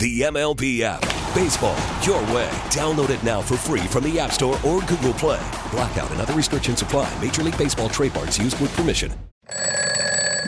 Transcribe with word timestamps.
The 0.00 0.22
MLB 0.22 0.80
app. 0.80 1.02
Baseball, 1.34 1.76
your 2.00 2.22
way. 2.34 2.48
Download 2.70 3.10
it 3.10 3.22
now 3.22 3.42
for 3.42 3.58
free 3.58 3.82
from 3.82 4.04
the 4.04 4.18
App 4.18 4.32
Store 4.32 4.58
or 4.66 4.80
Google 4.80 5.12
Play. 5.12 5.46
Blackout 5.70 6.10
and 6.10 6.22
other 6.22 6.32
restrictions 6.32 6.80
apply. 6.80 7.12
Major 7.20 7.42
League 7.42 7.58
Baseball 7.58 7.90
trademarks 7.90 8.38
used 8.38 8.58
with 8.62 8.74
permission. 8.74 9.12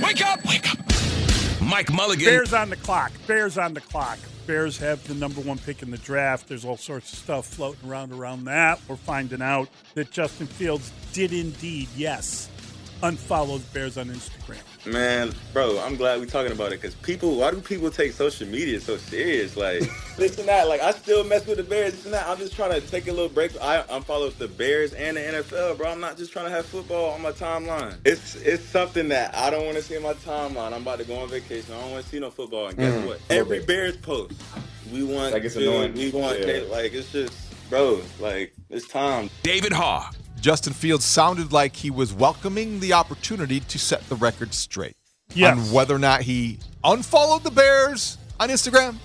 Wake 0.03 0.25
up! 0.25 0.43
Wake 0.47 0.73
up! 0.73 0.79
Mike 1.61 1.93
Mulligan. 1.93 2.25
Bears 2.25 2.55
on 2.55 2.71
the 2.71 2.77
clock. 2.77 3.13
Bears 3.27 3.59
on 3.59 3.75
the 3.75 3.83
clock. 3.83 4.19
Bears 4.47 4.79
have 4.79 5.07
the 5.07 5.13
number 5.13 5.43
one 5.43 5.59
pick 5.59 5.83
in 5.83 5.91
the 5.91 5.99
draft. 5.99 6.49
There's 6.49 6.65
all 6.65 6.79
sorts 6.79 7.13
of 7.13 7.19
stuff 7.19 7.45
floating 7.45 7.91
around 7.91 8.11
around 8.15 8.45
that. 8.47 8.81
We're 8.89 8.97
finding 8.97 9.43
out 9.43 9.69
that 9.93 10.11
Justin 10.11 10.47
Fields 10.47 10.91
did 11.13 11.35
indeed, 11.35 11.89
yes, 11.95 12.49
unfollow 13.03 13.59
the 13.59 13.79
Bears 13.79 13.99
on 13.99 14.07
Instagram. 14.07 14.63
Man, 14.85 15.33
bro, 15.53 15.79
I'm 15.79 15.95
glad 15.95 16.19
we're 16.19 16.27
talking 16.27 16.51
about 16.51 16.73
it 16.73 16.81
because 16.81 16.97
people, 16.97 17.37
why 17.37 17.53
do 17.53 17.61
people 17.61 17.89
take 17.89 18.11
social 18.13 18.49
media 18.49 18.81
so 18.81 18.97
serious? 18.97 19.57
Like, 19.57 19.81
this 20.17 20.37
and 20.41 20.49
that. 20.49 20.67
Like, 20.67 20.81
I 20.81 20.91
still 20.91 21.23
mess 21.23 21.47
with 21.47 21.59
the 21.59 21.63
Bears, 21.63 21.93
this 21.95 22.05
and 22.05 22.13
that. 22.15 22.27
I'm 22.27 22.37
just 22.37 22.57
trying 22.57 22.73
to 22.73 22.81
take 22.81 23.07
a 23.07 23.13
little 23.13 23.29
break. 23.29 23.53
I'm 23.63 23.85
unfollow 23.85 24.37
the 24.37 24.49
Bears 24.49 24.93
and 24.93 25.17
the 25.17 25.21
NFL, 25.21 25.79
bro. 25.79 25.89
I'm 25.89 26.01
not 26.01 26.17
just 26.17 26.33
trying 26.33 26.47
to 26.47 26.51
have 26.51 26.67
football 26.67 27.13
on 27.13 27.23
my 27.23 27.31
timeline. 27.31 27.95
It's 28.05 28.35
it's 28.37 28.65
something 28.65 29.09
that 29.11 29.33
I 29.37 29.51
don't 29.51 29.65
want 29.67 29.77
to 29.77 29.83
see 29.85 29.95
in 29.95 30.03
my 30.03 30.15
timeline. 30.15 30.73
I'm 30.73 30.83
about 30.83 30.99
to 30.99 31.05
go 31.05 31.15
on 31.21 31.29
vacation. 31.29 31.75
I 31.75 31.81
don't 31.81 31.93
want 31.93 32.03
to 32.05 32.11
see 32.11 32.19
no 32.19 32.31
football. 32.33 32.67
And 32.67 32.77
guess 32.77 32.93
Mm, 32.93 33.07
what? 33.07 33.17
okay. 33.27 33.39
Every 33.39 33.61
Bears 33.65 33.97
post, 33.99 34.33
we 34.93 35.05
want, 35.05 35.33
Like, 35.33 35.45
it's 35.45 35.55
Phil, 35.55 35.73
annoying. 35.73 35.95
we 35.95 36.11
want, 36.11 36.41
Yeah. 36.41 36.63
like, 36.69 36.93
it's 36.93 37.13
just, 37.13 37.35
bro, 37.71 38.03
like, 38.19 38.53
it's 38.69 38.89
time. 38.89 39.31
David 39.45 39.71
Haugh. 39.73 40.13
Justin 40.43 40.73
Fields 40.73 41.05
sounded 41.05 41.53
like 41.53 41.77
he 41.77 41.89
was 41.89 42.13
welcoming 42.13 42.81
the 42.81 42.93
opportunity 42.95 43.61
to 43.61 43.79
set 43.79 44.07
the 44.09 44.17
record 44.17 44.53
straight 44.53 44.97
Yes. 45.35 45.57
on 45.57 45.73
whether 45.73 45.95
or 45.95 46.01
not 46.01 46.23
he 46.23 46.59
unfollowed 46.83 47.45
the 47.45 47.51
Bears 47.53 48.19
on 48.41 48.49
Instagram 48.49 48.97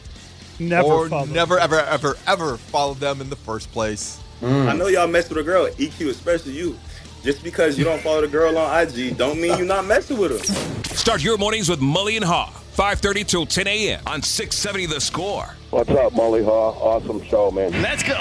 Never 0.57 0.87
or 0.87 1.09
followed. 1.09 1.29
never, 1.29 1.59
ever, 1.59 1.79
ever, 1.81 2.15
ever 2.25 2.57
followed 2.57 2.97
them 2.99 3.21
in 3.21 3.29
the 3.29 3.35
first 3.35 3.71
place. 3.71 4.19
Mm. 4.41 4.67
I 4.67 4.75
know 4.75 4.87
y'all 4.87 5.05
mess 5.07 5.29
with 5.29 5.37
a 5.37 5.43
girl, 5.43 5.67
EQ, 5.77 6.09
especially 6.09 6.53
you. 6.53 6.75
Just 7.23 7.43
because 7.43 7.77
you 7.77 7.83
don't 7.83 8.01
follow 8.01 8.21
the 8.21 8.27
girl 8.27 8.57
on 8.57 8.87
IG, 8.87 9.15
don't 9.15 9.39
mean 9.39 9.55
you're 9.59 9.67
not 9.67 9.85
messing 9.85 10.17
with 10.17 10.31
her. 10.31 10.95
Start 10.95 11.23
your 11.23 11.37
mornings 11.37 11.69
with 11.69 11.79
Mully 11.81 12.15
and 12.15 12.25
Haugh. 12.25 12.49
5.30 12.75 13.27
till 13.27 13.45
10 13.45 13.67
a.m. 13.67 14.01
on 14.07 14.23
670 14.23 14.87
The 14.87 14.99
Score. 14.99 15.55
What's 15.69 15.89
up, 15.91 16.13
Mully 16.13 16.43
Haugh? 16.43 16.75
Awesome 16.81 17.23
show, 17.25 17.51
man. 17.51 17.79
Let's 17.83 18.01
go. 18.01 18.15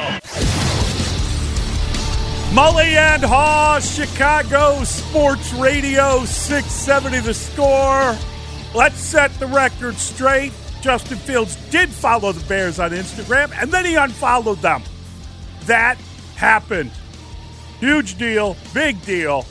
Mully 2.52 2.94
and 2.94 3.22
Haugh, 3.22 3.80
Chicago 3.80 4.82
Sports 4.84 5.52
Radio 5.54 6.24
670 6.24 7.20
the 7.20 7.34
score. 7.34 8.16
Let's 8.74 8.98
set 8.98 9.30
the 9.38 9.46
record 9.46 9.96
straight. 9.96 10.52
Justin 10.80 11.18
Fields 11.18 11.56
did 11.70 11.90
follow 11.90 12.32
the 12.32 12.46
Bears 12.46 12.78
on 12.78 12.92
Instagram 12.92 13.52
and 13.60 13.70
then 13.70 13.84
he 13.84 13.96
unfollowed 13.96 14.58
them. 14.58 14.82
That 15.64 15.98
happened. 16.36 16.92
Huge 17.80 18.16
deal, 18.16 18.56
big 18.72 19.02
deal. 19.04 19.44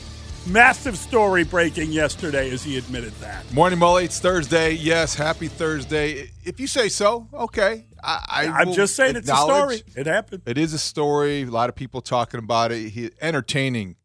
Massive 0.46 0.96
story 0.96 1.44
breaking 1.44 1.92
yesterday 1.92 2.50
as 2.50 2.64
he 2.64 2.78
admitted 2.78 3.12
that. 3.20 3.52
Morning, 3.52 3.78
Mully. 3.78 4.04
It's 4.04 4.20
Thursday. 4.20 4.72
Yes, 4.72 5.14
happy 5.14 5.48
Thursday. 5.48 6.30
If 6.44 6.60
you 6.60 6.68
say 6.68 6.88
so, 6.88 7.28
okay. 7.34 7.84
I, 8.06 8.24
I 8.28 8.60
I'm 8.60 8.72
just 8.72 8.94
saying 8.94 9.16
it's 9.16 9.28
a 9.30 9.36
story. 9.36 9.82
It 9.96 10.06
happened. 10.06 10.42
It 10.46 10.56
is 10.58 10.72
a 10.72 10.78
story. 10.78 11.42
A 11.42 11.46
lot 11.46 11.68
of 11.68 11.74
people 11.74 12.00
talking 12.00 12.38
about 12.38 12.70
it. 12.72 12.90
He, 12.90 13.10
entertaining 13.20 13.96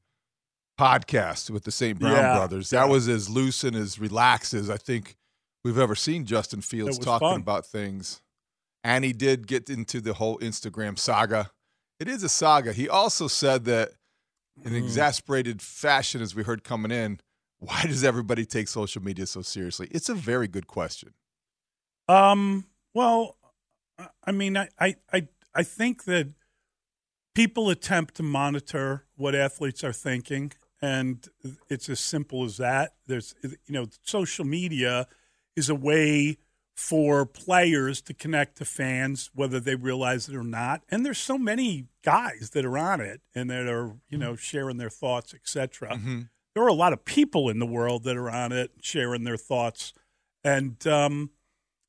podcast 0.80 1.50
with 1.50 1.64
the 1.64 1.72
St. 1.72 2.00
Brown 2.00 2.14
Yeah, 2.16 2.36
brothers. 2.38 2.72
That 2.72 2.90
was 2.90 3.08
as 3.08 3.30
loose 3.30 3.64
and 3.64 3.76
as 3.76 4.00
relaxed 4.00 4.54
as 4.54 4.70
I 4.70 4.78
think 4.78 5.16
we've 5.64 5.78
ever 5.78 5.96
seen 5.96 6.26
Justin 6.26 6.62
Fields 6.62 6.98
talking 6.98 7.28
fun. 7.28 7.42
about 7.42 7.66
things. 7.66 8.22
And 8.84 9.06
he 9.06 9.14
did 9.14 9.46
get 9.46 9.70
into 9.70 10.02
the 10.02 10.14
whole 10.14 10.40
Instagram 10.40 10.98
saga. 10.98 11.52
It 12.00 12.08
is 12.08 12.24
a 12.24 12.30
saga. 12.30 12.74
He 12.74 12.90
also 12.90 13.28
said 13.28 13.66
that 13.66 13.92
in 14.66 14.74
Mm. 14.74 14.78
exasperated 14.84 15.62
fashion, 15.62 16.22
as 16.22 16.34
we 16.34 16.44
heard 16.44 16.64
coming 16.64 16.92
in, 16.92 17.20
why 17.60 17.84
does 17.84 18.04
everybody 18.04 18.44
take 18.46 18.68
social 18.68 19.04
media 19.04 19.28
so 19.28 19.44
seriously? 19.44 19.88
It's 19.92 20.10
a 20.10 20.16
very 20.16 20.48
good 20.48 20.66
question. 20.66 21.14
Um. 22.08 22.66
Well, 22.94 23.38
I- 24.24 24.32
mean, 24.32 24.58
I, 24.58 24.70
I, 24.80 24.96
I, 25.14 25.28
I 25.54 25.64
think 25.64 26.06
that 26.06 26.30
people 27.36 27.70
attempt 27.70 28.16
to 28.16 28.24
monitor 28.24 29.06
what 29.16 29.36
athletes 29.36 29.84
are 29.84 29.94
thinking, 29.94 30.52
and 30.82 31.28
it's 31.70 31.90
as 31.90 32.00
simple 32.00 32.44
as 32.44 32.58
that. 32.58 32.94
There's, 33.08 33.36
you 33.44 33.74
know, 33.74 33.88
social 34.04 34.46
media 34.46 35.08
is 35.56 35.70
a 35.70 35.76
way 35.76 36.38
for 36.76 37.26
players 37.26 38.02
to 38.02 38.14
connect 38.14 38.58
to 38.58 38.66
fans, 38.66 39.30
whether 39.36 39.60
they 39.60 39.76
realize 39.76 40.28
it 40.30 40.36
or 40.36 40.44
not. 40.44 40.82
And 40.90 41.06
there's 41.06 41.20
so 41.20 41.38
many 41.38 41.86
guys 42.04 42.52
that 42.54 42.66
are 42.66 42.78
on 42.78 43.02
it 43.02 43.22
and 43.36 43.50
that 43.52 43.68
are, 43.68 43.94
you 44.10 44.18
know, 44.18 44.36
sharing 44.36 44.78
their 44.78 44.90
thoughts, 44.90 45.34
etc. 45.34 46.00
There 46.56 46.64
are 46.64 46.68
a 46.70 46.74
lot 46.74 46.92
of 46.94 47.06
people 47.06 47.50
in 47.50 47.60
the 47.60 47.66
world 47.66 48.04
that 48.06 48.18
are 48.18 48.30
on 48.30 48.52
it, 48.52 48.72
sharing 48.82 49.24
their 49.26 49.38
thoughts, 49.38 49.94
and 50.44 50.86
um, 50.88 51.30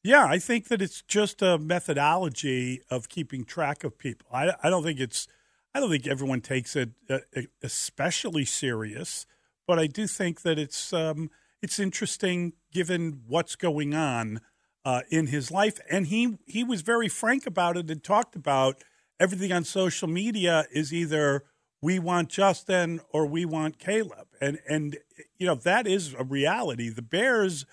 yeah, 0.02 0.24
I 0.24 0.38
think 0.38 0.68
that 0.68 0.82
it's 0.82 1.02
just 1.02 1.42
a 1.42 1.58
methodology 1.58 2.80
of 2.90 3.08
keeping 3.08 3.44
track 3.44 3.84
of 3.84 3.98
people. 3.98 4.26
I, 4.32 4.54
I 4.62 4.70
don't 4.70 4.82
think 4.82 5.00
it's, 5.00 5.28
I 5.74 5.80
don't 5.80 5.90
think 5.90 6.06
everyone 6.06 6.40
takes 6.40 6.76
it 6.76 6.90
uh, 7.08 7.18
especially 7.62 8.44
serious, 8.44 9.26
but 9.66 9.78
I 9.78 9.86
do 9.86 10.06
think 10.06 10.42
that 10.42 10.58
it's, 10.58 10.92
um, 10.92 11.30
it's 11.62 11.78
interesting 11.78 12.54
given 12.72 13.22
what's 13.26 13.54
going 13.54 13.94
on 13.94 14.40
uh, 14.84 15.02
in 15.10 15.28
his 15.28 15.50
life, 15.50 15.78
and 15.90 16.08
he 16.08 16.38
he 16.46 16.64
was 16.64 16.82
very 16.82 17.08
frank 17.08 17.46
about 17.46 17.76
it 17.76 17.90
and 17.90 18.02
talked 18.02 18.34
about 18.34 18.82
everything 19.20 19.52
on 19.52 19.64
social 19.64 20.08
media 20.08 20.64
is 20.72 20.92
either 20.92 21.44
we 21.80 21.98
want 21.98 22.28
Justin 22.28 23.00
or 23.10 23.26
we 23.26 23.44
want 23.44 23.78
Caleb, 23.78 24.26
and 24.40 24.58
and 24.68 24.98
you 25.38 25.46
know 25.46 25.54
that 25.54 25.86
is 25.86 26.14
a 26.18 26.24
reality. 26.24 26.88
The 26.88 27.02
Bears 27.02 27.64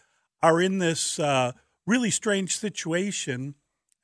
are 0.41 0.61
in 0.61 0.77
this 0.77 1.19
uh, 1.19 1.53
really 1.89 2.11
strange 2.11 2.55
situation, 2.55 3.55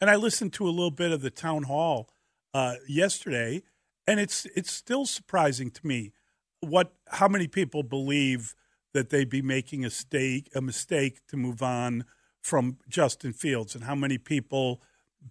and 0.01 0.09
I 0.09 0.15
listened 0.15 0.53
to 0.53 0.67
a 0.67 0.71
little 0.71 0.91
bit 0.91 1.11
of 1.11 1.21
the 1.21 1.29
town 1.29 1.63
hall 1.63 2.09
uh, 2.53 2.75
yesterday, 2.87 3.61
and 4.07 4.19
it's 4.19 4.45
it's 4.55 4.71
still 4.71 5.05
surprising 5.05 5.69
to 5.71 5.87
me 5.87 6.11
what 6.61 6.93
how 7.09 7.27
many 7.27 7.47
people 7.47 7.83
believe 7.83 8.55
that 8.93 9.09
they'd 9.09 9.29
be 9.29 9.41
making 9.41 9.81
a 9.81 9.87
mistake 9.87 10.49
a 10.55 10.61
mistake 10.61 11.19
to 11.27 11.37
move 11.37 11.61
on 11.61 12.05
from 12.41 12.77
Justin 12.89 13.33
Fields, 13.33 13.75
and 13.75 13.83
how 13.83 13.95
many 13.95 14.17
people 14.17 14.81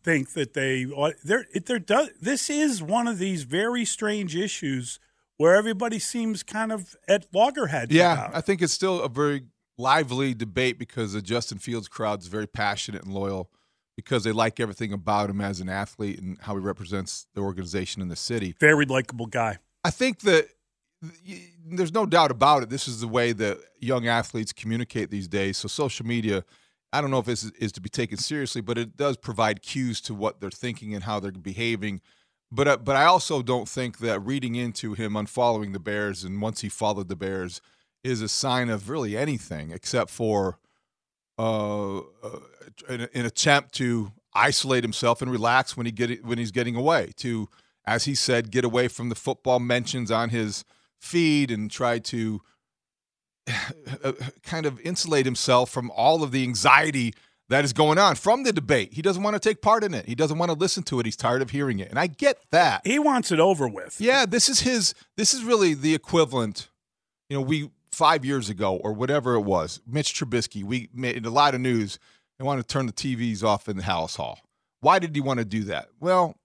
think 0.03 0.33
that 0.33 0.55
they 0.55 0.87
there 1.25 1.47
there 1.67 1.79
does 1.79 2.11
this 2.21 2.49
is 2.49 2.83
one 2.83 3.09
of 3.09 3.19
these 3.19 3.43
very 3.43 3.85
strange 3.85 4.37
issues 4.37 5.01
where 5.37 5.57
everybody 5.57 5.99
seems 5.99 6.45
kind 6.45 6.71
of 6.71 6.95
at 7.09 7.27
loggerheads. 7.35 7.93
Yeah, 7.93 8.13
about. 8.13 8.37
I 8.37 8.41
think 8.41 8.63
it's 8.63 8.73
still 8.73 9.03
a 9.03 9.09
very 9.09 9.43
lively 9.77 10.35
debate 10.35 10.79
because 10.79 11.13
the 11.13 11.23
Justin 11.23 11.59
Fields 11.59 11.89
crowd 11.89 12.21
is 12.21 12.29
very 12.29 12.47
passionate 12.47 13.05
and 13.05 13.13
loyal 13.13 13.51
because 13.97 14.25
they 14.25 14.33
like 14.33 14.61
everything 14.61 14.93
about 14.93 15.31
him 15.31 15.41
as 15.41 15.61
an 15.61 15.69
athlete 15.69 16.21
and 16.21 16.39
how 16.41 16.55
he 16.55 16.61
represents 16.61 17.27
the 17.35 17.41
organization 17.41 18.03
in 18.03 18.09
the 18.09 18.17
city. 18.17 18.55
Very 18.59 18.87
likable 18.87 19.27
guy. 19.27 19.59
I 19.85 19.91
think 19.91 20.21
that 20.21 20.49
there's 21.67 21.93
no 21.93 22.07
doubt 22.07 22.31
about 22.31 22.63
it. 22.63 22.71
This 22.71 22.89
is 22.89 23.01
the 23.01 23.09
way 23.09 23.33
that 23.33 23.59
young 23.79 24.07
athletes 24.07 24.53
communicate 24.53 25.11
these 25.11 25.29
days. 25.29 25.59
So 25.59 25.69
social 25.69 26.07
media, 26.07 26.45
I 26.93 27.01
don't 27.01 27.11
know 27.11 27.19
if 27.19 27.27
this 27.27 27.45
is, 27.45 27.51
is 27.53 27.73
to 27.73 27.81
be 27.81 27.89
taken 27.89 28.19
seriously, 28.19 28.61
but 28.61 28.79
it 28.79 28.97
does 28.97 29.17
provide 29.17 29.63
cues 29.63 30.01
to 30.03 30.15
what 30.15 30.41
they're 30.41 30.51
thinking 30.51 30.95
and 30.95 31.05
how 31.05 31.21
they're 31.21 31.33
behaving. 31.33 32.01
But 32.51 32.69
uh, 32.69 32.77
but 32.77 32.95
I 32.97 33.05
also 33.05 33.43
don't 33.43 33.69
think 33.69 33.99
that 33.99 34.21
reading 34.21 34.55
into 34.55 34.95
him 34.95 35.15
unfollowing 35.15 35.73
the 35.73 35.81
Bears 35.81 36.25
and 36.25 36.41
once 36.41 36.61
he 36.61 36.69
followed 36.69 37.09
the 37.09 37.17
Bears 37.17 37.61
is 38.05 38.21
a 38.21 38.29
sign 38.29 38.69
of 38.69 38.89
really 38.89 39.17
anything 39.17 39.71
except 39.71 40.11
for 40.11 40.59
uh, 41.39 41.99
uh, 41.99 42.03
an, 42.89 43.09
an 43.15 43.27
attempt 43.27 43.75
to 43.75 44.13
isolate 44.35 44.85
himself 44.85 45.23
and 45.23 45.31
relax 45.33 45.77
when 45.77 45.87
he 45.87 45.93
get 45.93 46.25
when 46.25 46.39
he's 46.39 46.51
getting 46.51 46.77
away 46.77 47.13
to 47.17 47.49
as 47.87 48.05
he 48.05 48.15
said 48.15 48.51
get 48.51 48.65
away 48.65 48.89
from 48.89 49.09
the 49.09 49.15
football 49.15 49.59
mentions 49.59 50.11
on 50.11 50.29
his 50.29 50.65
feed 51.01 51.51
and 51.51 51.71
try 51.71 51.99
to 51.99 52.41
uh, 54.05 54.13
kind 54.43 54.67
of 54.67 54.81
insulate 54.81 55.25
himself 55.25 55.71
from 55.71 55.91
all 55.91 56.23
of 56.23 56.31
the 56.31 56.43
anxiety 56.43 57.15
that 57.49 57.65
is 57.65 57.73
going 57.73 57.99
on 57.99 58.15
from 58.15 58.43
the 58.43 58.53
debate. 58.53 58.95
He 58.95 59.03
doesn't 59.03 59.23
want 59.23 59.35
to 59.35 59.41
take 59.41 59.61
part 59.61 59.85
in 59.85 59.93
it. 59.93 60.07
He 60.07 60.15
doesn't 60.15 60.39
want 60.39 60.51
to 60.51 60.57
listen 60.57 60.83
to 60.85 60.99
it. 60.99 61.07
He's 61.07 61.17
tired 61.17 61.43
of 61.43 61.51
hearing 61.51 61.79
it. 61.79 61.91
And 61.91 61.99
I 61.99 62.07
get 62.07 62.39
that. 62.53 62.81
He 62.87 62.99
wants 62.99 63.31
it 63.31 63.39
over 63.39 63.69
with. 63.69 64.01
Yeah, 64.01 64.25
this 64.27 64.49
is 64.49 64.61
his 64.61 64.95
this 65.17 65.35
is 65.35 65.45
really 65.45 65.75
the 65.75 65.95
equivalent. 65.95 66.71
You 67.29 67.37
know, 67.37 67.43
we 67.43 67.71
5 67.95 68.25
years 68.25 68.51
ago 68.51 68.77
or 68.77 68.93
whatever 68.93 69.35
it 69.35 69.43
was, 69.43 69.81
Mitch 69.87 70.15
Trubisky, 70.15 70.63
we 70.63 70.89
made 70.93 71.25
a 71.25 71.31
lot 71.31 71.55
of 71.55 71.61
news 71.61 71.99
and 72.39 72.47
wanted 72.47 72.63
to 72.63 72.69
turn 72.69 72.87
the 72.87 72.93
TVs 72.93 73.43
off 73.43 73.69
in 73.69 73.77
the 73.77 73.83
Halas 73.83 74.17
Hall. 74.17 74.41
Why 74.81 74.99
did 74.99 75.15
he 75.15 75.21
want 75.21 75.39
to 75.39 75.45
do 75.45 75.65
that? 75.65 75.89
Well, 76.01 76.37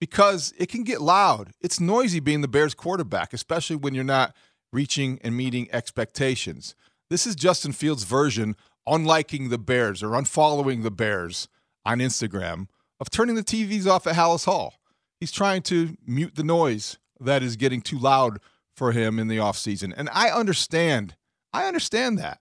because 0.00 0.54
it 0.58 0.68
can 0.68 0.84
get 0.84 1.00
loud. 1.00 1.52
It's 1.60 1.78
noisy 1.78 2.20
being 2.20 2.40
the 2.40 2.48
Bears 2.48 2.74
quarterback, 2.74 3.32
especially 3.32 3.76
when 3.76 3.94
you're 3.94 4.04
not 4.04 4.34
reaching 4.72 5.18
and 5.22 5.36
meeting 5.36 5.68
expectations. 5.72 6.74
This 7.10 7.26
is 7.26 7.36
Justin 7.36 7.72
Fields' 7.72 8.04
version, 8.04 8.56
unliking 8.88 9.50
the 9.50 9.58
Bears 9.58 10.02
or 10.02 10.10
unfollowing 10.10 10.82
the 10.82 10.90
Bears 10.90 11.48
on 11.84 11.98
Instagram, 11.98 12.68
of 13.00 13.10
turning 13.10 13.34
the 13.34 13.44
TVs 13.44 13.86
off 13.86 14.06
at 14.06 14.14
Halas 14.14 14.44
Hall. 14.44 14.74
He's 15.20 15.32
trying 15.32 15.62
to 15.62 15.96
mute 16.06 16.34
the 16.34 16.42
noise 16.42 16.98
that 17.20 17.42
is 17.42 17.56
getting 17.56 17.80
too 17.80 17.98
loud 17.98 18.38
for 18.78 18.92
him 18.92 19.18
in 19.18 19.28
the 19.28 19.36
offseason. 19.36 19.92
And 19.96 20.08
I 20.12 20.30
understand. 20.30 21.16
I 21.52 21.66
understand 21.66 22.18
that. 22.18 22.40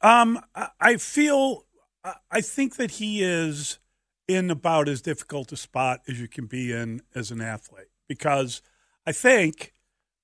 Um, 0.00 0.40
I 0.80 0.96
feel, 0.96 1.66
I 2.30 2.40
think 2.40 2.76
that 2.76 2.92
he 2.92 3.22
is 3.22 3.78
in 4.26 4.50
about 4.50 4.88
as 4.88 5.02
difficult 5.02 5.52
a 5.52 5.56
spot 5.56 6.00
as 6.08 6.20
you 6.20 6.28
can 6.28 6.46
be 6.46 6.72
in 6.72 7.02
as 7.14 7.30
an 7.30 7.40
athlete 7.40 7.88
because 8.08 8.62
I 9.04 9.12
think 9.12 9.72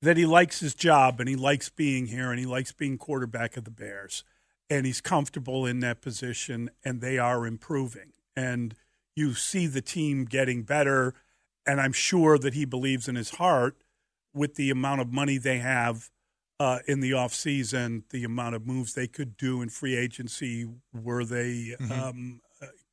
that 0.01 0.17
he 0.17 0.25
likes 0.25 0.61
his 0.61 0.75
job 0.75 1.19
and 1.19 1.29
he 1.29 1.37
likes 1.37 1.69
being 1.69 2.07
here 2.07 2.31
and 2.31 2.39
he 2.39 2.47
likes 2.47 2.73
being 2.73 2.97
quarterback 2.99 3.57
of 3.57 3.65
the 3.65 3.71
Bears 3.71 4.23
and 4.71 4.87
he's 4.87 5.01
comfortable 5.01 5.67
in 5.67 5.81
that 5.81 6.01
position 6.01 6.71
and 6.85 7.01
they 7.01 7.19
are 7.19 7.47
improving 7.47 8.13
and 8.37 8.77
you 9.17 9.35
see 9.35 9.67
the 9.67 9.83
team 9.83 10.25
getting 10.25 10.63
better 10.63 11.13
and 11.67 11.81
I'm 11.81 11.93
sure 11.93 12.39
that 12.39 12.55
he 12.55 12.65
believes 12.65 13.09
in 13.09 13.17
his 13.17 13.31
heart 13.31 13.77
with 14.37 14.55
the 14.55 14.71
amount 14.71 15.01
of 15.01 15.13
money 15.13 15.39
they 15.39 15.59
have 15.59 16.11
uh, 16.61 16.79
in 16.87 17.01
the 17.01 17.11
offseason, 17.13 18.03
the 18.11 18.25
amount 18.25 18.55
of 18.55 18.67
moves 18.67 18.95
they 18.95 19.07
could 19.07 19.37
do 19.37 19.63
in 19.63 19.69
free 19.69 19.97
agency, 19.97 20.67
were 20.93 21.25
they 21.25 21.75
mm-hmm. 21.81 21.93
um, 21.93 22.41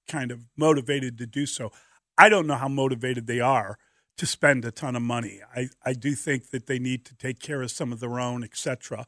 kind 0.07 0.31
of 0.31 0.48
motivated 0.57 1.18
to 1.18 1.28
do 1.28 1.45
so. 1.45 1.72
I 2.18 2.30
don't 2.30 2.48
know 2.48 2.56
how 2.56 2.68
motivated 2.68 3.28
they 3.28 3.40
are 3.40 3.78
to 4.18 4.25
spend 4.25 4.63
a 4.66 4.72
ton 4.72 4.95
of 4.95 5.01
money. 5.01 5.42
I, 5.56 5.69
I 5.86 5.94
do 5.94 6.13
think 6.13 6.51
that 6.51 6.68
they 6.68 6.80
need 6.80 7.06
to 7.06 7.16
take 7.16 7.40
care 7.40 7.62
of 7.62 7.72
some 7.72 7.92
of 7.92 8.00
their 8.00 8.19
own, 8.19 8.44
etc. 8.44 9.06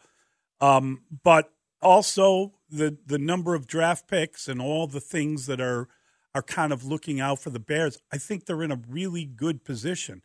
Um, 0.60 1.02
but 1.24 1.52
also 1.82 2.54
the 2.70 2.98
the 3.06 3.20
number 3.20 3.54
of 3.54 3.68
draft 3.68 4.08
picks 4.08 4.48
and 4.48 4.62
all 4.62 4.88
the 4.88 5.02
things 5.02 5.46
that 5.46 5.62
are 5.62 5.88
are 6.34 6.42
kind 6.42 6.74
of 6.74 6.84
looking 6.84 7.20
out 7.20 7.40
for 7.40 7.50
the 7.50 7.60
Bears. 7.60 8.00
I 8.12 8.18
think 8.18 8.46
they're 8.46 8.64
in 8.64 8.72
a 8.72 8.82
really 8.90 9.26
good 9.26 9.64
position. 9.64 10.22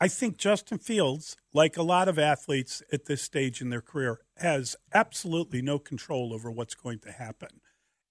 I 0.00 0.08
think 0.08 0.38
Justin 0.38 0.78
Fields, 0.78 1.36
like 1.52 1.76
a 1.76 1.82
lot 1.82 2.08
of 2.08 2.18
athletes 2.18 2.82
at 2.90 3.04
this 3.04 3.20
stage 3.20 3.60
in 3.60 3.68
their 3.68 3.82
career, 3.82 4.20
has 4.38 4.74
absolutely 4.94 5.60
no 5.60 5.78
control 5.78 6.32
over 6.32 6.50
what's 6.50 6.74
going 6.74 7.00
to 7.00 7.12
happen. 7.12 7.60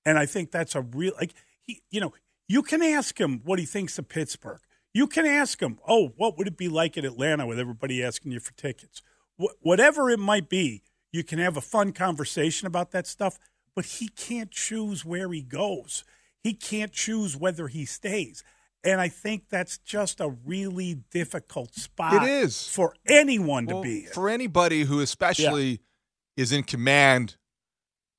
And 0.06 0.19
I 0.19 0.25
think 0.27 0.51
that's 0.51 0.75
a 0.75 0.81
real 0.81 1.13
like 1.19 1.33
he, 1.62 1.81
you 1.89 2.00
know, 2.00 2.13
you 2.47 2.62
can 2.62 2.81
ask 2.83 3.19
him 3.19 3.41
what 3.44 3.59
he 3.59 3.65
thinks 3.65 3.97
of 3.97 4.07
Pittsburgh. 4.07 4.62
You 4.94 5.07
can 5.07 5.25
ask 5.25 5.59
him, 5.62 5.80
oh, 5.88 6.13
what 6.15 6.38
would 6.38 6.47
it 6.47 6.57
be 6.57 6.68
like 6.68 6.97
in 6.97 7.06
Atlanta 7.06 7.45
with 7.45 7.59
everybody 7.59 8.03
asking 8.03 8.31
you 8.31 8.39
for 8.39 8.53
tickets? 8.53 9.01
Wh- 9.39 9.53
whatever 9.62 10.09
it 10.09 10.19
might 10.19 10.50
be, 10.50 10.83
you 11.12 11.24
can 11.24 11.39
have 11.39 11.57
a 11.57 11.62
fun 11.62 11.91
conversation 11.91 12.68
about 12.68 12.91
that 12.91 13.07
stuff, 13.07 13.38
but 13.75 13.86
he 13.86 14.09
can't 14.09 14.51
choose 14.51 15.06
where 15.06 15.31
he 15.31 15.41
goes. 15.41 16.03
He 16.44 16.53
can't 16.53 16.91
choose 16.91 17.36
whether 17.36 17.68
he 17.68 17.86
stays. 17.86 18.44
And 18.83 19.01
I 19.01 19.09
think 19.09 19.49
that's 19.49 19.77
just 19.79 20.21
a 20.21 20.29
really 20.29 20.99
difficult 21.11 21.75
spot. 21.75 22.13
It 22.13 22.29
is 22.29 22.67
for 22.67 22.95
anyone 23.07 23.65
well, 23.65 23.81
to 23.81 23.83
be 23.83 24.05
in. 24.05 24.11
For 24.11 24.29
anybody 24.29 24.83
who, 24.83 25.01
especially, 25.01 25.69
yeah. 25.71 26.43
is 26.43 26.51
in 26.51 26.63
command 26.63 27.35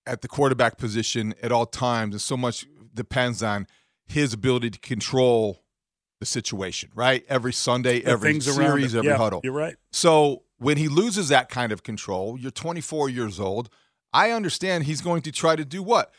at 0.06 0.22
the 0.22 0.28
quarterback 0.28 0.76
position 0.76 1.34
at 1.42 1.50
all 1.50 1.66
times, 1.66 2.14
and 2.14 2.20
so 2.20 2.36
much 2.36 2.66
depends 2.92 3.42
on 3.42 3.66
his 4.06 4.32
ability 4.32 4.70
to 4.70 4.78
control 4.80 5.62
the 6.18 6.26
situation, 6.26 6.90
right? 6.94 7.24
Every 7.28 7.52
Sunday, 7.52 8.00
the 8.00 8.10
every 8.10 8.40
series, 8.40 8.94
every 8.94 9.08
yeah, 9.08 9.16
huddle. 9.16 9.40
You're 9.42 9.54
right. 9.54 9.76
So 9.90 10.42
when 10.58 10.76
he 10.76 10.88
loses 10.88 11.28
that 11.30 11.48
kind 11.48 11.72
of 11.72 11.82
control, 11.82 12.38
you're 12.38 12.50
24 12.50 13.08
years 13.08 13.40
old. 13.40 13.70
I 14.12 14.30
understand 14.32 14.84
he's 14.84 15.00
going 15.00 15.22
to 15.22 15.32
try 15.32 15.56
to 15.56 15.64
do 15.64 15.82
what? 15.82 16.12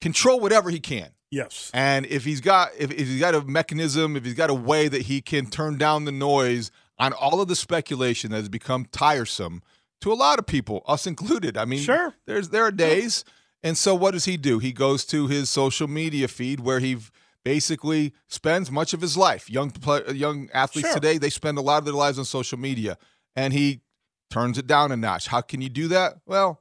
Control 0.00 0.38
whatever 0.40 0.68
he 0.68 0.80
can. 0.80 1.10
Yes. 1.30 1.70
And 1.74 2.06
if 2.06 2.24
he's 2.24 2.40
got 2.40 2.70
if, 2.78 2.90
if 2.90 3.08
he's 3.08 3.20
got 3.20 3.34
a 3.34 3.42
mechanism, 3.42 4.16
if 4.16 4.24
he's 4.24 4.34
got 4.34 4.50
a 4.50 4.54
way 4.54 4.88
that 4.88 5.02
he 5.02 5.20
can 5.20 5.46
turn 5.46 5.76
down 5.76 6.04
the 6.04 6.12
noise 6.12 6.70
on 6.98 7.12
all 7.12 7.40
of 7.40 7.48
the 7.48 7.56
speculation 7.56 8.30
that 8.30 8.38
has 8.38 8.48
become 8.48 8.86
tiresome 8.86 9.62
to 10.00 10.12
a 10.12 10.14
lot 10.14 10.38
of 10.38 10.46
people, 10.46 10.82
us 10.86 11.06
included. 11.06 11.56
I 11.56 11.64
mean, 11.64 11.80
sure. 11.80 12.14
There's 12.26 12.50
there 12.50 12.64
are 12.64 12.70
days 12.70 13.24
and 13.62 13.76
so 13.76 13.96
what 13.96 14.12
does 14.12 14.26
he 14.26 14.36
do? 14.36 14.60
He 14.60 14.72
goes 14.72 15.04
to 15.06 15.26
his 15.26 15.50
social 15.50 15.88
media 15.88 16.28
feed 16.28 16.60
where 16.60 16.78
he 16.78 16.98
basically 17.44 18.12
spends 18.28 18.70
much 18.70 18.92
of 18.92 19.00
his 19.00 19.16
life. 19.16 19.50
Young 19.50 19.72
young 20.12 20.48
athletes 20.54 20.88
sure. 20.88 20.94
today, 20.94 21.18
they 21.18 21.30
spend 21.30 21.58
a 21.58 21.62
lot 21.62 21.78
of 21.78 21.84
their 21.84 21.94
lives 21.94 22.18
on 22.18 22.24
social 22.24 22.58
media 22.58 22.96
and 23.34 23.52
he 23.52 23.80
turns 24.30 24.58
it 24.58 24.66
down 24.68 24.92
a 24.92 24.96
notch. 24.96 25.26
How 25.28 25.40
can 25.40 25.60
you 25.60 25.68
do 25.68 25.88
that? 25.88 26.14
Well, 26.26 26.60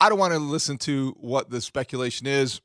I 0.00 0.08
don't 0.08 0.18
want 0.18 0.32
to 0.32 0.38
listen 0.38 0.78
to 0.78 1.16
what 1.18 1.50
the 1.50 1.60
speculation 1.60 2.26
is. 2.26 2.60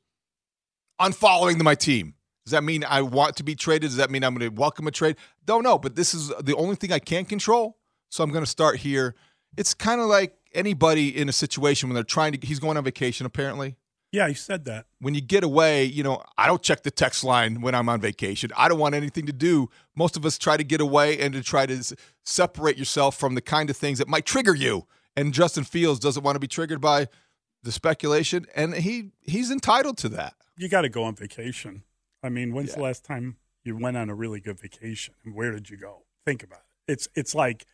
Unfollowing 1.00 1.62
my 1.62 1.74
team. 1.74 2.14
Does 2.44 2.52
that 2.52 2.64
mean 2.64 2.84
I 2.84 3.02
want 3.02 3.36
to 3.36 3.42
be 3.42 3.54
traded? 3.54 3.90
Does 3.90 3.96
that 3.96 4.10
mean 4.10 4.24
I'm 4.24 4.34
going 4.34 4.50
to 4.50 4.60
welcome 4.60 4.86
a 4.86 4.90
trade? 4.90 5.16
Don't 5.44 5.62
know, 5.62 5.78
but 5.78 5.94
this 5.94 6.14
is 6.14 6.28
the 6.40 6.56
only 6.56 6.76
thing 6.76 6.92
I 6.92 6.98
can 6.98 7.24
control. 7.24 7.78
So 8.08 8.24
I'm 8.24 8.30
going 8.30 8.44
to 8.44 8.50
start 8.50 8.76
here. 8.78 9.14
It's 9.56 9.74
kind 9.74 10.00
of 10.00 10.06
like 10.06 10.36
anybody 10.52 11.16
in 11.16 11.28
a 11.28 11.32
situation 11.32 11.88
when 11.88 11.94
they're 11.94 12.02
trying 12.02 12.32
to 12.32 12.46
he's 12.46 12.58
going 12.58 12.76
on 12.76 12.82
vacation 12.82 13.24
apparently 13.24 13.76
yeah, 14.12 14.26
he 14.26 14.34
said 14.34 14.64
that. 14.64 14.86
When 15.00 15.14
you 15.14 15.20
get 15.20 15.44
away, 15.44 15.84
you 15.84 16.02
know, 16.02 16.22
I 16.36 16.46
don't 16.46 16.62
check 16.62 16.82
the 16.82 16.90
text 16.90 17.22
line 17.22 17.60
when 17.60 17.74
I'm 17.76 17.88
on 17.88 18.00
vacation. 18.00 18.50
I 18.56 18.68
don't 18.68 18.78
want 18.78 18.94
anything 18.94 19.26
to 19.26 19.32
do. 19.32 19.70
Most 19.94 20.16
of 20.16 20.26
us 20.26 20.36
try 20.36 20.56
to 20.56 20.64
get 20.64 20.80
away 20.80 21.20
and 21.20 21.32
to 21.34 21.42
try 21.42 21.64
to 21.66 21.96
separate 22.24 22.76
yourself 22.76 23.16
from 23.16 23.34
the 23.36 23.40
kind 23.40 23.70
of 23.70 23.76
things 23.76 23.98
that 23.98 24.08
might 24.08 24.26
trigger 24.26 24.54
you. 24.54 24.86
And 25.16 25.32
Justin 25.32 25.64
Fields 25.64 26.00
doesn't 26.00 26.24
want 26.24 26.34
to 26.34 26.40
be 26.40 26.48
triggered 26.48 26.80
by 26.80 27.08
the 27.62 27.72
speculation, 27.72 28.46
and 28.54 28.74
he 28.74 29.10
he's 29.22 29.50
entitled 29.50 29.98
to 29.98 30.08
that. 30.10 30.34
You 30.56 30.68
got 30.68 30.82
to 30.82 30.88
go 30.88 31.04
on 31.04 31.14
vacation. 31.14 31.82
I 32.22 32.28
mean, 32.28 32.52
when's 32.52 32.70
yeah. 32.70 32.76
the 32.76 32.82
last 32.82 33.04
time 33.04 33.36
you 33.64 33.76
went 33.76 33.96
on 33.96 34.10
a 34.10 34.14
really 34.14 34.40
good 34.40 34.60
vacation? 34.60 35.14
And 35.24 35.34
where 35.34 35.52
did 35.52 35.70
you 35.70 35.76
go? 35.76 36.02
Think 36.24 36.42
about 36.42 36.60
it. 36.86 36.92
It's 36.92 37.08
it's 37.14 37.34
like, 37.34 37.66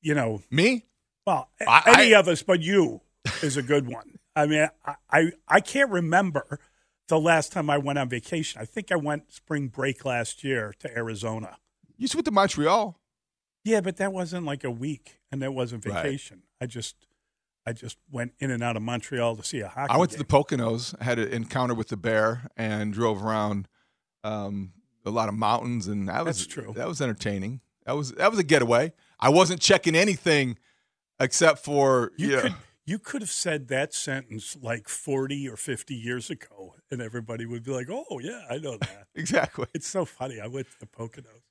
you 0.00 0.14
know, 0.14 0.42
me. 0.50 0.84
Well, 1.26 1.50
I, 1.66 1.82
any 1.86 2.14
I, 2.14 2.20
of 2.20 2.28
us, 2.28 2.42
but 2.42 2.60
you 2.60 3.00
is 3.42 3.56
a 3.56 3.62
good 3.62 3.88
one. 3.88 4.18
I 4.36 4.46
mean, 4.46 4.68
I, 4.84 4.94
I, 5.10 5.32
I 5.48 5.60
can't 5.60 5.90
remember 5.90 6.60
the 7.08 7.18
last 7.18 7.52
time 7.52 7.70
I 7.70 7.78
went 7.78 7.98
on 7.98 8.08
vacation. 8.08 8.60
I 8.60 8.64
think 8.64 8.92
I 8.92 8.96
went 8.96 9.32
spring 9.32 9.68
break 9.68 10.04
last 10.04 10.44
year 10.44 10.74
to 10.80 10.96
Arizona. 10.96 11.56
You 11.96 12.08
went 12.14 12.26
to 12.26 12.30
Montreal. 12.30 13.00
Yeah, 13.64 13.80
but 13.80 13.96
that 13.96 14.12
wasn't 14.12 14.46
like 14.46 14.62
a 14.62 14.70
week, 14.70 15.18
and 15.32 15.42
that 15.42 15.52
wasn't 15.52 15.82
vacation. 15.82 16.42
Right. 16.60 16.66
I 16.66 16.66
just, 16.66 17.05
I 17.66 17.72
just 17.72 17.98
went 18.10 18.32
in 18.38 18.50
and 18.50 18.62
out 18.62 18.76
of 18.76 18.82
Montreal 18.82 19.36
to 19.36 19.42
see 19.42 19.60
a 19.60 19.68
hockey. 19.68 19.92
I 19.92 19.96
went 19.96 20.12
game. 20.12 20.18
to 20.18 20.24
the 20.24 20.32
Poconos, 20.32 21.00
had 21.02 21.18
an 21.18 21.32
encounter 21.32 21.74
with 21.74 21.88
the 21.88 21.96
bear, 21.96 22.48
and 22.56 22.92
drove 22.92 23.24
around 23.24 23.66
um, 24.22 24.72
a 25.04 25.10
lot 25.10 25.28
of 25.28 25.34
mountains, 25.34 25.88
and 25.88 26.08
that 26.08 26.24
was 26.24 26.38
That's 26.38 26.46
true. 26.46 26.72
That 26.76 26.86
was 26.86 27.00
entertaining. 27.00 27.60
That 27.84 27.96
was 27.96 28.12
that 28.12 28.30
was 28.30 28.38
a 28.38 28.44
getaway. 28.44 28.92
I 29.18 29.30
wasn't 29.30 29.60
checking 29.60 29.94
anything 29.94 30.58
except 31.18 31.64
for 31.64 32.12
You 32.16 32.32
yeah. 32.32 32.40
could 32.40 32.54
you 32.84 32.98
could 33.00 33.20
have 33.20 33.30
said 33.30 33.68
that 33.68 33.94
sentence 33.94 34.56
like 34.60 34.88
forty 34.88 35.48
or 35.48 35.56
fifty 35.56 35.94
years 35.94 36.30
ago, 36.30 36.74
and 36.90 37.00
everybody 37.00 37.46
would 37.46 37.64
be 37.64 37.72
like, 37.72 37.88
"Oh 37.90 38.20
yeah, 38.20 38.42
I 38.50 38.58
know 38.58 38.76
that." 38.78 39.06
exactly. 39.14 39.66
it's 39.74 39.88
so 39.88 40.04
funny. 40.04 40.40
I 40.40 40.46
went 40.46 40.66
to 40.70 40.80
the 40.80 40.86
Poconos. 40.86 41.42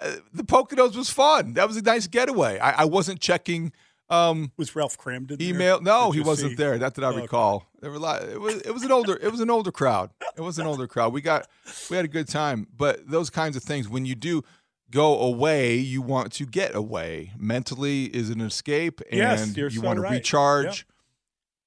Uh, 0.00 0.16
the 0.32 0.44
Poconos 0.44 0.94
was 0.94 1.10
fun. 1.10 1.54
That 1.54 1.66
was 1.66 1.76
a 1.76 1.82
nice 1.82 2.06
getaway. 2.06 2.58
I, 2.60 2.82
I 2.82 2.84
wasn't 2.84 3.20
checking 3.20 3.72
um, 4.10 4.52
Was 4.56 4.74
Ralph 4.74 4.96
Kramden 4.96 5.38
there? 5.38 5.48
email. 5.48 5.80
No, 5.80 6.10
he 6.10 6.20
wasn't 6.20 6.50
see? 6.50 6.56
there. 6.56 6.78
Not 6.78 6.94
that 6.94 7.04
I 7.04 7.08
Okay. 7.08 7.22
recall. 7.22 7.66
There 7.80 7.90
were 7.90 7.96
a 7.96 8.00
lot. 8.00 8.22
It 8.22 8.40
was 8.40 8.56
it 8.62 8.72
was 8.72 8.82
an 8.82 8.92
older 8.92 9.16
it 9.20 9.30
was 9.30 9.40
an 9.40 9.50
older 9.50 9.70
crowd. 9.70 10.10
It 10.36 10.40
was 10.40 10.58
an 10.58 10.66
older 10.66 10.86
crowd. 10.86 11.12
We 11.12 11.20
got 11.20 11.46
we 11.90 11.96
had 11.96 12.04
a 12.04 12.08
good 12.08 12.26
time. 12.28 12.66
But 12.76 13.08
those 13.08 13.30
kinds 13.30 13.56
of 13.56 13.62
things 13.62 13.88
when 13.88 14.06
you 14.06 14.14
do 14.14 14.42
go 14.90 15.20
away, 15.20 15.76
you 15.76 16.00
want 16.00 16.32
to 16.32 16.46
get 16.46 16.74
away. 16.74 17.32
Mentally 17.38 18.04
is 18.06 18.30
an 18.30 18.40
escape, 18.40 19.00
and 19.10 19.18
Yes, 19.18 19.56
you're 19.56 19.70
so 19.70 19.82
want 19.82 19.96
to 19.98 20.02
right. 20.02 20.12
recharge. 20.12 20.64
Yep. 20.66 20.76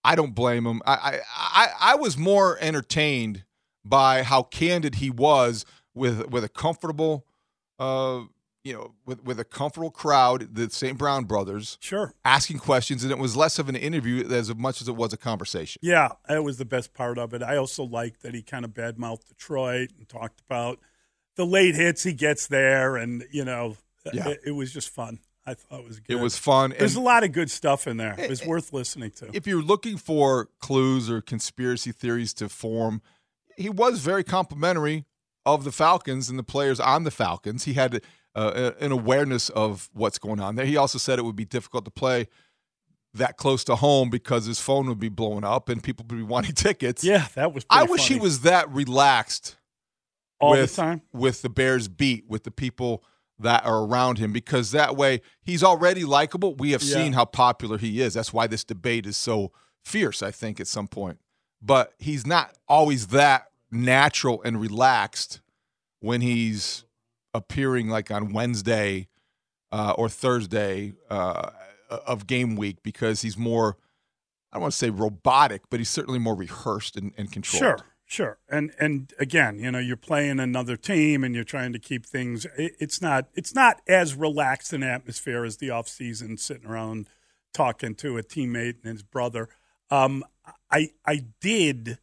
I 0.03 0.15
don't 0.15 0.33
blame 0.33 0.65
him. 0.65 0.81
I, 0.85 0.93
I 0.93 1.19
I 1.35 1.67
I 1.91 1.95
was 1.95 2.17
more 2.17 2.57
entertained 2.59 3.43
by 3.85 4.23
how 4.23 4.41
candid 4.43 4.95
he 4.95 5.11
was 5.11 5.63
with 5.93 6.27
with 6.29 6.43
a 6.43 6.49
comfortable, 6.49 7.27
uh, 7.77 8.21
you 8.63 8.73
know, 8.73 8.93
with 9.05 9.23
with 9.23 9.39
a 9.39 9.43
comfortable 9.43 9.89
crowd, 9.91 10.53
the 10.55 10.69
St. 10.69 10.97
Brown 10.97 11.25
brothers, 11.25 11.77
Sure. 11.81 12.13
asking 12.23 12.59
questions, 12.59 13.03
and 13.03 13.11
it 13.11 13.17
was 13.17 13.35
less 13.35 13.57
of 13.59 13.69
an 13.69 13.75
interview 13.75 14.27
as 14.29 14.53
much 14.55 14.81
as 14.81 14.87
it 14.87 14.95
was 14.95 15.13
a 15.13 15.17
conversation. 15.17 15.79
Yeah, 15.83 16.09
that 16.27 16.43
was 16.43 16.57
the 16.57 16.65
best 16.65 16.93
part 16.93 17.17
of 17.17 17.33
it. 17.33 17.41
I 17.41 17.57
also 17.57 17.83
liked 17.83 18.21
that 18.21 18.33
he 18.35 18.41
kind 18.43 18.63
of 18.65 18.71
badmouthed 18.71 19.27
Detroit 19.27 19.89
and 19.97 20.07
talked 20.07 20.41
about 20.41 20.79
the 21.37 21.45
late 21.45 21.75
hits 21.75 22.03
he 22.03 22.13
gets 22.13 22.47
there, 22.47 22.97
and 22.97 23.25
you 23.31 23.43
know, 23.45 23.77
Yeah. 24.13 24.29
it, 24.29 24.41
it 24.47 24.51
was 24.51 24.71
just 24.73 24.89
fun. 24.89 25.19
I 25.43 25.55
thought 25.55 25.79
it 25.79 25.87
was 25.87 25.99
good. 25.99 26.17
It 26.17 26.21
was 26.21 26.37
fun. 26.37 26.75
There's 26.77 26.95
a 26.95 27.01
lot 27.01 27.23
of 27.23 27.31
good 27.31 27.49
stuff 27.49 27.87
in 27.87 27.97
there. 27.97 28.13
It 28.19 28.29
was 28.29 28.45
worth 28.45 28.71
listening 28.73 29.09
to. 29.17 29.29
if 29.35 29.47
you're 29.47 29.63
looking 29.63 29.97
for 29.97 30.49
clues 30.59 31.09
or 31.09 31.19
conspiracy 31.21 31.91
theories 31.91 32.31
to 32.35 32.47
form, 32.47 33.01
he 33.57 33.67
was 33.67 34.01
very 34.01 34.23
complimentary 34.23 35.05
of 35.43 35.63
the 35.63 35.71
Falcons 35.71 36.29
and 36.29 36.37
the 36.37 36.43
players 36.43 36.79
on 36.79 37.05
the 37.05 37.09
Falcons. 37.11 37.63
He 37.63 37.73
had 37.73 38.03
uh, 38.35 38.71
an 38.79 38.91
awareness 38.91 39.49
of 39.49 39.89
what's 39.93 40.17
going 40.17 40.39
on 40.39 40.55
there. 40.55 40.65
He 40.65 40.77
also 40.77 40.97
said 40.97 41.19
it 41.19 41.23
would 41.25 41.35
be 41.35 41.45
difficult 41.45 41.85
to 41.85 41.91
play 41.91 42.27
that 43.13 43.35
close 43.37 43.63
to 43.65 43.75
home 43.75 44.09
because 44.09 44.45
his 44.45 44.59
phone 44.61 44.87
would 44.87 44.99
be 44.99 45.09
blowing 45.09 45.43
up 45.43 45.67
and 45.69 45.83
people 45.83 46.05
would 46.09 46.15
be 46.17 46.23
wanting 46.33 46.53
tickets. 46.55 47.03
yeah, 47.03 47.27
that 47.35 47.53
was. 47.53 47.65
I 47.69 47.83
wish 47.83 48.07
he 48.07 48.17
was 48.19 48.41
that 48.41 48.69
relaxed 48.71 49.57
all 50.39 50.51
with, 50.51 50.75
the 50.75 50.81
time. 50.81 51.01
with 51.13 51.41
the 51.41 51.49
Bears 51.49 51.87
beat, 51.87 52.25
with 52.27 52.43
the 52.43 52.51
people 52.51 53.03
that 53.39 53.65
are 53.65 53.83
around 53.83 54.17
him, 54.19 54.31
because 54.31 54.71
that 54.71 54.95
way 54.95 55.21
he's 55.41 55.63
already 55.63 56.05
likable. 56.05 56.55
We 56.55 56.71
have 56.71 56.83
Yeah. 56.83 56.95
seen 56.95 57.13
how 57.13 57.25
popular 57.25 57.77
he 57.77 57.99
is. 58.01 58.13
That's 58.13 58.31
why 58.31 58.47
this 58.47 58.63
debate 58.63 59.05
is 59.05 59.17
so 59.17 59.51
fierce, 59.83 60.21
I 60.23 60.31
think, 60.31 60.59
at 60.59 60.67
some 60.67 60.87
point. 60.87 61.19
But 61.61 61.93
he's 61.99 62.25
not 62.25 62.55
always 62.67 63.07
that 63.07 63.47
natural 63.71 64.41
and 64.43 64.59
relaxed 64.61 65.41
when 65.99 66.21
he's 66.21 66.85
appearing 67.33 67.89
like 67.89 68.11
on 68.11 68.33
Wednesday 68.33 69.07
uh, 69.71 69.93
or 69.97 70.09
Thursday 70.09 70.93
uh, 71.09 71.51
of 71.89 72.27
game 72.27 72.55
week 72.55 72.83
because 72.83 73.21
he's 73.21 73.37
more, 73.37 73.77
I 74.51 74.55
don't 74.57 74.63
want 74.63 74.73
to 74.73 74.77
say 74.77 74.89
robotic, 74.89 75.63
but 75.69 75.79
he's 75.79 75.89
certainly 75.89 76.19
more 76.19 76.35
rehearsed 76.35 76.97
and, 76.97 77.13
and 77.17 77.31
controlled. 77.31 77.59
Sure, 77.59 77.77
sure. 78.05 78.37
And 78.49 78.71
and 78.79 79.13
again, 79.19 79.59
you 79.59 79.71
know, 79.71 79.79
you're 79.79 79.97
playing 79.97 80.39
another 80.39 80.75
team 80.75 81.23
and 81.23 81.33
you're 81.33 81.43
trying 81.43 81.73
to 81.73 81.79
keep 81.79 82.05
things 82.05 82.45
it, 82.57 82.73
it's 82.79 83.01
not 83.01 83.27
it's 83.33 83.55
not 83.55 83.81
as 83.87 84.15
relaxed 84.15 84.73
an 84.73 84.83
atmosphere 84.83 85.45
as 85.45 85.57
the 85.57 85.69
off 85.69 85.87
season 85.87 86.37
sitting 86.37 86.67
around 86.67 87.07
talking 87.53 87.95
to 87.95 88.17
a 88.17 88.23
teammate 88.23 88.75
and 88.83 88.93
his 88.93 89.03
brother. 89.03 89.49
Um 89.89 90.23
I 90.69 90.89
I 91.05 91.25
did 91.39 91.99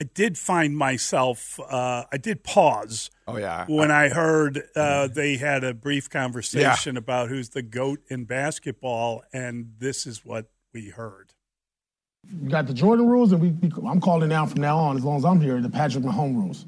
I 0.00 0.04
did 0.14 0.38
find 0.38 0.76
myself 0.76 1.60
uh, 1.60 2.04
I 2.12 2.16
did 2.16 2.42
pause 2.42 3.10
Oh, 3.28 3.36
yeah. 3.36 3.66
when 3.68 3.90
I 3.90 4.08
heard 4.08 4.62
uh, 4.74 5.08
they 5.08 5.36
had 5.36 5.62
a 5.62 5.74
brief 5.74 6.08
conversation 6.08 6.96
about 6.96 7.28
who's 7.28 7.50
the 7.50 7.62
goat 7.62 8.00
in 8.08 8.24
basketball 8.24 9.22
and 9.32 9.74
this 9.78 10.06
is 10.06 10.24
what 10.24 10.50
we 10.72 10.88
heard. 10.88 11.34
We 12.42 12.48
got 12.50 12.66
the 12.66 12.74
Jordan 12.74 13.08
rules, 13.08 13.32
and 13.32 13.40
we, 13.40 13.48
we 13.50 13.72
I'm 13.88 13.98
calling 14.00 14.28
now 14.28 14.44
from 14.44 14.60
now 14.60 14.76
on, 14.76 14.96
as 14.98 15.04
long 15.04 15.16
as 15.16 15.24
I'm 15.24 15.40
here, 15.40 15.58
the 15.60 15.70
Patrick 15.70 16.04
Mahomes 16.04 16.34
rules. 16.36 16.66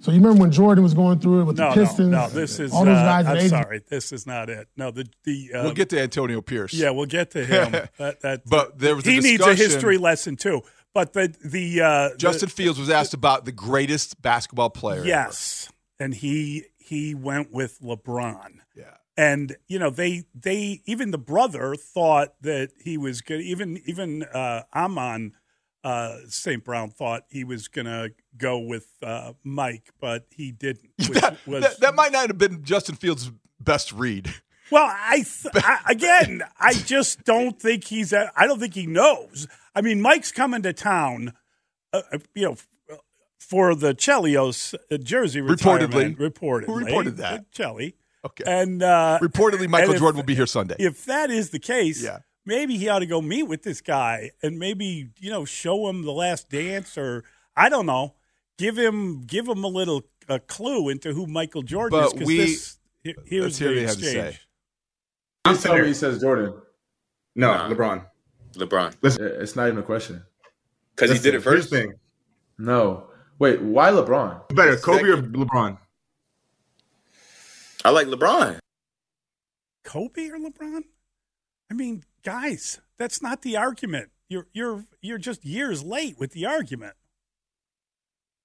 So 0.00 0.10
you 0.10 0.16
remember 0.18 0.40
when 0.40 0.50
Jordan 0.50 0.82
was 0.82 0.94
going 0.94 1.18
through 1.18 1.42
it 1.42 1.44
with 1.44 1.58
No, 1.58 1.68
the 1.74 1.82
Pistons? 1.82 2.08
no, 2.08 2.22
no. 2.22 2.28
This 2.30 2.58
is 2.58 2.72
all 2.72 2.86
those 2.86 2.96
uh, 2.96 3.02
guys. 3.04 3.26
and 3.26 3.28
I'm 3.28 3.36
they- 3.38 3.48
sorry, 3.48 3.82
this 3.88 4.10
is 4.10 4.26
not 4.26 4.48
it. 4.48 4.68
No, 4.78 4.90
the 4.90 5.06
the 5.24 5.50
uh, 5.54 5.62
We'll 5.64 5.74
get 5.74 5.90
to 5.90 6.00
Antonio 6.00 6.40
Pierce. 6.40 6.72
yeah, 6.72 6.90
we'll 6.90 7.04
get 7.06 7.32
to 7.32 7.44
him. 7.44 7.72
that, 7.98 8.20
that, 8.22 8.42
But 8.46 8.78
there 8.78 8.96
was 8.96 9.06
a 9.06 9.10
he 9.10 9.20
needs 9.20 9.44
a 9.46 9.54
history 9.54 9.98
lesson 9.98 10.36
too. 10.36 10.62
But 10.94 11.12
the 11.12 11.34
the 11.44 11.80
uh, 11.80 12.16
Justin 12.16 12.48
the, 12.48 12.54
Fields 12.54 12.78
was 12.78 12.90
asked 12.90 13.14
about 13.14 13.44
the 13.44 13.52
greatest 13.52 14.20
basketball 14.20 14.70
player. 14.70 14.98
ever. 15.00 15.06
yes, 15.08 15.70
and 15.98 16.14
he 16.14 16.64
he 16.78 17.14
went 17.14 17.52
with 17.52 17.80
LeBron. 17.80 18.58
Yeah. 18.74 18.96
And 19.16 19.56
you 19.68 19.78
know 19.78 19.90
they 19.90 20.24
they 20.34 20.80
even 20.86 21.10
the 21.10 21.18
brother 21.18 21.74
thought 21.76 22.34
that 22.40 22.70
he 22.82 22.96
was 22.98 23.20
good. 23.20 23.40
Even 23.40 23.80
even 23.86 24.24
uh, 24.24 24.62
Amon 24.74 25.34
uh, 25.84 26.16
St. 26.28 26.64
Brown 26.64 26.90
thought 26.90 27.24
he 27.28 27.44
was 27.44 27.68
going 27.68 27.86
to 27.86 28.12
go 28.36 28.58
with 28.58 28.86
uh, 29.02 29.32
Mike, 29.44 29.90
but 30.00 30.26
he 30.30 30.52
didn't. 30.52 30.90
Which 30.98 31.20
That, 31.20 31.38
was, 31.46 31.62
that, 31.62 31.80
that 31.80 31.94
might 31.94 32.12
not 32.12 32.28
have 32.28 32.38
been 32.38 32.64
Justin 32.64 32.96
Fields' 32.96 33.30
best 33.58 33.92
read. 33.92 34.34
Well, 34.70 34.86
I, 34.88 35.16
th- 35.16 35.64
I 35.64 35.78
again, 35.88 36.42
I 36.58 36.74
just 36.74 37.24
don't 37.24 37.60
think 37.60 37.84
he's. 37.84 38.12
I 38.12 38.46
don't 38.46 38.60
think 38.60 38.74
he 38.74 38.86
knows. 38.86 39.48
I 39.74 39.80
mean, 39.82 40.00
Mike's 40.00 40.32
coming 40.32 40.62
to 40.62 40.72
town, 40.72 41.32
uh, 41.92 42.02
uh, 42.12 42.18
you 42.34 42.44
know, 42.44 42.56
for 43.38 43.74
the 43.74 43.94
Chelios 43.94 44.74
uh, 44.90 44.96
jersey 44.98 45.40
retirement. 45.40 46.18
Reportedly, 46.18 46.66
Who 46.66 46.74
reported 46.76 47.16
that? 47.18 47.50
Chelly. 47.52 47.94
Okay. 48.24 48.44
And 48.46 48.82
uh, 48.82 49.18
Reportedly, 49.22 49.68
Michael 49.68 49.90
and 49.90 49.94
if- 49.94 50.00
Jordan 50.00 50.16
will 50.18 50.24
be 50.26 50.34
here 50.34 50.46
Sunday. 50.46 50.76
If 50.78 51.04
that 51.06 51.30
is 51.30 51.50
the 51.50 51.58
case, 51.58 52.02
Yeah. 52.02 52.18
maybe 52.44 52.76
he 52.76 52.88
ought 52.88 52.98
to 52.98 53.06
go 53.06 53.22
meet 53.22 53.44
with 53.44 53.62
this 53.62 53.80
guy 53.80 54.32
and 54.42 54.58
maybe 54.58 55.08
you 55.18 55.30
know 55.30 55.44
show 55.44 55.88
him 55.88 56.02
the 56.02 56.12
Last 56.12 56.50
Dance 56.50 56.98
or 56.98 57.24
I 57.56 57.68
don't 57.68 57.86
know, 57.86 58.14
give 58.58 58.76
him 58.76 59.22
give 59.22 59.48
him 59.48 59.64
a 59.64 59.68
little 59.68 60.02
a 60.28 60.38
clue 60.38 60.88
into 60.90 61.12
who 61.14 61.26
Michael 61.26 61.62
Jordan 61.62 61.98
is. 62.04 62.12
But 62.12 62.18
'cause 62.18 62.26
we- 62.26 62.36
this, 62.38 62.78
he- 63.02 63.14
here's 63.24 63.44
let's 63.44 63.58
hear 63.58 63.68
what 63.68 63.74
the 63.74 63.80
he 63.80 63.86
had 63.86 63.98
to 63.98 64.04
say. 64.04 64.38
Please 65.44 65.62
tell 65.62 65.78
me 65.78 65.86
he 65.86 65.94
says 65.94 66.20
Jordan. 66.20 66.52
No, 67.34 67.52
Nah. 67.54 67.70
LeBron. 67.70 68.04
LeBron. 68.54 68.94
Listen, 69.02 69.24
it's 69.40 69.56
not 69.56 69.68
even 69.68 69.78
a 69.78 69.82
question. 69.82 70.22
Because 70.94 71.10
he 71.12 71.18
did 71.18 71.34
it 71.34 71.40
first. 71.40 71.70
thing. 71.70 71.94
No. 72.58 73.06
Wait, 73.38 73.60
why 73.62 73.90
LeBron? 73.90 74.54
Better, 74.54 74.76
Kobe 74.76 75.08
or 75.08 75.22
LeBron? 75.22 75.78
I 77.84 77.90
like 77.90 78.06
LeBron. 78.06 78.58
Kobe 79.84 80.28
or 80.28 80.38
LeBron? 80.38 80.82
I 81.70 81.74
mean, 81.74 82.04
guys, 82.22 82.80
that's 82.98 83.22
not 83.22 83.42
the 83.42 83.56
argument. 83.56 84.10
You're 84.28 84.46
you're 84.52 84.84
you're 85.00 85.18
just 85.18 85.44
years 85.44 85.82
late 85.82 86.18
with 86.18 86.32
the 86.32 86.46
argument. 86.46 86.94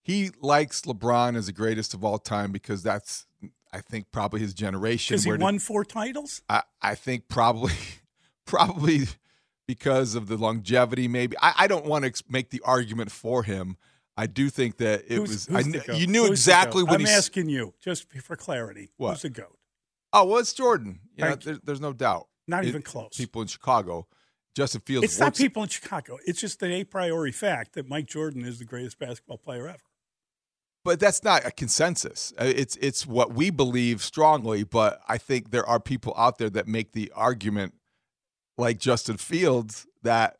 He 0.01 0.31
likes 0.39 0.81
LeBron 0.81 1.35
as 1.35 1.47
the 1.47 1.51
greatest 1.51 1.93
of 1.93 2.03
all 2.03 2.19
time 2.19 2.51
because 2.51 2.83
that's, 2.83 3.25
I 3.73 3.81
think, 3.81 4.11
probably 4.11 4.39
his 4.39 4.53
generation. 4.53 5.13
Because 5.15 5.23
he 5.23 5.29
where 5.31 5.37
the- 5.37 5.43
won 5.43 5.59
four 5.59 5.83
titles. 5.83 6.41
I, 6.47 6.61
I 6.81 6.93
think 6.95 7.27
probably, 7.27 7.73
probably 8.45 9.07
because 9.67 10.15
of 10.15 10.27
the 10.27 10.37
longevity. 10.37 11.07
Maybe 11.07 11.35
I, 11.41 11.53
I 11.59 11.67
don't 11.67 11.85
want 11.85 12.03
to 12.03 12.07
ex- 12.07 12.23
make 12.29 12.49
the 12.49 12.61
argument 12.65 13.11
for 13.11 13.43
him. 13.43 13.77
I 14.17 14.27
do 14.27 14.49
think 14.49 14.77
that 14.77 15.03
it 15.07 15.17
Who's- 15.17 15.47
was. 15.49 15.65
who's 15.65 15.89
I, 15.89 15.93
you 15.93 16.07
knew 16.07 16.21
Who's 16.21 16.31
exactly 16.31 16.83
what 16.83 16.93
I'm 16.93 16.99
he's. 17.01 17.09
asking 17.09 17.49
you, 17.49 17.73
just 17.81 18.11
for 18.21 18.35
clarity. 18.35 18.91
What? 18.97 19.11
Who's 19.13 19.21
the 19.23 19.29
goat? 19.29 19.57
Oh, 20.13 20.25
well, 20.25 20.37
it's 20.39 20.53
Jordan. 20.53 20.99
You 21.17 21.25
know, 21.25 21.35
there, 21.35 21.57
there's 21.63 21.81
no 21.81 21.91
doubt. 21.93 22.27
Not 22.47 22.63
It- 22.63 22.69
even 22.69 22.81
close. 22.81 23.09
People 23.17 23.41
in 23.41 23.47
Chicago, 23.49 24.07
Justin 24.55 24.81
Fields. 24.85 25.03
It's 25.05 25.19
not 25.19 25.35
people 25.35 25.63
in 25.63 25.69
Chicago. 25.69 26.17
It's 26.25 26.39
just 26.39 26.61
an 26.63 26.71
a 26.71 26.83
priori 26.85 27.31
fact 27.33 27.73
that 27.73 27.89
Mike 27.89 28.05
Jordan 28.05 28.45
is 28.45 28.59
the 28.59 28.65
greatest 28.65 28.97
basketball 28.99 29.37
player 29.37 29.67
ever. 29.67 29.79
but 30.85 30.99
that's 30.99 31.23
not 31.23 31.43
a 31.45 31.51
consensus. 31.51 32.31
Uh, 32.39 32.45
It's 32.45 32.77
it's 32.77 33.05
what 33.07 33.33
we 33.33 33.49
believe 33.49 34.01
strongly. 34.03 34.63
But 34.63 35.01
I 35.09 35.17
think 35.17 35.49
there 35.51 35.65
are 35.65 35.79
people 35.79 36.13
out 36.15 36.37
there 36.37 36.49
that 36.51 36.67
make 36.67 36.93
the 36.93 37.11
argument, 37.15 37.73
like 38.57 38.77
Justin 38.79 39.17
Fields, 39.17 39.85
that 40.03 40.37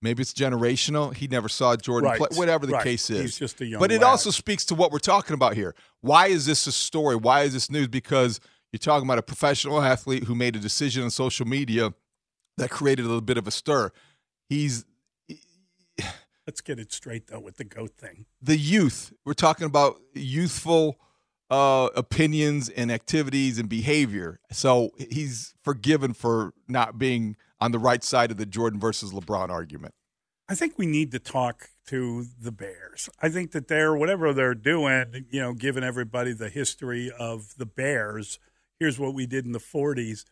maybe 0.00 0.20
it's 0.22 0.32
generational. 0.32 1.14
He 1.14 1.28
never 1.28 1.48
saw 1.48 1.76
Jordan 1.76 2.10
Right. 2.10 2.18
play. 2.18 2.28
Whatever 2.36 2.66
the 2.66 2.72
Right. 2.72 2.84
case 2.84 3.08
is, 3.10 3.20
He's 3.20 3.38
just 3.38 3.60
a 3.60 3.66
young 3.66 3.80
But 3.80 3.92
it 3.92 4.00
lad. 4.00 4.08
also 4.08 4.30
speaks 4.30 4.64
to 4.66 4.74
what 4.74 4.90
we're 4.92 4.98
talking 4.98 5.34
about 5.34 5.54
here. 5.54 5.74
Why 6.00 6.26
is 6.28 6.46
this 6.46 6.66
a 6.66 6.72
story? 6.72 7.16
Why 7.16 7.42
is 7.42 7.52
this 7.52 7.70
news? 7.70 7.88
Because 7.88 8.40
you're 8.72 8.78
talking 8.78 9.06
about 9.06 9.18
a 9.18 9.22
professional 9.22 9.80
athlete 9.82 10.24
who 10.24 10.34
made 10.34 10.56
a 10.56 10.58
decision 10.58 11.02
on 11.04 11.10
social 11.10 11.46
media 11.46 11.94
that 12.56 12.70
created 12.70 13.04
a 13.04 13.08
little 13.08 13.20
bit 13.20 13.36
of 13.38 13.46
a 13.46 13.50
stir. 13.50 13.90
He's 14.48 14.84
Let's 16.44 16.60
get 16.60 16.80
it 16.80 16.92
straight 16.92 17.28
though 17.28 17.38
with 17.38 17.56
the 17.56 17.64
goat 17.64 17.92
thing. 17.96 18.26
the 18.42 18.56
youth. 18.58 19.12
We're 19.24 19.32
talking 19.34 19.64
about 19.66 20.00
youthful 20.12 20.98
uh, 21.50 21.90
opinions 21.94 22.68
and 22.70 22.90
activities 22.90 23.58
and 23.58 23.68
behavior. 23.68 24.40
So 24.50 24.90
he's 24.98 25.54
forgiven 25.62 26.14
for 26.14 26.52
not 26.66 26.98
being 26.98 27.36
on 27.62 27.70
the 27.70 27.78
right 27.78 28.02
side 28.02 28.32
of 28.32 28.38
the 28.38 28.46
Jordan 28.46 28.80
versus 28.80 29.12
LeBron 29.12 29.48
argument. 29.48 29.94
I 30.48 30.56
think 30.56 30.78
we 30.78 30.86
need 30.86 31.12
to 31.12 31.20
talk 31.20 31.68
to 31.86 32.26
the 32.40 32.50
Bears. 32.50 33.08
I 33.22 33.28
think 33.28 33.52
that 33.52 33.68
they're 33.68 33.94
whatever 33.94 34.34
they're 34.34 34.56
doing, 34.56 35.26
you 35.30 35.40
know, 35.40 35.54
giving 35.54 35.84
everybody 35.84 36.32
the 36.32 36.48
history 36.48 37.10
of 37.16 37.54
the 37.56 37.64
Bears. 37.66 38.40
Here's 38.80 38.98
what 38.98 39.14
we 39.14 39.26
did 39.26 39.46
in 39.46 39.52
the 39.52 39.60
40s. 39.60 40.24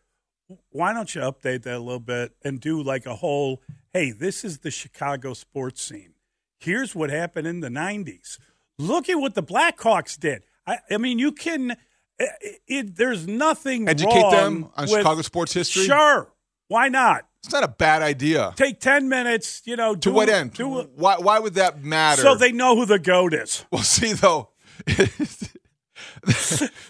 Why 0.71 0.93
don't 0.93 1.15
you 1.15 1.21
update 1.21 1.63
that 1.63 1.77
a 1.77 1.79
little 1.79 2.01
bit 2.01 2.33
and 2.43 2.59
do 2.59 2.83
like 2.83 3.05
a 3.05 3.15
whole, 3.15 3.61
hey, 3.93 4.11
this 4.11 4.43
is 4.43 4.59
the 4.59 4.71
Chicago 4.71 5.33
sports 5.33 5.81
scene. 5.81 6.13
Here's 6.59 6.93
what 6.93 7.09
happened 7.09 7.47
in 7.47 7.61
the 7.61 7.69
90s. 7.69 8.39
Look 8.77 9.07
at 9.07 9.15
what 9.15 9.35
the 9.35 9.43
Blackhawks 9.43 10.19
did. 10.19 10.43
I, 10.67 10.79
I 10.91 10.97
mean, 10.97 11.17
you 11.17 11.31
can. 11.31 11.77
It, 12.19 12.61
it, 12.67 12.95
there's 12.97 13.25
nothing 13.25 13.87
Educate 13.87 14.29
them 14.31 14.69
on 14.75 14.87
Chicago 14.87 15.21
sports 15.21 15.53
history. 15.53 15.85
Sure, 15.85 16.31
why 16.71 16.87
not? 16.87 17.27
It's 17.43 17.51
not 17.51 17.65
a 17.65 17.67
bad 17.67 18.01
idea. 18.01 18.53
Take 18.55 18.79
ten 18.79 19.09
minutes, 19.09 19.61
you 19.65 19.75
know. 19.75 19.93
To 19.93 19.99
do- 19.99 20.13
what 20.13 20.29
end? 20.29 20.53
do- 20.53 20.89
why? 20.95 21.17
Why 21.17 21.37
would 21.37 21.55
that 21.55 21.83
matter? 21.83 22.21
so 22.21 22.35
they 22.35 22.53
know 22.53 22.77
who 22.77 22.85
the 22.85 22.99
goat 22.99 23.33
is. 23.33 23.65
Well, 23.71 23.83
see 23.83 24.13
though, 24.13 24.51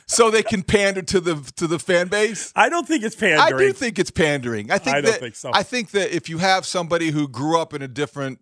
so 0.05 0.29
they 0.29 0.43
can 0.43 0.61
pander 0.61 1.01
to 1.01 1.19
the 1.19 1.51
to 1.55 1.65
the 1.65 1.79
fan 1.79 2.09
base. 2.09 2.53
I 2.55 2.69
don't 2.69 2.87
think 2.87 3.03
it's 3.03 3.15
pandering. 3.15 3.41
I 3.41 3.57
do 3.57 3.73
think 3.73 3.97
it's 3.97 4.11
pandering. 4.11 4.69
I 4.69 4.77
think 4.77 4.97
I 4.97 5.01
don't 5.01 5.11
that, 5.13 5.19
think 5.19 5.35
so. 5.35 5.49
I 5.51 5.63
think 5.63 5.91
that 5.91 6.15
if 6.15 6.29
you 6.29 6.37
have 6.37 6.65
somebody 6.67 7.09
who 7.09 7.27
grew 7.27 7.59
up 7.59 7.73
in 7.73 7.81
a 7.81 7.87
different 7.87 8.39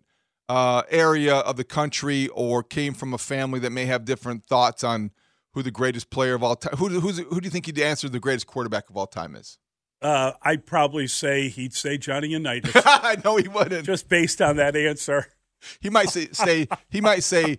uh, 0.50 0.82
area 0.90 1.36
of 1.36 1.56
the 1.56 1.64
country 1.64 2.28
or 2.28 2.62
came 2.62 2.92
from 2.92 3.14
a 3.14 3.18
family 3.18 3.60
that 3.60 3.70
may 3.70 3.86
have 3.86 4.04
different 4.04 4.44
thoughts 4.44 4.84
on 4.84 5.10
who 5.54 5.62
the 5.62 5.70
greatest 5.70 6.10
player 6.10 6.34
of 6.34 6.42
all 6.42 6.56
time, 6.56 6.76
who 6.76 6.88
who's, 7.00 7.16
who 7.18 7.40
do 7.40 7.46
you 7.46 7.50
think 7.50 7.64
he'd 7.64 7.78
answer 7.78 8.10
the 8.10 8.20
greatest 8.20 8.46
quarterback 8.46 8.90
of 8.90 8.96
all 8.98 9.06
time 9.06 9.34
is? 9.34 9.58
Uh, 10.02 10.32
I'd 10.42 10.64
probably 10.66 11.06
say 11.06 11.48
he'd 11.48 11.74
say 11.74 11.98
Johnny 11.98 12.28
Unitas, 12.28 12.72
I 12.86 13.16
know 13.24 13.36
he 13.36 13.48
wouldn't. 13.48 13.84
just 13.84 14.08
based 14.08 14.40
on 14.40 14.56
that 14.56 14.74
answer. 14.76 15.26
He 15.82 15.90
might 15.90 16.08
say, 16.08 16.28
say 16.32 16.68
he 16.88 17.02
might 17.02 17.22
say 17.22 17.58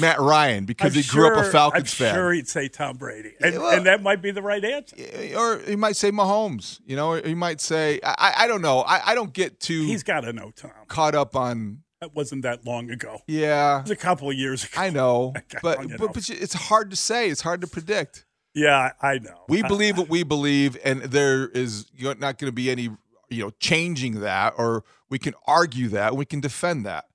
Matt 0.00 0.20
Ryan 0.20 0.66
because 0.66 0.94
I'm 0.96 1.02
he 1.02 1.08
grew 1.08 1.36
up 1.36 1.44
a 1.44 1.50
Falcons 1.50 1.82
I'm 2.00 2.06
fan. 2.06 2.14
Sure, 2.14 2.32
he'd 2.32 2.46
say 2.48 2.68
Tom 2.68 2.96
Brady, 2.96 3.32
and, 3.42 3.58
well- 3.58 3.76
and 3.76 3.86
that 3.86 4.04
might 4.04 4.22
be 4.22 4.30
the 4.30 4.40
right 4.40 4.64
answer. 4.64 4.94
or 5.36 5.58
he 5.58 5.74
might 5.74 5.96
say 5.96 6.12
Mahomes. 6.12 6.78
You 6.86 6.94
know, 6.94 7.14
or 7.14 7.22
he 7.26 7.34
might 7.34 7.60
say 7.60 7.98
I, 8.04 8.34
I 8.38 8.46
don't 8.46 8.62
know. 8.62 8.82
I, 8.82 9.10
I 9.10 9.14
don't 9.16 9.32
get 9.32 9.58
too 9.58 9.82
He's 9.82 10.04
got 10.04 10.20
to 10.20 10.32
know 10.32 10.52
Tom. 10.54 10.70
caught 10.86 11.16
up 11.16 11.34
on 11.34 11.82
That 12.00 12.14
wasn't 12.14 12.42
that 12.42 12.64
long 12.64 12.88
ago. 12.88 13.18
yeah. 13.26 13.80
It 13.80 13.82
was 13.82 13.90
a 13.90 13.96
couple 13.96 14.30
of 14.30 14.36
years 14.36 14.62
ago. 14.62 14.80
I 14.80 14.90
know, 14.90 15.34
but, 15.60 15.80
but 15.98 16.12
but 16.14 16.30
it's 16.30 16.54
hard 16.54 16.90
to 16.90 16.96
say. 16.96 17.30
It's 17.30 17.40
hard 17.40 17.62
to 17.62 17.66
predict. 17.66 18.26
Yeah, 18.54 18.92
I 19.00 19.18
know. 19.18 19.44
We 19.48 19.62
believe 19.68 19.98
what 19.98 20.08
we 20.08 20.22
believe, 20.22 20.76
and 20.84 21.02
there 21.02 21.48
is 21.48 21.86
not 21.98 22.20
going 22.20 22.36
to 22.38 22.52
be 22.52 22.70
any 22.70 22.90
you 23.28 23.44
know 23.44 23.50
changing 23.60 24.20
that, 24.20 24.54
or 24.58 24.84
we 25.08 25.18
can 25.18 25.34
argue 25.46 25.88
that, 25.88 26.16
we 26.16 26.24
can 26.24 26.40
defend 26.40 26.84
that. 26.86 27.06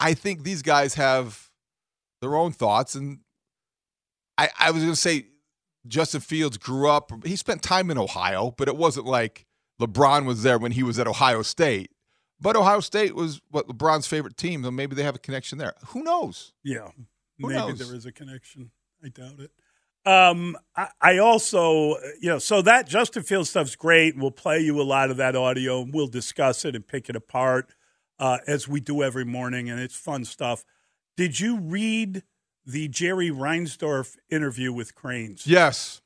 I 0.00 0.14
think 0.14 0.44
these 0.44 0.62
guys 0.62 0.94
have 0.94 1.50
their 2.20 2.36
own 2.36 2.52
thoughts, 2.52 2.94
and 2.94 3.20
I 4.36 4.48
I 4.58 4.70
was 4.70 4.82
going 4.82 4.94
to 4.94 5.00
say 5.00 5.26
Justin 5.86 6.20
Fields 6.20 6.56
grew 6.56 6.88
up. 6.88 7.12
He 7.24 7.36
spent 7.36 7.62
time 7.62 7.90
in 7.90 7.98
Ohio, 7.98 8.54
but 8.56 8.68
it 8.68 8.76
wasn't 8.76 9.06
like 9.06 9.46
LeBron 9.80 10.24
was 10.24 10.42
there 10.42 10.58
when 10.58 10.72
he 10.72 10.82
was 10.82 10.98
at 10.98 11.06
Ohio 11.06 11.42
State. 11.42 11.90
But 12.40 12.54
Ohio 12.54 12.80
State 12.80 13.16
was 13.16 13.40
what 13.50 13.66
LeBron's 13.66 14.06
favorite 14.06 14.36
team, 14.36 14.62
so 14.62 14.70
maybe 14.70 14.94
they 14.94 15.02
have 15.02 15.16
a 15.16 15.18
connection 15.18 15.58
there. 15.58 15.74
Who 15.88 16.04
knows? 16.04 16.52
Yeah, 16.62 16.88
Who 17.38 17.48
maybe 17.48 17.54
knows? 17.54 17.78
there 17.78 17.96
is 17.96 18.06
a 18.06 18.12
connection. 18.12 18.70
I 19.04 19.08
doubt 19.08 19.40
it. 19.40 19.50
Um, 20.06 20.56
I, 20.74 20.88
I 21.00 21.18
also, 21.18 21.96
you 22.20 22.30
know, 22.30 22.38
so 22.38 22.62
that 22.62 22.88
Justin 22.88 23.22
Field 23.22 23.46
stuff's 23.46 23.76
great. 23.76 24.16
We'll 24.16 24.30
play 24.30 24.60
you 24.60 24.80
a 24.80 24.82
lot 24.82 25.10
of 25.10 25.18
that 25.18 25.36
audio 25.36 25.82
and 25.82 25.92
we'll 25.92 26.06
discuss 26.06 26.64
it 26.64 26.74
and 26.74 26.86
pick 26.86 27.10
it 27.10 27.16
apart 27.16 27.74
uh, 28.18 28.38
as 28.46 28.66
we 28.66 28.80
do 28.80 29.02
every 29.02 29.24
morning, 29.24 29.70
and 29.70 29.78
it's 29.80 29.96
fun 29.96 30.24
stuff. 30.24 30.64
Did 31.16 31.40
you 31.40 31.58
read 31.58 32.22
the 32.64 32.88
Jerry 32.88 33.30
Reinsdorf 33.30 34.16
interview 34.30 34.72
with 34.72 34.94
Crain's? 34.94 35.46
Yes. 35.46 36.00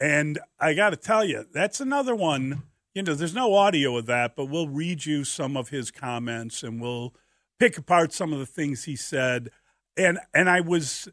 And 0.00 0.38
I 0.58 0.74
got 0.74 0.90
to 0.90 0.96
tell 0.96 1.24
you, 1.24 1.46
that's 1.52 1.80
another 1.80 2.14
one. 2.14 2.62
You 2.94 3.02
know, 3.02 3.14
there's 3.14 3.34
no 3.34 3.54
audio 3.54 3.96
of 3.96 4.06
that, 4.06 4.34
but 4.34 4.46
we'll 4.46 4.68
read 4.68 5.04
you 5.04 5.24
some 5.24 5.56
of 5.56 5.68
his 5.68 5.90
comments 5.90 6.62
and 6.62 6.80
we'll 6.80 7.14
pick 7.58 7.76
apart 7.76 8.12
some 8.12 8.32
of 8.32 8.38
the 8.38 8.46
things 8.46 8.84
he 8.84 8.96
said. 8.96 9.50
And 9.96 10.18
and 10.34 10.48
I 10.48 10.60
was, 10.60 11.08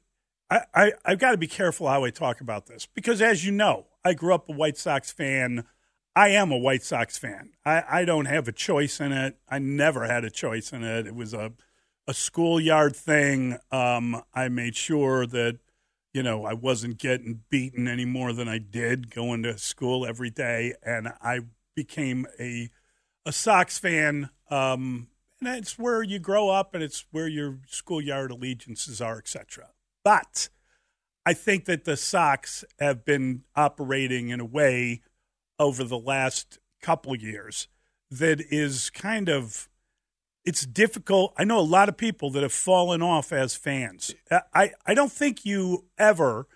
I, 0.49 0.62
I 0.73 0.91
I've 1.05 1.19
got 1.19 1.31
to 1.31 1.38
be 1.38 1.47
careful 1.47 1.88
how 1.88 2.03
I 2.03 2.10
talk 2.10 2.41
about 2.41 2.67
this 2.67 2.86
because, 2.86 3.21
as 3.21 3.45
you 3.45 3.51
know, 3.51 3.88
I 4.03 4.13
grew 4.13 4.33
up 4.33 4.49
a 4.49 4.53
White 4.53 4.77
Sox 4.77 5.12
fan. 5.12 5.65
I 6.15 6.29
am 6.29 6.51
a 6.51 6.57
White 6.57 6.83
Sox 6.83 7.17
fan. 7.17 7.51
I, 7.65 7.83
I 7.88 8.05
don't 8.05 8.25
have 8.25 8.47
a 8.47 8.51
choice 8.51 8.99
in 8.99 9.12
it. 9.12 9.38
I 9.47 9.60
never 9.60 10.05
had 10.05 10.23
a 10.23 10.31
choice 10.31 10.71
in 10.71 10.83
it. 10.83 11.07
It 11.07 11.15
was 11.15 11.33
a 11.33 11.53
a 12.07 12.13
schoolyard 12.13 12.95
thing. 12.95 13.57
Um, 13.71 14.23
I 14.33 14.47
made 14.47 14.75
sure 14.75 15.27
that 15.27 15.60
you 16.13 16.23
know, 16.23 16.45
I 16.45 16.53
wasn't 16.53 16.97
getting 16.97 17.41
beaten 17.51 17.88
any 17.88 18.05
more 18.05 18.33
than 18.33 18.47
I 18.47 18.57
did 18.57 19.13
going 19.13 19.43
to 19.43 19.55
school 19.57 20.03
every 20.03 20.31
day, 20.31 20.73
and 20.81 21.10
I 21.21 21.41
became 21.75 22.25
a 22.39 22.69
a 23.25 23.31
Sox 23.31 23.77
fan. 23.77 24.31
Um, 24.49 25.10
and 25.39 25.57
it's 25.57 25.77
where 25.77 26.01
you 26.01 26.17
grow 26.17 26.49
up, 26.49 26.73
and 26.73 26.81
it's 26.81 27.05
where 27.12 27.27
your 27.27 27.60
schoolyard 27.67 28.31
allegiances 28.31 28.99
are, 28.99 29.19
etc. 29.19 29.67
But 30.08 30.48
I 31.26 31.34
think 31.34 31.65
that 31.65 31.84
the 31.84 31.98
Sox 31.98 32.63
have 32.80 33.04
been 33.04 33.43
operating 33.58 34.30
in 34.30 34.39
a 34.39 34.46
way 34.46 35.02
over 35.60 35.84
the 35.84 36.00
last 36.00 36.60
couple 36.82 37.13
years 37.13 37.67
that 38.10 38.39
is 38.39 38.89
kind 38.89 39.28
of 39.28 39.67
it's 40.46 40.65
difficult. 40.65 41.34
I 41.38 41.43
know 41.43 41.60
a 41.60 41.74
lot 41.76 41.89
of 41.89 41.98
people 41.98 42.32
that 42.32 42.41
have 42.41 42.54
fallen 42.54 43.02
off 43.02 43.34
as 43.34 43.58
fans. 43.58 44.15
I, 44.56 44.72
I 44.86 44.93
don't 44.93 45.12
think 45.12 45.43
you 45.43 45.88
ever 45.98 46.48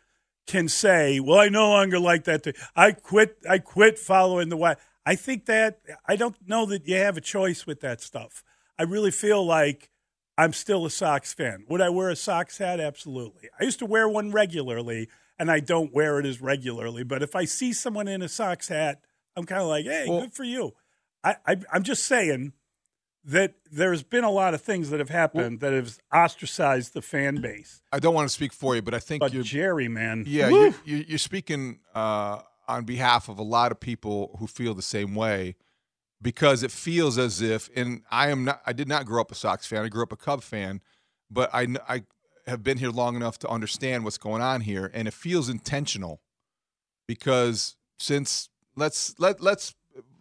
can 0.47 0.69
say, 0.69 1.19
"Well, 1.19 1.39
I 1.39 1.49
no 1.49 1.71
longer 1.71 1.99
like 1.99 2.23
that." 2.23 2.47
I 2.73 2.93
quit. 2.93 3.35
I 3.49 3.57
quit 3.57 3.99
following 3.99 4.47
the 4.47 4.55
way. 4.55 4.75
I 5.05 5.15
think 5.15 5.45
that 5.47 5.81
I 6.05 6.15
don't 6.15 6.37
know 6.47 6.65
that 6.67 6.87
you 6.87 6.95
have 6.95 7.17
a 7.17 7.21
choice 7.21 7.67
with 7.67 7.81
that 7.81 7.99
stuff. 7.99 8.45
I 8.79 8.83
really 8.83 9.11
feel 9.11 9.45
like 9.45 9.89
I'm 10.37 10.53
still 10.53 10.85
a 10.85 10.89
Sox 10.89 11.33
fan. 11.33 11.65
Would 11.69 11.81
I 11.81 11.89
wear 11.89 12.09
a 12.09 12.15
Sox 12.15 12.57
hat? 12.57 12.79
Absolutely. 12.79 13.49
I 13.59 13.63
used 13.63 13.79
to 13.79 13.85
wear 13.85 14.07
one 14.09 14.31
regularly, 14.31 15.07
and 15.37 15.51
I 15.51 15.59
don't 15.59 15.93
wear 15.93 16.19
it 16.19 16.25
as 16.25 16.41
regularly. 16.41 17.03
But 17.03 17.21
if 17.21 17.35
I 17.35 17.45
see 17.45 17.73
someone 17.73 18.07
in 18.07 18.21
a 18.21 18.29
Sox 18.29 18.67
hat, 18.69 19.01
I'm 19.35 19.45
kind 19.45 19.61
of 19.61 19.67
like, 19.67 19.85
"Hey, 19.85 20.05
Well- 20.07 20.21
good 20.21 20.33
for 20.33 20.43
you." 20.43 20.73
I, 21.23 21.35
I 21.45 21.57
I'm 21.71 21.83
just 21.83 22.05
saying 22.05 22.53
that 23.23 23.53
there's 23.71 24.01
been 24.01 24.23
a 24.23 24.31
lot 24.31 24.55
of 24.55 24.61
things 24.61 24.89
that 24.89 24.99
have 24.99 25.09
happened 25.09 25.59
that 25.59 25.73
have 25.73 25.99
ostracized 26.11 26.93
the 26.95 27.01
fan 27.03 27.39
base. 27.39 27.83
I 27.91 27.99
don't 27.99 28.15
want 28.15 28.27
to 28.27 28.33
speak 28.33 28.51
for 28.51 28.73
you, 28.75 28.81
but 28.81 28.95
I 28.95 28.99
think 28.99 29.19
But 29.19 29.31
you're 29.31 29.43
Jerry, 29.43 29.87
man, 29.87 30.23
Yeah, 30.25 30.49
woo. 30.49 30.73
you're, 30.85 31.01
you're 31.01 31.17
speaking 31.19 31.81
uh, 31.93 32.41
on 32.67 32.85
behalf 32.85 33.29
of 33.29 33.37
a 33.37 33.43
lot 33.43 33.71
of 33.71 33.79
people 33.79 34.35
who 34.39 34.47
feel 34.47 34.73
the 34.73 34.81
same 34.81 35.13
way 35.13 35.55
because 36.21 36.63
it 36.63 36.71
feels 36.71 37.17
as 37.17 37.41
if, 37.41 37.69
and 37.75 38.03
I 38.11 38.29
am 38.29 38.43
not, 38.45 38.61
I 38.65 38.73
did 38.73 38.87
not 38.87 39.05
grow 39.05 39.21
up 39.21 39.31
a 39.31 39.35
Sox 39.35 39.65
fan. 39.65 39.83
I 39.83 39.89
grew 39.89 40.03
up 40.03 40.11
a 40.11 40.17
Cub 40.17 40.43
fan, 40.43 40.81
but 41.29 41.49
I, 41.53 41.67
I 41.87 42.03
have 42.47 42.63
been 42.63 42.77
here 42.77 42.89
long 42.91 43.15
enough 43.15 43.39
to 43.39 43.49
understand 43.49 44.03
what's 44.03 44.17
going 44.17 44.41
on 44.41 44.61
here, 44.61 44.91
and 44.93 45.07
it 45.07 45.13
feels 45.13 45.49
intentional 45.49 46.21
because 47.07 47.75
since 47.97 48.49
let's 48.75 49.15
let 49.19 49.41
let's 49.41 49.75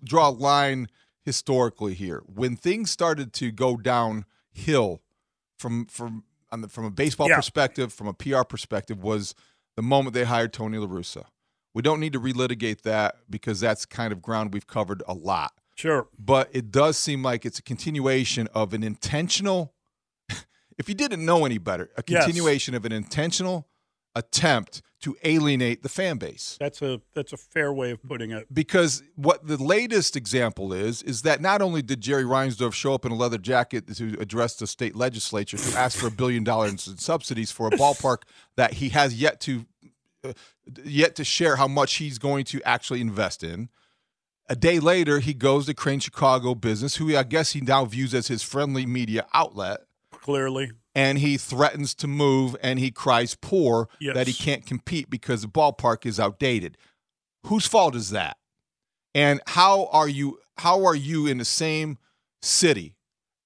draw 0.04 0.28
a 0.28 0.30
line 0.30 0.88
historically 1.24 1.94
here. 1.94 2.22
When 2.26 2.56
things 2.56 2.90
started 2.90 3.32
to 3.34 3.50
go 3.50 3.76
downhill 3.76 5.02
from 5.58 5.86
from 5.86 6.24
on 6.50 6.62
the, 6.62 6.68
from 6.68 6.84
a 6.84 6.90
baseball 6.90 7.28
Yeah. 7.28 7.36
perspective, 7.36 7.92
from 7.92 8.08
a 8.08 8.14
PR 8.14 8.42
perspective, 8.42 9.02
was 9.02 9.34
the 9.76 9.82
moment 9.82 10.14
they 10.14 10.24
hired 10.24 10.52
Tony 10.52 10.78
La 10.78 10.86
Russa. 10.86 11.24
We 11.72 11.82
don't 11.82 12.00
need 12.00 12.12
to 12.14 12.20
relitigate 12.20 12.82
that 12.82 13.16
because 13.30 13.60
that's 13.60 13.86
kind 13.86 14.12
of 14.12 14.20
ground 14.20 14.52
we've 14.52 14.66
covered 14.66 15.02
a 15.06 15.14
lot. 15.14 15.52
Sure. 15.80 16.08
But 16.18 16.50
it 16.52 16.70
does 16.70 16.96
seem 16.98 17.22
like 17.22 17.46
it's 17.46 17.58
a 17.58 17.62
continuation 17.62 18.48
of 18.54 18.74
an 18.74 18.82
intentional, 18.82 19.72
if 20.78 20.88
you 20.88 20.94
didn't 20.94 21.24
know 21.24 21.44
any 21.46 21.58
better, 21.58 21.90
a 21.96 22.02
Yes. 22.06 22.24
continuation 22.24 22.74
of 22.74 22.84
an 22.84 22.92
intentional 22.92 23.66
attempt 24.14 24.82
to 25.02 25.16
alienate 25.24 25.82
the 25.82 25.88
fan 25.88 26.18
base 26.18 26.58
That's 26.60 26.82
a 26.82 27.00
that's 27.14 27.32
a 27.32 27.36
fair 27.38 27.72
way 27.72 27.90
of 27.92 28.02
putting 28.02 28.32
it. 28.32 28.52
because 28.52 29.02
what 29.14 29.46
the 29.46 29.56
latest 29.56 30.14
example 30.16 30.74
is 30.74 31.00
is 31.02 31.22
that 31.22 31.40
not 31.40 31.62
only 31.62 31.80
did 31.80 32.02
Jerry 32.02 32.24
Reinsdorf 32.24 32.74
show 32.74 32.92
up 32.92 33.06
in 33.06 33.12
a 33.12 33.14
leather 33.14 33.38
jacket 33.38 33.86
to 33.96 34.16
address 34.20 34.56
the 34.56 34.66
state 34.66 34.94
legislature 34.94 35.56
to 35.56 35.78
ask 35.78 35.96
for 35.96 36.08
a 36.08 36.10
billion 36.10 36.44
dollars 36.44 36.86
in 36.86 36.98
subsidies 36.98 37.50
for 37.50 37.68
a 37.68 37.70
ballpark 37.70 38.22
that 38.56 38.74
he 38.74 38.90
has 38.90 39.14
yet 39.14 39.40
to 39.42 39.64
uh, 40.22 40.32
yet 40.84 41.14
to 41.14 41.24
share 41.24 41.56
how 41.56 41.68
much 41.68 41.94
he's 41.94 42.18
going 42.18 42.44
to 42.44 42.60
actually 42.64 43.00
invest 43.00 43.42
in. 43.42 43.70
A 44.50 44.56
day 44.56 44.80
later, 44.80 45.20
he 45.20 45.32
goes 45.32 45.66
to 45.66 45.74
Crain's 45.74 46.02
Chicago 46.02 46.54
Business, 46.56 46.96
who 46.96 47.16
I 47.16 47.22
guess 47.22 47.52
he 47.52 47.60
now 47.60 47.84
views 47.84 48.12
as 48.12 48.26
his 48.26 48.42
friendly 48.42 48.84
media 48.84 49.26
outlet. 49.32 49.78
Clearly. 50.10 50.72
and 50.94 51.18
he 51.18 51.36
threatens 51.38 51.94
to 51.94 52.06
move 52.06 52.54
and 52.62 52.78
he 52.78 52.90
cries 52.90 53.34
poor 53.40 53.88
Yes. 54.00 54.14
that 54.16 54.26
he 54.26 54.34
can't 54.34 54.66
compete 54.66 55.08
because 55.08 55.40
the 55.42 55.48
ballpark 55.48 56.04
is 56.04 56.20
outdated. 56.20 56.76
Whose 57.46 57.64
fault 57.66 57.94
is 57.94 58.10
that? 58.10 58.36
And 59.14 59.40
how 59.46 59.86
are 59.92 60.08
you 60.08 60.40
how 60.58 60.84
are 60.84 60.94
you 60.96 61.26
in 61.26 61.38
the 61.38 61.44
same 61.46 61.96
city 62.42 62.96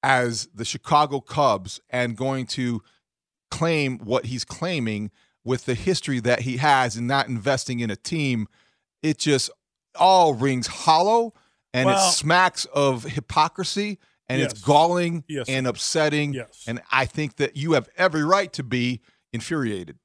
as 0.03 0.49
the 0.55 0.65
Chicago 0.65 1.21
Cubs 1.21 1.81
and 1.91 2.17
going 2.17 2.47
to 2.47 2.83
claim 3.53 3.99
what 3.99 4.27
he's 4.27 4.45
claiming 4.45 5.11
with 5.45 5.65
the 5.67 5.75
history 5.75 6.19
that 6.21 6.41
he 6.41 6.57
has 6.57 6.97
and 6.97 7.07
not 7.07 7.29
investing 7.29 7.79
in 7.81 7.91
a 7.91 7.97
team? 7.97 8.49
It 9.03 9.19
just 9.19 9.49
all 9.97 10.35
rings 10.35 10.67
hollow 10.67 11.35
and 11.73 11.87
Well- 11.87 12.09
it 12.09 12.13
smacks 12.13 12.65
of 12.67 13.05
hypocrisy 13.05 13.99
and 14.29 14.41
it's 14.41 14.61
galling 14.63 15.25
Yes. 15.29 15.49
and 15.49 15.67
upsetting. 15.67 16.33
Yes. 16.33 16.65
And 16.67 16.81
I 16.91 17.05
think 17.05 17.37
that 17.37 17.57
you 17.57 17.73
have 17.73 17.89
every 17.97 18.25
right 18.25 18.53
to 18.55 18.63
be 18.63 19.01
infuriated. 19.33 19.99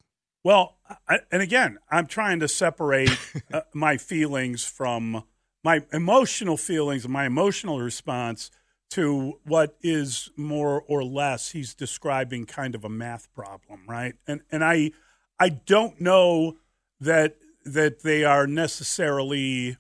Well, 0.44 0.78
I, 1.08 1.20
and 1.32 1.42
again, 1.42 1.78
I'm 1.90 2.06
trying 2.08 2.40
to 2.42 2.48
separate 2.48 3.12
uh, 3.54 3.62
my 3.74 3.98
feelings 3.98 4.66
from 4.66 5.24
my 5.64 5.84
emotional 5.94 6.58
feelings 6.58 7.04
and 7.06 7.14
my 7.14 7.26
emotional 7.26 7.80
response 7.80 8.50
to 8.92 9.40
what 9.46 9.78
is 9.82 10.32
more 10.36 10.82
or 10.88 11.04
less 11.04 11.52
he's 11.52 11.74
describing 11.76 12.46
kind 12.46 12.74
of 12.76 12.84
a 12.84 12.90
math 12.90 13.32
problem, 13.34 13.82
right? 13.88 14.16
And 14.28 14.42
and 14.52 14.64
I 14.64 14.92
I 15.40 15.50
don't 15.50 16.02
know 16.02 16.58
that 17.00 17.36
that 17.66 18.04
they 18.04 18.24
are 18.24 18.48
necessarily 18.48 19.78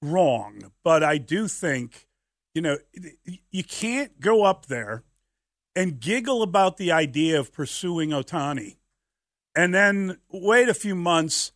wrong, 0.00 0.72
but 0.82 1.02
I 1.02 1.18
do 1.18 1.48
think 1.48 2.06
you 2.54 2.62
know 2.62 2.78
you 3.50 3.64
can't 3.64 4.20
go 4.20 4.44
up 4.44 4.66
there 4.66 5.04
and 5.74 6.00
giggle 6.00 6.42
about 6.42 6.76
the 6.76 6.92
idea 6.92 7.38
of 7.38 7.52
pursuing 7.52 8.10
Ohtani 8.10 8.76
and 9.54 9.74
then 9.74 10.18
wait 10.30 10.68
a 10.68 10.74
few 10.74 10.94
months 10.94 11.52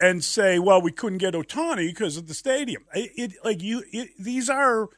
and 0.00 0.24
say, 0.24 0.58
"Well, 0.58 0.80
we 0.80 0.92
couldn't 0.92 1.18
get 1.18 1.34
Ohtani 1.34 1.88
because 1.88 2.16
of 2.16 2.26
the 2.26 2.34
stadium." 2.34 2.86
It, 2.94 3.10
it 3.16 3.32
like 3.44 3.62
you, 3.62 3.84
it, 3.92 4.10
these 4.18 4.48
are 4.48 4.88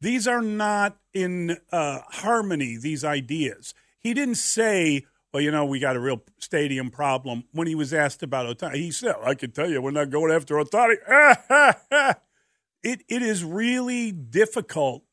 these 0.00 0.26
are 0.26 0.42
not 0.42 0.98
in 1.12 1.58
uh, 1.70 2.00
harmony. 2.08 2.76
These 2.76 3.04
ideas. 3.04 3.74
He 3.98 4.14
didn't 4.14 4.36
say, 4.36 5.06
"Well, 5.32 5.42
you 5.42 5.50
know, 5.50 5.64
we 5.64 5.78
got 5.78 5.96
a 5.96 6.00
real 6.00 6.22
stadium 6.38 6.90
problem." 6.90 7.44
When 7.52 7.66
he 7.66 7.74
was 7.74 7.92
asked 7.92 8.22
about 8.22 8.46
Ohtani, 8.46 8.76
he 8.76 8.90
said, 8.90 9.16
"I 9.22 9.34
can 9.34 9.50
tell 9.50 9.68
you, 9.68 9.80
we're 9.80 9.90
not 9.90 10.10
going 10.10 10.32
after 10.32 10.56
Ohtani." 10.56 10.96
it 12.82 13.02
it 13.08 13.22
is 13.22 13.44
really 13.44 14.12
difficult 14.12 15.04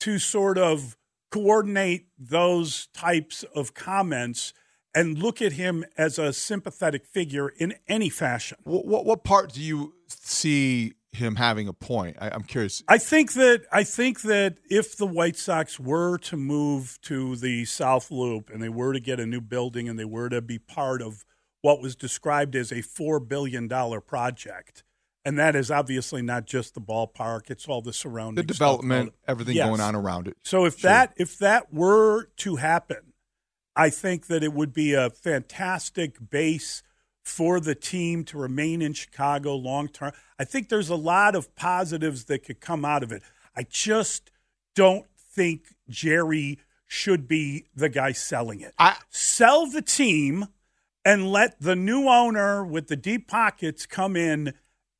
to 0.00 0.18
sort 0.18 0.58
of 0.58 0.96
coordinate 1.30 2.06
those 2.18 2.88
types 2.94 3.44
of 3.54 3.74
comments 3.74 4.52
and 4.94 5.18
look 5.18 5.42
at 5.42 5.52
him 5.52 5.84
as 5.96 6.18
a 6.18 6.32
sympathetic 6.32 7.06
figure 7.06 7.48
in 7.48 7.74
any 7.86 8.08
fashion. 8.08 8.58
What, 8.64 8.86
what, 8.86 9.04
what 9.04 9.24
part 9.24 9.52
do 9.52 9.60
you 9.60 9.94
see 10.08 10.94
him 11.12 11.36
having 11.36 11.68
a 11.68 11.72
point? 11.72 12.16
I, 12.20 12.30
I'm 12.30 12.42
curious. 12.42 12.82
I 12.88 12.98
think 12.98 13.32
that 13.34 13.62
I 13.72 13.84
think 13.84 14.22
that 14.22 14.58
if 14.70 14.96
the 14.96 15.06
White 15.06 15.36
Sox 15.36 15.78
were 15.80 16.18
to 16.18 16.36
move 16.36 16.98
to 17.02 17.36
the 17.36 17.64
South 17.64 18.10
Loop 18.10 18.50
and 18.50 18.62
they 18.62 18.68
were 18.68 18.92
to 18.92 19.00
get 19.00 19.20
a 19.20 19.26
new 19.26 19.40
building 19.40 19.88
and 19.88 19.98
they 19.98 20.04
were 20.04 20.28
to 20.28 20.40
be 20.40 20.58
part 20.58 21.02
of 21.02 21.24
what 21.62 21.80
was 21.82 21.96
described 21.96 22.54
as 22.54 22.72
a 22.72 22.82
four 22.82 23.18
billion 23.18 23.66
dollar 23.66 24.00
project, 24.00 24.84
and 25.24 25.38
that 25.38 25.56
is 25.56 25.70
obviously 25.70 26.22
not 26.22 26.46
just 26.46 26.74
the 26.74 26.80
ballpark; 26.80 27.50
it's 27.50 27.66
all 27.68 27.82
the 27.82 27.92
surrounding 27.92 28.36
The 28.46 28.52
development, 28.54 29.12
everything 29.26 29.56
Yes. 29.56 29.66
going 29.66 29.80
on 29.80 29.96
around 29.96 30.28
it. 30.28 30.36
So 30.44 30.64
if 30.66 30.78
Sure. 30.78 30.90
that 30.90 31.14
if 31.16 31.38
that 31.38 31.72
were 31.74 32.26
to 32.38 32.56
happen, 32.56 33.12
I 33.74 33.90
think 33.90 34.26
that 34.28 34.44
it 34.44 34.52
would 34.52 34.72
be 34.72 34.94
a 34.94 35.10
fantastic 35.10 36.30
base 36.30 36.82
for 37.28 37.60
the 37.60 37.74
team 37.74 38.24
to 38.24 38.38
remain 38.38 38.82
in 38.82 38.92
Chicago 38.92 39.54
long 39.54 39.88
term. 39.88 40.12
I 40.38 40.44
think 40.44 40.68
there's 40.68 40.88
a 40.88 40.96
lot 40.96 41.34
of 41.36 41.54
positives 41.54 42.24
that 42.24 42.44
could 42.44 42.60
come 42.60 42.84
out 42.84 43.02
of 43.02 43.12
it. 43.12 43.22
I 43.56 43.64
just 43.68 44.30
don't 44.74 45.06
think 45.16 45.74
Jerry 45.88 46.58
should 46.86 47.28
be 47.28 47.66
the 47.74 47.88
guy 47.88 48.12
selling 48.12 48.60
it. 48.60 48.72
I, 48.78 48.96
Sell 49.10 49.66
the 49.66 49.82
team 49.82 50.46
and 51.04 51.30
let 51.30 51.60
the 51.60 51.76
new 51.76 52.08
owner 52.08 52.64
with 52.64 52.88
the 52.88 52.96
deep 52.96 53.28
pockets 53.28 53.86
come 53.86 54.16
in 54.16 54.54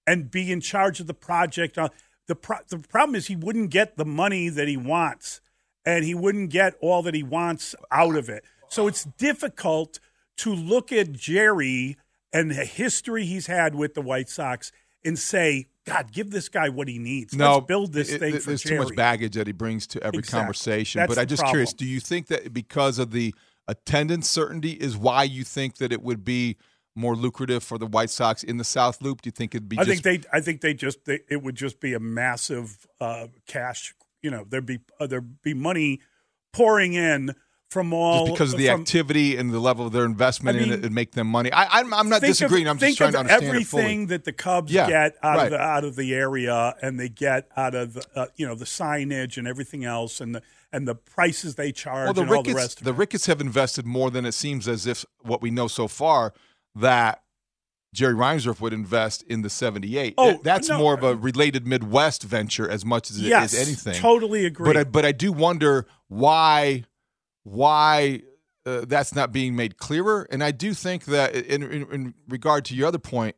and 0.07 0.31
be 0.31 0.53
in 0.53 0.61
charge 0.61 1.01
of 1.01 1.07
the 1.07 1.15
project. 1.15 1.79
Uh, 1.79 1.89
The, 2.27 2.37
pro- 2.37 2.65
the 2.69 2.79
problem 2.79 3.15
is 3.17 3.27
he 3.27 3.37
wouldn't 3.37 3.71
get 3.71 3.97
the 3.97 4.05
money 4.05 4.51
that 4.51 4.69
he 4.69 4.77
wants 4.77 5.41
and 5.87 6.05
he 6.05 6.15
wouldn't 6.15 6.51
get 6.51 6.75
all 6.83 7.03
that 7.03 7.15
he 7.15 7.23
wants 7.23 7.75
out 7.91 8.17
of 8.17 8.29
it. 8.29 8.45
So 8.69 8.87
it's 8.87 9.05
difficult 9.05 9.99
to 10.39 10.55
look 10.55 10.93
at 10.93 11.13
Jerry 11.13 11.97
and 12.33 12.51
the 12.51 12.65
history 12.65 13.25
he's 13.25 13.47
had 13.47 13.75
with 13.75 13.95
the 13.95 14.03
White 14.03 14.29
Sox 14.29 14.71
and 15.05 15.19
say, 15.19 15.69
God, 15.87 16.13
give 16.13 16.31
this 16.31 16.49
guy 16.49 16.69
what 16.69 16.89
he 16.89 16.99
needs. 16.99 17.35
No, 17.35 17.55
Let's 17.55 17.67
build 17.67 17.93
this 17.93 18.11
it- 18.11 18.19
thing 18.19 18.35
it- 18.35 18.45
there's 18.45 18.63
Jerry. 18.63 18.79
too 18.81 18.85
much 18.85 18.97
baggage 18.97 19.35
that 19.35 19.47
he 19.47 19.53
brings 19.53 19.87
to 19.89 20.03
every 20.03 20.19
Exactly. 20.19 20.39
conversation. 20.41 20.99
That's 21.01 21.15
but 21.15 21.21
I'm 21.21 21.27
just 21.29 21.47
curious: 21.47 21.73
do 21.73 21.87
you 21.87 22.01
think 22.01 22.27
that 22.29 22.53
because 22.53 22.99
of 22.99 23.11
the 23.13 23.35
attendance 23.67 24.29
certainty 24.29 24.73
is 24.73 24.97
why 24.97 25.23
you 25.25 25.45
think 25.45 25.77
that 25.77 25.93
it 25.93 26.03
would 26.03 26.25
be 26.25 26.57
more 26.97 27.15
lucrative 27.15 27.63
for 27.63 27.79
the 27.79 27.87
White 27.87 28.11
Sox 28.11 28.43
in 28.43 28.57
the 28.57 28.65
South 28.65 29.01
Loop? 29.01 29.23
Do 29.23 29.29
you 29.29 29.33
think 29.33 29.55
it'd 29.55 29.69
be? 29.69 29.79
I 29.79 29.85
just, 29.85 30.03
think 30.03 30.23
they. 30.23 30.29
I 30.37 30.41
think 30.41 30.61
they 30.61 30.75
just. 30.75 31.05
They, 31.05 31.21
it 31.31 31.43
would 31.43 31.55
just 31.55 31.81
be 31.81 31.95
a 31.95 32.01
massive 32.01 32.87
uh, 33.01 33.29
cash. 33.47 33.95
You 34.21 34.31
know, 34.33 34.45
there'd 34.49 34.67
be 34.67 34.81
uh, 35.01 35.07
there'd 35.07 35.41
be 35.43 35.55
money 35.55 36.01
pouring 36.53 36.95
in 36.95 37.35
from 37.71 37.93
all 37.93 38.27
just 38.27 38.33
because 38.35 38.53
of 38.55 38.59
the 38.59 38.71
activity 38.71 39.37
and 39.37 39.51
the 39.53 39.61
level 39.61 39.87
of 39.87 39.93
their 39.93 40.05
investment 40.07 40.57
I 40.57 40.61
mean, 40.61 40.73
it, 40.73 40.79
it'd 40.81 40.93
make 40.93 41.13
them 41.13 41.27
money. 41.27 41.53
I, 41.53 41.81
I'm, 41.81 41.93
I'm 41.93 42.09
not 42.09 42.23
disagreeing. 42.23 42.67
Of, 42.67 42.73
I'm 42.73 42.79
just 42.79 42.97
trying 42.97 43.13
to 43.13 43.19
understand 43.19 43.45
everything 43.45 44.07
that 44.07 44.25
the 44.25 44.33
Cubs 44.33 44.73
Yeah, 44.73 44.89
get 44.89 45.17
out 45.23 45.37
right. 45.37 45.45
of 45.45 45.51
the 45.51 45.61
out 45.61 45.85
of 45.85 45.97
the 45.97 46.15
area, 46.15 46.75
and 46.81 46.99
they 46.99 47.09
get 47.09 47.49
out 47.57 47.75
of 47.75 47.95
the 47.95 48.05
uh, 48.17 48.27
you 48.37 48.47
know 48.47 48.55
the 48.55 48.65
signage 48.65 49.37
and 49.37 49.47
everything 49.47 49.85
else, 49.85 50.21
and 50.21 50.35
the 50.35 50.43
and 50.73 50.89
the 50.89 50.95
prices 50.95 51.55
they 51.57 51.73
charge, 51.73 52.07
Well, 52.07 52.15
the 52.15 52.23
and 52.23 52.31
all 52.31 52.43
the 52.43 52.51
Ricketts, 52.51 52.57
rest. 52.65 52.79
Of 52.81 52.85
the 52.85 52.93
Ricketts 52.95 53.27
have 53.27 53.41
invested 53.41 53.87
more 53.87 54.11
than 54.11 54.25
it 54.25 54.33
seems 54.33 54.67
as 54.69 54.87
if 54.87 55.05
what 55.23 55.43
we 55.43 55.51
know 55.51 55.69
so 55.69 55.89
far 55.89 56.33
that 56.75 57.23
Jerry 57.95 58.15
Reinsdorf 58.15 58.61
would 58.61 58.73
invest 58.75 59.23
in 59.25 59.41
the 59.43 59.49
78. 59.51 60.15
Oh, 60.19 60.39
that's 60.43 60.69
no. 60.69 60.79
more 60.79 60.95
of 60.95 61.03
a 61.03 61.17
related 61.17 61.67
Midwest 61.67 62.23
venture 62.23 62.69
as 62.69 62.85
much 62.85 63.11
as 63.11 63.19
it 63.19 63.25
is 63.25 63.29
Yes, 63.29 63.55
anything. 63.55 63.95
totally 63.95 64.45
agree. 64.45 64.67
But 64.67 64.77
I, 64.77 64.85
but 64.85 65.05
I 65.07 65.13
do 65.13 65.33
wonder 65.33 65.87
why 66.09 66.85
why 67.51 68.23
uh, 68.67 68.85
that's 68.87 69.15
not 69.15 69.33
being 69.33 69.57
made 69.57 69.77
clearer. 69.79 70.27
And 70.31 70.43
I 70.45 70.51
do 70.51 70.75
think 70.75 71.05
that 71.07 71.35
in, 71.35 71.63
in, 71.63 71.93
in 71.93 72.15
regard 72.29 72.65
to 72.67 72.75
your 72.75 72.89
other 72.89 72.99
point, 72.99 73.37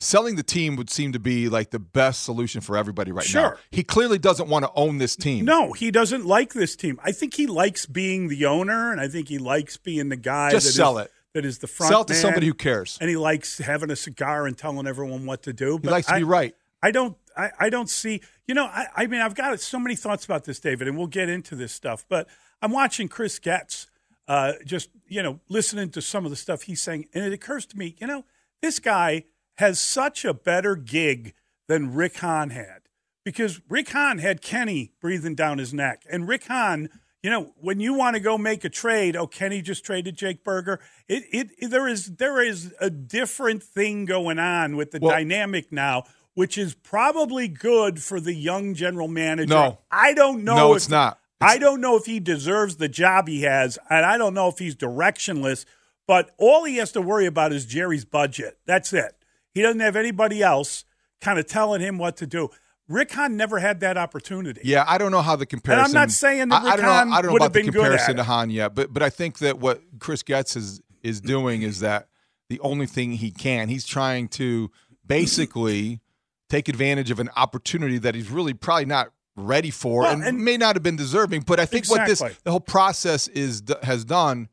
selling 0.00 0.36
the 0.36 0.42
team 0.44 0.76
would 0.76 0.90
seem 0.90 1.12
to 1.12 1.18
be 1.18 1.48
like 1.48 1.70
the 1.70 1.78
best 1.78 2.22
solution 2.22 2.60
for 2.60 2.76
everybody 2.76 3.10
right 3.10 3.26
now. 3.34 3.40
Sure. 3.50 3.58
He 3.70 3.82
clearly 3.82 4.18
doesn't 4.18 4.48
want 4.48 4.64
to 4.64 4.70
own 4.76 4.98
this 4.98 5.16
team. 5.16 5.44
No, 5.44 5.72
he 5.72 5.90
doesn't 5.90 6.24
like 6.24 6.52
this 6.52 6.76
team. 6.76 7.00
I 7.02 7.10
think 7.12 7.34
he 7.34 7.46
likes 7.46 7.84
being 7.86 8.28
the 8.28 8.46
owner, 8.46 8.92
and 8.92 9.00
I 9.00 9.08
think 9.08 9.28
he 9.28 9.38
likes 9.38 9.76
being 9.76 10.08
the 10.08 10.16
guy. 10.16 10.50
Just 10.50 10.66
that 10.66 10.70
is- 10.70 10.76
sell 10.76 10.98
it. 10.98 11.10
That 11.34 11.44
is 11.44 11.58
the 11.58 11.66
front. 11.66 11.90
Sell 11.90 12.00
it 12.02 12.06
to 12.08 12.14
man, 12.14 12.22
somebody 12.22 12.46
who 12.46 12.54
cares. 12.54 12.96
and 13.02 13.10
he 13.10 13.16
likes 13.16 13.58
having 13.58 13.90
a 13.90 13.96
cigar 13.96 14.46
and 14.46 14.56
telling 14.56 14.86
everyone 14.86 15.26
what 15.26 15.42
to 15.42 15.52
do. 15.52 15.72
He 15.72 15.78
But 15.80 15.90
likes 15.92 16.06
to 16.06 16.14
I- 16.14 16.18
be 16.18 16.24
right. 16.24 16.54
I 16.82 16.90
don't. 16.90 17.16
I, 17.36 17.50
I 17.60 17.70
don't 17.70 17.90
see. 17.90 18.22
You 18.46 18.54
know. 18.54 18.64
I, 18.64 18.86
I 18.96 19.06
mean, 19.06 19.20
I've 19.20 19.34
got 19.34 19.60
so 19.60 19.78
many 19.78 19.94
thoughts 19.94 20.24
about 20.24 20.44
this, 20.44 20.58
David, 20.58 20.88
and 20.88 20.96
we'll 20.96 21.06
get 21.06 21.28
into 21.28 21.54
this 21.54 21.72
stuff. 21.72 22.04
But 22.08 22.28
I'm 22.62 22.72
watching 22.72 23.08
Chris 23.08 23.38
Getz, 23.38 23.86
uh, 24.26 24.52
just 24.64 24.90
you 25.06 25.22
know, 25.22 25.40
listening 25.48 25.90
to 25.90 26.02
some 26.02 26.24
of 26.24 26.30
the 26.30 26.36
stuff 26.36 26.62
he's 26.62 26.82
saying, 26.82 27.06
and 27.14 27.24
it 27.24 27.32
occurs 27.32 27.64
to 27.66 27.78
me, 27.78 27.96
you 27.98 28.06
know, 28.06 28.24
this 28.60 28.78
guy 28.78 29.24
has 29.56 29.80
such 29.80 30.24
a 30.24 30.34
better 30.34 30.76
gig 30.76 31.34
than 31.66 31.94
Rick 31.94 32.18
Hahn 32.18 32.50
had 32.50 32.82
because 33.24 33.60
Rick 33.68 33.90
Hahn 33.90 34.18
had 34.18 34.40
Kenny 34.42 34.92
breathing 35.00 35.34
down 35.34 35.58
his 35.58 35.72
neck, 35.74 36.02
and 36.10 36.28
Rick 36.28 36.44
Hahn. 36.46 36.88
You 37.20 37.30
know, 37.30 37.52
when 37.56 37.80
you 37.80 37.94
want 37.94 38.14
to 38.14 38.20
go 38.20 38.38
make 38.38 38.62
a 38.64 38.68
trade, 38.68 39.16
oh, 39.16 39.26
Kenny 39.26 39.60
just 39.60 39.84
traded 39.84 40.16
Jake 40.16 40.44
Burger. 40.44 40.78
It, 41.08 41.24
it, 41.32 41.48
it- 41.58 41.70
there 41.70 41.88
is 41.88 42.14
there 42.16 42.40
is 42.40 42.72
a 42.80 42.90
different 42.90 43.60
thing 43.64 44.04
going 44.04 44.38
on 44.38 44.76
with 44.76 44.92
the 44.92 45.00
Well- 45.02 45.10
dynamic 45.10 45.72
now, 45.72 46.04
which 46.34 46.56
is 46.56 46.74
probably 46.76 47.48
good 47.48 48.00
for 48.00 48.20
the 48.20 48.34
young 48.34 48.72
general 48.72 49.08
manager. 49.08 49.52
No. 49.52 49.78
I 49.90 50.14
don't 50.14 50.44
know. 50.44 50.54
No, 50.54 50.70
if- 50.72 50.76
it's 50.76 50.88
not. 50.88 51.18
I 51.40 51.58
don't 51.58 51.80
know 51.80 51.96
if 51.96 52.06
he 52.06 52.20
deserves 52.20 52.76
the 52.76 52.88
job 52.88 53.28
he 53.28 53.42
has, 53.42 53.78
and 53.88 54.04
I 54.04 54.18
don't 54.18 54.34
know 54.34 54.48
if 54.48 54.58
he's 54.58 54.74
directionless. 54.74 55.64
But 56.06 56.30
all 56.38 56.64
he 56.64 56.76
has 56.76 56.90
to 56.92 57.02
worry 57.02 57.26
about 57.26 57.52
is 57.52 57.66
Jerry's 57.66 58.06
budget. 58.06 58.58
That's 58.66 58.92
it. 58.94 59.14
He 59.52 59.60
doesn't 59.60 59.80
have 59.80 59.94
anybody 59.94 60.42
else 60.42 60.84
kind 61.20 61.38
of 61.38 61.46
telling 61.46 61.82
him 61.82 61.98
what 61.98 62.16
to 62.16 62.26
do. 62.26 62.48
Rick 62.88 63.12
Hahn 63.12 63.36
never 63.36 63.58
had 63.58 63.80
that 63.80 63.98
opportunity. 63.98 64.62
Yeah, 64.64 64.84
I 64.88 64.96
don't 64.96 65.12
know 65.12 65.20
how 65.20 65.36
the 65.36 65.44
comparison. 65.44 65.84
I'm 65.84 65.92
not 65.92 66.10
saying 66.10 66.48
that 66.48 66.62
I, 66.62 66.68
I 66.68 66.70
Rick 66.70 66.76
don't 66.76 66.86
know. 66.86 66.92
Hahn 66.92 67.12
I 67.12 67.16
don't 67.16 67.26
know 67.26 67.32
would 67.34 67.42
about 67.42 67.52
the 67.52 67.62
been 67.62 67.70
good 67.70 67.80
at 67.80 67.84
comparison 67.84 68.16
to 68.16 68.24
Hahn 68.24 68.50
yet, 68.50 68.74
but 68.74 68.92
but 68.92 69.02
I 69.02 69.10
think 69.10 69.38
that 69.40 69.58
what 69.58 69.82
Chris 69.98 70.22
Getz 70.22 70.56
is 70.56 70.80
is 71.02 71.20
doing 71.20 71.62
is 71.62 71.80
that 71.80 72.08
the 72.48 72.58
only 72.60 72.86
thing 72.86 73.12
he 73.12 73.30
can. 73.30 73.68
He's 73.68 73.84
trying 73.84 74.28
to 74.28 74.70
basically 75.06 76.00
take 76.48 76.68
advantage 76.68 77.10
of 77.10 77.20
an 77.20 77.28
opportunity 77.36 77.98
that 77.98 78.14
he's 78.14 78.30
really 78.30 78.54
probably 78.54 78.86
not 78.86 79.10
ready 79.38 79.70
for 79.70 80.02
Well, 80.02 80.12
and, 80.12 80.24
and- 80.24 80.44
may 80.44 80.56
not 80.56 80.76
have 80.76 80.82
been 80.82 80.96
deserving. 80.96 81.42
But 81.42 81.60
I 81.60 81.66
think 81.66 81.88
what 81.88 82.06
this 82.06 82.20
the 82.20 82.50
whole 82.50 82.60
process 82.60 83.28
is 83.28 83.62
has 83.82 84.04
done 84.04 84.48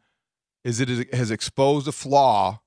is 0.63 0.79
it 0.79 1.13
has 1.13 1.31
exposed 1.31 1.87
a 1.87 1.91
flaw, 1.91 2.61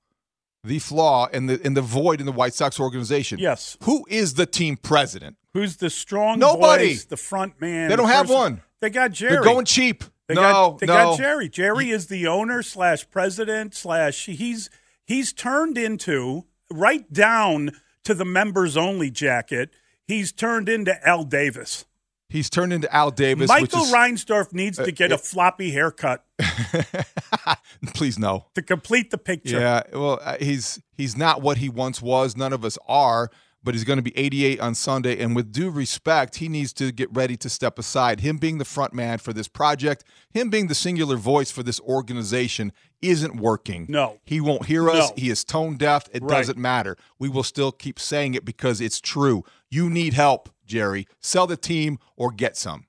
the 0.63 0.79
flaw 0.79 1.27
in 1.27 1.47
the 1.47 1.65
in 1.65 1.73
the 1.73 1.81
void 1.81 2.19
in 2.19 2.25
the 2.25 2.31
White 2.31 2.53
Sox 2.53 2.79
organization. 2.79 3.39
Yes. 3.39 3.77
Who 3.83 4.05
is 4.09 4.35
the 4.35 4.45
team 4.45 4.77
president? 4.77 5.37
Who's 5.53 5.77
the 5.77 5.89
strong 5.89 6.39
Nobody. 6.39 6.89
voice, 6.89 7.05
the 7.05 7.17
front 7.17 7.59
man? 7.59 7.89
They 7.89 7.95
don't 7.95 8.07
the 8.07 8.13
have 8.13 8.29
one. 8.29 8.61
They 8.81 8.89
got 8.89 9.11
Jerry. 9.11 9.33
They're 9.33 9.43
going 9.43 9.65
cheap. 9.65 10.03
They 10.27 10.35
no, 10.35 10.41
got, 10.41 10.79
they 10.79 10.85
no. 10.85 10.93
got 10.93 11.17
Jerry. 11.17 11.49
Jerry 11.49 11.89
is 11.89 12.07
the 12.07 12.27
owner 12.27 12.61
slash 12.61 13.09
president 13.09 13.73
slash 13.73 14.27
he's 14.27 14.69
he's 15.05 15.33
turned 15.33 15.77
into 15.77 16.45
right 16.71 17.11
down 17.11 17.71
to 18.03 18.13
the 18.13 18.25
members 18.25 18.77
only 18.77 19.09
jacket. 19.09 19.71
He's 20.07 20.31
turned 20.31 20.69
into 20.69 20.95
Al 21.07 21.23
Davis. 21.23 21.85
He's 22.29 22.49
turned 22.49 22.71
into 22.73 22.93
Al 22.95 23.09
Davis. 23.11 23.49
which 23.49 23.61
Michael 23.61 23.81
is, 23.85 23.91
Reinsdorf 23.91 24.53
needs 24.53 24.77
to 24.77 24.83
Uh, 24.83 24.91
get 24.91 25.11
a 25.11 25.17
floppy 25.17 25.71
haircut 25.71 26.23
Please 27.95 28.19
no. 28.19 28.45
to 28.55 28.61
complete 28.61 29.09
the 29.11 29.17
picture. 29.17 29.59
Yeah, 29.59 29.83
well, 29.93 30.19
uh, 30.23 30.37
he's 30.39 30.79
he's 30.95 31.17
not 31.17 31.41
what 31.41 31.57
he 31.57 31.69
once 31.69 32.01
was. 32.01 32.35
None 32.37 32.53
of 32.53 32.63
us 32.65 32.77
are, 32.87 33.31
but 33.63 33.73
he's 33.73 33.83
going 33.83 33.97
to 33.97 34.03
be 34.03 34.17
88 34.17 34.59
on 34.59 34.73
Sunday. 34.75 35.19
And 35.21 35.35
with 35.35 35.51
due 35.51 35.69
respect, 35.69 36.37
he 36.37 36.47
needs 36.49 36.71
to 36.73 36.91
get 36.91 37.09
ready 37.13 37.35
to 37.37 37.49
step 37.49 37.77
aside. 37.77 38.21
Him 38.21 38.37
being 38.37 38.57
the 38.57 38.65
front 38.65 38.93
man 38.93 39.17
for 39.17 39.33
this 39.33 39.47
project, 39.47 40.03
him 40.31 40.49
being 40.49 40.67
the 40.67 40.75
singular 40.75 41.17
voice 41.17 41.51
for 41.51 41.61
this 41.63 41.79
organization, 41.81 42.71
isn't 43.01 43.37
working. 43.37 43.85
No. 43.87 44.19
he 44.25 44.41
won't 44.41 44.65
hear 44.65 44.89
us. 44.89 45.09
No. 45.09 45.15
He 45.15 45.29
is 45.29 45.43
tone 45.43 45.77
deaf. 45.77 46.07
It 46.13 46.21
Right. 46.23 46.37
doesn't 46.37 46.57
matter. 46.57 46.97
We 47.17 47.29
will 47.29 47.43
still 47.43 47.71
keep 47.71 47.97
saying 47.99 48.33
it 48.33 48.43
because 48.43 48.81
it's 48.81 48.99
true. 48.99 49.43
You 49.69 49.89
need 49.89 50.13
help, 50.13 50.49
Jerry. 50.65 51.07
Sell 51.21 51.47
the 51.47 51.55
team 51.57 51.97
or 52.17 52.31
get 52.31 52.57
some. 52.57 52.85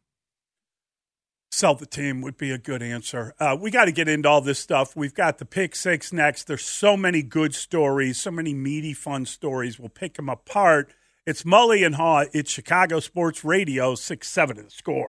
Sell 1.53 1.75
the 1.75 1.85
team 1.85 2.21
would 2.21 2.37
be 2.37 2.53
a 2.53 2.59
good 2.59 2.81
answer. 2.81 3.35
Uh, 3.41 3.57
we 3.61 3.73
got 3.73 3.87
to 3.87 3.93
get 3.93 4.09
into 4.09 4.29
all 4.29 4.41
this 4.41 4.61
stuff. 4.61 4.95
We've 4.95 5.15
got 5.15 5.39
the 5.39 5.45
pick 5.45 5.75
six 5.75 6.13
next. 6.13 6.45
There's 6.45 6.65
so 6.65 6.97
many 6.97 7.23
good 7.23 7.57
stories, 7.57 8.19
so 8.19 8.31
many 8.31 8.55
meaty, 8.55 8.95
fun 8.95 9.27
stories. 9.27 9.77
We'll 9.77 9.89
pick 9.89 10.15
them 10.15 10.29
apart. 10.29 10.93
It's 11.27 11.43
Mully 11.43 11.85
and 11.85 11.97
Haugh. 11.97 12.29
It's 12.33 12.53
Chicago 12.53 13.01
Sports 13.01 13.45
Radio, 13.45 13.97
6 13.97 14.29
7 14.29 14.57
to 14.57 14.63
the 14.63 14.71
score. 14.71 15.07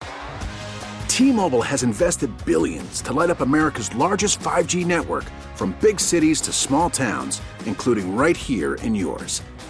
T-Mobile 1.07 1.61
has 1.61 1.83
invested 1.83 2.31
billions 2.43 3.01
to 3.03 3.13
light 3.13 3.29
up 3.29 3.41
America's 3.41 3.93
largest 3.95 4.39
5G 4.39 4.83
network 4.83 5.25
from 5.55 5.77
big 5.79 5.99
cities 5.99 6.41
to 6.41 6.51
small 6.51 6.89
towns, 6.89 7.39
including 7.67 8.15
right 8.15 8.35
here 8.35 8.75
in 8.75 8.95
yours. 8.95 9.43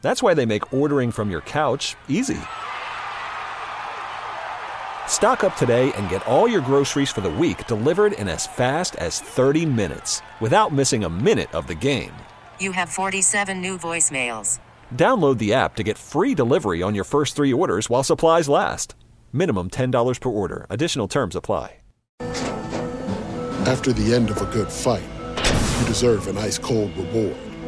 That's 0.00 0.22
why 0.22 0.34
they 0.34 0.46
make 0.46 0.72
ordering 0.72 1.10
from 1.10 1.30
your 1.30 1.40
couch 1.40 1.96
easy. 2.08 2.38
Stock 5.06 5.42
up 5.42 5.56
today 5.56 5.92
and 5.94 6.08
get 6.08 6.24
all 6.28 6.46
your 6.46 6.60
groceries 6.60 7.10
for 7.10 7.22
the 7.22 7.28
week 7.30 7.66
delivered 7.66 8.12
in 8.12 8.28
as 8.28 8.46
fast 8.46 8.94
as 8.96 9.18
30 9.20 9.66
minutes 9.66 10.22
without 10.40 10.70
missing 10.70 11.02
a 11.02 11.10
minute 11.10 11.52
of 11.52 11.66
the 11.66 11.74
game. 11.74 12.12
You 12.60 12.70
have 12.70 12.88
47 12.88 13.60
new 13.60 13.76
voicemails. 13.76 14.60
Download 14.94 15.38
the 15.38 15.52
app 15.52 15.74
to 15.74 15.82
get 15.82 15.98
free 15.98 16.34
delivery 16.34 16.82
on 16.82 16.94
your 16.94 17.04
first 17.04 17.34
three 17.34 17.52
orders 17.52 17.90
while 17.90 18.04
supplies 18.04 18.48
last. 18.48 18.94
Minimum 19.32 19.70
$10 19.70 20.20
per 20.20 20.28
order. 20.28 20.64
Additional 20.70 21.08
terms 21.08 21.34
apply. 21.34 21.74
After 23.66 23.92
the 23.92 24.14
end 24.14 24.30
of 24.30 24.40
a 24.40 24.46
good 24.46 24.72
fight, 24.72 25.04
you 25.36 25.86
deserve 25.86 26.26
an 26.26 26.38
ice 26.38 26.56
cold 26.56 26.96
reward. 26.96 27.36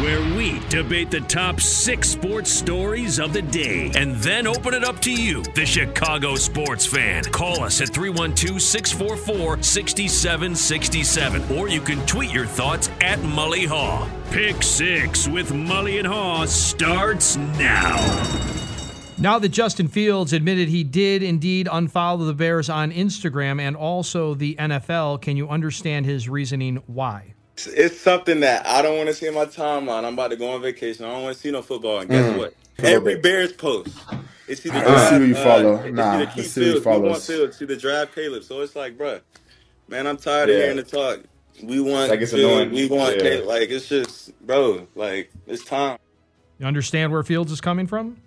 where 0.00 0.20
we 0.36 0.60
debate 0.68 1.10
the 1.10 1.20
top 1.22 1.60
six 1.60 2.10
sports 2.10 2.50
stories 2.50 3.18
of 3.18 3.32
the 3.32 3.42
day 3.42 3.90
and 3.96 4.14
then 4.16 4.46
open 4.46 4.74
it 4.74 4.84
up 4.84 5.00
to 5.00 5.12
you, 5.12 5.42
the 5.54 5.66
Chicago 5.66 6.36
sports 6.36 6.86
fan. 6.86 7.24
Call 7.24 7.62
us 7.64 7.80
at 7.80 7.88
312 7.88 8.62
644 8.62 9.62
6767, 9.62 11.56
or 11.58 11.68
you 11.68 11.80
can 11.80 12.04
tweet 12.06 12.32
your 12.32 12.46
thoughts 12.46 12.90
at 13.00 13.18
Mully 13.20 13.66
Haugh. 13.66 14.08
Pick 14.30 14.62
Six 14.62 15.26
with 15.26 15.50
Mully 15.50 15.98
and 15.98 16.06
Haugh 16.06 16.46
starts 16.46 17.36
now. 17.36 17.96
Now 19.18 19.40
that 19.40 19.48
Justin 19.48 19.88
Fields 19.88 20.32
admitted 20.32 20.68
he 20.68 20.84
did 20.84 21.24
indeed 21.24 21.66
unfollow 21.66 22.24
the 22.24 22.34
Bears 22.34 22.70
on 22.70 22.92
Instagram 22.92 23.60
and 23.60 23.74
also 23.74 24.34
the 24.34 24.54
NFL, 24.54 25.20
can 25.22 25.36
you 25.36 25.48
understand 25.48 26.06
his 26.06 26.28
reasoning 26.28 26.76
why? 26.86 27.34
It's, 27.58 27.66
it's 27.66 28.00
something 28.00 28.38
that 28.40 28.64
I 28.68 28.82
don't 28.82 28.96
want 28.96 29.08
to 29.08 29.14
see 29.14 29.26
in 29.26 29.34
my 29.34 29.44
timeline. 29.44 30.04
I'm 30.04 30.12
about 30.14 30.28
to 30.30 30.36
go 30.36 30.52
on 30.52 30.62
vacation. 30.62 31.04
I 31.04 31.10
don't 31.10 31.24
want 31.24 31.34
to 31.34 31.42
see 31.42 31.50
no 31.50 31.60
football. 31.60 31.98
And 31.98 32.08
guess 32.08 32.24
Mm. 32.32 32.38
what? 32.38 32.54
Every 32.78 33.14
bit. 33.14 33.22
Bears 33.24 33.52
post. 33.52 33.98
It's 34.46 34.64
either 34.64 34.78
Let's 34.78 35.02
see 35.02 35.08
drive, 35.08 35.20
who 35.20 35.26
you 35.26 35.34
uh, 35.34 35.42
follow. 35.44 35.74
it's 35.82 35.92
Nah, 35.96 36.14
either 36.14 36.18
let's 36.24 36.34
keep 36.36 36.44
see 36.44 36.60
who 36.60 36.66
you 36.66 36.72
Fields, 36.74 36.86
we 36.86 36.92
want 36.92 37.02
follows. 37.02 37.26
Fields, 37.26 37.44
it's 37.54 37.62
either 37.62 37.76
drive 37.76 38.14
Caleb. 38.14 38.44
So 38.44 38.60
it's 38.60 38.76
like, 38.76 38.96
bruh, 38.96 39.20
man, 39.88 40.06
I'm 40.06 40.16
tired 40.18 40.50
of 40.50 40.54
Yeah. 40.54 40.62
hearing 40.62 40.76
the 40.76 40.82
talk. 40.84 41.20
We 41.60 41.80
want 41.80 42.10
Like, 42.10 42.20
it's 42.20 42.30
Fields, 42.32 42.44
annoying. 42.44 42.70
we 42.70 42.86
want 42.86 43.16
Yeah. 43.16 43.22
Caleb. 43.22 43.46
Like 43.46 43.70
it's 43.70 43.88
just, 43.88 44.38
bro, 44.46 44.86
like 44.94 45.32
it's 45.48 45.64
time. 45.64 45.98
You 46.60 46.66
understand 46.66 47.10
where 47.10 47.24
Fields 47.24 47.50
is 47.50 47.60
coming 47.60 47.88
from? 47.88 48.18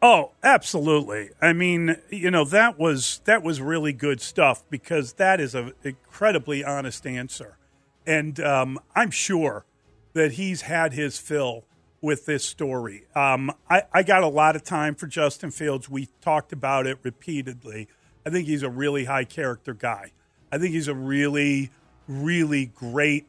Oh, 0.00 0.30
absolutely. 0.44 1.30
I 1.40 1.52
mean, 1.52 1.96
you 2.10 2.30
know, 2.30 2.44
that 2.44 2.78
was 2.78 3.20
that 3.24 3.42
was 3.42 3.60
really 3.60 3.92
good 3.92 4.20
stuff 4.20 4.62
because 4.70 5.14
that 5.14 5.40
is 5.40 5.56
an 5.56 5.72
incredibly 5.82 6.62
honest 6.64 7.04
answer. 7.08 7.56
And 8.06 8.38
um, 8.40 8.78
I'm 8.94 9.10
sure 9.10 9.64
that 10.12 10.32
he's 10.32 10.62
had 10.62 10.92
his 10.92 11.18
fill 11.18 11.64
with 12.00 12.26
this 12.26 12.44
story. 12.44 13.04
Um, 13.14 13.52
I, 13.70 13.82
I 13.92 14.02
got 14.02 14.22
a 14.22 14.28
lot 14.28 14.56
of 14.56 14.64
time 14.64 14.94
for 14.94 15.06
Justin 15.06 15.50
Fields. 15.50 15.88
We 15.88 16.08
talked 16.20 16.52
about 16.52 16.86
it 16.86 16.98
repeatedly. 17.02 17.88
I 18.26 18.30
think 18.30 18.46
he's 18.46 18.62
a 18.62 18.70
really 18.70 19.04
high 19.04 19.24
character 19.24 19.72
guy. 19.72 20.12
I 20.50 20.58
think 20.58 20.72
he's 20.72 20.88
a 20.88 20.94
really, 20.94 21.70
really 22.06 22.66
great 22.66 23.26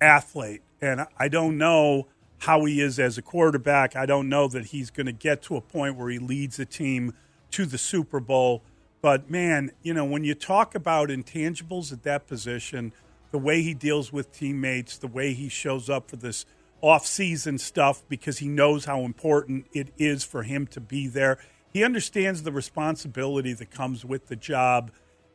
athlete. 0.00 0.62
And 0.80 1.06
I 1.18 1.28
don't 1.28 1.56
know 1.58 2.08
how 2.38 2.64
he 2.64 2.80
is 2.80 2.98
as 2.98 3.16
a 3.16 3.22
quarterback. 3.22 3.94
I 3.94 4.06
don't 4.06 4.28
know 4.28 4.48
that 4.48 4.66
he's 4.66 4.90
going 4.90 5.06
to 5.06 5.12
get 5.12 5.42
to 5.42 5.56
a 5.56 5.60
point 5.60 5.96
where 5.96 6.10
he 6.10 6.18
leads 6.18 6.56
the 6.56 6.66
team 6.66 7.14
to 7.52 7.64
the 7.64 7.78
Super 7.78 8.20
Bowl. 8.20 8.62
But 9.00 9.30
man, 9.30 9.70
you 9.82 9.94
know, 9.94 10.04
when 10.04 10.24
you 10.24 10.34
talk 10.34 10.74
about 10.74 11.10
intangibles 11.10 11.92
at 11.92 12.02
that 12.02 12.26
position, 12.26 12.92
the 13.34 13.38
way 13.38 13.62
he 13.62 13.74
deals 13.74 14.12
with 14.12 14.30
teammates, 14.30 14.96
the 14.96 15.08
way 15.08 15.32
he 15.32 15.48
shows 15.48 15.90
up 15.90 16.08
for 16.08 16.14
this 16.14 16.46
off-season 16.80 17.58
stuff 17.58 18.04
because 18.08 18.38
he 18.38 18.46
knows 18.46 18.84
how 18.84 19.00
important 19.00 19.66
it 19.72 19.88
is 19.98 20.22
for 20.22 20.44
him 20.44 20.68
to 20.68 20.80
be 20.80 21.08
there. 21.08 21.36
He 21.72 21.82
understands 21.82 22.44
the 22.44 22.52
responsibility 22.52 23.52
that 23.52 23.72
comes 23.72 24.04
with 24.04 24.28
the 24.28 24.36
job. 24.36 24.92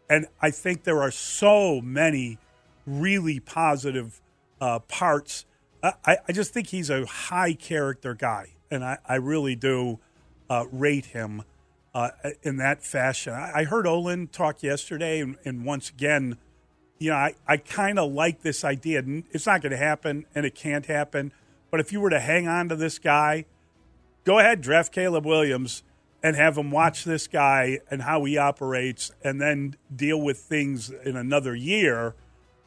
And 0.09 0.27
I 0.41 0.49
think 0.49 0.85
there 0.85 1.01
are 1.01 1.11
so 1.11 1.81
many 1.81 2.37
really 2.85 3.41
positive 3.41 4.21
uh, 4.61 4.79
parts. 4.79 5.45
I, 5.83 6.19
I 6.25 6.31
just 6.31 6.53
think 6.53 6.67
he's 6.67 6.89
a 6.89 7.05
high 7.05 7.51
character 7.51 8.13
guy, 8.13 8.53
and 8.71 8.81
I, 8.81 8.99
I 9.05 9.15
really 9.15 9.57
do 9.57 9.99
uh, 10.49 10.67
rate 10.71 11.07
him 11.07 11.43
uh, 11.93 12.11
in 12.43 12.55
that 12.57 12.81
fashion. 12.81 13.33
I, 13.33 13.51
I 13.55 13.63
heard 13.65 13.85
Olin 13.85 14.27
talk 14.27 14.63
yesterday, 14.63 15.19
and, 15.19 15.35
and 15.43 15.65
once 15.65 15.89
again, 15.89 16.37
you 16.99 17.09
know, 17.09 17.15
I, 17.15 17.33
I 17.47 17.57
kind 17.57 17.97
of 17.97 18.11
like 18.11 18.41
this 18.41 18.63
idea. 18.63 19.01
It's 19.31 19.45
not 19.45 19.61
going 19.61 19.71
to 19.71 19.77
happen, 19.77 20.25
and 20.35 20.45
it 20.45 20.53
can't 20.53 20.85
happen. 20.85 21.31
But 21.71 21.79
if 21.79 21.91
you 21.91 22.01
were 22.01 22.09
to 22.09 22.19
hang 22.19 22.47
on 22.47 22.69
to 22.69 22.75
this 22.75 22.99
guy, 22.99 23.45
go 24.25 24.39
ahead, 24.39 24.61
draft 24.61 24.93
Caleb 24.93 25.25
Williams. 25.25 25.83
and 26.21 26.35
have 26.35 26.57
him 26.57 26.71
watch 26.71 27.03
this 27.03 27.27
guy 27.27 27.79
and 27.89 28.01
how 28.01 28.23
he 28.25 28.37
operates 28.37 29.11
and 29.23 29.39
then 29.39 29.75
deal 29.93 30.19
with 30.19 30.37
things 30.37 30.89
in 30.89 31.15
another 31.15 31.55
year. 31.55 32.13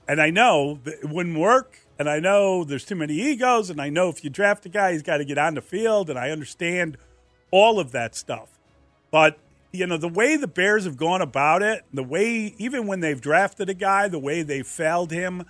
And 0.08 0.20
I 0.20 0.30
know 0.30 0.80
it 0.84 1.08
wouldn't 1.08 1.38
work. 1.38 1.78
And 1.98 2.08
I 2.08 2.18
know 2.18 2.64
there's 2.64 2.84
too 2.84 2.96
many 2.96 3.14
egos. 3.14 3.70
And 3.70 3.80
I 3.80 3.90
know 3.90 4.08
if 4.08 4.24
you 4.24 4.30
draft 4.30 4.64
a 4.66 4.68
guy, 4.68 4.92
he's 4.92 5.02
got 5.02 5.18
to 5.18 5.24
get 5.24 5.38
on 5.38 5.54
the 5.54 5.60
field. 5.60 6.08
And 6.08 6.18
I 6.18 6.30
understand 6.30 6.96
all 7.50 7.78
of 7.78 7.92
that 7.92 8.14
stuff. 8.14 8.58
But, 9.10 9.38
you 9.72 9.86
know, 9.86 9.96
the 9.96 10.08
way 10.08 10.36
the 10.36 10.46
Bears 10.46 10.84
have 10.84 10.96
gone 10.96 11.22
about 11.22 11.62
it, 11.62 11.84
the 11.92 12.02
way, 12.02 12.54
even 12.58 12.86
when 12.86 13.00
they've 13.00 13.20
drafted 13.20 13.70
a 13.70 13.74
guy, 13.74 14.06
the 14.08 14.18
way 14.18 14.42
they've 14.42 14.66
failed 14.66 15.10
him, 15.10 15.44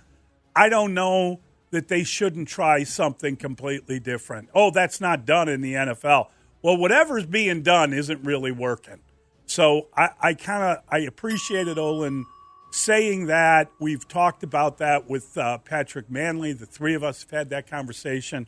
I 0.55 0.69
don't 0.69 0.93
know 0.93 1.41
that 1.71 1.89
they 1.89 2.03
shouldn't 2.03 2.47
try 2.47 2.83
something 2.83 3.35
completely 3.35 3.99
different. 3.99 4.49
Oh, 4.53 4.71
that's 4.71 5.01
not 5.01 5.25
done 5.25 5.49
in 5.49 5.61
the 5.61 5.73
NFL. 5.73 6.27
Well, 6.61 6.77
whatever's 6.77 7.25
being 7.25 7.63
done 7.63 7.91
isn't 7.91 8.23
really 8.23 8.51
working. 8.51 8.99
So 9.45 9.87
I, 9.97 10.09
I 10.21 10.33
kind 10.35 10.63
of 10.63 10.83
I 10.87 10.99
appreciated 10.99 11.77
Olin 11.77 12.25
saying 12.71 13.25
that. 13.25 13.69
We've 13.79 14.07
talked 14.07 14.43
about 14.43 14.77
that 14.77 15.09
with 15.09 15.37
uh, 15.37 15.57
Patrick 15.57 16.09
Mannelly. 16.09 16.57
The 16.57 16.65
three 16.65 16.93
of 16.93 17.03
us 17.03 17.23
have 17.23 17.31
had 17.31 17.49
that 17.49 17.67
conversation. 17.67 18.47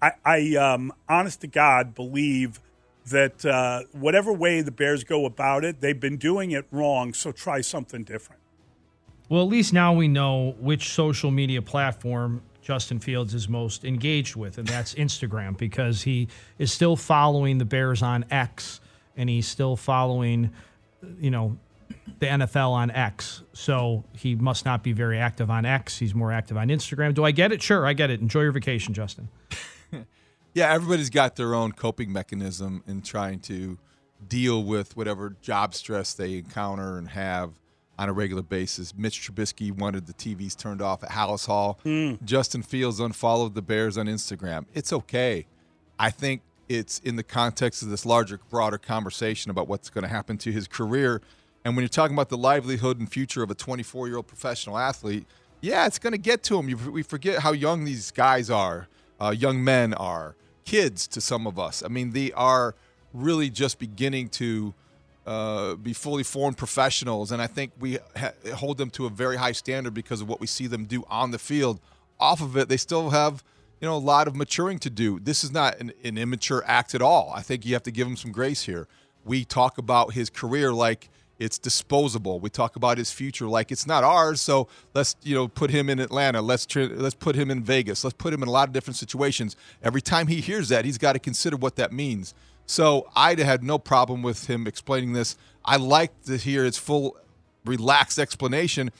I, 0.00 0.12
I 0.24 0.54
um, 0.56 0.92
honest 1.08 1.42
to 1.42 1.46
God, 1.46 1.94
believe 1.94 2.60
that 3.06 3.44
uh, 3.44 3.82
whatever 3.92 4.32
way 4.32 4.60
the 4.60 4.70
Bears 4.70 5.04
go 5.04 5.24
about 5.24 5.64
it, 5.64 5.80
they've 5.80 5.98
been 5.98 6.16
doing 6.16 6.50
it 6.50 6.66
wrong. 6.70 7.12
So 7.12 7.32
try 7.32 7.60
something 7.60 8.04
different. 8.04 8.40
Well, 9.28 9.42
at 9.42 9.48
least 9.48 9.72
now 9.72 9.92
we 9.92 10.08
know 10.08 10.56
which 10.58 10.90
social 10.90 11.30
media 11.30 11.62
platform 11.62 12.42
Justin 12.62 12.98
Fields 13.00 13.34
is 13.34 13.48
most 13.48 13.84
engaged 13.84 14.36
with, 14.36 14.58
and 14.58 14.66
that's 14.66 14.94
Instagram, 14.94 15.56
because 15.56 16.02
he 16.02 16.28
is 16.58 16.72
still 16.72 16.96
following 16.96 17.58
the 17.58 17.64
Bears 17.64 18.02
on 18.02 18.24
X, 18.30 18.80
and 19.16 19.28
he's 19.28 19.46
still 19.46 19.76
following, 19.76 20.50
you 21.20 21.30
know, 21.30 21.56
the 22.18 22.26
NFL 22.26 22.70
on 22.70 22.90
X. 22.90 23.42
So 23.52 24.04
he 24.16 24.34
must 24.34 24.64
not 24.64 24.82
be 24.82 24.92
very 24.92 25.18
active 25.18 25.50
on 25.50 25.64
X. 25.64 25.98
He's 25.98 26.14
more 26.14 26.32
active 26.32 26.56
on 26.56 26.68
Instagram. 26.68 27.14
Do 27.14 27.24
I 27.24 27.30
get 27.30 27.50
it? 27.52 27.62
Sure, 27.62 27.86
I 27.86 27.92
get 27.92 28.10
it. 28.10 28.20
Enjoy 28.20 28.42
your 28.42 28.52
vacation, 28.52 28.94
Justin. 28.94 29.28
Yeah, 30.54 30.72
everybody's 30.72 31.10
got 31.10 31.36
their 31.36 31.54
own 31.54 31.72
coping 31.72 32.12
mechanism 32.12 32.82
in 32.86 33.02
trying 33.02 33.40
to 33.40 33.78
deal 34.26 34.62
with 34.62 34.96
whatever 34.96 35.36
job 35.40 35.74
stress 35.74 36.12
they 36.14 36.38
encounter 36.38 36.98
and 36.98 37.08
have 37.10 37.52
on 37.98 38.08
a 38.08 38.12
regular 38.12 38.42
basis. 38.42 38.94
Mitch 38.96 39.20
Trubisky 39.20 39.70
wanted 39.70 40.06
the 40.06 40.14
TVs 40.14 40.56
turned 40.56 40.80
off 40.80 41.04
at 41.04 41.10
Halas 41.10 41.46
Hall. 41.46 41.78
Mm. 41.84 42.22
Justin 42.24 42.62
Fields 42.62 42.98
unfollowed 42.98 43.54
the 43.54 43.62
Bears 43.62 43.98
on 43.98 44.06
Instagram. 44.06 44.64
It's 44.72 44.92
okay. 44.92 45.46
I 45.98 46.10
think 46.10 46.40
it's 46.68 46.98
in 47.00 47.16
the 47.16 47.22
context 47.22 47.82
of 47.82 47.90
this 47.90 48.06
larger, 48.06 48.40
broader 48.48 48.78
conversation 48.78 49.50
about 49.50 49.68
what's 49.68 49.90
going 49.90 50.02
to 50.02 50.08
happen 50.08 50.38
to 50.38 50.52
his 50.52 50.66
career. 50.66 51.20
And 51.64 51.76
when 51.76 51.82
you're 51.82 51.90
talking 51.90 52.16
about 52.16 52.30
the 52.30 52.38
livelihood 52.38 52.98
and 52.98 53.10
future 53.10 53.42
of 53.42 53.50
a 53.50 53.54
24 53.54 54.08
year 54.08 54.16
old 54.16 54.26
professional 54.26 54.78
athlete, 54.78 55.26
yeah, 55.60 55.86
it's 55.86 55.98
going 55.98 56.12
to 56.12 56.18
get 56.18 56.42
to 56.44 56.58
him. 56.58 56.70
You, 56.70 56.76
we 56.76 57.02
forget 57.02 57.40
how 57.40 57.52
young 57.52 57.84
these 57.84 58.10
guys 58.10 58.48
are, 58.48 58.88
uh, 59.20 59.34
young 59.36 59.62
men 59.62 59.92
are, 59.92 60.36
kids 60.64 61.06
to 61.08 61.20
some 61.20 61.46
of 61.46 61.58
us. 61.58 61.82
I 61.82 61.88
mean, 61.88 62.10
they 62.10 62.32
are 62.32 62.74
really 63.12 63.50
just 63.50 63.78
beginning 63.78 64.28
to 64.28 64.74
uh, 65.26 65.74
be 65.74 65.92
fully 65.92 66.22
formed 66.22 66.56
professionals. 66.56 67.32
And 67.32 67.42
I 67.42 67.46
think 67.46 67.72
we 67.78 67.98
ha- 68.16 68.32
hold 68.54 68.78
them 68.78 68.90
to 68.90 69.06
a 69.06 69.10
very 69.10 69.36
high 69.36 69.52
standard 69.52 69.94
because 69.94 70.20
of 70.20 70.28
what 70.28 70.40
we 70.40 70.46
see 70.46 70.66
them 70.66 70.86
do 70.86 71.04
on 71.08 71.30
the 71.30 71.38
field. 71.38 71.80
Off 72.18 72.40
of 72.40 72.56
it, 72.56 72.68
they 72.68 72.76
still 72.76 73.10
have 73.10 73.42
you 73.80 73.88
know 73.88 73.96
a 73.96 73.98
lot 73.98 74.28
of 74.28 74.36
maturing 74.36 74.78
to 74.80 74.90
do. 74.90 75.18
This 75.20 75.42
is 75.42 75.50
not 75.52 75.78
an, 75.80 75.92
an 76.04 76.18
immature 76.18 76.62
act 76.66 76.94
at 76.94 77.02
all. 77.02 77.32
I 77.34 77.42
think 77.42 77.64
you 77.64 77.74
have 77.74 77.82
to 77.84 77.90
give 77.90 78.06
him 78.06 78.16
some 78.16 78.32
grace 78.32 78.64
here. 78.64 78.86
We 79.24 79.44
talk 79.44 79.78
about 79.78 80.12
his 80.12 80.30
career 80.30 80.72
like 80.72 81.08
it's 81.40 81.58
disposable. 81.58 82.38
We 82.38 82.50
talk 82.50 82.76
about 82.76 82.98
his 82.98 83.10
future 83.10 83.48
like 83.48 83.72
it's 83.72 83.86
not 83.86 84.04
ours. 84.04 84.40
So 84.42 84.68
let's 84.94 85.16
you 85.22 85.34
know 85.34 85.48
put 85.48 85.70
him 85.70 85.88
in 85.88 85.98
Atlanta. 85.98 86.42
Let's 86.42 86.66
tr- 86.66 86.82
let's 86.82 87.14
put 87.14 87.34
him 87.34 87.50
in 87.50 87.64
Vegas. 87.64 88.04
Let's 88.04 88.14
put 88.14 88.32
him 88.32 88.42
in 88.42 88.48
a 88.48 88.52
lot 88.52 88.68
of 88.68 88.74
different 88.74 88.96
situations. 88.96 89.56
Every 89.82 90.02
time 90.02 90.26
he 90.26 90.40
hears 90.40 90.68
that, 90.68 90.84
he's 90.84 90.98
got 90.98 91.14
to 91.14 91.18
consider 91.18 91.56
what 91.56 91.76
that 91.76 91.92
means. 91.92 92.34
So 92.66 93.08
I 93.16 93.34
had 93.34 93.64
no 93.64 93.78
problem 93.78 94.22
with 94.22 94.46
him 94.48 94.66
explaining 94.66 95.14
this. 95.14 95.36
I 95.64 95.76
like 95.76 96.12
to 96.24 96.36
hear 96.36 96.64
his 96.64 96.76
full, 96.76 97.16
relaxed 97.64 98.18
explanation. 98.18 98.92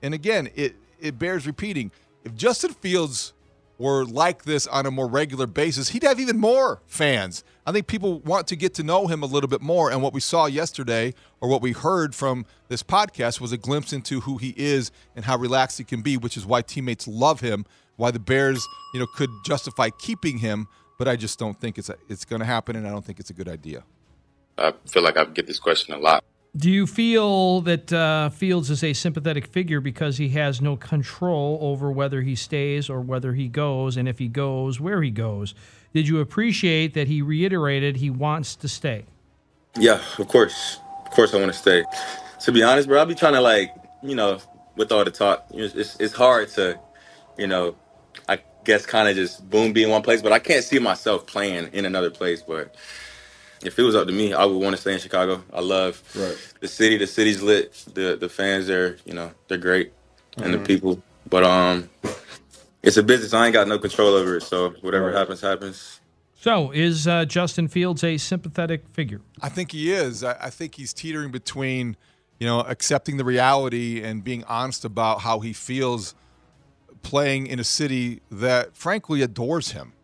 And 0.00 0.14
again, 0.14 0.48
it 0.54 0.76
it 1.00 1.18
bears 1.18 1.46
repeating. 1.46 1.90
If 2.24 2.34
Justin 2.36 2.72
Fields 2.74 3.32
were 3.76 4.04
like 4.04 4.44
this 4.44 4.66
on 4.66 4.86
a 4.86 4.90
more 4.90 5.08
regular 5.08 5.46
basis, 5.46 5.90
he'd 5.90 6.04
have 6.04 6.20
even 6.20 6.38
more 6.38 6.80
fans. 6.86 7.44
I 7.68 7.70
think 7.70 7.86
people 7.86 8.20
want 8.20 8.46
to 8.46 8.56
get 8.56 8.72
to 8.76 8.82
know 8.82 9.08
him 9.08 9.22
a 9.22 9.26
little 9.26 9.46
bit 9.46 9.60
more. 9.60 9.90
And 9.90 10.02
what 10.02 10.14
we 10.14 10.20
saw 10.20 10.46
yesterday, 10.46 11.12
or 11.42 11.50
what 11.50 11.60
we 11.60 11.72
heard 11.72 12.14
from 12.14 12.46
this 12.68 12.82
podcast, 12.82 13.42
was 13.42 13.52
a 13.52 13.58
glimpse 13.58 13.92
into 13.92 14.20
who 14.20 14.38
he 14.38 14.54
is 14.56 14.90
and 15.14 15.26
how 15.26 15.36
relaxed 15.36 15.76
he 15.76 15.84
can 15.84 16.00
be, 16.00 16.16
which 16.16 16.38
is 16.38 16.46
why 16.46 16.62
teammates 16.62 17.06
love 17.06 17.40
him, 17.40 17.66
why 17.96 18.10
the 18.10 18.18
Bears, 18.18 18.66
you 18.94 19.00
know, 19.00 19.06
could 19.14 19.28
justify 19.44 19.90
keeping 19.90 20.38
him. 20.38 20.66
But 20.98 21.08
I 21.08 21.16
just 21.16 21.38
don't 21.38 21.60
think 21.60 21.76
it's 21.76 21.90
a, 21.90 21.96
it's 22.08 22.24
going 22.24 22.40
to 22.40 22.46
happen, 22.46 22.74
and 22.74 22.86
I 22.86 22.90
don't 22.90 23.04
think 23.04 23.20
it's 23.20 23.28
a 23.28 23.34
good 23.34 23.50
idea. 23.50 23.84
I 24.56 24.72
feel 24.86 25.02
like 25.02 25.18
I 25.18 25.26
get 25.26 25.46
this 25.46 25.58
question 25.58 25.92
a 25.92 25.98
lot. 25.98 26.24
Do 26.56 26.70
you 26.70 26.86
feel 26.86 27.60
that 27.60 27.92
uh, 27.92 28.30
Fields 28.30 28.70
is 28.70 28.82
a 28.82 28.94
sympathetic 28.94 29.46
figure 29.46 29.82
because 29.82 30.16
he 30.16 30.30
has 30.30 30.62
no 30.62 30.74
control 30.74 31.58
over 31.60 31.92
whether 31.92 32.22
he 32.22 32.34
stays 32.34 32.88
or 32.88 33.02
whether 33.02 33.34
he 33.34 33.46
goes, 33.46 33.98
and 33.98 34.08
if 34.08 34.18
he 34.18 34.28
goes, 34.28 34.80
where 34.80 35.02
he 35.02 35.10
goes? 35.10 35.54
Did 35.94 36.06
you 36.08 36.20
appreciate 36.20 36.94
that 36.94 37.08
he 37.08 37.22
reiterated 37.22 37.96
he 37.96 38.10
wants 38.10 38.54
to 38.56 38.68
stay? 38.68 39.04
Yeah, 39.78 40.00
of 40.18 40.28
course. 40.28 40.80
Of 41.06 41.10
course, 41.12 41.32
I 41.34 41.38
want 41.38 41.52
to 41.52 41.58
stay. 41.58 41.84
To 42.44 42.52
be 42.52 42.62
honest, 42.62 42.88
bro, 42.88 42.98
I'll 42.98 43.06
be 43.06 43.14
trying 43.14 43.32
to, 43.34 43.40
like, 43.40 43.74
you 44.02 44.14
know, 44.14 44.38
with 44.76 44.92
all 44.92 45.04
the 45.04 45.10
talk, 45.10 45.46
it's, 45.52 45.96
it's 45.98 46.14
hard 46.14 46.48
to, 46.50 46.78
you 47.36 47.46
know, 47.46 47.74
I 48.28 48.40
guess 48.64 48.84
kind 48.86 49.08
of 49.08 49.16
just 49.16 49.48
boom, 49.48 49.72
be 49.72 49.82
in 49.82 49.90
one 49.90 50.02
place, 50.02 50.22
but 50.22 50.32
I 50.32 50.38
can't 50.38 50.64
see 50.64 50.78
myself 50.78 51.26
playing 51.26 51.70
in 51.72 51.84
another 51.84 52.10
place. 52.10 52.42
But 52.42 52.74
if 53.64 53.78
it 53.78 53.82
was 53.82 53.96
up 53.96 54.06
to 54.06 54.12
me, 54.12 54.34
I 54.34 54.44
would 54.44 54.56
want 54.58 54.76
to 54.76 54.80
stay 54.80 54.92
in 54.92 55.00
Chicago. 55.00 55.42
I 55.52 55.60
love 55.60 56.02
Right. 56.14 56.36
the 56.60 56.68
city. 56.68 56.96
The 56.98 57.06
city's 57.06 57.42
lit. 57.42 57.72
The 57.94 58.16
the 58.16 58.28
fans 58.28 58.66
there, 58.66 58.96
you 59.04 59.14
know, 59.14 59.32
they're 59.48 59.58
great, 59.58 59.92
and 60.36 60.54
the 60.54 60.58
Mhm. 60.58 60.66
people. 60.66 61.02
But 61.28 61.42
um, 61.44 61.88
it's 62.82 62.96
a 62.96 63.02
business. 63.02 63.34
I 63.34 63.46
ain't 63.46 63.54
got 63.54 63.68
no 63.68 63.78
control 63.78 64.14
over 64.14 64.36
it. 64.36 64.42
So 64.42 64.70
whatever 64.80 65.12
happens, 65.12 65.40
happens. 65.40 66.00
So, 66.40 66.70
is 66.70 67.08
uh, 67.08 67.24
Justin 67.24 67.66
Fields 67.66 68.04
a 68.04 68.16
sympathetic 68.16 68.88
figure? 68.92 69.20
I 69.42 69.48
think 69.48 69.72
he 69.72 69.92
is. 69.92 70.22
I, 70.22 70.36
I 70.40 70.50
think 70.50 70.76
he's 70.76 70.92
teetering 70.92 71.32
between, 71.32 71.96
you 72.38 72.46
know, 72.46 72.60
accepting 72.60 73.16
the 73.16 73.24
reality 73.24 74.04
and 74.04 74.22
being 74.22 74.44
honest 74.44 74.84
about 74.84 75.22
how 75.22 75.40
he 75.40 75.52
feels 75.52 76.14
playing 77.02 77.48
in 77.48 77.58
a 77.58 77.64
city 77.64 78.20
that 78.30 78.76
frankly 78.76 79.20
adores 79.20 79.72
him. 79.72 79.94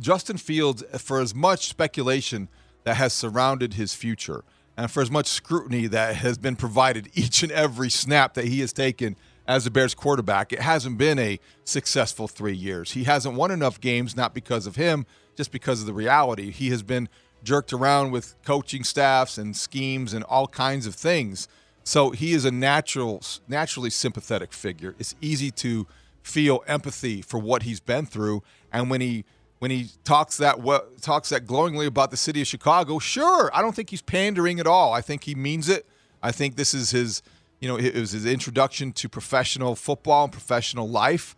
Justin 0.00 0.38
Fields, 0.38 0.82
for 0.98 1.20
as 1.20 1.34
much 1.34 1.66
speculation 1.66 2.48
that 2.84 2.96
has 2.96 3.12
surrounded 3.12 3.74
his 3.74 3.92
future 3.92 4.42
and 4.76 4.90
for 4.90 5.02
as 5.02 5.10
much 5.10 5.26
scrutiny 5.26 5.86
that 5.86 6.16
has 6.16 6.38
been 6.38 6.56
provided 6.56 7.10
each 7.14 7.42
and 7.42 7.52
every 7.52 7.90
snap 7.90 8.34
that 8.34 8.46
he 8.46 8.60
has 8.60 8.72
taken 8.72 9.16
as 9.46 9.64
the 9.64 9.70
Bears 9.70 9.94
quarterback, 9.94 10.52
it 10.52 10.60
hasn't 10.60 10.98
been 10.98 11.18
a 11.18 11.38
successful 11.64 12.28
three 12.28 12.56
years. 12.56 12.92
He 12.92 13.04
hasn't 13.04 13.34
won 13.34 13.50
enough 13.50 13.80
games, 13.80 14.16
not 14.16 14.34
because 14.34 14.66
of 14.66 14.76
him, 14.76 15.06
just 15.36 15.50
because 15.52 15.80
of 15.80 15.86
the 15.86 15.92
reality. 15.92 16.50
He 16.50 16.70
has 16.70 16.82
been 16.82 17.08
jerked 17.42 17.72
around 17.72 18.10
with 18.10 18.34
coaching 18.44 18.84
staffs 18.84 19.36
and 19.36 19.56
schemes 19.56 20.14
and 20.14 20.24
all 20.24 20.46
kinds 20.46 20.86
of 20.86 20.94
things. 20.94 21.46
So 21.82 22.10
he 22.10 22.32
is 22.32 22.46
a 22.46 22.50
natural, 22.50 23.22
naturally 23.46 23.90
sympathetic 23.90 24.52
figure. 24.52 24.94
It's 24.98 25.14
easy 25.20 25.50
to 25.52 25.86
feel 26.22 26.64
empathy 26.66 27.20
for 27.20 27.38
what 27.38 27.64
he's 27.64 27.80
been 27.80 28.06
through, 28.06 28.42
and 28.72 28.88
when 28.90 29.02
he 29.02 29.24
when 29.58 29.70
he 29.70 29.88
talks 30.04 30.38
that 30.38 30.58
talks 31.00 31.28
that 31.28 31.46
glowingly 31.46 31.86
about 31.86 32.10
the 32.10 32.16
city 32.16 32.40
of 32.40 32.46
Chicago, 32.46 32.98
sure, 32.98 33.50
I 33.54 33.62
don't 33.62 33.74
think 33.74 33.90
he's 33.90 34.02
pandering 34.02 34.58
at 34.60 34.66
all. 34.66 34.92
I 34.92 35.00
think 35.00 35.24
he 35.24 35.34
means 35.34 35.68
it. 35.68 35.86
I 36.22 36.32
think 36.32 36.56
this 36.56 36.74
is 36.74 36.90
his, 36.90 37.22
you 37.64 37.70
know, 37.70 37.78
it 37.78 37.94
was 37.94 38.10
his 38.10 38.26
introduction 38.26 38.92
to 38.92 39.08
professional 39.08 39.74
football 39.74 40.24
and 40.24 40.32
professional 40.32 40.86
life. 40.86 41.34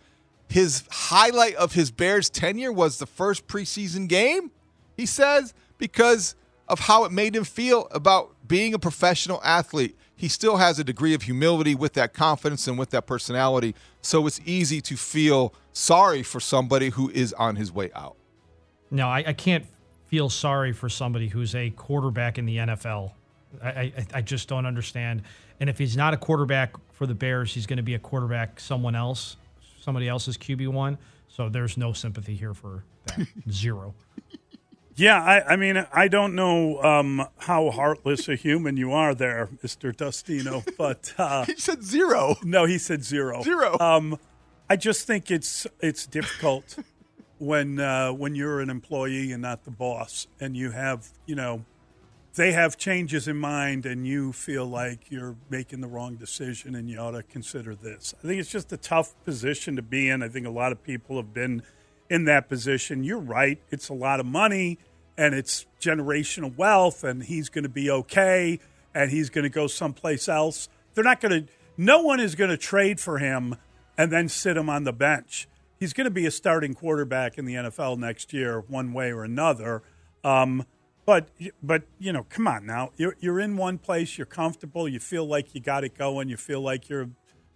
His 0.48 0.82
highlight 0.90 1.54
of 1.54 1.74
his 1.74 1.92
Bears 1.92 2.28
tenure 2.28 2.72
was 2.72 2.98
the 2.98 3.06
first 3.06 3.46
preseason 3.46 4.08
game. 4.08 4.50
He 4.96 5.06
says 5.06 5.54
because 5.78 6.34
of 6.66 6.80
how 6.80 7.04
it 7.04 7.12
made 7.12 7.36
him 7.36 7.44
feel 7.44 7.86
about 7.92 8.34
being 8.48 8.74
a 8.74 8.78
professional 8.80 9.40
athlete. 9.44 9.96
He 10.16 10.26
still 10.26 10.56
has 10.56 10.80
a 10.80 10.84
degree 10.84 11.14
of 11.14 11.22
humility 11.22 11.76
with 11.76 11.92
that 11.92 12.12
confidence 12.12 12.66
and 12.66 12.76
with 12.76 12.90
that 12.90 13.06
personality. 13.06 13.76
So 14.02 14.26
it's 14.26 14.40
easy 14.44 14.80
to 14.80 14.96
feel 14.96 15.54
sorry 15.72 16.24
for 16.24 16.40
somebody 16.40 16.88
who 16.88 17.08
is 17.10 17.34
on 17.34 17.54
his 17.54 17.70
way 17.70 17.92
out. 17.94 18.16
No, 18.90 19.06
I, 19.06 19.22
I 19.28 19.32
can't 19.32 19.64
feel 20.06 20.28
sorry 20.28 20.72
for 20.72 20.88
somebody 20.88 21.28
who's 21.28 21.54
a 21.54 21.70
quarterback 21.70 22.36
in 22.36 22.46
the 22.46 22.56
NFL. 22.56 23.12
I, 23.62 23.68
I, 23.68 24.06
I 24.14 24.20
just 24.22 24.48
don't 24.48 24.66
understand. 24.66 25.22
And 25.60 25.70
if 25.70 25.78
he's 25.78 25.96
not 25.96 26.14
a 26.14 26.16
quarterback 26.16 26.74
for 26.92 27.06
the 27.06 27.14
Bears, 27.14 27.54
he's 27.54 27.66
going 27.66 27.78
to 27.78 27.82
be 27.82 27.94
a 27.94 27.98
quarterback 27.98 28.60
someone 28.60 28.94
else, 28.94 29.36
somebody 29.80 30.08
else's 30.08 30.36
QB 30.36 30.68
one. 30.68 30.98
So 31.28 31.48
there's 31.48 31.76
no 31.76 31.92
sympathy 31.92 32.34
here 32.34 32.54
for 32.54 32.84
that. 33.06 33.26
Zero. 33.50 33.94
Yeah, 34.96 35.22
I, 35.22 35.52
I 35.52 35.56
mean, 35.56 35.86
I 35.92 36.08
don't 36.08 36.34
know 36.34 36.82
um, 36.82 37.26
how 37.36 37.70
heartless 37.70 38.28
a 38.30 38.34
human 38.34 38.78
you 38.78 38.92
are 38.92 39.14
there, 39.14 39.50
Mister 39.62 39.92
Dustino, 39.92 40.66
but 40.78 41.12
uh, 41.18 41.44
he 41.44 41.56
said 41.56 41.84
zero. 41.84 42.36
No, 42.42 42.64
he 42.64 42.78
said 42.78 43.04
zero. 43.04 43.42
Zero. 43.42 43.78
Um, 43.78 44.18
I 44.70 44.76
just 44.76 45.06
think 45.06 45.30
it's 45.30 45.66
it's 45.80 46.06
difficult 46.06 46.78
when 47.38 47.78
uh, 47.78 48.12
when 48.12 48.34
you're 48.34 48.60
an 48.60 48.70
employee 48.70 49.32
and 49.32 49.42
not 49.42 49.64
the 49.64 49.70
boss, 49.70 50.28
and 50.40 50.56
you 50.56 50.70
have 50.70 51.10
you 51.26 51.34
know 51.34 51.66
they 52.36 52.52
have 52.52 52.76
changes 52.76 53.26
in 53.26 53.36
mind, 53.36 53.86
and 53.86 54.06
you 54.06 54.32
feel 54.32 54.66
like 54.66 55.10
you're 55.10 55.36
making 55.48 55.80
the 55.80 55.88
wrong 55.88 56.16
decision, 56.16 56.74
and 56.74 56.88
you 56.88 56.98
ought 56.98 57.12
to 57.12 57.22
consider 57.22 57.74
this. 57.74 58.14
I 58.22 58.26
think 58.26 58.40
it's 58.40 58.50
just 58.50 58.72
a 58.72 58.76
tough 58.76 59.14
position 59.24 59.74
to 59.76 59.82
be 59.82 60.08
in. 60.08 60.22
I 60.22 60.28
think 60.28 60.46
a 60.46 60.50
lot 60.50 60.70
of 60.70 60.82
people 60.82 61.16
have 61.16 61.32
been 61.32 61.62
in 62.08 62.26
that 62.26 62.48
position. 62.48 63.02
You're 63.02 63.18
right; 63.18 63.58
it's 63.70 63.88
a 63.88 63.94
lot 63.94 64.20
of 64.20 64.26
money, 64.26 64.78
and 65.16 65.34
it's 65.34 65.66
generational 65.80 66.56
wealth, 66.56 67.02
and 67.02 67.22
he's 67.24 67.48
going 67.48 67.64
to 67.64 67.70
be 67.70 67.90
okay, 67.90 68.60
and 68.94 69.10
he's 69.10 69.30
going 69.30 69.44
to 69.44 69.50
go 69.50 69.66
someplace 69.66 70.28
else. 70.28 70.68
They're 70.94 71.04
not 71.04 71.20
going 71.20 71.46
to. 71.46 71.52
No 71.78 72.02
one 72.02 72.20
is 72.20 72.34
going 72.34 72.50
to 72.50 72.56
trade 72.56 73.00
for 73.00 73.18
him 73.18 73.56
and 73.98 74.12
then 74.12 74.28
sit 74.28 74.56
him 74.56 74.68
on 74.68 74.84
the 74.84 74.92
bench. 74.92 75.48
He's 75.78 75.92
going 75.92 76.06
to 76.06 76.10
be 76.10 76.26
a 76.26 76.30
starting 76.30 76.74
quarterback 76.74 77.38
in 77.38 77.44
the 77.44 77.54
NFL 77.54 77.98
next 77.98 78.32
year, 78.32 78.60
one 78.60 78.92
way 78.92 79.12
or 79.12 79.24
another. 79.24 79.82
Um, 80.24 80.64
but 81.06 81.28
but 81.62 81.84
you 81.98 82.12
know, 82.12 82.24
come 82.28 82.46
on 82.46 82.66
now. 82.66 82.90
You're 82.96 83.16
you're 83.20 83.40
in 83.40 83.56
one 83.56 83.78
place. 83.78 84.18
You're 84.18 84.26
comfortable. 84.26 84.86
You 84.88 85.00
feel 85.00 85.24
like 85.24 85.54
you 85.54 85.60
got 85.60 85.84
it 85.84 85.96
going. 85.96 86.28
You 86.28 86.36
feel 86.36 86.60
like 86.60 86.88
you're 86.88 87.08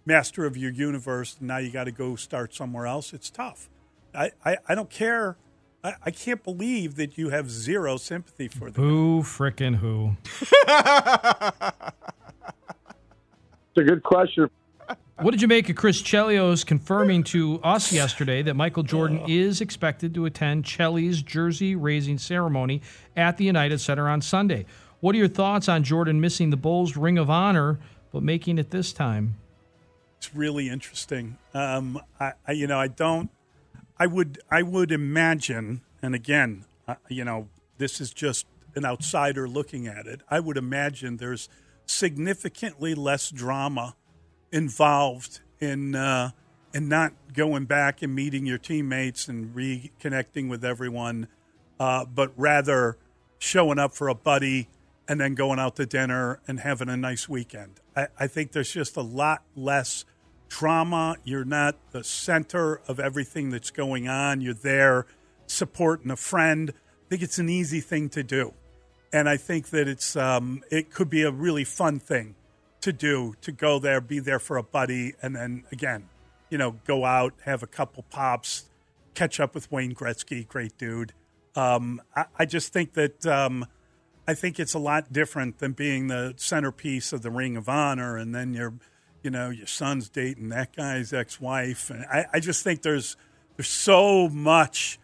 master 0.05 0.45
of 0.45 0.57
your 0.57 0.71
universe. 0.71 1.37
And 1.39 1.47
now 1.47 1.57
you 1.57 1.71
got 1.71 1.85
to 1.85 1.91
go 1.91 2.15
start 2.15 2.53
somewhere 2.53 2.87
else. 2.87 3.13
It's 3.13 3.29
tough. 3.29 3.69
I, 4.13 4.31
I, 4.43 4.57
I 4.67 4.75
don't 4.75 4.89
care. 4.89 5.37
I, 5.83 5.93
I 6.05 6.11
can't 6.11 6.43
believe 6.43 6.95
that 6.95 7.17
you 7.17 7.29
have 7.29 7.49
zero 7.49 7.97
sympathy 7.97 8.47
for 8.47 8.69
them. 8.71 8.83
Who 8.83 9.23
frickin' 9.23 9.75
who? 9.75 10.17
It's 13.73 13.87
a 13.87 13.89
good 13.89 14.03
question. 14.03 14.49
What 15.21 15.29
did 15.29 15.43
you 15.43 15.47
make 15.47 15.69
of 15.69 15.75
Chris 15.75 16.01
Chelios 16.01 16.65
confirming 16.65 17.21
to 17.25 17.59
us 17.63 17.93
yesterday 17.93 18.41
that 18.41 18.55
Michael 18.55 18.81
Jordan 18.81 19.21
is 19.27 19.61
expected 19.61 20.15
to 20.15 20.25
attend 20.25 20.65
Chelly's 20.65 21.21
jersey 21.21 21.75
raising 21.75 22.17
ceremony 22.17 22.81
at 23.15 23.37
the 23.37 23.45
United 23.45 23.77
Center 23.77 24.09
on 24.09 24.21
Sunday? 24.21 24.65
What 24.99 25.13
are 25.13 25.19
your 25.19 25.27
thoughts 25.27 25.69
on 25.69 25.83
Jordan 25.83 26.19
missing 26.19 26.49
the 26.49 26.57
Bulls 26.57 26.97
Ring 26.97 27.19
of 27.19 27.29
Honor 27.29 27.77
but 28.11 28.23
making 28.23 28.57
it 28.57 28.71
this 28.71 28.91
time? 28.91 29.35
It's 30.17 30.33
really 30.33 30.69
interesting. 30.69 31.37
Um, 31.53 32.01
I, 32.19 32.33
I, 32.47 32.53
you 32.53 32.65
know, 32.65 32.79
I 32.79 32.87
don't. 32.87 33.29
I 33.99 34.07
would, 34.07 34.39
I 34.49 34.63
would 34.63 34.91
imagine, 34.91 35.81
and 36.01 36.15
again, 36.15 36.65
uh, 36.87 36.95
you 37.09 37.23
know, 37.23 37.47
this 37.77 38.01
is 38.01 38.11
just 38.11 38.47
an 38.73 38.85
outsider 38.85 39.47
looking 39.47 39.85
at 39.85 40.07
it. 40.07 40.21
I 40.31 40.39
would 40.39 40.57
imagine 40.57 41.17
there's 41.17 41.47
significantly 41.85 42.95
less 42.95 43.29
drama 43.29 43.95
involved 44.51 45.41
in 45.59 45.95
uh, 45.95 46.31
in 46.73 46.87
not 46.87 47.13
going 47.33 47.65
back 47.65 48.01
and 48.01 48.13
meeting 48.13 48.45
your 48.45 48.57
teammates 48.57 49.27
and 49.27 49.55
reconnecting 49.55 50.49
with 50.49 50.63
everyone, 50.63 51.27
uh, 51.79 52.05
but 52.05 52.31
rather 52.37 52.97
showing 53.39 53.79
up 53.79 53.93
for 53.93 54.07
a 54.07 54.15
buddy 54.15 54.69
and 55.07 55.19
then 55.19 55.35
going 55.35 55.59
out 55.59 55.75
to 55.75 55.85
dinner 55.85 56.39
and 56.47 56.59
having 56.61 56.87
a 56.89 56.95
nice 56.95 57.27
weekend. 57.27 57.79
I, 57.95 58.07
I 58.19 58.27
think 58.27 58.51
there's 58.51 58.71
just 58.71 58.95
a 58.95 59.01
lot 59.01 59.43
less 59.55 60.05
drama. 60.47 61.17
You're 61.23 61.45
not 61.45 61.75
the 61.91 62.03
center 62.03 62.81
of 62.87 62.99
everything 62.99 63.49
that's 63.49 63.71
going 63.71 64.07
on. 64.07 64.41
You're 64.41 64.53
there 64.53 65.05
supporting 65.47 66.11
a 66.11 66.15
friend. 66.15 66.71
I 66.73 67.09
think 67.09 67.23
it's 67.23 67.39
an 67.39 67.49
easy 67.49 67.81
thing 67.81 68.09
to 68.09 68.23
do, 68.23 68.53
and 69.11 69.27
I 69.27 69.35
think 69.35 69.69
that 69.69 69.87
it's 69.87 70.15
um, 70.15 70.63
it 70.71 70.91
could 70.91 71.09
be 71.09 71.23
a 71.23 71.31
really 71.31 71.65
fun 71.65 71.99
thing 71.99 72.35
to 72.81 72.91
do 72.91 73.35
to 73.41 73.51
go 73.51 73.79
there, 73.79 74.01
be 74.01 74.19
there 74.19 74.39
for 74.39 74.57
a 74.57 74.63
buddy, 74.63 75.13
and 75.21 75.35
then 75.35 75.63
again, 75.71 76.09
you 76.49 76.57
know, 76.57 76.75
go 76.85 77.05
out, 77.05 77.33
have 77.45 77.63
a 77.63 77.67
couple 77.67 78.03
pops, 78.09 78.69
catch 79.13 79.39
up 79.39 79.55
with 79.55 79.71
Wayne 79.71 79.93
Gretzky, 79.93 80.47
great 80.47 80.77
dude. 80.77 81.13
Um, 81.55 82.01
I, 82.15 82.25
I, 82.39 82.45
just 82.45 82.73
think 82.73 82.93
that 82.93 83.25
um, 83.25 83.65
I 84.27 84.33
think 84.33 84.59
it's 84.59 84.73
a 84.73 84.79
lot 84.79 85.11
different 85.11 85.59
than 85.59 85.73
being 85.73 86.07
the 86.07 86.33
centerpiece 86.37 87.13
of 87.13 87.21
the 87.21 87.29
Ring 87.29 87.57
of 87.57 87.67
Honor, 87.67 88.17
and 88.17 88.33
then 88.33 88.53
your, 88.53 88.73
you 89.21 89.29
know, 89.29 89.49
your 89.49 89.67
son's 89.67 90.09
dating 90.09 90.49
that 90.49 90.75
guy's 90.75 91.13
ex-wife, 91.13 91.89
and 91.89 92.05
I, 92.05 92.25
I 92.33 92.39
just 92.39 92.63
think 92.63 92.81
there's 92.81 93.15
there's 93.57 93.67
so 93.67 94.29
much. 94.29 94.97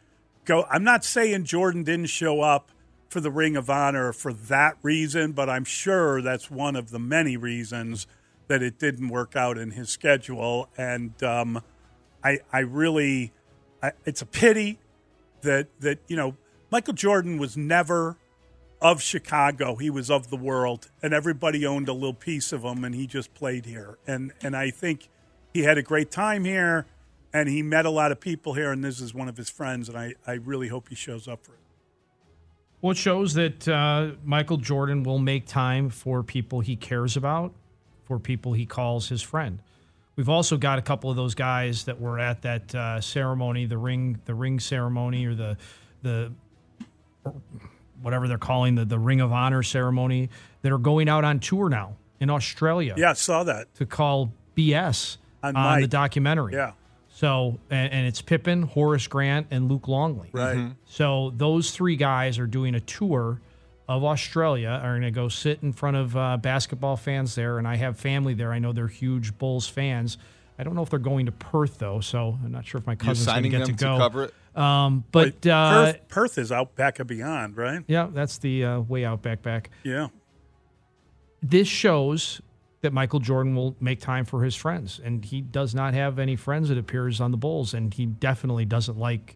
Go. 0.46 0.66
I'm 0.70 0.86
not 0.86 1.04
saying 1.04 1.44
Jordan 1.44 1.84
didn't 1.84 2.08
show 2.08 2.42
up 2.42 2.72
for 3.10 3.20
the 3.20 3.32
Ring 3.32 3.55
of 3.55 3.70
Honor 3.70 4.14
for 4.14 4.34
that 4.34 4.78
reason, 4.82 5.32
but 5.32 5.49
I'm 5.49 5.64
sure 5.64 6.22
that's 6.22 6.51
one 6.51 6.76
of 6.76 6.91
the 6.91 6.99
many 6.99 7.38
reasons 7.38 8.08
that 8.47 8.62
it 8.62 8.80
didn't 8.80 9.10
work 9.10 9.36
out 9.36 9.58
in 9.58 9.72
his 9.72 9.89
schedule. 9.89 10.70
And 10.78 11.22
um, 11.24 11.62
I, 12.24 12.39
I 12.51 12.60
really, 12.60 13.32
I, 13.82 13.91
it's 14.05 14.22
a 14.22 14.26
pity 14.26 14.80
that 15.41 15.68
that 15.80 15.99
you 16.08 16.16
know 16.16 16.36
Michael 16.72 16.93
Jordan 16.93 17.38
was 17.38 17.55
never 17.55 18.18
of 18.82 19.01
Chicago. 19.01 19.76
He 19.76 19.89
was 19.89 20.10
of 20.12 20.30
the 20.30 20.38
world, 20.38 20.89
and 21.01 21.14
everybody 21.14 21.66
owned 21.66 21.89
a 21.89 21.93
little 21.93 22.14
piece 22.14 22.51
of 22.51 22.64
him, 22.64 22.84
and 22.84 22.93
he 22.93 23.08
just 23.08 23.34
played 23.34 23.66
here. 23.66 23.97
And 24.05 24.34
and 24.41 24.55
I 24.55 24.70
think 24.70 25.10
he 25.53 25.64
had 25.64 25.78
a 25.78 25.84
great 25.84 26.12
time 26.12 26.43
here, 26.45 26.86
and 27.34 27.49
he 27.49 27.62
met 27.62 27.86
a 27.86 27.89
lot 27.89 28.12
of 28.12 28.20
people 28.20 28.53
here, 28.53 28.72
and 28.72 28.84
this 28.84 28.99
is 28.99 29.14
one 29.14 29.28
of 29.28 29.38
his 29.38 29.49
friends, 29.49 29.89
and 29.89 29.97
I, 29.97 30.14
I 30.26 30.34
really 30.34 30.68
hope 30.68 30.89
he 30.89 30.95
shows 30.95 31.28
up 31.28 31.45
for 31.45 31.53
it. 31.53 31.66
Well, 32.82 32.92
it 32.92 32.98
shows 32.98 33.34
that 33.34 33.68
uh, 33.68 34.12
Michael 34.24 34.58
Jordan 34.58 35.04
will 35.04 35.20
make 35.20 35.48
time 35.48 35.90
for 35.90 36.22
people 36.22 36.60
he 36.60 36.76
cares 36.76 37.18
about, 37.18 37.54
for 38.04 38.20
people 38.20 38.54
he 38.54 38.66
calls 38.66 39.10
his 39.10 39.22
friend. 39.22 39.62
We've 40.16 40.30
also 40.30 40.58
got 40.58 40.80
a 40.80 40.82
couple 40.82 41.10
of 41.10 41.16
those 41.16 41.36
guys 41.36 41.86
that 41.86 42.00
were 42.00 42.20
at 42.20 42.42
that 42.44 42.74
uh, 42.74 43.02
ceremony, 43.02 43.66
the 43.66 43.78
ring, 43.78 44.20
the 44.26 44.34
ring 44.34 44.60
ceremony, 44.60 45.26
or 45.26 45.36
the 45.36 45.58
the 46.02 46.32
whatever 48.02 48.28
they're 48.28 48.38
calling 48.38 48.76
the 48.76 48.86
the 48.86 48.98
Ring 49.00 49.22
of 49.22 49.32
Honor 49.32 49.62
ceremony, 49.64 50.30
that 50.62 50.72
are 50.72 50.80
going 50.80 51.08
out 51.08 51.24
on 51.24 51.40
tour 51.40 51.70
now 51.70 51.98
in 52.20 52.30
Australia. 52.30 52.96
Yeah, 52.98 53.12
I 53.12 53.14
saw 53.14 53.44
that 53.44 53.74
to 53.76 53.86
call 53.86 54.32
BS 54.56 55.18
on, 55.44 55.56
on 55.56 55.82
the 55.82 55.88
documentary. 55.88 56.54
Yeah. 56.54 56.72
So, 57.18 57.57
and, 57.72 57.91
and, 57.91 58.05
it's 58.05 58.22
Pippen, 58.22 58.61
Horace 58.61 59.07
Grant, 59.07 59.47
and 59.49 59.68
Luke 59.68 59.88
Longley. 59.88 60.30
Right. 60.32 60.55
Mm-hmm. 60.55 60.74
So 60.86 61.34
those 61.36 61.72
three 61.72 61.95
guys 61.95 62.38
are 62.38 62.45
doing 62.45 62.76
a 62.76 62.80
tour 62.80 63.41
of 63.89 64.03
Australia. 64.03 64.80
Are 64.84 64.91
going 64.91 65.01
to 65.01 65.09
go 65.09 65.28
sit 65.28 65.63
in 65.63 65.74
front 65.74 65.97
of 65.97 66.15
uh, 66.15 66.38
basketball 66.38 66.95
fans 66.95 67.34
there, 67.34 67.57
and 67.57 67.68
I 67.68 67.76
have 67.78 67.97
family 67.97 68.36
there. 68.36 68.53
I 68.53 68.59
know 68.59 68.72
they're 68.72 68.88
huge 68.88 69.36
Bulls 69.39 69.68
fans. 69.68 70.20
I 70.59 70.63
don't 70.63 70.76
know 70.76 70.84
if 70.84 70.91
they're 70.91 70.99
going 70.99 71.26
to 71.26 71.32
Perth 71.32 71.80
though, 71.80 72.01
so 72.01 72.38
I'm 72.43 72.51
not 72.51 72.68
sure 72.68 72.78
if 72.78 72.86
my 72.86 72.93
cousin's 72.93 73.26
going 73.26 73.41
to 73.41 73.49
get 73.49 73.65
to 73.65 73.72
go. 73.72 73.93
To 73.93 73.97
cover 73.97 74.24
it? 74.26 74.34
Um, 74.55 75.03
but 75.11 75.26
Wait, 75.26 75.47
uh, 75.47 75.72
Perth, 75.72 76.07
Perth, 76.09 76.38
is 76.38 76.51
out 76.51 76.76
back 76.76 76.99
and 76.99 77.07
beyond, 77.07 77.57
right? 77.57 77.84
Yeah, 77.88 78.09
that's 78.13 78.38
the 78.38 78.63
uh, 78.63 78.80
way 78.82 79.05
out 79.05 79.24
back 79.24 79.41
back. 79.41 79.72
Yeah. 79.84 80.09
This 81.41 81.68
shows 81.68 82.41
that 82.82 82.94
Michael 82.94 83.20
Jordan 83.20 83.56
will 83.56 83.76
make 83.80 84.00
time 84.00 84.26
for 84.26 84.44
his 84.44 84.56
friends. 84.56 85.00
And 85.04 85.26
he 85.26 85.42
does 85.42 85.74
not 85.74 85.94
have 85.94 86.20
any 86.20 86.36
friends, 86.36 86.70
it 86.70 86.78
appears, 86.78 87.20
on 87.20 87.32
the 87.32 87.38
Bulls. 87.38 87.74
And 87.74 87.94
he 87.94 88.06
definitely 88.06 88.66
doesn't 88.66 88.98
like 88.98 89.36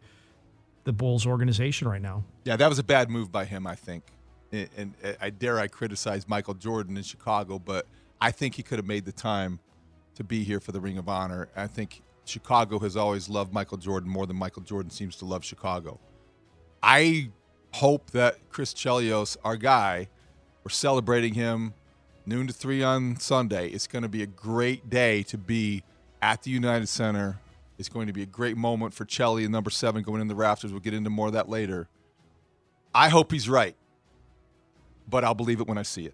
the 0.83 0.93
Bulls 0.93 1.25
organization 1.25 1.87
right 1.87 2.01
now. 2.01 2.23
Yeah, 2.43 2.55
that 2.55 2.69
was 2.69 2.79
a 2.79 2.83
bad 2.83 3.09
move 3.09 3.31
by 3.31 3.45
him, 3.45 3.65
I 3.65 3.75
think. 3.75 4.03
And, 4.51 4.69
and 4.77 4.93
uh, 5.03 5.13
I 5.21 5.29
dare 5.29 5.59
I 5.59 5.67
criticize 5.67 6.27
Michael 6.27 6.53
Jordan 6.53 6.97
in 6.97 7.03
Chicago, 7.03 7.57
but 7.57 7.87
I 8.19 8.31
think 8.31 8.55
he 8.55 8.63
could 8.63 8.77
have 8.77 8.87
made 8.87 9.05
the 9.05 9.11
time 9.11 9.59
to 10.15 10.23
be 10.23 10.43
here 10.43 10.59
for 10.59 10.71
the 10.71 10.79
Ring 10.81 10.97
of 10.97 11.09
Honor. 11.09 11.49
I 11.55 11.67
think 11.67 12.01
Chicago 12.25 12.79
has 12.79 12.95
always 12.95 13.29
loved 13.29 13.53
Michael 13.53 13.77
Jordan 13.77 14.09
more 14.09 14.27
than 14.27 14.35
Michael 14.35 14.61
Jordan 14.61 14.91
seems 14.91 15.15
to 15.17 15.25
love 15.25 15.43
Chicago. 15.43 15.99
I 16.83 17.29
hope 17.73 18.11
that 18.11 18.37
Chris 18.49 18.73
Chelios, 18.73 19.37
our 19.43 19.57
guy, 19.57 20.09
we're 20.63 20.69
celebrating 20.69 21.33
him 21.33 21.73
noon 22.31 22.47
to 22.47 22.53
3 22.53 22.81
on 22.81 23.19
Sunday. 23.19 23.67
It's 23.67 23.87
going 23.87 24.03
to 24.03 24.09
be 24.09 24.23
a 24.23 24.27
great 24.27 24.89
day 24.89 25.21
to 25.23 25.37
be 25.37 25.83
at 26.21 26.43
the 26.43 26.49
United 26.49 26.87
Center. 26.87 27.39
It's 27.77 27.89
going 27.89 28.07
to 28.07 28.13
be 28.13 28.21
a 28.21 28.27
great 28.27 28.55
moment 28.55 28.93
for 28.93 29.03
Chelly 29.03 29.43
and 29.43 29.51
number 29.51 29.69
seven 29.69 30.01
going 30.01 30.21
in 30.21 30.29
the 30.29 30.35
rafters. 30.35 30.71
We'll 30.71 30.79
get 30.79 30.93
into 30.93 31.09
more 31.09 31.27
of 31.27 31.33
that 31.33 31.49
later. 31.49 31.89
I 32.95 33.09
hope 33.09 33.31
he's 33.31 33.49
right, 33.49 33.75
but 35.09 35.25
I'll 35.25 35.33
believe 35.33 35.59
it 35.59 35.67
when 35.67 35.77
I 35.77 35.81
see 35.81 36.05
it. 36.05 36.13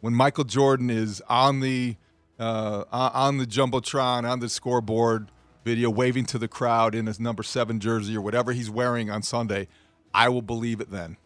When 0.00 0.14
Michael 0.14 0.44
Jordan 0.44 0.88
is 0.88 1.22
on 1.28 1.60
the 1.60 1.96
uh, 2.38 2.84
on 2.90 3.36
the 3.36 3.44
jumbotron, 3.44 4.26
on 4.28 4.40
the 4.40 4.48
scoreboard 4.48 5.30
video, 5.64 5.90
waving 5.90 6.24
to 6.26 6.38
the 6.38 6.48
crowd 6.48 6.94
in 6.94 7.06
his 7.06 7.20
number 7.20 7.42
seven 7.42 7.78
jersey 7.78 8.16
or 8.16 8.22
whatever 8.22 8.52
he's 8.52 8.70
wearing 8.70 9.10
on 9.10 9.22
Sunday, 9.22 9.68
I 10.14 10.30
will 10.30 10.40
believe 10.40 10.80
it 10.80 10.90
then. 10.90 11.18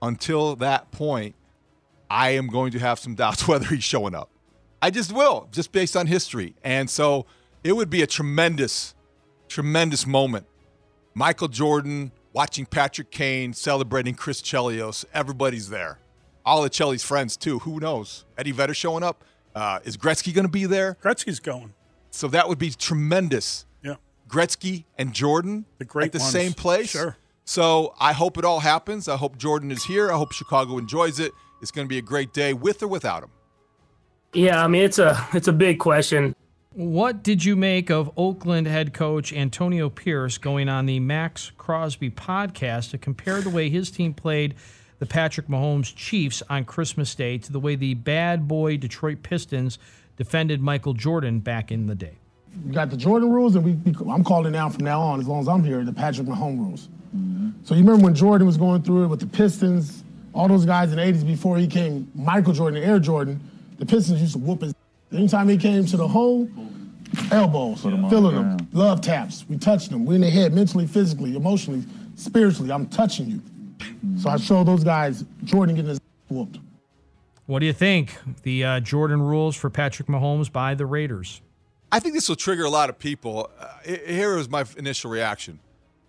Until 0.00 0.56
that 0.56 0.90
point, 0.90 1.34
I 2.10 2.30
am 2.30 2.46
going 2.48 2.72
to 2.72 2.78
have 2.78 2.98
some 2.98 3.14
doubts 3.14 3.46
whether 3.48 3.66
he's 3.66 3.84
showing 3.84 4.14
up. 4.14 4.30
I 4.80 4.90
just 4.90 5.12
will, 5.12 5.48
just 5.50 5.72
based 5.72 5.96
on 5.96 6.06
history. 6.06 6.54
And 6.62 6.88
so 6.88 7.26
it 7.64 7.72
would 7.72 7.90
be 7.90 8.02
a 8.02 8.06
tremendous, 8.06 8.94
tremendous 9.48 10.06
moment. 10.06 10.46
Michael 11.14 11.48
Jordan 11.48 12.12
watching 12.32 12.64
Patrick 12.64 13.10
Kane 13.10 13.52
celebrating 13.52 14.14
Chris 14.14 14.40
Chelios. 14.40 15.04
Everybody's 15.12 15.68
there. 15.68 15.98
All 16.44 16.64
of 16.64 16.70
Chelly's 16.70 17.02
friends, 17.04 17.36
too. 17.36 17.58
Who 17.60 17.80
knows? 17.80 18.24
Eddie 18.38 18.52
Vedder 18.52 18.74
showing 18.74 19.02
up. 19.02 19.24
Uh, 19.54 19.80
is 19.84 19.96
Gretzky 19.96 20.32
going 20.32 20.46
to 20.46 20.50
be 20.50 20.64
there? 20.64 20.96
Gretzky's 21.02 21.40
going. 21.40 21.74
So 22.10 22.28
that 22.28 22.48
would 22.48 22.58
be 22.58 22.70
tremendous. 22.70 23.66
Yeah. 23.82 23.96
Gretzky 24.28 24.84
and 24.96 25.12
Jordan 25.12 25.64
The 25.78 25.84
great 25.84 26.06
at 26.06 26.12
the 26.12 26.18
ones. 26.20 26.30
same 26.30 26.52
place. 26.52 26.90
Sure. 26.90 27.16
So 27.44 27.94
I 27.98 28.12
hope 28.12 28.38
it 28.38 28.44
all 28.44 28.60
happens. 28.60 29.08
I 29.08 29.16
hope 29.16 29.36
Jordan 29.38 29.70
is 29.72 29.84
here. 29.84 30.12
I 30.12 30.16
hope 30.16 30.32
Chicago 30.32 30.78
enjoys 30.78 31.18
it. 31.18 31.32
It's 31.60 31.70
going 31.70 31.86
to 31.86 31.88
be 31.88 31.98
a 31.98 32.02
great 32.02 32.32
day 32.32 32.52
with 32.52 32.82
or 32.82 32.88
without 32.88 33.22
him. 33.22 33.30
Yeah, 34.32 34.62
I 34.62 34.66
mean 34.68 34.82
it's 34.82 34.98
a 34.98 35.26
it's 35.32 35.48
a 35.48 35.52
big 35.52 35.78
question. 35.78 36.34
What 36.74 37.22
did 37.22 37.44
you 37.44 37.56
make 37.56 37.90
of 37.90 38.10
Oakland 38.16 38.66
head 38.66 38.92
coach 38.92 39.32
Antonio 39.32 39.88
Pierce 39.88 40.38
going 40.38 40.68
on 40.68 40.86
the 40.86 41.00
Maxx 41.00 41.50
Crosby 41.56 42.10
podcast 42.10 42.90
to 42.90 42.98
compare 42.98 43.40
the 43.40 43.50
way 43.50 43.68
his 43.70 43.90
team 43.90 44.12
played 44.14 44.54
the 44.98 45.06
Patrick 45.06 45.48
Mahomes 45.48 45.94
Chiefs 45.94 46.42
on 46.50 46.64
Christmas 46.64 47.14
Day 47.14 47.38
to 47.38 47.52
the 47.52 47.58
way 47.58 47.74
the 47.74 47.94
bad 47.94 48.46
boy 48.46 48.76
Detroit 48.76 49.22
Pistons 49.22 49.78
defended 50.16 50.60
Michael 50.60 50.92
Jordan 50.92 51.40
back 51.40 51.72
in 51.72 51.86
the 51.86 51.94
day? 51.94 52.18
We 52.66 52.72
got 52.72 52.90
the 52.90 52.96
Jordan 52.96 53.30
rules, 53.30 53.54
and 53.54 53.64
we, 53.64 53.72
we 53.72 54.12
I'm 54.12 54.24
calling 54.24 54.52
now 54.52 54.68
from 54.68 54.84
now 54.84 55.00
on, 55.00 55.20
as 55.20 55.26
long 55.26 55.40
as 55.40 55.48
I'm 55.48 55.62
here, 55.62 55.84
the 55.84 55.92
Patrick 55.92 56.26
Mahomes 56.26 56.58
rules. 56.58 56.88
Mm-hmm. 57.16 57.50
So 57.62 57.74
you 57.74 57.80
remember 57.80 58.04
when 58.04 58.14
Jordan 58.14 58.46
was 58.46 58.56
going 58.56 58.82
through 58.82 59.04
it 59.04 59.06
with 59.08 59.20
the 59.20 59.26
Pistons, 59.26 60.02
all 60.38 60.46
those 60.46 60.64
guys 60.64 60.92
in 60.92 60.98
the 60.98 61.02
80s 61.02 61.26
before 61.26 61.58
he 61.58 61.66
came 61.66 62.10
Michael 62.14 62.52
Jordan, 62.52 62.80
Air 62.80 63.00
Jordan, 63.00 63.40
the 63.78 63.84
Pistons 63.84 64.20
used 64.20 64.34
to 64.34 64.38
whoop 64.38 64.62
his. 64.62 64.72
Anytime 65.12 65.48
he 65.48 65.56
came 65.56 65.84
to 65.86 65.96
the 65.96 66.06
hole, 66.06 66.48
elbows, 67.32 67.80
filling 67.82 68.36
them, 68.36 68.68
love 68.72 69.00
taps. 69.00 69.44
We 69.48 69.58
touched 69.58 69.90
them. 69.90 70.04
We 70.04 70.14
in 70.14 70.20
the 70.20 70.30
head, 70.30 70.52
mentally, 70.54 70.86
physically, 70.86 71.34
emotionally, 71.34 71.82
spiritually. 72.14 72.70
I'm 72.70 72.86
touching 72.86 73.26
you. 73.26 73.42
So 74.20 74.30
I 74.30 74.36
show 74.36 74.62
those 74.62 74.84
guys 74.84 75.24
Jordan 75.42 75.74
getting 75.74 75.88
his 75.88 76.00
whooped. 76.28 76.58
What 77.46 77.58
do 77.58 77.66
you 77.66 77.72
think? 77.72 78.16
The 78.42 78.64
uh, 78.64 78.80
Jordan 78.80 79.20
rules 79.20 79.56
for 79.56 79.70
Patrick 79.70 80.06
Mahomes 80.06 80.52
by 80.52 80.74
the 80.74 80.86
Raiders. 80.86 81.40
I 81.90 81.98
think 81.98 82.14
this 82.14 82.28
will 82.28 82.36
trigger 82.36 82.64
a 82.64 82.70
lot 82.70 82.90
of 82.90 82.98
people. 82.98 83.50
Uh, 83.58 83.66
here 83.82 84.36
is 84.38 84.48
my 84.48 84.64
initial 84.76 85.10
reaction. 85.10 85.58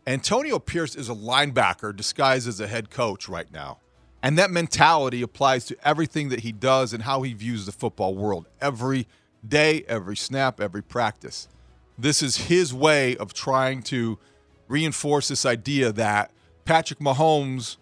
Antonio 0.06 0.60
Pierce 0.60 0.96
is 0.96 1.10
a 1.10 1.16
linebacker 1.16 1.96
disguised 1.96 2.48
as 2.48 2.60
a 2.60 2.68
head 2.68 2.92
coach 2.92 3.28
right 3.28 3.52
now. 3.52 3.78
And 4.22 4.38
that 4.38 4.52
mentality 4.52 5.22
applies 5.22 5.66
to 5.66 5.78
everything 5.88 6.30
that 6.30 6.42
he 6.42 6.52
does 6.52 6.94
and 6.94 7.04
how 7.04 7.22
he 7.22 7.34
views 7.34 7.66
the 7.66 7.72
football 7.72 8.16
world 8.16 8.48
every 8.60 9.08
day, 9.48 9.86
every 9.88 10.18
snap, 10.18 10.60
every 10.60 10.84
practice. 10.84 11.48
This 11.98 12.22
is 12.22 12.36
his 12.48 12.74
way 12.74 13.16
of 13.18 13.34
trying 13.34 13.82
to 13.84 14.18
reinforce 14.68 15.30
this 15.30 15.46
idea 15.46 15.92
that 15.94 16.32
Patrick 16.66 17.00
Mahomes 17.00 17.78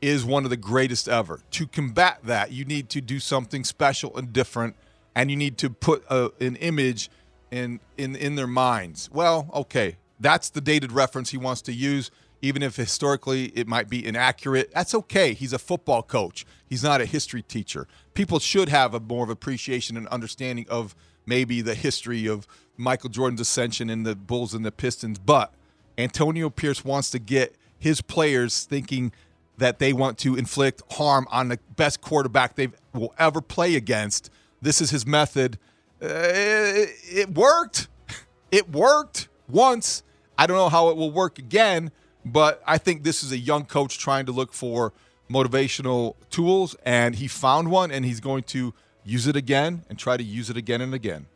is 0.00 0.24
one 0.24 0.44
of 0.44 0.50
the 0.50 0.56
greatest 0.56 1.08
ever. 1.08 1.40
To 1.52 1.66
combat 1.66 2.20
that, 2.24 2.52
you 2.52 2.64
need 2.64 2.88
to 2.90 3.00
do 3.00 3.18
something 3.18 3.64
special 3.64 4.16
and 4.16 4.32
different, 4.32 4.76
and 5.14 5.30
you 5.30 5.36
need 5.36 5.58
to 5.58 5.70
put 5.70 6.04
a, 6.08 6.30
an 6.40 6.56
image 6.56 7.10
in, 7.50 7.80
in 7.96 8.14
in 8.14 8.36
their 8.36 8.46
minds. 8.46 9.10
Well, 9.12 9.50
okay, 9.52 9.96
that's 10.20 10.50
the 10.50 10.60
dated 10.60 10.92
reference 10.92 11.30
he 11.30 11.38
wants 11.38 11.62
to 11.62 11.72
use, 11.72 12.10
even 12.40 12.62
if 12.62 12.76
historically 12.76 13.46
it 13.54 13.66
might 13.66 13.88
be 13.88 14.04
inaccurate. 14.04 14.70
That's 14.72 14.94
okay. 14.94 15.34
He's 15.34 15.52
a 15.52 15.58
football 15.58 16.02
coach. 16.02 16.46
He's 16.66 16.82
not 16.82 17.00
a 17.00 17.04
history 17.06 17.42
teacher. 17.42 17.86
People 18.14 18.38
should 18.38 18.68
have 18.68 18.94
a 18.94 19.00
more 19.00 19.24
of 19.24 19.30
appreciation 19.30 19.96
and 19.96 20.06
understanding 20.08 20.66
of 20.68 20.94
maybe 21.26 21.60
the 21.60 21.74
history 21.74 22.26
of 22.26 22.46
Michael 22.76 23.10
Jordan's 23.10 23.40
ascension 23.40 23.90
in 23.90 24.04
the 24.04 24.14
Bulls 24.14 24.54
and 24.54 24.64
the 24.64 24.72
Pistons, 24.72 25.18
but 25.18 25.52
Antonio 25.98 26.48
Pierce 26.48 26.84
wants 26.84 27.10
to 27.10 27.18
get 27.18 27.54
his 27.78 28.00
players 28.00 28.64
thinking 28.64 29.12
that 29.58 29.80
they 29.80 29.92
want 29.92 30.18
to 30.18 30.36
inflict 30.36 30.82
harm 30.92 31.26
on 31.30 31.48
the 31.48 31.58
best 31.76 32.00
quarterback 32.00 32.54
they 32.54 32.68
will 32.94 33.12
ever 33.18 33.40
play 33.40 33.74
against. 33.74 34.30
This 34.62 34.80
is 34.80 34.90
his 34.90 35.04
method. 35.06 35.58
Uh, 36.00 36.06
it, 36.08 36.90
it 37.04 37.34
worked. 37.34 37.88
It 38.50 38.70
worked 38.70 39.28
once. 39.46 40.02
I 40.38 40.46
don't 40.46 40.56
know 40.56 40.70
how 40.70 40.88
it 40.88 40.96
will 40.96 41.10
work 41.10 41.38
again, 41.38 41.90
but 42.24 42.62
I 42.66 42.78
think 42.78 43.02
this 43.02 43.22
is 43.22 43.32
a 43.32 43.38
young 43.38 43.64
coach 43.64 43.98
trying 43.98 44.26
to 44.26 44.32
look 44.32 44.52
for 44.52 44.92
motivational 45.30 46.14
tools, 46.30 46.76
and 46.84 47.16
he 47.16 47.28
found 47.28 47.70
one, 47.70 47.90
and 47.90 48.04
he's 48.04 48.20
going 48.20 48.42
to 48.44 48.74
use 49.04 49.26
it 49.26 49.36
again 49.36 49.82
and 49.88 49.98
try 49.98 50.16
to 50.16 50.22
use 50.22 50.50
it 50.50 50.56
again 50.56 50.80
and 50.80 50.94
again. 50.94 51.26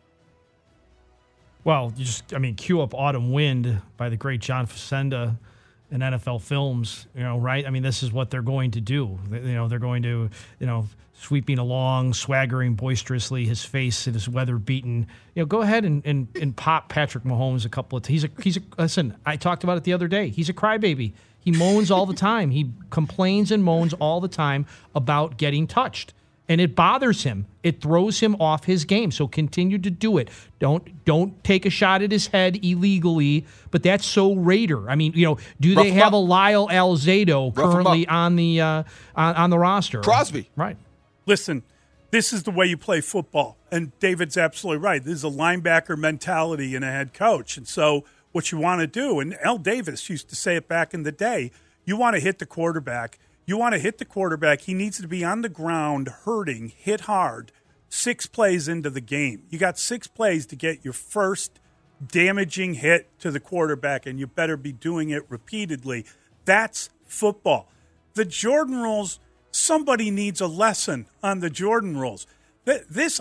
Well, 1.64 1.92
you 1.96 2.04
just, 2.04 2.34
I 2.34 2.38
mean, 2.38 2.54
cue 2.54 2.80
up 2.80 2.94
Autumn 2.94 3.32
Wind 3.32 3.80
by 3.96 4.08
the 4.08 4.16
great 4.16 4.40
John 4.40 4.66
Facenda 4.66 5.36
in 5.90 6.00
NFL 6.00 6.40
films, 6.40 7.06
you 7.14 7.22
know, 7.22 7.38
right? 7.38 7.66
I 7.66 7.70
mean, 7.70 7.82
this 7.82 8.02
is 8.02 8.12
what 8.12 8.30
they're 8.30 8.42
going 8.42 8.72
to 8.72 8.80
do. 8.80 9.18
You 9.30 9.54
know, 9.54 9.68
they're 9.68 9.78
going 9.78 10.02
to, 10.02 10.30
you 10.58 10.66
know, 10.66 10.86
sweeping 11.22 11.58
along, 11.58 12.14
swaggering 12.14 12.74
boisterously, 12.74 13.44
his 13.44 13.64
face 13.64 14.06
and 14.06 14.14
his 14.14 14.28
weather 14.28 14.58
beaten. 14.58 15.06
You 15.34 15.42
know, 15.42 15.46
go 15.46 15.62
ahead 15.62 15.84
and, 15.84 16.04
and, 16.04 16.28
and 16.40 16.56
pop 16.56 16.88
Patrick 16.88 17.24
Mahomes 17.24 17.64
a 17.64 17.68
couple 17.68 17.96
of. 17.96 18.06
He's 18.06 18.24
a 18.24 18.30
he's 18.42 18.56
a 18.56 18.60
listen. 18.76 19.16
I 19.24 19.36
talked 19.36 19.64
about 19.64 19.76
it 19.76 19.84
the 19.84 19.92
other 19.92 20.08
day. 20.08 20.28
He's 20.28 20.48
a 20.48 20.52
crybaby. 20.52 21.12
He 21.38 21.52
moans 21.52 21.90
all 21.90 22.06
the 22.06 22.14
time. 22.14 22.50
He 22.50 22.70
complains 22.90 23.50
and 23.50 23.64
moans 23.64 23.94
all 23.94 24.20
the 24.20 24.28
time 24.28 24.66
about 24.94 25.38
getting 25.38 25.66
touched. 25.66 26.12
And 26.48 26.60
it 26.60 26.74
bothers 26.74 27.22
him. 27.22 27.46
It 27.62 27.80
throws 27.80 28.20
him 28.20 28.36
off 28.40 28.64
his 28.64 28.84
game. 28.84 29.10
So 29.10 29.26
continue 29.26 29.78
to 29.78 29.90
do 29.90 30.18
it. 30.18 30.28
Don't 30.58 31.04
don't 31.04 31.42
take 31.44 31.64
a 31.64 31.70
shot 31.70 32.02
at 32.02 32.10
his 32.10 32.26
head 32.26 32.62
illegally. 32.64 33.46
But 33.70 33.84
that's 33.84 34.04
so 34.04 34.34
Raider. 34.34 34.90
I 34.90 34.96
mean, 34.96 35.12
you 35.14 35.24
know, 35.24 35.38
do 35.60 35.74
Rough 35.74 35.84
they 35.84 35.90
have 35.92 36.08
up. 36.08 36.12
a 36.14 36.16
Lyle 36.16 36.68
Alzado 36.68 37.54
currently 37.54 38.06
on 38.08 38.36
the 38.36 38.60
uh, 38.60 38.82
on, 39.14 39.34
on 39.36 39.50
the 39.50 39.58
roster? 39.58 40.00
Crosby. 40.00 40.50
Right. 40.56 40.76
Listen, 41.26 41.62
this 42.10 42.32
is 42.32 42.42
the 42.42 42.50
way 42.50 42.66
you 42.66 42.76
play 42.76 43.00
football. 43.00 43.56
And 43.70 43.98
David's 43.98 44.36
absolutely 44.36 44.82
right. 44.82 45.02
This 45.02 45.14
is 45.14 45.24
a 45.24 45.30
linebacker 45.30 45.96
mentality 45.96 46.74
in 46.74 46.82
a 46.82 46.90
head 46.90 47.14
coach. 47.14 47.56
And 47.56 47.66
so, 47.66 48.04
what 48.32 48.50
you 48.50 48.58
want 48.58 48.80
to 48.80 48.86
do, 48.86 49.20
and 49.20 49.34
Al 49.42 49.58
Davis 49.58 50.08
used 50.08 50.28
to 50.30 50.36
say 50.36 50.56
it 50.56 50.66
back 50.66 50.94
in 50.94 51.02
the 51.02 51.12
day, 51.12 51.50
you 51.84 51.96
want 51.96 52.14
to 52.14 52.20
hit 52.20 52.38
the 52.38 52.46
quarterback. 52.46 53.18
You 53.44 53.56
want 53.56 53.74
to 53.74 53.78
hit 53.78 53.98
the 53.98 54.04
quarterback. 54.04 54.62
He 54.62 54.74
needs 54.74 55.00
to 55.00 55.08
be 55.08 55.24
on 55.24 55.42
the 55.42 55.48
ground, 55.48 56.08
hurting, 56.24 56.72
hit 56.74 57.02
hard, 57.02 57.50
six 57.88 58.26
plays 58.26 58.68
into 58.68 58.88
the 58.88 59.00
game. 59.00 59.44
You 59.50 59.58
got 59.58 59.78
six 59.78 60.06
plays 60.06 60.46
to 60.46 60.56
get 60.56 60.84
your 60.84 60.94
first 60.94 61.60
damaging 62.06 62.74
hit 62.74 63.08
to 63.20 63.30
the 63.30 63.40
quarterback, 63.40 64.06
and 64.06 64.18
you 64.18 64.26
better 64.26 64.56
be 64.56 64.72
doing 64.72 65.10
it 65.10 65.24
repeatedly. 65.28 66.06
That's 66.44 66.90
football. 67.04 67.68
The 68.14 68.24
Jordan 68.24 68.76
rules, 68.76 69.18
somebody 69.52 70.10
needs 70.10 70.40
a 70.40 70.46
lesson 70.48 71.06
on 71.22 71.38
the 71.38 71.50
Jordan 71.50 71.96
rules. 71.96 72.26
This, 72.64 73.20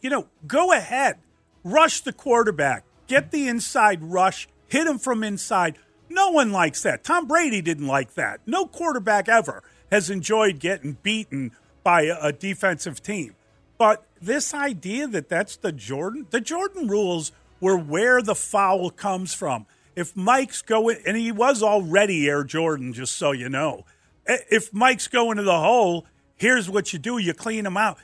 you 0.00 0.10
know, 0.10 0.26
go 0.46 0.72
ahead, 0.72 1.18
rush 1.62 2.00
the 2.00 2.12
quarterback, 2.12 2.84
get 3.06 3.30
the 3.30 3.46
inside 3.46 4.02
rush, 4.02 4.48
hit 4.66 4.86
him 4.86 4.98
from 4.98 5.22
inside. 5.22 5.76
No 6.08 6.30
one 6.30 6.52
likes 6.52 6.82
that. 6.82 7.04
Tom 7.04 7.26
Brady 7.26 7.60
didn't 7.60 7.86
like 7.86 8.14
that. 8.14 8.40
No 8.46 8.66
quarterback 8.66 9.28
ever 9.28 9.62
has 9.90 10.10
enjoyed 10.10 10.58
getting 10.58 10.96
beaten 11.02 11.52
by 11.82 12.02
a, 12.02 12.32
defensive 12.32 13.02
team. 13.02 13.34
But 13.78 14.04
this 14.20 14.54
idea 14.54 15.06
that 15.08 15.28
that's 15.28 15.56
the 15.56 15.72
Jordan, 15.72 16.26
the 16.30 16.40
Jordan 16.40 16.88
rules 16.88 17.30
were 17.60 17.76
where 17.76 18.22
the 18.22 18.34
foul 18.34 18.90
comes 18.90 19.34
from. 19.34 19.66
If 19.94 20.16
Mike's 20.16 20.62
going, 20.62 20.98
and 21.06 21.16
he 21.16 21.32
was 21.32 21.62
already 21.62 22.28
Air 22.28 22.44
Jordan, 22.44 22.92
just 22.92 23.16
so 23.16 23.32
you 23.32 23.48
know. 23.48 23.84
I- 24.28 24.40
If 24.50 24.72
Mike's 24.72 25.08
going 25.08 25.36
to 25.36 25.42
the 25.42 25.60
hole, 25.60 26.06
here's 26.36 26.68
what 26.68 26.92
you 26.92 26.98
do: 26.98 27.18
you 27.18 27.34
clean 27.34 27.66
him 27.66 27.76
out. 27.76 27.98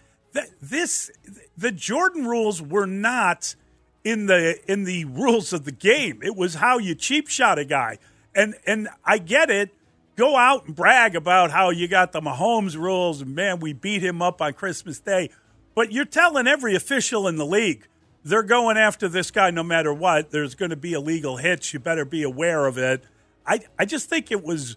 This, 0.62 1.10
the 1.58 1.70
Jordan 1.72 2.26
rules 2.26 2.62
were 2.62 2.86
not 2.86 3.54
in 4.02 4.26
the 4.26 4.58
in 4.70 4.84
the 4.84 5.04
rules 5.04 5.52
of 5.52 5.64
the 5.64 5.72
game. 5.72 6.20
It 6.22 6.34
was 6.36 6.54
how 6.56 6.78
you 6.78 6.94
cheap 6.94 7.28
shot 7.28 7.58
a 7.58 7.64
guy. 7.64 7.98
And 8.34 8.54
and 8.66 8.88
I 9.04 9.18
get 9.18 9.50
it. 9.50 9.70
Go 10.16 10.36
out 10.36 10.66
and 10.66 10.74
brag 10.76 11.14
about 11.16 11.50
how 11.50 11.70
you 11.70 11.86
got 11.88 12.12
the 12.12 12.20
Mahomes 12.20 12.76
rules 12.76 13.20
and 13.22 13.34
man, 13.34 13.60
we 13.60 13.72
beat 13.72 14.02
him 14.02 14.20
up 14.22 14.40
on 14.42 14.52
Christmas 14.54 15.00
Day. 15.00 15.30
But 15.74 15.92
you're 15.92 16.04
telling 16.04 16.46
every 16.46 16.74
official 16.74 17.26
in 17.28 17.36
the 17.36 17.46
league 17.46 17.86
they're 18.24 18.42
going 18.42 18.76
after 18.76 19.08
this 19.08 19.30
guy 19.30 19.50
no 19.50 19.62
matter 19.62 19.92
what. 19.92 20.30
There's 20.30 20.54
going 20.54 20.70
to 20.70 20.76
be 20.76 20.92
illegal 20.92 21.38
hits. 21.38 21.72
You 21.74 21.80
better 21.80 22.04
be 22.04 22.22
aware 22.22 22.66
of 22.66 22.78
it. 22.78 23.04
I 23.46 23.60
I 23.78 23.84
just 23.84 24.08
think 24.08 24.30
it 24.32 24.42
was 24.42 24.76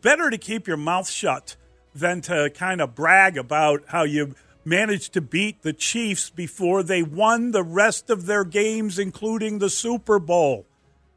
better 0.00 0.30
to 0.30 0.38
keep 0.38 0.66
your 0.66 0.76
mouth 0.76 1.08
shut 1.08 1.56
than 1.94 2.20
to 2.22 2.50
kind 2.54 2.80
of 2.80 2.94
brag 2.94 3.36
about 3.36 3.82
how 3.88 4.04
you 4.04 4.34
managed 4.64 5.12
to 5.12 5.20
beat 5.20 5.62
the 5.62 5.72
Chiefs 5.72 6.30
before 6.30 6.82
they 6.82 7.02
won 7.02 7.50
the 7.50 7.64
rest 7.64 8.10
of 8.10 8.26
their 8.26 8.44
games, 8.44 8.98
including 8.98 9.58
the 9.58 9.70
Super 9.70 10.18
Bowl. 10.18 10.66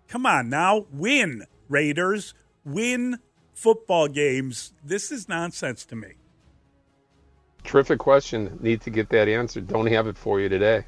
Come 0.07 0.25
on 0.25 0.49
now, 0.49 0.85
win, 0.91 1.45
Raiders, 1.69 2.33
win 2.63 3.19
football 3.53 4.07
games. 4.07 4.73
This 4.83 5.11
is 5.11 5.29
nonsense 5.29 5.85
to 5.85 5.95
me. 5.95 6.13
Terrific 7.63 7.99
question. 7.99 8.59
Need 8.61 8.81
to 8.81 8.89
get 8.89 9.09
that 9.09 9.27
answered. 9.27 9.67
Don't 9.67 9.87
have 9.87 10.07
it 10.07 10.17
for 10.17 10.39
you 10.39 10.49
today. 10.49 10.85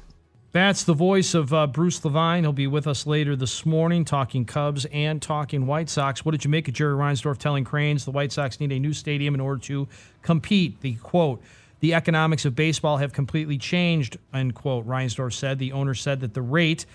That's 0.50 0.84
the 0.84 0.94
voice 0.94 1.34
of 1.34 1.52
uh, 1.52 1.66
Bruce 1.66 2.02
Levine. 2.02 2.42
He'll 2.42 2.52
be 2.52 2.66
with 2.66 2.86
us 2.86 3.06
later 3.06 3.36
this 3.36 3.66
morning, 3.66 4.06
talking 4.06 4.46
Cubs 4.46 4.86
and 4.86 5.20
talking 5.20 5.66
White 5.66 5.90
Sox. 5.90 6.24
What 6.24 6.32
did 6.32 6.42
you 6.42 6.50
make 6.50 6.68
of 6.68 6.74
Jerry 6.74 6.94
Reinsdorf 6.94 7.36
telling 7.36 7.64
Crain's 7.64 8.06
the 8.06 8.12
White 8.12 8.32
Sox 8.32 8.58
need 8.58 8.72
a 8.72 8.78
new 8.78 8.94
stadium 8.94 9.34
in 9.34 9.40
order 9.40 9.60
to 9.64 9.86
compete? 10.22 10.80
The 10.80 10.94
quote, 10.94 11.42
the 11.80 11.92
economics 11.92 12.46
of 12.46 12.56
baseball 12.56 12.96
have 12.96 13.12
completely 13.12 13.58
changed, 13.58 14.16
end 14.32 14.54
quote, 14.54 14.86
Reinsdorf 14.86 15.34
said. 15.34 15.58
The 15.58 15.72
owner 15.72 15.94
said 15.94 16.20
that 16.20 16.32
the 16.32 16.42
rate, 16.42 16.86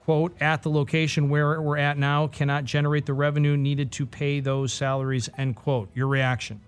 quote, 0.00 0.40
at 0.40 0.62
the 0.62 0.70
location 0.70 1.28
where 1.28 1.60
we're 1.60 1.78
at 1.78 1.98
now 1.98 2.28
cannot 2.28 2.64
generate 2.64 3.06
the 3.06 3.12
revenue 3.12 3.56
needed 3.56 3.90
to 3.92 4.06
pay 4.06 4.38
those 4.38 4.72
salaries, 4.72 5.28
end 5.36 5.56
quote. 5.56 5.88
Your 5.96 6.06
reaction? 6.06 6.60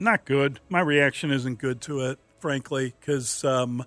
Not 0.00 0.24
good. 0.24 0.58
My 0.68 0.80
reaction 0.80 1.30
isn't 1.30 1.60
good 1.60 1.80
to 1.82 2.00
it, 2.00 2.18
frankly, 2.40 2.92
because 2.98 3.44
um, 3.44 3.86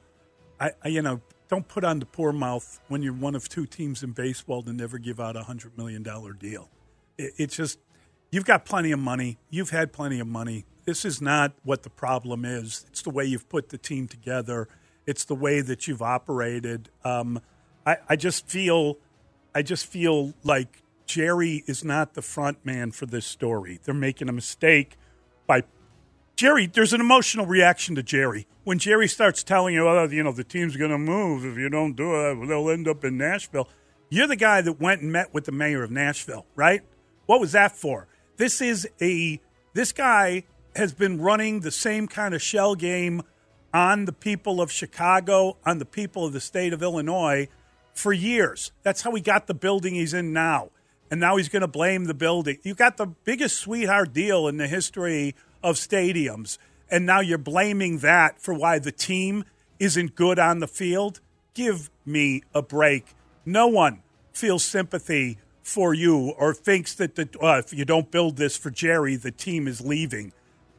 I, 0.60 0.72
I, 0.84 0.88
you 0.89 1.01
know, 1.01 1.22
don't 1.47 1.68
put 1.68 1.84
on 1.84 1.99
the 1.99 2.05
poor 2.05 2.32
mouth 2.32 2.80
when 2.88 3.01
you're 3.01 3.14
one 3.14 3.36
of 3.36 3.47
two 3.47 3.66
teams 3.66 4.03
in 4.03 4.12
baseball 4.12 4.64
to 4.64 4.74
never 4.74 4.97
give 4.97 5.20
out 5.20 5.36
a 5.36 5.43
hundred 5.43 5.78
million 5.78 6.03
dollar 6.03 6.34
deal. 6.34 6.70
It, 7.18 7.34
it's 7.38 7.55
just 7.55 7.80
you've 8.32 8.45
got 8.45 8.66
plenty 8.66 8.91
of 8.91 8.99
money. 8.99 9.38
You've 9.49 9.70
had 9.70 9.93
plenty 9.93 10.20
of 10.20 10.28
money. 10.28 10.66
This 10.86 11.03
is 11.03 11.22
not 11.22 11.53
what 11.64 11.84
the 11.84 11.89
problem 11.89 12.45
is. 12.45 12.86
It's 12.89 13.01
the 13.01 13.10
way 13.10 13.26
you've 13.26 13.49
put 13.49 13.70
the 13.70 13.78
team 13.78 14.08
together. 14.08 14.68
It's 15.05 15.26
the 15.26 15.36
way 15.36 15.62
that 15.62 15.88
you've 15.88 16.01
operated. 16.01 16.89
Um, 17.03 17.41
I, 17.86 17.97
I 18.10 18.16
just 18.16 18.47
feel, 18.47 18.97
I 19.55 19.62
just 19.62 19.86
feel 19.86 20.34
like 20.43 20.82
Jerry 21.05 21.64
is 21.68 21.84
not 21.84 22.14
the 22.14 22.22
front 22.22 22.66
man 22.66 22.91
for 22.91 23.05
this 23.05 23.26
story. 23.26 23.80
They're 23.84 23.93
making 23.93 24.30
a 24.30 24.34
mistake 24.34 24.97
by 25.45 25.64
Jerry. 26.38 26.67
There's 26.67 26.93
an 26.93 27.01
emotional 27.01 27.47
reaction 27.47 27.95
to 27.95 28.03
Jerry 28.03 28.47
when 28.63 28.77
Jerry 28.77 29.07
starts 29.07 29.43
telling 29.43 29.73
you, 29.73 29.88
oh, 29.88 30.07
you 30.07 30.21
know, 30.21 30.31
the 30.31 30.43
team's 30.43 30.77
going 30.77 30.91
to 30.91 30.99
move 30.99 31.43
if 31.43 31.57
you 31.57 31.67
don't 31.67 31.95
do 31.95 32.13
it, 32.13 32.38
uh, 32.38 32.45
they'll 32.45 32.69
end 32.69 32.88
up 32.88 33.03
in 33.03 33.17
Nashville. 33.17 33.67
You're 34.09 34.27
the 34.27 34.35
guy 34.35 34.61
that 34.61 34.79
went 34.79 35.01
and 35.01 35.11
met 35.11 35.33
with 35.33 35.45
the 35.45 35.51
mayor 35.51 35.83
of 35.83 35.89
Nashville, 35.89 36.45
right? 36.55 36.81
What 37.25 37.39
was 37.39 37.53
that 37.53 37.75
for? 37.75 38.07
This 38.35 38.61
is 38.61 38.88
a 39.01 39.41
this 39.73 39.91
guy 39.91 40.43
has 40.75 40.93
been 40.93 41.19
running 41.19 41.61
the 41.61 41.71
same 41.71 42.07
kind 42.07 42.35
of 42.35 42.41
shell 42.41 42.75
game 42.75 43.23
on 43.73 44.05
the 44.05 44.13
people 44.13 44.61
of 44.61 44.71
Chicago, 44.71 45.57
on 45.65 45.79
the 45.79 45.85
people 45.85 46.23
of 46.25 46.33
the 46.33 46.41
state 46.41 46.71
of 46.71 46.83
Illinois 46.83 47.47
for 47.93 48.13
years. 48.13 48.71
That's 48.83 49.01
how 49.01 49.15
he 49.15 49.21
got 49.21 49.47
the 49.47 49.55
building 49.55 49.95
he's 49.95 50.13
in 50.13 50.33
now. 50.33 50.69
And 51.09 51.19
now 51.19 51.38
he's 51.38 51.47
going 51.49 51.61
to 51.61 51.67
blame 51.67 52.03
the 52.03 52.13
building. 52.13 52.57
You 52.63 52.75
got 52.75 52.97
the 52.97 53.07
biggest 53.07 53.57
sweetheart 53.57 54.11
deal 54.11 54.47
in 54.47 54.57
the 54.57 54.67
history 54.67 55.35
of 55.64 55.76
stadiums. 55.76 56.58
And 56.89 57.05
now 57.05 57.20
you're 57.20 57.38
blaming 57.38 57.99
that 57.99 58.41
for 58.41 58.53
why 58.53 58.80
the 58.80 58.91
team 58.91 59.43
isn't 59.80 60.16
good 60.16 60.39
on 60.39 60.60
the 60.60 60.68
field. 60.68 61.20
Give 61.53 61.89
me 62.05 62.43
a 62.53 62.62
break. 62.62 63.14
No 63.45 63.68
one 63.68 64.01
feels 64.32 64.64
sympathy 64.64 65.38
for 65.64 65.93
you 65.93 66.34
or 66.38 66.53
thinks 66.53 66.93
that 66.95 67.16
the, 67.16 67.28
uh, 67.41 67.58
if 67.58 67.74
you 67.74 67.84
don't 67.84 68.10
build 68.10 68.38
this 68.38 68.55
for 68.55 68.70
Jerry, 68.70 69.16
the 69.16 69.32
team 69.32 69.68
is 69.68 69.82
leaving. 69.82 70.32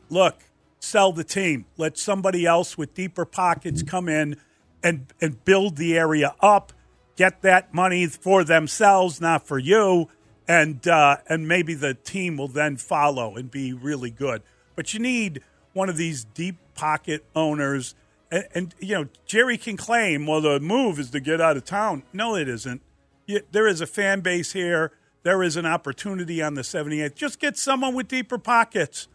Look, 0.08 0.44
sell 0.80 1.12
the 1.12 1.24
team. 1.24 1.66
Let 1.76 1.98
somebody 1.98 2.46
else 2.46 2.78
with 2.78 2.94
deeper 2.94 3.24
pockets 3.24 3.82
come 3.82 4.08
in 4.08 4.36
and, 4.82 5.12
and 5.20 5.44
build 5.44 5.76
the 5.76 5.98
area 5.98 6.34
up, 6.40 6.72
get 7.16 7.42
that 7.42 7.74
money 7.74 8.06
for 8.06 8.44
themselves, 8.44 9.20
not 9.20 9.46
for 9.46 9.58
you, 9.58 10.08
and, 10.46 10.86
uh, 10.88 11.18
and 11.28 11.46
maybe 11.46 11.74
the 11.74 11.94
team 11.94 12.38
will 12.38 12.48
then 12.48 12.76
follow 12.76 13.36
and 13.36 13.50
be 13.50 13.72
really 13.72 14.10
good. 14.10 14.42
But 14.78 14.94
you 14.94 15.00
need 15.00 15.42
one 15.72 15.88
of 15.88 15.96
these 15.96 16.22
deep 16.22 16.54
pocket 16.76 17.24
owners. 17.34 17.96
And, 18.30 18.46
and, 18.54 18.74
you 18.78 18.94
know, 18.94 19.08
Jerry 19.26 19.58
can 19.58 19.76
claim, 19.76 20.24
well, 20.24 20.40
the 20.40 20.60
move 20.60 21.00
is 21.00 21.10
to 21.10 21.18
get 21.18 21.40
out 21.40 21.56
of 21.56 21.64
town. 21.64 22.04
No, 22.12 22.36
it 22.36 22.48
isn't. 22.48 22.80
You, 23.26 23.40
there 23.50 23.66
is 23.66 23.80
a 23.80 23.88
fan 23.88 24.20
base 24.20 24.52
here. 24.52 24.92
There 25.24 25.42
is 25.42 25.56
an 25.56 25.66
opportunity 25.66 26.40
on 26.40 26.54
the 26.54 26.62
78th. 26.62 27.16
Just 27.16 27.40
get 27.40 27.56
someone 27.56 27.92
with 27.92 28.06
deeper 28.06 28.38
pockets. 28.38 29.08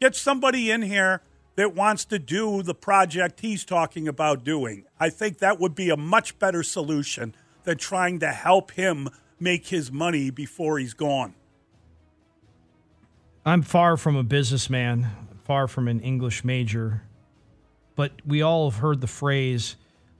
Get 0.00 0.16
somebody 0.16 0.70
in 0.70 0.80
here 0.80 1.20
that 1.56 1.74
wants 1.74 2.06
to 2.06 2.18
do 2.18 2.62
the 2.62 2.74
project 2.74 3.40
he's 3.40 3.66
talking 3.66 4.08
about 4.08 4.44
doing. 4.44 4.84
I 4.98 5.10
think 5.10 5.40
that 5.40 5.60
would 5.60 5.74
be 5.74 5.90
a 5.90 5.96
much 5.98 6.38
better 6.38 6.62
solution 6.62 7.34
than 7.64 7.76
trying 7.76 8.18
to 8.20 8.28
help 8.28 8.70
him 8.70 9.10
make 9.38 9.66
his 9.66 9.92
money 9.92 10.30
before 10.30 10.78
he's 10.78 10.94
gone. 10.94 11.34
I'm 13.44 13.62
far 13.62 13.96
from 13.96 14.14
a 14.14 14.22
businessman, 14.22 15.08
far 15.42 15.66
from 15.66 15.88
an 15.88 15.98
English 15.98 16.44
major, 16.44 17.02
but 17.96 18.12
we 18.24 18.40
all 18.40 18.70
have 18.70 18.78
heard 18.78 19.00
the 19.00 19.08
phrase 19.08 19.74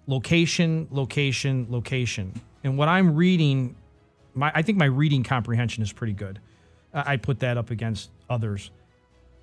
location, 0.08 0.88
location, 0.90 1.68
location. 1.70 2.40
And 2.64 2.76
what 2.76 2.88
I'm 2.88 3.14
reading, 3.14 3.76
my, 4.34 4.50
I 4.52 4.62
think 4.62 4.76
my 4.76 4.86
reading 4.86 5.22
comprehension 5.22 5.84
is 5.84 5.92
pretty 5.92 6.14
good. 6.14 6.40
I 6.92 7.16
put 7.16 7.38
that 7.40 7.56
up 7.56 7.70
against 7.70 8.10
others. 8.28 8.72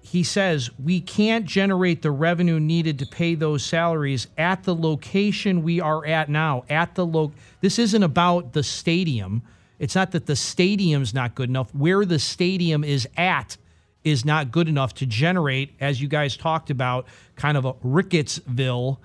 He 0.02 0.24
says 0.24 0.70
we 0.78 1.00
can't 1.00 1.46
generate 1.46 2.02
the 2.02 2.12
revenue 2.12 2.60
needed 2.60 3.00
to 3.00 3.06
pay 3.06 3.34
those 3.34 3.64
salaries 3.64 4.28
at 4.38 4.64
the 4.64 4.76
location 4.76 5.64
we 5.64 5.80
are 5.80 6.06
at 6.06 6.28
now. 6.28 6.66
At 6.70 6.96
the 6.96 7.06
lo- 7.06 7.32
this 7.62 7.80
isn't 7.80 8.04
about 8.04 8.52
the 8.52 8.62
stadium. 8.62 9.42
It's 9.80 9.96
not 9.96 10.12
that 10.12 10.26
the 10.26 10.36
stadium's 10.36 11.14
not 11.14 11.34
good 11.34 11.48
enough. 11.48 11.74
Where 11.74 12.04
the 12.04 12.20
stadium 12.20 12.84
is 12.84 13.08
at 13.16 13.56
is 14.04 14.26
not 14.26 14.52
good 14.52 14.68
enough 14.68 14.94
to 14.96 15.06
generate, 15.06 15.74
as 15.80 16.02
you 16.02 16.08
guys 16.08 16.38
talked 16.38 16.70
about, 16.70 17.06
kind 17.36 17.58
of 17.58 17.66
a 17.66 17.74
Rickettsville. 17.74 18.98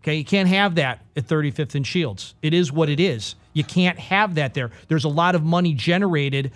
Okay, 0.00 0.16
you 0.16 0.24
can't 0.24 0.48
have 0.48 0.74
that 0.76 1.04
at 1.16 1.26
35th 1.26 1.74
and 1.74 1.86
Shields. 1.86 2.34
It 2.42 2.52
is 2.52 2.72
what 2.72 2.88
it 2.88 2.98
is. 2.98 3.36
You 3.52 3.64
can't 3.64 3.98
have 3.98 4.34
that 4.34 4.54
there. 4.54 4.70
There's 4.88 5.04
a 5.04 5.08
lot 5.08 5.34
of 5.34 5.44
money 5.44 5.74
generated 5.74 6.52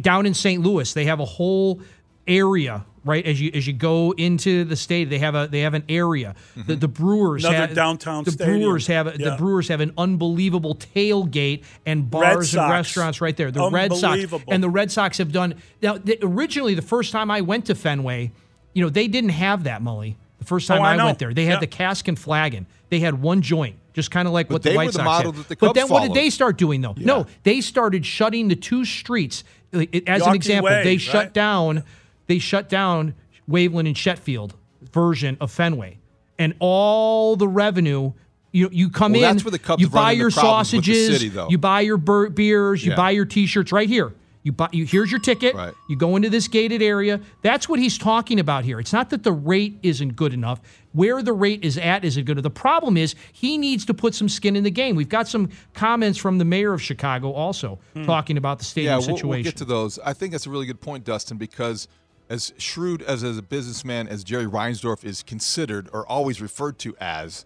down 0.00 0.26
in 0.26 0.34
St. 0.34 0.62
Louis. 0.62 0.92
They 0.92 1.06
have 1.06 1.20
a 1.20 1.24
whole 1.24 1.80
area 2.26 2.84
right 3.04 3.24
as 3.26 3.40
you 3.40 3.50
as 3.54 3.66
you 3.66 3.72
go 3.72 4.12
into 4.12 4.64
the 4.64 4.76
state 4.76 5.04
they 5.04 5.18
have 5.18 5.34
a 5.34 5.48
they 5.50 5.60
have 5.60 5.74
an 5.74 5.84
area 5.88 6.34
mm-hmm. 6.56 6.66
the, 6.66 6.76
the 6.76 6.88
brewers 6.88 7.44
Another 7.44 7.66
have, 7.66 7.74
downtown 7.74 8.24
the 8.24 8.32
stadium. 8.32 8.60
brewers 8.60 8.86
have 8.88 9.06
yeah. 9.18 9.30
the 9.30 9.36
brewers 9.36 9.68
have 9.68 9.80
an 9.80 9.92
unbelievable 9.96 10.74
tailgate 10.74 11.64
and 11.86 12.10
bars 12.10 12.54
and 12.54 12.70
restaurants 12.70 13.20
right 13.20 13.36
there 13.36 13.50
the 13.50 13.70
red 13.70 13.94
sox 13.94 14.24
and 14.48 14.62
the 14.62 14.68
red 14.68 14.90
sox 14.90 15.18
have 15.18 15.32
done 15.32 15.54
now 15.82 15.96
the, 15.96 16.18
originally 16.22 16.74
the 16.74 16.82
first 16.82 17.12
time 17.12 17.30
i 17.30 17.40
went 17.40 17.66
to 17.66 17.74
fenway 17.74 18.30
you 18.74 18.82
know 18.82 18.90
they 18.90 19.08
didn't 19.08 19.30
have 19.30 19.64
that 19.64 19.82
mully 19.82 20.16
the 20.38 20.44
first 20.44 20.66
time 20.68 20.80
oh, 20.80 20.84
I, 20.84 20.96
I, 20.96 21.04
went 21.04 21.18
there 21.18 21.32
they 21.32 21.44
had 21.44 21.54
yeah. 21.54 21.60
the 21.60 21.66
cask 21.66 22.06
and 22.08 22.18
flagon 22.18 22.66
they 22.90 23.00
had 23.00 23.20
one 23.22 23.40
joint 23.42 23.76
just 23.92 24.10
kind 24.10 24.28
of 24.28 24.34
like 24.34 24.48
but 24.48 24.54
what 24.54 24.62
the 24.62 24.74
White 24.74 24.86
the 24.88 24.92
Sox 24.94 25.04
model 25.04 25.32
had. 25.32 25.40
That 25.40 25.48
the 25.48 25.56
but 25.56 25.66
Cubs 25.68 25.74
then 25.74 25.88
what 25.88 26.02
did 26.02 26.14
they 26.14 26.30
start 26.30 26.56
doing 26.56 26.80
though? 26.80 26.94
Yeah. 26.96 27.06
No, 27.06 27.26
they 27.42 27.60
started 27.60 28.06
shutting 28.06 28.48
the 28.48 28.56
two 28.56 28.84
streets. 28.84 29.44
As 29.72 29.80
Yawkey 29.82 30.26
an 30.26 30.34
example, 30.34 30.70
Way, 30.70 30.84
they 30.84 30.90
right? 30.90 31.00
shut 31.00 31.32
down. 31.32 31.84
They 32.30 32.38
shut 32.38 32.68
down 32.68 33.14
Waveland 33.48 33.88
and 33.88 33.98
Sheffield 33.98 34.54
version 34.92 35.36
of 35.40 35.50
Fenway, 35.50 35.98
and 36.38 36.54
all 36.60 37.34
the 37.34 37.48
revenue. 37.48 38.12
You 38.52 38.68
you 38.70 38.88
come 38.88 39.14
Well, 39.14 39.24
in. 39.24 39.34
that's 39.34 39.44
where 39.44 39.50
the 39.50 39.58
Cubs 39.58 39.80
you 39.80 39.88
buy 39.88 40.12
your 40.12 40.30
problems 40.30 40.72
with 40.72 40.84
the 40.84 40.94
sausages. 40.94 41.32
city. 41.32 41.50
You 41.50 41.58
buy 41.58 41.80
your 41.80 41.96
bur- 41.96 42.30
beers. 42.30 42.84
You 42.84 42.92
Yeah. 42.92 42.96
buy 42.96 43.10
your 43.10 43.24
T-shirts 43.24 43.72
right 43.72 43.88
here. 43.88 44.14
You 44.44 44.52
buy. 44.52 44.68
You, 44.70 44.86
here's 44.86 45.10
your 45.10 45.18
ticket. 45.20 45.56
Right. 45.56 45.74
You 45.88 45.96
go 45.96 46.14
into 46.14 46.30
this 46.30 46.46
gated 46.46 46.82
area. 46.82 47.20
That's 47.42 47.68
what 47.68 47.80
he's 47.80 47.98
talking 47.98 48.38
about 48.38 48.64
here. 48.64 48.78
It's 48.78 48.92
not 48.92 49.10
that 49.10 49.24
the 49.24 49.32
rate 49.32 49.80
isn't 49.82 50.14
good 50.14 50.32
enough. 50.32 50.60
Where 50.92 51.22
the 51.22 51.32
rate 51.32 51.64
is 51.64 51.76
at 51.78 52.04
isn't 52.04 52.24
good. 52.24 52.40
The 52.42 52.48
problem 52.48 52.96
is 52.96 53.16
he 53.32 53.58
needs 53.58 53.84
to 53.86 53.94
put 53.94 54.14
some 54.14 54.28
skin 54.28 54.54
in 54.54 54.62
the 54.62 54.70
game. 54.70 54.94
We've 54.94 55.08
got 55.08 55.26
some 55.26 55.50
comments 55.74 56.16
from 56.16 56.38
the 56.38 56.44
mayor 56.44 56.72
of 56.72 56.80
Chicago 56.80 57.32
also 57.32 57.80
hmm. 57.92 58.04
talking 58.04 58.36
about 58.36 58.58
the 58.60 58.64
stadium 58.64 58.92
yeah, 58.92 58.96
we'll, 58.98 59.16
situation. 59.16 59.28
we'll 59.28 59.42
get 59.42 59.56
to 59.56 59.64
those. 59.64 59.98
I 59.98 60.12
think 60.12 60.30
that's 60.32 60.46
a 60.46 60.50
really 60.50 60.66
good 60.66 60.80
point, 60.80 61.04
Dustin, 61.04 61.36
because 61.36 61.88
as 62.30 62.54
shrewd 62.56 63.02
as, 63.02 63.24
as 63.24 63.36
a 63.36 63.42
businessman 63.42 64.06
as 64.08 64.22
Jerry 64.22 64.46
Reinsdorf 64.46 65.04
is 65.04 65.22
considered 65.22 65.90
or 65.92 66.06
always 66.06 66.40
referred 66.40 66.78
to 66.78 66.96
as, 67.00 67.44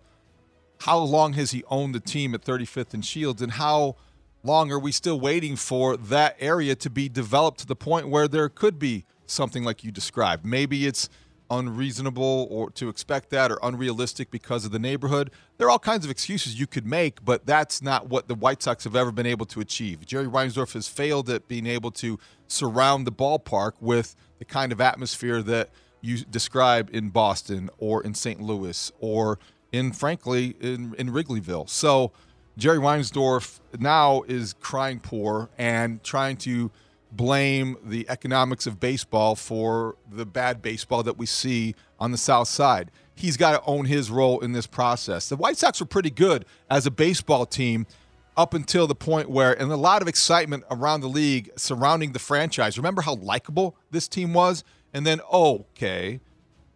how 0.81 0.99
long 0.99 1.33
has 1.33 1.53
he 1.53 1.65
owned 1.69 1.95
the 1.95 2.01
team 2.01 2.35
at 2.35 2.43
35th 2.43 2.93
and 2.93 3.05
Shields, 3.05 3.41
and 3.41 3.53
how 3.53 3.97
long 4.43 4.71
are 4.71 4.79
we 4.79 4.93
still 4.93 5.19
waiting 5.19 5.57
for 5.57 5.97
that 5.97 6.37
area 6.39 6.75
to 6.75 6.91
be 6.91 7.09
developed 7.09 7.61
to 7.61 7.67
the 7.67 7.75
point 7.75 8.09
where 8.09 8.29
there 8.29 8.51
could 8.51 8.79
be 8.79 9.07
something 9.27 9.65
like 9.65 9.83
you 9.83 9.91
described? 9.91 10.45
Maybe 10.45 10.87
it's 10.87 11.09
unreasonable 11.51 12.49
or 12.51 12.71
to 12.71 12.89
expect 12.89 13.31
that 13.31 13.51
or 13.51 13.59
unrealistic 13.63 14.31
because 14.31 14.65
of 14.65 14.73
the 14.73 14.79
neighborhood. 14.79 15.31
There 15.59 15.67
are 15.67 15.71
all 15.71 15.79
kinds 15.79 16.05
of 16.05 16.11
excuses 16.11 16.59
you 16.59 16.67
could 16.67 16.87
make, 16.87 17.25
but 17.25 17.47
that's 17.47 17.83
not 17.83 18.09
what 18.09 18.29
the 18.29 18.35
White 18.35 18.63
Sox 18.63 18.85
have 18.85 18.97
ever 18.97 19.13
been 19.13 19.27
able 19.27 19.47
to 19.47 19.61
achieve. 19.61 20.05
Jerry 20.07 20.27
Reinsdorf 20.27 20.73
has 20.75 20.89
failed 20.89 21.29
at 21.31 21.49
being 21.49 21.67
able 21.67 21.91
to 21.93 22.19
surround 22.49 23.07
the 23.07 23.13
ballpark 23.13 23.73
with 23.81 24.17
the 24.39 24.45
kind 24.45 24.73
of 24.73 24.81
atmosphere 24.81 25.43
that 25.43 25.71
you 26.01 26.19
describe 26.25 26.91
in 26.93 27.11
Boston 27.11 27.71
or 27.79 28.03
in 28.03 28.15
St. 28.15 28.41
Louis 28.41 28.93
or 29.01 29.39
in 29.73 29.93
frankly 29.93 30.55
in, 30.61 30.95
in 30.99 31.09
Wrigleyville. 31.11 31.69
So 31.69 32.13
Jerry 32.57 32.79
Reinsdorf 32.79 33.59
now 33.79 34.23
is 34.23 34.53
crying 34.53 35.01
poor 35.01 35.49
and 35.59 36.03
trying 36.05 36.37
to 36.39 36.71
blame 37.17 37.77
the 37.85 38.09
economics 38.09 38.67
of 38.67 38.81
baseball 38.81 39.37
for 39.37 39.97
the 40.11 40.27
bad 40.27 40.63
baseball 40.63 41.03
that 41.03 41.17
we 41.17 41.27
see 41.27 41.75
on 41.99 42.11
the 42.11 42.19
South 42.19 42.49
Side. 42.49 42.91
He's 43.15 43.37
got 43.37 43.53
to 43.53 43.63
own 43.65 43.85
his 43.85 44.11
role 44.11 44.41
in 44.41 44.53
this 44.53 44.67
process. 44.67 45.29
The 45.29 45.37
White 45.37 45.57
Sox 45.57 45.81
were 45.81 45.87
pretty 45.87 46.11
good 46.11 46.45
as 46.69 46.87
a 46.87 46.91
baseball 46.91 47.47
team 47.47 47.87
up 48.37 48.55
until 48.55 48.87
the 48.87 48.95
point 48.95 49.31
where, 49.31 49.53
and 49.53 49.71
a 49.71 49.77
lot 49.77 50.03
of 50.03 50.09
excitement 50.09 50.65
around 50.71 51.01
the 51.01 51.09
league 51.09 51.51
surrounding 51.57 52.13
the 52.13 52.19
franchise. 52.19 52.77
Remember 52.77 53.03
how 53.03 53.15
likable 53.15 53.77
this 53.91 54.09
team 54.09 54.35
was? 54.35 54.65
And 54.93 55.07
then, 55.07 55.21
okay, 55.33 56.21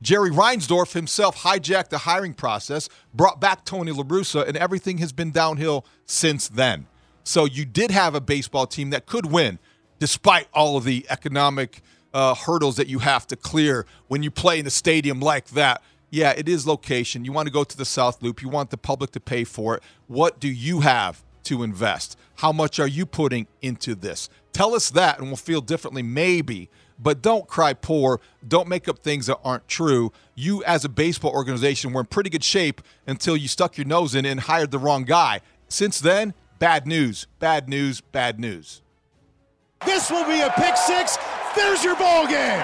Jerry 0.00 0.30
Reinsdorf 0.30 0.92
himself 0.92 1.38
hijacked 1.42 1.88
the 1.88 1.98
hiring 1.98 2.34
process, 2.34 2.88
brought 3.12 3.40
back 3.40 3.64
Tony 3.64 3.90
La 3.90 4.04
Russa, 4.04 4.46
and 4.46 4.56
everything 4.56 4.98
has 4.98 5.12
been 5.12 5.32
downhill 5.32 5.84
since 6.06 6.48
then. 6.48 6.86
So 7.24 7.44
you 7.44 7.64
did 7.64 7.90
have 7.90 8.14
a 8.14 8.20
baseball 8.20 8.66
team 8.66 8.90
that 8.90 9.06
could 9.06 9.26
win 9.26 9.58
despite 9.98 10.48
all 10.52 10.76
of 10.76 10.84
the 10.84 11.06
economic 11.10 11.82
uh, 12.12 12.34
hurdles 12.34 12.76
that 12.76 12.88
you 12.88 13.00
have 13.00 13.26
to 13.28 13.36
clear 13.36 13.86
when 14.08 14.22
you 14.22 14.30
play 14.30 14.58
in 14.58 14.66
a 14.66 14.70
stadium 14.70 15.20
like 15.20 15.48
that. 15.50 15.82
Yeah, 16.10 16.30
it 16.30 16.48
is 16.48 16.66
location. 16.66 17.24
You 17.24 17.32
want 17.32 17.48
to 17.48 17.52
go 17.52 17.64
to 17.64 17.76
the 17.76 17.84
South 17.84 18.22
Loop. 18.22 18.40
You 18.40 18.48
want 18.48 18.70
the 18.70 18.78
public 18.78 19.10
to 19.12 19.20
pay 19.20 19.44
for 19.44 19.76
it. 19.76 19.82
What 20.06 20.40
do 20.40 20.48
you 20.48 20.80
have 20.80 21.22
to 21.44 21.62
invest? 21.62 22.16
How 22.36 22.50
much 22.52 22.80
are 22.80 22.86
you 22.86 23.04
putting 23.04 23.46
into 23.60 23.94
this? 23.94 24.30
Tell 24.52 24.74
us 24.74 24.90
that, 24.90 25.18
and 25.18 25.26
we'll 25.26 25.36
feel 25.36 25.60
differently, 25.60 26.02
maybe. 26.02 26.70
But 26.98 27.22
don't 27.22 27.46
cry 27.46 27.74
poor. 27.74 28.20
Don't 28.46 28.68
make 28.68 28.88
up 28.88 29.00
things 29.00 29.26
that 29.26 29.38
aren't 29.44 29.68
true. 29.68 30.12
You, 30.34 30.64
as 30.64 30.84
a 30.84 30.88
baseball 30.88 31.30
organization, 31.32 31.92
were 31.92 32.00
in 32.00 32.06
pretty 32.06 32.30
good 32.30 32.42
shape 32.42 32.80
until 33.06 33.36
you 33.36 33.46
stuck 33.46 33.76
your 33.76 33.86
nose 33.86 34.14
in 34.14 34.24
and 34.24 34.40
hired 34.40 34.70
the 34.70 34.78
wrong 34.78 35.04
guy. 35.04 35.40
Since 35.68 36.00
then, 36.00 36.34
bad 36.58 36.86
news, 36.86 37.26
bad 37.38 37.68
news, 37.68 38.00
bad 38.00 38.40
news. 38.40 38.82
This 39.84 40.10
will 40.10 40.24
be 40.26 40.40
a 40.40 40.50
pick 40.50 40.76
six. 40.76 41.18
There's 41.54 41.84
your 41.84 41.96
ball 41.96 42.26
game. 42.26 42.62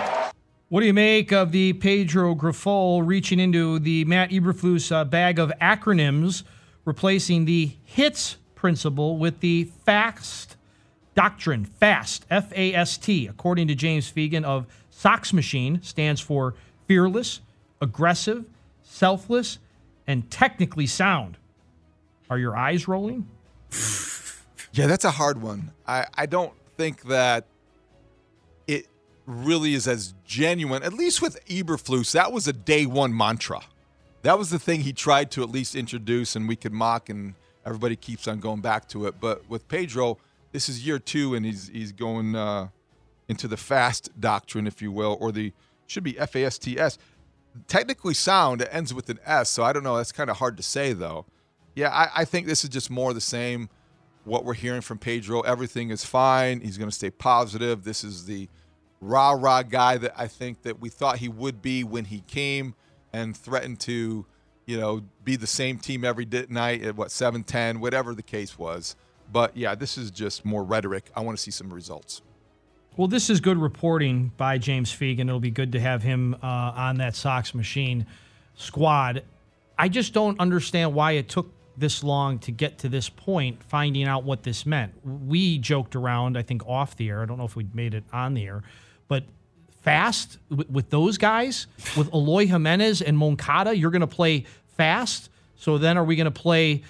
What 0.68 0.80
do 0.80 0.86
you 0.86 0.94
make 0.94 1.32
of 1.32 1.52
the 1.52 1.72
Pedro 1.74 2.34
Grifol 2.34 3.06
reaching 3.06 3.38
into 3.38 3.78
the 3.78 4.04
Matt 4.04 4.30
Eberflus 4.30 4.90
uh, 4.90 5.04
bag 5.04 5.38
of 5.38 5.52
acronyms, 5.60 6.42
replacing 6.84 7.44
the 7.44 7.76
HITS 7.84 8.36
principle 8.54 9.16
with 9.16 9.40
the 9.40 9.64
FAST 9.84 10.56
doctrine? 11.14 11.64
FAST, 11.64 12.26
F 12.30 12.52
A 12.56 12.74
S 12.74 12.98
T, 12.98 13.26
according 13.26 13.68
to 13.68 13.74
James 13.74 14.10
Fegan 14.10 14.44
of 14.44 14.66
Sox 14.90 15.32
Machine, 15.32 15.80
stands 15.82 16.20
for 16.20 16.54
fearless, 16.88 17.40
aggressive, 17.80 18.44
selfless, 18.82 19.58
and 20.06 20.28
technically 20.30 20.86
sound. 20.86 21.36
Are 22.28 22.38
your 22.38 22.56
eyes 22.56 22.88
rolling? 22.88 23.28
Yeah, 24.74 24.88
that's 24.88 25.04
a 25.04 25.12
hard 25.12 25.40
one. 25.40 25.70
I, 25.86 26.06
I 26.16 26.26
don't 26.26 26.52
think 26.77 27.03
that 27.05 27.47
it 28.66 28.89
really 29.27 29.75
is 29.75 29.87
as 29.87 30.14
genuine. 30.25 30.83
At 30.83 30.93
least 30.93 31.22
with 31.22 31.45
Eberflus, 31.47 32.12
that 32.12 32.33
was 32.33 32.49
a 32.49 32.53
day 32.53 32.87
one 32.87 33.16
mantra. 33.16 33.61
That 34.22 34.39
was 34.39 34.51
the 34.51 34.59
thing 34.59 34.81
he 34.81 34.93
tried 34.93 35.31
to 35.33 35.43
at 35.43 35.51
least 35.51 35.75
introduce, 35.75 36.35
and 36.35 36.49
we 36.49 36.57
could 36.57 36.72
mock, 36.72 37.09
and 37.09 37.35
everybody 37.64 37.97
keeps 37.97 38.27
on 38.27 38.41
going 38.41 38.61
back 38.61 38.89
to 38.89 39.07
it. 39.07 39.20
But 39.20 39.49
with 39.49 39.68
Pedro, 39.68 40.18
this 40.53 40.68
is 40.68 40.87
year 40.87 40.99
two, 40.99 41.35
and 41.35 41.45
he's 41.45 41.68
he's 41.68 41.93
going 41.93 42.35
uh, 42.35 42.68
into 43.29 43.49
the 43.49 43.57
fast 43.57 44.11
doctrine, 44.18 44.66
if 44.66 44.81
you 44.81 44.91
will, 44.91 45.18
or 45.20 45.31
the 45.33 45.53
should 45.87 46.05
be 46.05 46.18
F 46.18 46.35
A 46.37 46.45
S 46.45 46.59
T 46.59 46.79
S. 46.79 46.99
Technically 47.68 48.14
sound, 48.14 48.62
it 48.62 48.68
ends 48.72 48.93
with 48.93 49.09
an 49.11 49.20
S, 49.25 49.51
so 49.51 49.62
I 49.62 49.72
don't 49.72 49.85
know. 49.85 49.97
That's 49.97 50.11
kind 50.11 50.31
of 50.31 50.39
hard 50.39 50.57
to 50.57 50.62
say, 50.62 50.93
though. 50.93 51.27
Yeah, 51.77 51.91
I, 51.91 52.22
I 52.22 52.25
think 52.25 52.47
this 52.47 52.64
is 52.64 52.70
just 52.70 52.91
more 52.91 53.12
the 53.12 53.20
same 53.20 53.68
what 54.25 54.45
we're 54.45 54.55
hearing 54.55 54.81
from 54.81 54.99
Pedro. 54.99 55.41
Everything 55.43 55.91
is 55.91 56.05
fine. 56.05 56.61
He's 56.61 56.79
going 56.79 56.91
to 56.91 56.95
stay 56.95 57.11
positive. 57.11 57.85
This 57.85 58.05
is 58.05 58.27
the 58.27 58.49
rah 59.01 59.33
rah 59.33 59.62
guy 59.62 59.99
that 59.99 60.14
I 60.16 60.27
think 60.27 60.62
that 60.62 60.81
we 60.81 60.89
thought 60.89 61.18
he 61.18 61.29
would 61.29 61.61
be 61.61 61.85
when 61.85 62.07
he 62.07 62.20
came 62.20 62.75
and 63.12 63.37
threatened 63.37 63.81
to, 63.81 64.25
you 64.66 64.81
know, 64.81 65.03
be 65.25 65.37
the 65.37 65.47
same 65.47 65.79
team 65.79 66.05
every 66.05 66.27
night 66.49 66.83
at 66.83 66.97
what 66.97 67.11
seven 67.11 67.45
ten, 67.45 67.81
whatever 67.81 68.14
the 68.14 68.22
case 68.22 68.59
was. 68.59 68.97
But 69.31 69.57
yeah, 69.57 69.75
this 69.75 69.97
is 69.99 70.11
just 70.11 70.45
more 70.45 70.64
rhetoric. 70.64 71.11
I 71.14 71.20
want 71.20 71.37
to 71.37 71.43
see 71.43 71.51
some 71.51 71.72
results. 71.72 72.22
Well, 72.97 73.09
this 73.09 73.29
is 73.29 73.41
good 73.41 73.59
reporting 73.59 74.33
by 74.37 74.59
James 74.59 74.93
Fegan. 74.93 75.22
It'll 75.22 75.41
be 75.41 75.51
good 75.51 75.72
to 75.72 75.81
have 75.81 76.03
him 76.03 76.35
uh, 76.43 76.47
on 76.47 76.99
that 76.99 77.16
Sox 77.16 77.55
machine 77.55 78.07
squad. 78.55 79.25
I 79.77 79.89
just 79.89 80.12
don't 80.12 80.39
understand 80.39 80.95
why 80.95 81.12
it 81.12 81.29
took 81.29 81.51
this 81.77 82.05
long 82.05 82.39
to 82.41 82.53
get 82.53 82.79
to 82.79 82.89
this 82.89 83.09
point, 83.09 83.62
finding 83.62 84.05
out 84.05 84.25
what 84.25 84.43
this 84.43 84.64
meant. 84.64 84.95
We 85.05 85.59
joked 85.59 85.97
around, 85.97 86.37
I 86.39 86.43
think, 86.43 86.66
off 86.66 86.97
the 86.97 87.09
air. 87.09 87.22
I 87.22 87.27
don't 87.27 87.39
know 87.39 87.45
if 87.45 87.57
we 87.57 87.66
made 87.75 87.95
it 87.95 88.05
on 88.12 88.35
the 88.35 88.45
air, 88.47 88.62
but 89.09 89.25
fast 89.83 90.39
with, 90.51 90.70
with 90.70 90.91
those 90.91 91.18
guys, 91.18 91.66
with 91.97 92.12
Eloy 92.12 92.47
Jimenez 92.47 93.03
and 93.03 93.18
Moncada, 93.18 93.77
you're 93.77 93.91
going 93.91 94.01
to 94.01 94.07
play 94.07 94.45
fast. 94.77 95.31
So 95.57 95.79
then, 95.79 95.97
are 95.99 96.05
we 96.05 96.16
going 96.16 96.25
to 96.27 96.31
play 96.31 96.83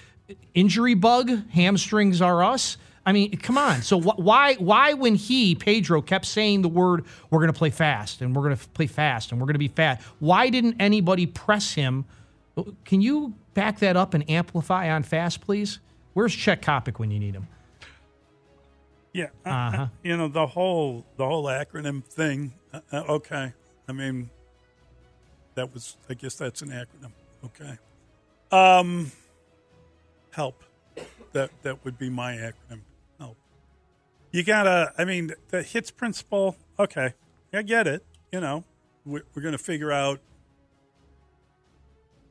injury 0.53 0.93
bug? 0.93 1.49
Hamstrings 1.49 2.21
are 2.21 2.43
us. 2.43 2.77
I 3.05 3.11
mean, 3.11 3.37
come 3.37 3.57
on. 3.57 3.83
So 3.83 4.01
wh- 4.01 4.17
why 4.17 4.55
why 4.55 4.93
when 4.93 5.15
he 5.15 5.53
Pedro 5.53 6.01
kept 6.01 6.25
saying 6.25 6.63
the 6.63 6.69
word 6.69 7.05
we're 7.29 7.39
going 7.39 7.53
to 7.53 7.57
play 7.57 7.69
fast 7.69 8.21
and 8.21 8.35
we're 8.35 8.41
going 8.41 8.57
to 8.57 8.67
play 8.69 8.87
fast 8.87 9.31
and 9.31 9.39
we're 9.39 9.45
going 9.45 9.53
to 9.53 9.59
be 9.59 9.67
fast? 9.67 10.01
Why 10.19 10.49
didn't 10.49 10.77
anybody 10.79 11.27
press 11.27 11.73
him? 11.73 12.05
Can 12.83 13.01
you 13.01 13.35
back 13.55 13.79
that 13.79 13.97
up 13.97 14.13
and 14.13 14.29
amplify 14.29 14.91
on 14.91 15.01
fast, 15.01 15.41
please? 15.41 15.79
Where's 16.13 16.35
Chet 16.35 16.61
Coppock 16.61 16.99
when 16.99 17.09
you 17.09 17.19
need 17.19 17.33
him? 17.33 17.47
Yeah, 19.11 19.29
uh-huh. 19.45 19.87
you 20.03 20.15
know 20.17 20.27
the 20.27 20.45
whole 20.45 21.05
the 21.17 21.25
whole 21.25 21.45
acronym 21.45 22.03
thing. 22.03 22.53
Uh, 22.73 22.79
okay, 23.09 23.53
I 23.87 23.91
mean 23.93 24.29
that 25.55 25.73
was 25.73 25.95
I 26.09 26.13
guess 26.13 26.35
that's 26.35 26.61
an 26.61 26.69
acronym. 26.69 27.11
Okay, 27.45 27.77
um, 28.51 29.11
help. 30.31 30.63
That 31.31 31.49
that 31.63 31.83
would 31.85 31.97
be 31.97 32.09
my 32.09 32.33
acronym. 32.33 32.81
Help. 33.17 33.37
You 34.31 34.43
gotta. 34.43 34.93
I 34.97 35.05
mean 35.05 35.31
the 35.47 35.63
hits 35.63 35.91
principle. 35.91 36.57
Okay, 36.77 37.13
I 37.53 37.61
get 37.61 37.87
it. 37.87 38.05
You 38.33 38.41
know, 38.41 38.65
we're, 39.05 39.23
we're 39.33 39.41
going 39.41 39.53
to 39.53 39.57
figure 39.57 39.91
out. 39.93 40.19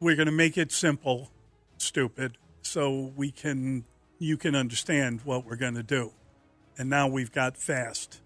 We're 0.05 0.17
going 0.17 0.27
to 0.27 0.33
make 0.33 0.59
it 0.59 0.71
simple, 0.71 1.31
stupid, 1.79 2.37
so 2.61 3.11
we 3.17 3.31
can 3.31 3.85
you 4.19 4.37
can 4.37 4.55
understand 4.55 5.23
what 5.25 5.47
we're 5.47 5.57
going 5.57 5.77
to 5.77 5.83
do 5.83 6.13
and 6.77 6.91
now 6.91 7.09
we've 7.09 7.33
got 7.33 7.57
fast. 7.57 8.21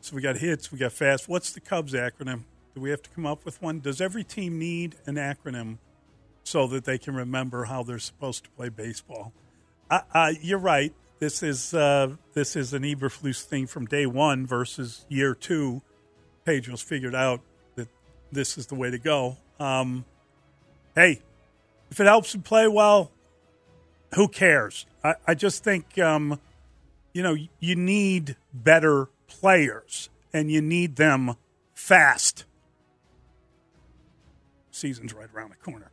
So 0.00 0.16
we 0.16 0.22
got 0.22 0.38
hits, 0.38 0.72
we 0.72 0.78
got 0.78 0.90
fast. 0.90 1.28
What's 1.28 1.52
the 1.52 1.60
Cubs 1.60 1.92
acronym? 1.92 2.42
Do 2.74 2.80
we 2.80 2.90
have 2.90 3.00
to 3.02 3.10
come 3.10 3.26
up 3.26 3.44
with 3.44 3.62
one? 3.62 3.78
Does 3.78 4.00
every 4.00 4.24
team 4.24 4.58
need 4.58 4.96
an 5.06 5.14
acronym 5.14 5.78
so 6.42 6.66
that 6.66 6.84
they 6.84 6.98
can 6.98 7.14
remember 7.14 7.66
how 7.66 7.84
they're 7.84 8.00
supposed 8.00 8.42
to 8.42 8.50
play 8.50 8.68
baseball? 8.68 9.32
Uh, 9.88 10.00
uh, 10.12 10.32
you're 10.42 10.58
right. 10.58 10.92
This 11.20 11.44
is 11.44 11.72
uh, 11.74 12.16
this 12.34 12.56
is 12.56 12.72
an 12.72 12.82
Eberflus 12.82 13.44
thing 13.44 13.68
from 13.68 13.86
day 13.86 14.04
one 14.04 14.48
versus 14.48 15.06
year 15.08 15.36
two. 15.36 15.80
Pedro's 16.44 16.82
figured 16.82 17.14
out 17.14 17.40
that 17.76 17.86
this 18.32 18.58
is 18.58 18.66
the 18.66 18.74
way 18.74 18.90
to 18.90 18.98
go. 18.98 19.36
Um, 19.60 20.04
hey, 20.94 21.22
if 21.90 22.00
it 22.00 22.06
helps 22.06 22.34
him 22.34 22.42
play 22.42 22.68
well, 22.68 23.10
who 24.14 24.28
cares? 24.28 24.86
I, 25.04 25.14
I 25.26 25.34
just 25.34 25.64
think. 25.64 25.98
Um, 25.98 26.40
you 27.12 27.22
know, 27.22 27.36
you 27.58 27.76
need 27.76 28.36
better 28.52 29.08
players 29.26 30.10
and 30.32 30.50
you 30.50 30.60
need 30.60 30.96
them 30.96 31.34
fast. 31.74 32.44
Season's 34.70 35.12
right 35.12 35.28
around 35.34 35.50
the 35.50 35.56
corner. 35.56 35.90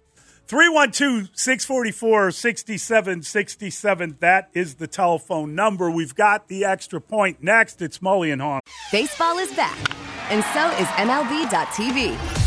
312 0.48 1.30
644 1.34 2.32
6767. 2.32 4.18
That 4.22 4.50
is 4.54 4.76
the 4.76 4.88
telephone 4.88 5.56
number. 5.56 5.92
We've 5.92 6.16
got 6.16 6.48
the 6.48 6.64
extra 6.64 7.02
point 7.02 7.44
next. 7.44 7.82
It's 7.82 8.00
Mully 8.00 8.32
and. 8.32 8.62
Baseball 8.92 9.40
is 9.40 9.54
back, 9.54 9.78
and 10.32 10.44
so 10.54 10.70
is 10.82 10.88
MLB.tv. 10.96 12.47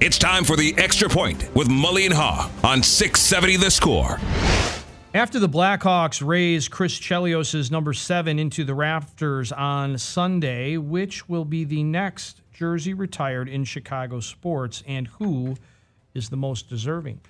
It's 0.00 0.16
time 0.16 0.44
for 0.44 0.54
the 0.54 0.72
extra 0.78 1.08
point 1.08 1.52
with 1.56 1.66
Mully 1.66 2.04
and 2.04 2.14
Haugh 2.14 2.48
on 2.62 2.84
670 2.84 3.56
The 3.56 3.68
Score. 3.68 4.20
After 5.12 5.40
the 5.40 5.48
Blackhawks 5.48 6.24
raise 6.24 6.68
Chris 6.68 7.00
Chelios' 7.00 7.72
number 7.72 7.92
seven 7.92 8.38
into 8.38 8.62
the 8.62 8.76
rafters 8.76 9.50
on 9.50 9.98
Sunday, 9.98 10.76
which 10.76 11.28
will 11.28 11.44
be 11.44 11.64
the 11.64 11.82
next 11.82 12.42
jersey 12.52 12.94
retired 12.94 13.48
in 13.48 13.64
Chicago 13.64 14.20
sports, 14.20 14.84
and 14.86 15.08
who 15.08 15.56
is 16.14 16.28
the 16.30 16.36
most 16.36 16.68
deserving? 16.68 17.20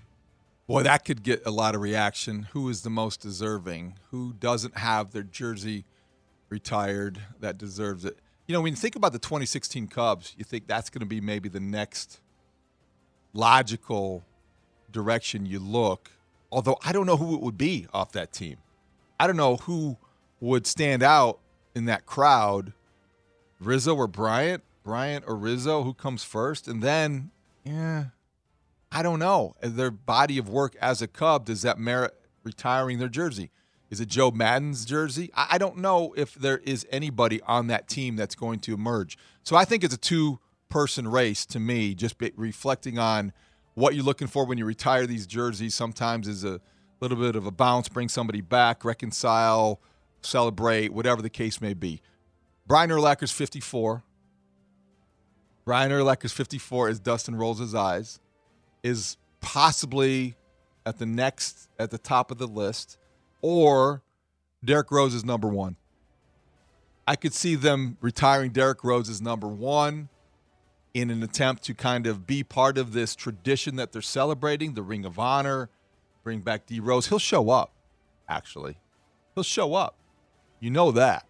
Boy, 0.67 0.83
that 0.83 1.07
could 1.07 1.23
get 1.23 1.47
a 1.47 1.51
lot 1.51 1.75
of 1.75 1.81
reaction. 1.81 2.49
Who 2.53 2.69
is 2.69 2.83
the 2.83 2.91
most 2.91 3.23
deserving? 3.23 3.95
Who 4.11 4.35
doesn't 4.35 4.77
have 4.77 5.13
their 5.13 5.23
jersey 5.23 5.87
retired 6.51 7.19
that 7.41 7.57
deserves 7.57 8.05
it? 8.05 8.19
You 8.47 8.53
know, 8.53 8.61
when 8.61 8.75
you 8.75 8.77
think 8.77 8.95
about 8.95 9.15
the 9.15 9.19
2016 9.19 9.87
Cubs, 9.89 10.35
you 10.37 10.45
think 10.45 10.67
that's 10.67 10.91
going 10.91 11.01
to 11.01 11.07
be 11.07 11.23
maybe 11.23 11.49
the 11.49 11.61
next 11.61 12.21
logical 13.39 14.25
direction 14.91 15.47
you 15.47 15.61
look. 15.61 16.11
Although 16.51 16.77
I 16.85 16.93
don't 16.93 17.07
know 17.07 17.17
who 17.17 17.35
it 17.35 17.41
would 17.41 17.57
be 17.57 17.87
off 17.93 18.13
that 18.13 18.33
team. 18.33 18.57
I 19.21 19.27
don't 19.27 19.37
know 19.37 19.57
who 19.57 19.97
would 20.41 20.67
stand 20.67 21.03
out 21.03 21.39
in 21.75 21.85
that 21.85 22.05
crowd. 22.05 22.73
Rizzo 23.61 23.95
or 23.95 24.09
Bryant? 24.09 24.65
Bryant 24.83 25.25
or 25.29 25.37
Rizzo? 25.37 25.85
Who 25.85 25.95
comes 25.95 26.25
first? 26.25 26.67
And 26.67 26.83
then, 26.83 27.31
yeah, 27.65 28.07
I 28.91 29.03
don't 29.03 29.19
know. 29.19 29.55
Their 29.61 29.91
body 29.91 30.39
of 30.39 30.49
work 30.49 30.75
as 30.81 31.01
a 31.01 31.07
Cub, 31.07 31.45
does 31.45 31.63
that 31.63 31.79
merit 31.79 32.15
retiring 32.43 32.99
their 32.99 33.09
jersey? 33.09 33.51
Is 33.91 34.01
it 34.01 34.09
Joe 34.09 34.31
Maddon's 34.31 34.85
jersey? 34.85 35.31
I 35.35 35.59
don't 35.59 35.79
know 35.79 36.13
if 36.17 36.35
there 36.35 36.59
is 36.59 36.87
anybody 36.91 37.41
on 37.43 37.69
that 37.69 37.89
team 37.89 38.17
that's 38.17 38.35
going 38.35 38.61
to 38.61 38.75
emerge. 38.75 39.17
So 39.43 39.57
I 39.57 39.65
think 39.65 39.85
it's 39.85 39.95
a 39.95 39.99
two 39.99 40.41
person 40.69 41.09
race 41.09 41.47
to 41.47 41.61
me, 41.61 41.95
just 41.95 42.17
reflecting 42.37 42.99
on 42.99 43.33
what 43.75 43.95
you're 43.95 44.05
looking 44.05 44.29
for 44.29 44.45
when 44.45 44.59
you 44.59 44.65
retire 44.65 45.07
these 45.07 45.27
jerseys. 45.27 45.75
Sometimes 45.75 46.29
is 46.29 46.45
a 46.45 46.61
little 47.01 47.17
bit 47.17 47.37
of 47.37 47.47
a 47.47 47.51
bounce, 47.51 47.89
bring 47.89 48.09
somebody 48.09 48.41
back, 48.41 48.85
reconcile, 48.85 49.81
celebrate, 50.21 50.93
whatever 50.93 51.23
the 51.23 51.31
case 51.31 51.61
may 51.61 51.75
be. 51.75 52.01
Brian 52.67 52.91
Urlacher's 52.91 53.31
54. 53.31 54.03
Brian 55.65 55.93
Urlacher's 55.93 56.33
54 56.33 56.89
as 56.89 57.01
Dustin 57.01 57.37
rolls 57.37 57.59
his 57.59 57.75
eyes 57.75 58.21
is 58.83 59.17
possibly 59.41 60.35
at 60.85 60.99
the 60.99 61.07
next 61.07 61.69
at 61.79 61.91
the 61.91 61.99
top 61.99 62.31
of 62.31 62.39
the 62.39 62.47
list, 62.47 62.99
or 63.43 64.03
Derrick 64.65 64.91
Rose 64.91 65.15
is 65.15 65.25
number 65.25 65.49
one. 65.49 65.77
I 67.07 67.17
could 67.17 67.33
see 67.33 67.55
them 67.55 67.97
retiring 68.01 68.51
Derrick 68.51 68.83
Rose 68.83 69.09
as 69.09 69.23
number 69.23 69.49
one 69.49 70.09
in 71.01 71.11
an 71.11 71.23
attempt 71.23 71.63
to 71.65 71.75
kind 71.75 72.07
of 72.07 72.27
be 72.27 72.43
part 72.43 72.77
of 72.77 72.93
this 72.93 73.15
tradition 73.15 73.77
that 73.77 73.93
they're 73.93 74.03
celebrating, 74.03 74.75
the 74.75 74.83
Ring 74.83 75.05
of 75.05 75.19
Honor, 75.19 75.69
bring 76.25 76.41
back 76.41 76.67
D 76.67 76.81
Rose. 76.81 77.07
He'll 77.07 77.21
show 77.21 77.51
up, 77.51 77.73
actually. 78.29 78.79
He'll 79.35 79.45
show 79.45 79.75
up. 79.75 79.95
You 80.59 80.71
know 80.71 80.91
that. 80.91 81.27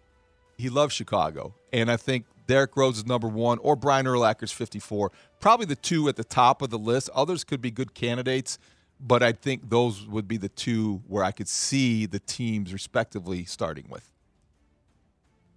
He 0.57 0.69
loves 0.69 0.95
Chicago. 0.95 1.53
And 1.71 1.91
I 1.91 1.97
think 1.97 2.25
Derrick 2.47 2.75
Rose 2.75 2.97
is 2.97 3.05
number 3.05 3.27
one, 3.27 3.59
or 3.59 3.75
Brian 3.75 4.07
Urlacher's 4.07 4.51
54. 4.51 5.11
Probably 5.39 5.67
the 5.67 5.75
two 5.75 6.09
at 6.09 6.15
the 6.15 6.23
top 6.23 6.63
of 6.63 6.71
the 6.71 6.79
list. 6.79 7.09
Others 7.13 7.43
could 7.43 7.61
be 7.61 7.69
good 7.69 7.93
candidates, 7.93 8.57
but 8.99 9.21
I 9.21 9.33
think 9.33 9.69
those 9.69 10.07
would 10.07 10.27
be 10.27 10.37
the 10.37 10.49
two 10.49 11.03
where 11.07 11.23
I 11.23 11.31
could 11.31 11.47
see 11.47 12.07
the 12.07 12.19
teams 12.19 12.73
respectively 12.73 13.45
starting 13.45 13.85
with. 13.87 14.11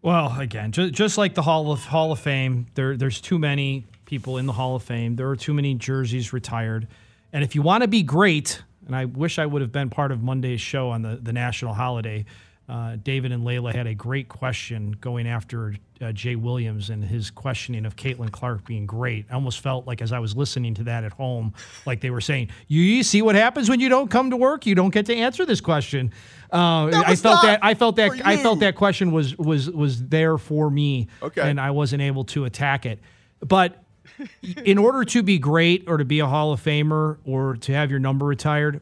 Well, 0.02 0.38
again, 0.38 0.72
just, 0.72 0.92
just 0.92 1.16
like 1.16 1.34
the 1.34 1.42
Hall 1.42 1.72
of 1.72 1.84
Hall 1.84 2.12
of 2.12 2.18
Fame, 2.18 2.66
there 2.74 2.96
there's 2.96 3.20
too 3.20 3.38
many 3.38 3.86
people 4.12 4.36
in 4.36 4.44
the 4.44 4.52
Hall 4.52 4.76
of 4.76 4.82
Fame. 4.82 5.16
There 5.16 5.30
are 5.30 5.36
too 5.36 5.54
many 5.54 5.74
jerseys 5.74 6.34
retired. 6.34 6.86
And 7.32 7.42
if 7.42 7.54
you 7.54 7.62
want 7.62 7.80
to 7.80 7.88
be 7.88 8.02
great, 8.02 8.62
and 8.86 8.94
I 8.94 9.06
wish 9.06 9.38
I 9.38 9.46
would 9.46 9.62
have 9.62 9.72
been 9.72 9.88
part 9.88 10.12
of 10.12 10.22
Monday's 10.22 10.60
show 10.60 10.90
on 10.90 11.00
the, 11.00 11.16
the 11.16 11.32
national 11.32 11.72
holiday, 11.72 12.26
uh, 12.68 12.96
David 13.02 13.32
and 13.32 13.42
Layla 13.42 13.74
had 13.74 13.86
a 13.86 13.94
great 13.94 14.28
question 14.28 14.92
going 15.00 15.26
after 15.26 15.76
uh, 16.02 16.12
Jay 16.12 16.36
Williams 16.36 16.90
and 16.90 17.02
his 17.02 17.30
questioning 17.30 17.86
of 17.86 17.96
Caitlin 17.96 18.30
Clark 18.30 18.66
being 18.66 18.84
great. 18.84 19.24
I 19.30 19.34
almost 19.34 19.60
felt 19.60 19.86
like 19.86 20.02
as 20.02 20.12
I 20.12 20.18
was 20.18 20.36
listening 20.36 20.74
to 20.74 20.84
that 20.84 21.04
at 21.04 21.12
home, 21.14 21.54
like 21.86 22.02
they 22.02 22.10
were 22.10 22.20
saying, 22.20 22.50
"You, 22.68 22.82
you 22.82 23.02
see 23.04 23.22
what 23.22 23.34
happens 23.34 23.70
when 23.70 23.80
you 23.80 23.88
don't 23.88 24.10
come 24.10 24.28
to 24.28 24.36
work? 24.36 24.66
You 24.66 24.74
don't 24.74 24.92
get 24.92 25.06
to 25.06 25.16
answer 25.16 25.46
this 25.46 25.62
question." 25.62 26.12
Uh, 26.52 26.90
I 27.06 27.16
felt 27.16 27.40
that 27.42 27.60
I 27.62 27.72
felt 27.72 27.96
that 27.96 28.10
I 28.26 28.36
felt 28.36 28.60
that 28.60 28.74
question 28.76 29.10
was 29.10 29.38
was 29.38 29.70
was 29.70 30.04
there 30.08 30.36
for 30.36 30.68
me, 30.70 31.08
Okay. 31.22 31.40
and 31.48 31.58
I 31.58 31.70
wasn't 31.70 32.02
able 32.02 32.24
to 32.24 32.44
attack 32.44 32.84
it. 32.84 32.98
But 33.40 33.81
in 34.64 34.78
order 34.78 35.04
to 35.04 35.22
be 35.22 35.38
great 35.38 35.84
or 35.86 35.96
to 35.96 36.04
be 36.04 36.20
a 36.20 36.26
Hall 36.26 36.52
of 36.52 36.62
Famer 36.62 37.18
or 37.24 37.56
to 37.56 37.72
have 37.72 37.90
your 37.90 38.00
number 38.00 38.26
retired, 38.26 38.80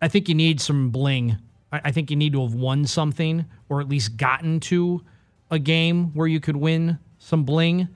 I 0.00 0.08
think 0.08 0.28
you 0.28 0.34
need 0.34 0.60
some 0.60 0.90
bling. 0.90 1.38
I, 1.72 1.80
I 1.84 1.92
think 1.92 2.10
you 2.10 2.16
need 2.16 2.32
to 2.32 2.42
have 2.42 2.54
won 2.54 2.86
something 2.86 3.46
or 3.68 3.80
at 3.80 3.88
least 3.88 4.16
gotten 4.16 4.60
to 4.60 5.02
a 5.50 5.58
game 5.58 6.14
where 6.14 6.26
you 6.26 6.40
could 6.40 6.56
win 6.56 6.98
some 7.18 7.44
bling. 7.44 7.88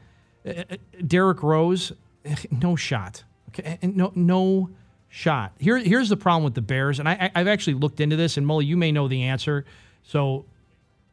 Uh, 0.47 0.65
uh, 0.71 0.77
Derrick 1.07 1.43
Rose, 1.43 1.93
no 2.51 2.77
shot. 2.77 3.25
Okay, 3.49 3.79
no 3.83 4.13
no 4.15 4.71
shot. 5.09 5.53
Here 5.59 5.79
here's 5.79 6.09
the 6.09 6.17
problem 6.17 6.45
with 6.45 6.55
the 6.55 6.63
Bears, 6.63 6.99
and 6.99 7.09
I, 7.09 7.31
I've 7.35 7.49
actually 7.49 7.75
looked 7.75 8.01
into 8.01 8.17
this, 8.17 8.37
and 8.37 8.47
Mully, 8.47 8.67
you 8.67 8.77
may 8.77 8.93
know 8.93 9.09
the 9.09 9.23
answer, 9.23 9.65
so 10.03 10.45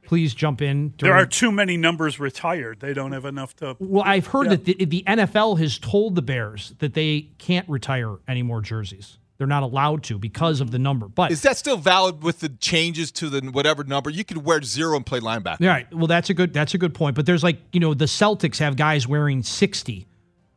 please 0.06 0.34
jump 0.34 0.62
in. 0.62 0.94
There 1.00 1.14
are 1.14 1.26
too 1.26 1.52
many 1.52 1.78
numbers 1.78 2.20
retired. 2.20 2.80
They 2.80 2.94
don't 2.94 3.12
have 3.12 3.26
enough 3.26 3.56
to. 3.58 3.76
well, 3.80 4.04
I've 4.06 4.28
heard 4.28 4.46
Yeah. 4.46 4.50
that 4.56 4.66
the, 4.66 4.86
the 4.86 5.04
NFL 5.08 5.60
has 5.60 5.78
told 5.80 6.16
the 6.16 6.22
Bears 6.22 6.74
that 6.80 6.94
they 6.94 7.30
can't 7.38 7.68
retire 7.70 8.18
any 8.28 8.44
more 8.44 8.62
jerseys. 8.62 9.18
They're 9.38 9.48
not 9.48 9.64
allowed 9.64 10.04
to 10.04 10.18
because 10.18 10.62
of 10.62 10.72
the 10.72 10.80
number. 10.80 11.10
But 11.10 11.30
Is 11.32 11.42
that 11.42 11.58
still 11.58 11.76
valid 11.76 12.24
with 12.24 12.40
the 12.40 12.48
changes 12.48 13.12
to 13.14 13.30
the 13.30 13.42
whatever 13.52 13.84
number? 13.84 14.10
You 14.10 14.24
could 14.24 14.46
wear 14.46 14.62
zero 14.62 14.96
and 14.96 15.06
play 15.06 15.20
linebacker. 15.20 15.62
All 15.62 15.68
right. 15.68 15.94
Well, 15.94 16.08
that's 16.08 16.30
a 16.30 16.34
good 16.34 16.54
that's 16.54 16.74
a 16.74 16.78
good 16.78 16.94
point. 16.94 17.18
But 17.18 17.26
there's 17.26 17.44
like 17.44 17.60
you 17.74 17.82
know 17.82 17.94
the 17.94 18.06
Celtics 18.06 18.60
have 18.60 18.78
guys 18.78 19.08
wearing 19.10 19.44
sixty, 19.44 20.08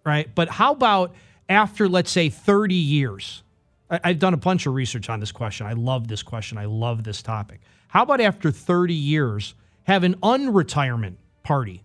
right? 0.06 0.32
But 0.32 0.48
how 0.48 0.72
about 0.74 1.14
after 1.48 1.88
let's 1.88 2.10
say 2.12 2.28
thirty 2.28 2.76
years? 2.76 3.42
I, 3.90 3.98
I've 4.04 4.20
done 4.20 4.32
a 4.34 4.36
bunch 4.36 4.64
of 4.66 4.74
research 4.74 5.10
on 5.10 5.18
this 5.18 5.32
question. 5.32 5.66
I 5.66 5.72
love 5.72 6.06
this 6.06 6.22
question. 6.22 6.56
I 6.56 6.66
love 6.66 7.02
this 7.02 7.20
topic. 7.20 7.60
How 7.88 8.02
about 8.02 8.20
after 8.20 8.50
thirty 8.50 8.94
years, 8.94 9.54
have 9.84 10.04
an 10.04 10.14
unretirement 10.22 11.16
party? 11.42 11.82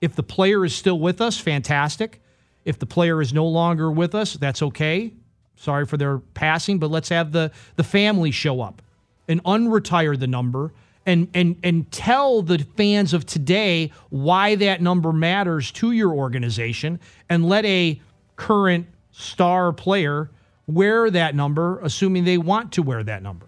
If 0.00 0.14
the 0.14 0.22
player 0.22 0.64
is 0.64 0.74
still 0.74 0.98
with 0.98 1.20
us, 1.20 1.38
fantastic. 1.38 2.20
If 2.64 2.78
the 2.78 2.86
player 2.86 3.20
is 3.22 3.32
no 3.32 3.46
longer 3.46 3.90
with 3.90 4.14
us, 4.14 4.34
that's 4.34 4.62
okay. 4.62 5.12
Sorry 5.56 5.86
for 5.86 5.96
their 5.96 6.18
passing, 6.18 6.78
but 6.78 6.90
let's 6.90 7.08
have 7.10 7.32
the 7.32 7.52
the 7.76 7.84
family 7.84 8.30
show 8.30 8.60
up 8.60 8.82
and 9.28 9.42
unretire 9.44 10.18
the 10.18 10.26
number 10.26 10.72
and 11.06 11.28
and 11.34 11.56
and 11.62 11.90
tell 11.90 12.42
the 12.42 12.58
fans 12.76 13.14
of 13.14 13.24
today 13.24 13.92
why 14.10 14.54
that 14.56 14.82
number 14.82 15.12
matters 15.12 15.70
to 15.72 15.92
your 15.92 16.12
organization 16.12 17.00
and 17.28 17.48
let 17.48 17.64
a 17.64 18.00
current 18.36 18.86
star 19.12 19.72
player 19.72 20.30
wear 20.66 21.10
that 21.10 21.34
number 21.34 21.78
assuming 21.80 22.24
they 22.24 22.38
want 22.38 22.72
to 22.72 22.82
wear 22.82 23.02
that 23.02 23.22
number. 23.22 23.46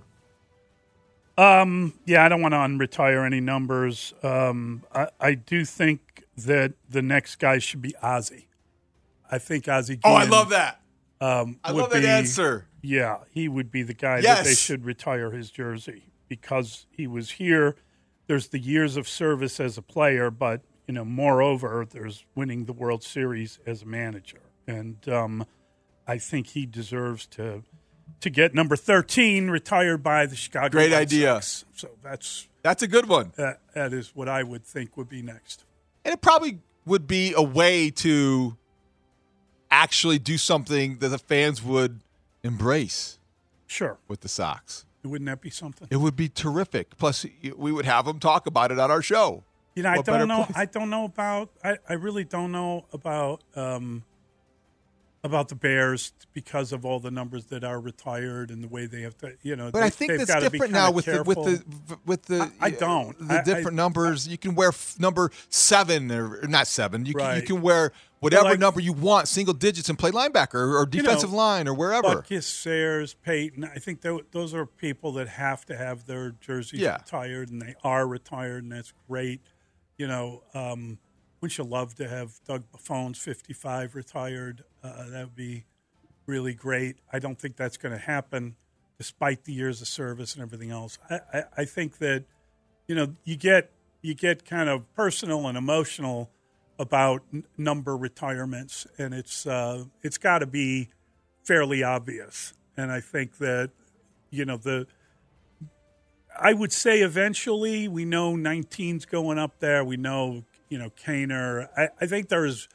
Um, 1.38 1.94
yeah, 2.04 2.24
I 2.24 2.28
don't 2.28 2.42
want 2.42 2.52
to 2.52 2.58
unretire 2.58 3.24
any 3.24 3.40
numbers. 3.40 4.12
Um, 4.24 4.82
I, 4.92 5.08
I 5.20 5.34
do 5.34 5.64
think 5.64 6.24
that 6.36 6.72
the 6.90 7.00
next 7.00 7.36
guy 7.36 7.58
should 7.58 7.80
be 7.80 7.94
Ozzie. 8.02 8.48
I 9.30 9.38
think 9.38 9.68
Ozzie. 9.68 10.00
Oh, 10.02 10.14
I 10.14 10.24
love 10.24 10.50
that. 10.50 10.80
Um, 11.20 11.60
I 11.62 11.70
love 11.70 11.90
that 11.90 12.02
be- 12.02 12.08
answer. 12.08 12.66
Yeah, 12.82 13.18
he 13.30 13.48
would 13.48 13.70
be 13.70 13.82
the 13.82 13.94
guy 13.94 14.20
that 14.20 14.44
they 14.44 14.54
should 14.54 14.84
retire 14.84 15.30
his 15.30 15.50
jersey 15.50 16.12
because 16.28 16.86
he 16.90 17.06
was 17.06 17.32
here. 17.32 17.76
There's 18.26 18.48
the 18.48 18.58
years 18.58 18.96
of 18.96 19.08
service 19.08 19.58
as 19.58 19.78
a 19.78 19.82
player, 19.82 20.30
but 20.30 20.62
you 20.86 20.94
know, 20.94 21.04
moreover, 21.04 21.86
there's 21.88 22.24
winning 22.34 22.64
the 22.64 22.72
World 22.72 23.02
Series 23.02 23.58
as 23.66 23.82
a 23.82 23.86
manager, 23.86 24.40
and 24.66 25.08
um, 25.08 25.46
I 26.06 26.18
think 26.18 26.48
he 26.48 26.66
deserves 26.66 27.26
to 27.28 27.62
to 28.20 28.30
get 28.30 28.54
number 28.54 28.76
13 28.76 29.48
retired 29.50 30.02
by 30.02 30.26
the 30.26 30.36
Chicago. 30.36 30.68
Great 30.70 30.90
White 30.92 30.98
idea. 30.98 31.34
Sox. 31.42 31.64
So 31.74 31.88
that's 32.02 32.48
That's 32.62 32.82
a 32.82 32.88
good 32.88 33.06
one. 33.08 33.32
that, 33.36 33.60
that 33.74 33.92
is 33.92 34.14
what 34.14 34.28
I 34.28 34.42
would 34.42 34.64
think 34.64 34.96
would 34.96 35.08
be 35.08 35.22
next. 35.22 35.64
And 36.04 36.12
it 36.12 36.20
probably 36.20 36.58
would 36.86 37.06
be 37.06 37.32
a 37.36 37.42
way 37.42 37.90
to 37.90 38.56
actually 39.70 40.18
do 40.18 40.38
something 40.38 40.98
that 40.98 41.08
the 41.08 41.18
fans 41.18 41.62
would 41.62 42.00
embrace. 42.42 43.18
Sure. 43.66 43.98
With 44.08 44.20
the 44.20 44.28
Sox. 44.28 44.86
Wouldn't 45.04 45.26
that 45.28 45.40
be 45.40 45.50
something? 45.50 45.88
It 45.90 45.96
would 45.98 46.16
be 46.16 46.28
terrific. 46.28 46.96
Plus, 46.98 47.24
we 47.56 47.70
would 47.72 47.84
have 47.86 48.04
them 48.06 48.18
talk 48.18 48.46
about 48.46 48.72
it 48.72 48.78
on 48.78 48.90
our 48.90 49.02
show. 49.02 49.44
You 49.74 49.82
know, 49.84 49.90
I 49.90 49.96
What 49.96 50.06
better 50.06 50.18
don't 50.20 50.28
know. 50.28 50.44
place? 50.44 50.56
I 50.56 50.64
don't 50.64 50.90
know 50.90 51.04
about. 51.04 51.50
I, 51.62 51.76
I 51.88 51.92
really 51.94 52.24
don't 52.24 52.50
know 52.50 52.86
about 52.92 53.42
um, 53.54 54.02
about 55.24 55.48
the 55.48 55.54
Bears 55.56 56.12
because 56.32 56.72
of 56.72 56.84
all 56.84 57.00
the 57.00 57.10
numbers 57.10 57.46
that 57.46 57.64
are 57.64 57.80
retired 57.80 58.50
and 58.50 58.62
the 58.62 58.68
way 58.68 58.86
they 58.86 59.02
have 59.02 59.18
to. 59.18 59.34
You 59.42 59.56
know, 59.56 59.70
But 59.72 59.80
they, 59.80 59.86
I 59.86 59.90
think 59.90 60.12
that's 60.18 60.40
different 60.50 60.72
now 60.72 60.90
with 60.92 61.06
the, 61.06 61.22
with 61.24 61.38
the 61.38 61.98
with 62.06 62.22
the. 62.26 62.50
I, 62.60 62.66
I 62.66 62.70
don't. 62.70 63.18
the 63.26 63.34
I- 63.34 63.38
I- 63.38 63.42
different 63.42 63.76
numbers. 63.76 64.28
you 64.28 64.38
can 64.38 64.54
wear 64.54 64.68
f- 64.68 64.94
number 64.98 65.30
seven 65.48 66.10
or, 66.12 66.40
not 66.46 66.66
seven. 66.68 67.04
You, 67.04 67.14
can, 67.14 67.36
you 67.36 67.42
can 67.42 67.60
wear 67.62 67.92
whatever 68.20 68.44
like- 68.50 68.60
number 68.60 68.80
you 68.80 68.92
want, 68.92 69.26
single 69.28 69.54
digits, 69.54 69.88
and 69.88 69.98
play 69.98 70.12
linebacker 70.12 70.54
or, 70.54 70.76
or 70.78 70.88
You 70.92 71.02
know, 71.02 71.08
defensive 71.08 71.32
line 71.32 71.66
or 71.66 71.74
wherever. 71.74 72.22
Butkus, 72.22 72.44
Sayers, 72.44 73.14
Payton. 73.14 73.64
I 73.64 73.78
think 73.78 74.02
tho- 74.02 74.22
those 74.30 74.54
are 74.54 74.66
people 74.66 75.12
that 75.12 75.28
have 75.28 75.64
to 75.66 75.76
have 75.76 76.06
their 76.06 76.30
jerseys 76.40 76.80
Yeah. 76.80 76.98
retired, 76.98 77.50
and 77.50 77.60
they 77.60 77.74
are 77.82 78.06
retired, 78.06 78.62
and 78.62 78.72
that's 78.72 78.92
great. 79.08 79.40
You 79.96 80.06
know, 80.06 80.44
um, 80.54 80.98
wouldn't 81.40 81.56
you 81.58 81.64
love 81.64 81.94
to 81.96 82.08
have 82.08 82.32
Doug 82.46 82.64
Buffone's 82.72 83.18
55 83.18 83.94
retired? 83.94 84.64
Uh, 84.82 85.08
that 85.10 85.24
would 85.26 85.36
be 85.36 85.64
really 86.26 86.54
great. 86.54 86.96
I 87.12 87.18
don't 87.18 87.38
think 87.38 87.56
that's 87.56 87.76
going 87.76 87.92
to 87.92 87.98
happen, 87.98 88.56
despite 88.96 89.44
the 89.44 89.52
years 89.52 89.80
of 89.80 89.88
service 89.88 90.34
and 90.34 90.42
everything 90.42 90.70
else. 90.70 90.98
I, 91.08 91.20
I, 91.32 91.42
I 91.58 91.64
think 91.64 91.98
that 91.98 92.24
you 92.86 92.94
know 92.94 93.14
you 93.24 93.36
get 93.36 93.70
you 94.02 94.14
get 94.14 94.44
kind 94.44 94.68
of 94.68 94.92
personal 94.94 95.46
and 95.46 95.56
emotional 95.56 96.30
about 96.78 97.22
n- 97.32 97.44
number 97.56 97.96
retirements, 97.96 98.86
and 98.98 99.14
it's 99.14 99.46
uh, 99.46 99.84
it's 100.02 100.18
got 100.18 100.40
to 100.40 100.46
be 100.46 100.88
fairly 101.44 101.82
obvious. 101.82 102.52
And 102.76 102.92
I 102.92 103.00
think 103.00 103.38
that 103.38 103.70
you 104.30 104.44
know 104.44 104.56
the 104.56 104.86
I 106.40 106.52
would 106.52 106.72
say 106.72 107.00
eventually 107.00 107.88
we 107.88 108.04
know 108.04 108.34
19's 108.34 109.06
going 109.06 109.38
up 109.38 109.58
there. 109.58 109.84
We 109.84 109.96
know 109.96 110.44
you 110.68 110.78
know 110.78 110.90
Kaner. 110.90 111.68
I, 111.76 111.88
I 112.00 112.06
think 112.06 112.28
there's 112.28 112.68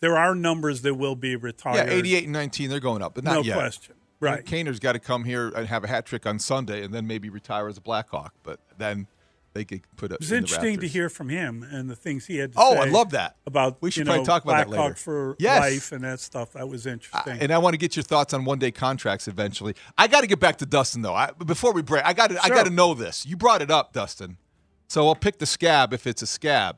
there 0.00 0.16
are 0.16 0.34
numbers 0.34 0.82
that 0.82 0.94
will 0.94 1.16
be 1.16 1.36
retired. 1.36 1.88
Yeah, 1.88 1.94
88 1.94 2.24
and 2.24 2.32
19, 2.32 2.68
they're 2.70 2.80
going 2.80 3.02
up, 3.02 3.14
but 3.14 3.24
not 3.24 3.34
no 3.34 3.40
yet. 3.42 3.56
question. 3.56 3.94
Right. 4.20 4.44
Kaner's 4.44 4.78
got 4.80 4.92
to 4.92 4.98
come 4.98 5.24
here 5.24 5.48
and 5.48 5.66
have 5.68 5.84
a 5.84 5.86
hat 5.88 6.06
trick 6.06 6.26
on 6.26 6.38
Sunday, 6.38 6.82
and 6.82 6.92
then 6.92 7.06
maybe 7.06 7.28
retire 7.30 7.68
as 7.68 7.76
a 7.76 7.80
Blackhawk. 7.82 8.32
But 8.42 8.60
then 8.78 9.06
they 9.52 9.64
could 9.64 9.82
put 9.96 10.10
it. 10.10 10.14
It 10.14 10.20
was 10.20 10.32
in 10.32 10.38
interesting 10.38 10.80
to 10.80 10.88
hear 10.88 11.08
from 11.10 11.28
him 11.30 11.62
and 11.62 11.88
the 11.88 11.96
things 11.96 12.26
he 12.26 12.36
had 12.38 12.52
to 12.52 12.58
Oh, 12.60 12.72
say. 12.74 12.78
Oh, 12.78 12.82
I 12.82 12.84
love 12.86 13.10
that. 13.10 13.36
about 13.46 13.80
We 13.82 13.90
should 13.90 14.00
you 14.00 14.04
probably 14.06 14.20
know, 14.22 14.26
talk 14.26 14.44
about 14.44 14.56
that 14.58 14.66
Blackhawk 14.68 14.84
later. 14.88 14.96
for 14.96 15.36
Yes. 15.38 15.60
life 15.60 15.92
and 15.92 16.04
that 16.04 16.20
stuff. 16.20 16.52
That 16.54 16.68
was 16.68 16.86
interesting. 16.86 17.38
And 17.40 17.50
I 17.52 17.58
want 17.58 17.72
to 17.74 17.78
get 17.78 17.96
your 17.96 18.02
thoughts 18.02 18.34
on 18.34 18.44
one 18.44 18.58
day 18.58 18.70
contracts 18.70 19.28
eventually. 19.28 19.74
I 19.96 20.08
got 20.08 20.20
to 20.22 20.26
get 20.26 20.40
back 20.40 20.56
to 20.58 20.66
Dustin 20.66 21.00
though. 21.02 21.14
I, 21.14 21.30
before 21.32 21.72
we 21.72 21.80
break, 21.82 22.04
I 22.04 22.12
got 22.12 22.30
to 22.30 22.38
I 22.42 22.46
Sure. 22.48 22.56
got 22.56 22.64
to 22.66 22.70
know 22.72 22.92
this. 22.94 23.24
You 23.24 23.36
brought 23.38 23.62
it 23.62 23.70
up, 23.70 23.92
Dustin. 23.94 24.36
So 24.88 25.08
I'll 25.08 25.14
pick 25.14 25.38
the 25.38 25.46
scab 25.46 25.92
if 25.94 26.06
it's 26.06 26.20
a 26.22 26.26
scab. 26.26 26.76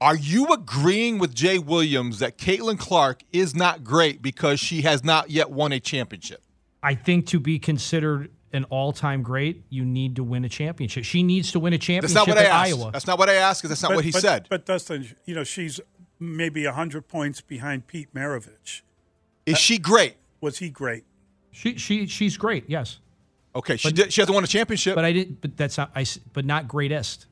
Are 0.00 0.16
you 0.16 0.46
agreeing 0.52 1.18
with 1.18 1.34
Jay 1.34 1.58
Williams 1.58 2.20
that 2.20 2.38
Caitlin 2.38 2.78
Clark 2.78 3.22
is 3.32 3.54
not 3.56 3.82
great 3.82 4.22
because 4.22 4.60
she 4.60 4.82
has 4.82 5.02
not 5.02 5.30
yet 5.30 5.50
won 5.50 5.72
a 5.72 5.80
championship? 5.80 6.40
I 6.82 6.94
think 6.94 7.26
to 7.28 7.40
be 7.40 7.58
considered 7.58 8.30
an 8.52 8.64
all-time 8.64 9.22
great, 9.22 9.64
you 9.68 9.84
need 9.84 10.14
to 10.16 10.22
win 10.22 10.44
a 10.44 10.48
championship. 10.48 11.04
She 11.04 11.22
needs 11.24 11.50
to 11.52 11.58
win 11.58 11.72
a 11.72 11.78
championship 11.78 12.14
That's 12.14 12.26
not 12.28 12.28
what 12.28 12.38
I 12.38 12.44
asked. 12.48 12.68
Iowa. 12.78 12.90
That's 12.92 13.06
not 13.08 13.18
what 13.18 13.28
I 13.28 13.34
asked 13.34 13.60
because 13.62 13.70
that's 13.70 13.82
not 13.82 13.88
But- 13.88 13.96
what 13.96 14.04
he 14.04 14.12
but- 14.12 14.22
said. 14.22 14.46
But 14.48 14.66
Dustin, 14.66 15.08
you 15.24 15.34
know, 15.34 15.42
she's 15.44 15.80
maybe 16.20 16.64
hundred 16.64 17.08
points 17.08 17.40
behind 17.40 17.88
Pete 17.88 18.14
Maravich. 18.14 18.82
Is 19.46 19.58
she 19.58 19.78
great? 19.78 20.14
Was 20.40 20.58
he 20.58 20.70
great? 20.70 21.04
She 21.50 21.76
she 21.76 22.06
she's 22.06 22.36
great. 22.36 22.64
Yes. 22.68 23.00
Okay, 23.56 23.76
she 23.76 23.90
did, 23.90 24.12
she 24.12 24.20
hasn't 24.20 24.34
won 24.34 24.44
a 24.44 24.46
championship. 24.46 24.94
But 24.94 25.04
I 25.04 25.12
didn't. 25.12 25.40
But 25.40 25.56
that's 25.56 25.76
not. 25.76 25.90
I. 25.94 26.02
s- 26.02 26.20
But 26.32 26.44
not 26.44 26.68
greatest. 26.68 27.26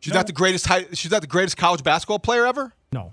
She's 0.00 0.14
not 0.14 0.26
the 0.26 0.32
greatest. 0.32 0.66
High, 0.66 0.86
she's 0.92 1.10
not 1.10 1.20
the 1.20 1.26
greatest 1.26 1.56
college 1.56 1.82
basketball 1.84 2.18
player 2.18 2.46
ever. 2.46 2.72
No. 2.92 3.12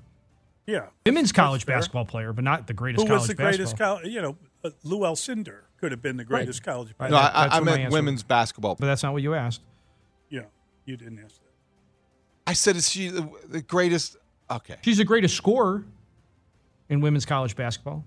Yeah. 0.65 0.87
Women's 1.05 1.31
college 1.31 1.65
fair. 1.65 1.75
basketball 1.77 2.05
player, 2.05 2.33
but 2.33 2.43
not 2.43 2.67
the 2.67 2.73
greatest 2.73 3.03
Who 3.03 3.07
college 3.07 3.21
was 3.21 3.27
the 3.29 3.35
basketball. 3.35 3.57
greatest 3.57 3.77
college? 3.77 4.07
You 4.13 4.21
know, 4.21 4.37
uh, 4.63 4.69
Lou 4.83 4.99
Alcindor 4.99 5.61
could 5.79 5.91
have 5.91 6.01
been 6.01 6.17
the 6.17 6.23
greatest 6.25 6.63
college. 6.63 6.95
Player. 6.97 7.11
No, 7.11 7.17
That- 7.17 7.35
I, 7.35 7.43
that's 7.43 7.55
I 7.55 7.59
meant 7.61 7.79
answer 7.81 7.93
women's 7.93 8.23
basketball. 8.23 8.75
But 8.75 8.87
that's 8.87 9.03
not 9.03 9.13
what 9.13 9.21
you 9.21 9.33
asked. 9.33 9.61
Yeah, 10.29 10.41
you 10.85 10.97
didn't 10.97 11.19
ask 11.23 11.35
that. 11.35 11.41
I 12.47 12.53
said, 12.53 12.75
is 12.77 12.89
she 12.89 13.09
the, 13.09 13.29
the 13.47 13.61
greatest? 13.61 14.17
Okay. 14.49 14.75
She's 14.81 14.97
the 14.97 15.05
greatest 15.05 15.35
scorer 15.35 15.83
in 16.89 17.01
women's 17.01 17.25
college 17.25 17.55
basketball. 17.55 18.05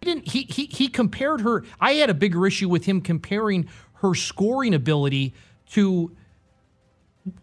He 0.00 0.06
didn't. 0.06 0.28
He 0.28 0.42
he 0.42 0.66
he 0.66 0.88
compared 0.88 1.42
her. 1.42 1.64
I 1.80 1.92
had 1.94 2.10
a 2.10 2.14
bigger 2.14 2.46
issue 2.46 2.68
with 2.68 2.84
him 2.86 3.00
comparing 3.00 3.68
her 3.94 4.14
scoring 4.14 4.74
ability 4.74 5.32
to 5.70 6.10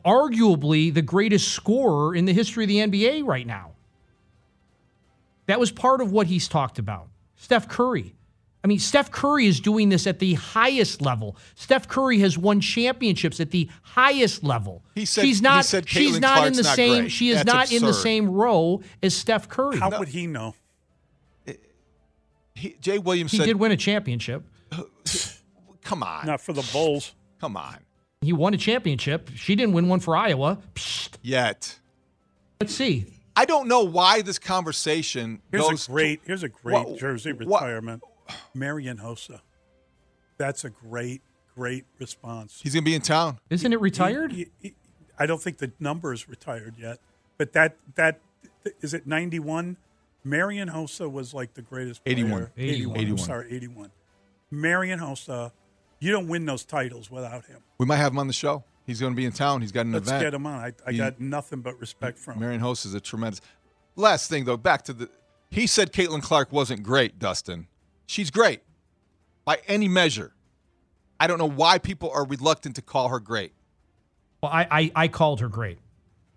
arguably 0.06 0.94
the 0.94 1.02
greatest 1.02 1.50
scorer 1.50 2.16
in 2.16 2.26
the 2.26 2.34
history 2.34 2.64
of 2.66 2.68
the 2.68 2.78
NBA 2.78 3.26
right 3.26 3.48
now. 3.48 3.72
That 5.46 5.60
was 5.60 5.72
part 5.72 6.02
of 6.02 6.12
what 6.12 6.28
he's 6.28 6.48
talked 6.48 6.78
about. 6.80 7.08
Steph 7.36 7.68
Curry. 7.68 8.14
I 8.64 8.68
mean, 8.68 8.80
Steph 8.80 9.10
Curry 9.10 9.46
is 9.48 9.62
doing 9.62 9.88
this 9.88 10.06
at 10.06 10.20
the 10.20 10.34
highest 10.34 11.02
level. 11.02 11.38
Steph 11.56 11.88
Curry 11.88 12.20
has 12.20 12.38
won 12.38 12.60
championships 12.60 13.40
at 13.40 13.52
the 13.52 13.70
highest 13.82 14.44
level. 14.44 14.84
He 14.96 15.06
said- 15.06 15.22
she's 15.24 15.38
he 15.40 15.44
not. 15.44 15.64
said 15.66 15.88
she's 15.88 16.18
Caitlin 16.18 16.22
not 16.22 16.48
in 16.48 16.54
the 16.54 16.64
not 16.64 16.76
same. 16.76 17.00
great. 17.04 17.12
She 17.12 17.30
is 17.30 17.38
That's 17.38 17.48
not 17.48 17.72
in 17.72 17.84
the 17.84 17.94
same 17.94 18.30
row 18.30 18.82
as 19.02 19.16
Steph 19.16 19.48
Curry. 19.48 19.78
How 19.78 19.98
would 19.98 20.10
he 20.10 20.28
know? 20.28 20.56
He, 22.54 22.76
Jay 22.82 23.00
Williams 23.00 23.32
He 23.32 23.38
said, 23.38 23.46
did 23.46 23.56
win 23.56 23.72
a 23.72 23.78
championship. 23.78 24.44
"Come 25.82 26.04
on, 26.04 26.26
Not 26.28 26.42
for 26.42 26.52
the 26.52 26.68
Bulls. 26.74 27.14
come 27.40 27.56
on." 27.56 27.78
He 28.22 28.34
won 28.34 28.54
a 28.54 28.58
championship. 28.58 29.30
She 29.36 29.56
didn't 29.56 29.74
win 29.74 29.88
one 29.88 30.02
for 30.02 30.16
Iowa. 30.16 30.58
Psst. 30.76 31.12
Yet, 31.22 31.80
Let's 32.60 32.76
see. 32.76 33.06
I 33.38 33.46
don't 33.46 33.70
know 33.70 33.84
why 33.86 34.22
this 34.22 34.38
conversation 34.38 35.42
Here's 35.50 35.64
goes. 35.64 35.88
a 35.88 35.92
great. 35.92 36.22
Here's 36.26 36.44
a 36.44 36.50
great 36.50 36.86
What- 36.86 37.00
Jersey 37.00 37.32
what- 37.32 37.62
retirement. 37.62 38.04
Marian 38.54 38.98
Hossa. 38.98 39.40
That's 40.38 40.66
a 40.66 40.70
great, 40.70 41.22
great 41.56 41.86
response. 42.00 42.60
he's 42.62 42.74
gonna 42.74 42.84
be 42.84 42.94
in 42.96 43.02
town. 43.02 43.40
Isn't 43.50 43.72
it 43.72 43.80
retired? 43.80 44.34
He- 44.34 44.50
he- 44.62 44.76
I 45.18 45.26
don't 45.26 45.42
think 45.42 45.58
the 45.60 45.72
number 45.80 46.12
is 46.12 46.28
retired 46.28 46.76
yet, 46.78 47.00
but 47.38 47.54
that 47.54 47.78
that 47.96 48.20
is 48.82 48.94
it. 48.94 49.08
Ninety 49.08 49.40
one. 49.40 49.78
Marian 50.26 50.70
Hossa 50.70 51.10
was 51.10 51.34
like 51.34 51.54
the 51.54 51.62
greatest. 51.62 52.04
player. 52.04 52.12
81. 52.14 52.50
81. 52.58 52.98
81. 52.98 53.12
I'm 53.22 53.26
sorry, 53.26 53.52
eighty 53.56 53.68
one. 53.68 53.92
Marian 54.52 55.00
Hossa. 55.00 55.54
You 56.00 56.12
don't 56.12 56.28
win 56.28 56.46
those 56.46 56.64
titles 56.66 57.12
without 57.12 57.46
him. 57.46 57.62
We 57.78 57.86
might 57.86 57.98
have 57.98 58.12
him 58.14 58.20
on 58.20 58.28
the 58.28 58.34
show. 58.34 58.64
He's 58.86 59.00
going 59.00 59.14
to 59.14 59.18
be 59.18 59.26
in 59.26 59.32
town. 59.32 59.62
He's 59.62 59.72
got 59.72 59.86
an 59.86 59.92
Let's 59.92 60.08
event. 60.08 60.24
get 60.24 60.34
him 60.34 60.46
on. 60.48 60.60
I, 60.60 60.74
I 60.88 60.92
He- 60.92 60.98
got 60.98 61.20
nothing 61.20 61.62
but 61.62 61.80
respect 61.80 62.18
for 62.18 62.32
him. 62.34 62.40
Marian 62.40 62.62
Hossa 62.62 62.88
is 62.88 62.94
a 62.94 63.00
tremendous. 63.02 63.42
Last 63.96 64.30
thing 64.30 64.46
though, 64.46 64.58
back 64.58 64.84
to 64.84 64.94
the. 64.94 65.10
He 65.52 65.68
said 65.68 65.92
Caitlin 65.92 66.22
Clark 66.22 66.52
wasn't 66.52 66.84
great, 66.84 67.20
Dustin. 67.20 67.68
She's 68.06 68.32
great 68.32 68.62
by 69.46 69.60
any 69.68 69.88
measure. 69.88 70.34
I 71.20 71.28
don't 71.28 71.38
know 71.38 71.50
why 71.50 71.78
people 71.80 72.10
are 72.12 72.26
reluctant 72.26 72.76
to 72.78 72.82
call 72.82 73.10
her 73.10 73.20
great. 73.20 73.52
Well, 74.42 74.52
I, 74.52 74.68
I, 74.72 74.92
I 74.96 75.08
called 75.10 75.42
her 75.42 75.50
great. 75.50 75.80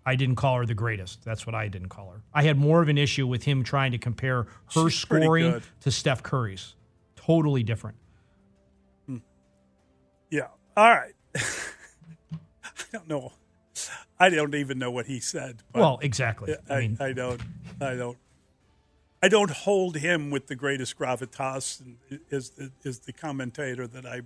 I 0.05 0.15
didn't 0.17 0.35
call 0.35 0.57
her 0.57 0.65
the 0.65 0.73
greatest. 0.73 1.23
That's 1.23 1.45
what 1.45 1.55
I 1.55 1.69
didn't 1.69 1.87
call 1.89 2.09
her. 2.11 2.21
I 2.33 2.43
had 2.43 2.57
more 2.57 2.81
of 2.81 2.89
an 2.89 2.97
issue 2.97 3.25
with 3.25 3.43
him 3.43 3.63
trying 3.63 3.93
to 3.93 3.97
compare 3.97 4.43
her 4.43 4.89
She's 4.89 4.95
scoring 4.95 5.61
to 5.79 5.91
Steph 5.91 6.21
Curry's. 6.21 6.75
Totally 7.15 7.63
different. 7.63 7.95
Yeah. 10.75 10.83
All 10.83 10.89
right. 10.89 11.13
I 11.35 12.83
don't 12.91 13.07
know. 13.07 13.33
I 14.19 14.29
don't 14.29 14.55
even 14.55 14.77
know 14.79 14.91
what 14.91 15.07
he 15.07 15.19
said. 15.19 15.63
but 15.71 15.79
Well, 15.81 15.99
exactly. 16.01 16.55
I, 16.69 16.73
I 16.75 16.79
mean- 16.81 16.97
I 16.99 17.13
don't. 17.13 17.41
I 17.81 17.95
don't. 17.95 18.17
I 19.21 19.29
don't 19.29 19.51
hold 19.51 19.97
him 19.97 20.31
with 20.31 20.47
the 20.47 20.55
greatest 20.55 20.97
gravitas. 20.97 21.79
And 21.81 21.97
is 22.29 22.51
the, 22.51 22.71
is 22.83 22.99
the 22.99 23.13
commentator 23.13 23.87
that 23.87 24.05
I 24.05 24.21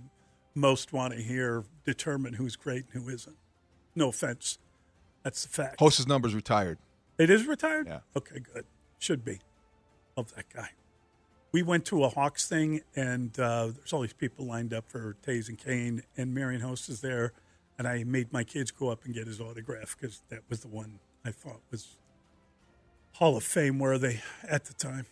most 0.54 0.92
want 0.92 1.14
to 1.14 1.20
hear 1.22 1.64
determine 1.84 2.34
who's 2.34 2.56
great 2.56 2.84
and 2.92 3.02
who 3.02 3.08
isn't. 3.08 3.36
No 3.94 4.08
offense, 4.08 4.58
that's 5.22 5.42
the 5.44 5.48
fact. 5.48 5.78
Hossa's 5.80 6.06
number's 6.08 6.34
retired. 6.34 6.78
It 7.16 7.30
is 7.30 7.46
retired? 7.46 7.86
Yeah. 7.86 8.00
Okay, 8.16 8.40
good. 8.40 8.64
Should 8.98 9.24
be. 9.24 9.38
Love 10.16 10.34
that 10.34 10.46
guy. 10.52 10.70
We 11.50 11.62
went 11.62 11.86
to 11.86 12.04
a 12.04 12.08
Hawks 12.08 12.46
thing, 12.46 12.82
and 12.94 13.38
uh, 13.38 13.68
there's 13.74 13.92
all 13.92 14.02
these 14.02 14.12
people 14.12 14.44
lined 14.46 14.74
up 14.74 14.88
for 14.88 15.16
Toews 15.26 15.48
and 15.48 15.58
Kane, 15.58 16.02
and 16.16 16.34
Marian 16.34 16.60
Hossa 16.60 16.90
is 16.90 17.00
there, 17.00 17.32
and 17.78 17.88
I 17.88 18.04
made 18.04 18.32
my 18.32 18.44
kids 18.44 18.70
go 18.70 18.90
up 18.90 19.04
and 19.04 19.14
get 19.14 19.26
his 19.26 19.40
autograph 19.40 19.96
because 19.98 20.22
that 20.28 20.40
was 20.48 20.60
the 20.60 20.68
one 20.68 20.98
I 21.24 21.30
thought 21.30 21.60
was 21.70 21.96
Hall 23.12 23.36
of 23.36 23.44
Fame 23.44 23.78
worthy 23.78 24.18
at 24.46 24.66
the 24.66 24.74
time. 24.74 25.06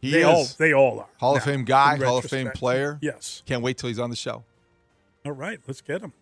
He 0.00 0.10
they 0.10 0.20
is. 0.20 0.26
all 0.26 0.46
they 0.58 0.72
all 0.72 1.00
are 1.00 1.08
Hall 1.18 1.36
of 1.36 1.42
Fame 1.42 1.64
guy, 1.64 1.96
Hall 1.96 2.18
of 2.18 2.24
Fame 2.24 2.50
player. 2.54 2.98
Yes. 3.02 3.42
Can't 3.46 3.62
wait 3.62 3.78
till 3.78 3.88
he's 3.88 3.98
on 3.98 4.10
the 4.10 4.16
show. 4.16 4.44
All 5.24 5.32
right, 5.32 5.60
let's 5.66 5.80
get 5.80 6.02
him. 6.02 6.12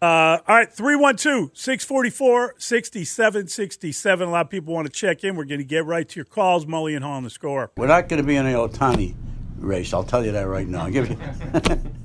Uh, 0.00 0.38
all 0.46 0.54
right, 0.56 0.72
312 0.72 1.50
644 1.54 2.54
6767. 2.58 4.28
A 4.28 4.30
lot 4.30 4.46
of 4.46 4.50
people 4.50 4.72
want 4.72 4.86
to 4.86 4.92
check 4.92 5.24
in. 5.24 5.34
We're 5.34 5.44
going 5.44 5.58
to 5.58 5.64
get 5.64 5.84
right 5.86 6.08
to 6.08 6.16
your 6.16 6.24
calls. 6.24 6.66
Mully 6.66 6.94
and 6.94 7.04
Haugh 7.04 7.16
on 7.16 7.24
the 7.24 7.30
score. 7.30 7.72
We're 7.76 7.88
not 7.88 8.08
going 8.08 8.22
to 8.22 8.26
be 8.26 8.36
in 8.36 8.44
the 8.44 8.52
Ohtani 8.52 9.14
race. 9.58 9.92
I'll 9.92 10.04
tell 10.04 10.24
you 10.24 10.32
that 10.32 10.46
right 10.46 10.68
now. 10.68 10.84
I'll 10.84 10.90
give 10.90 11.10
you. 11.10 11.16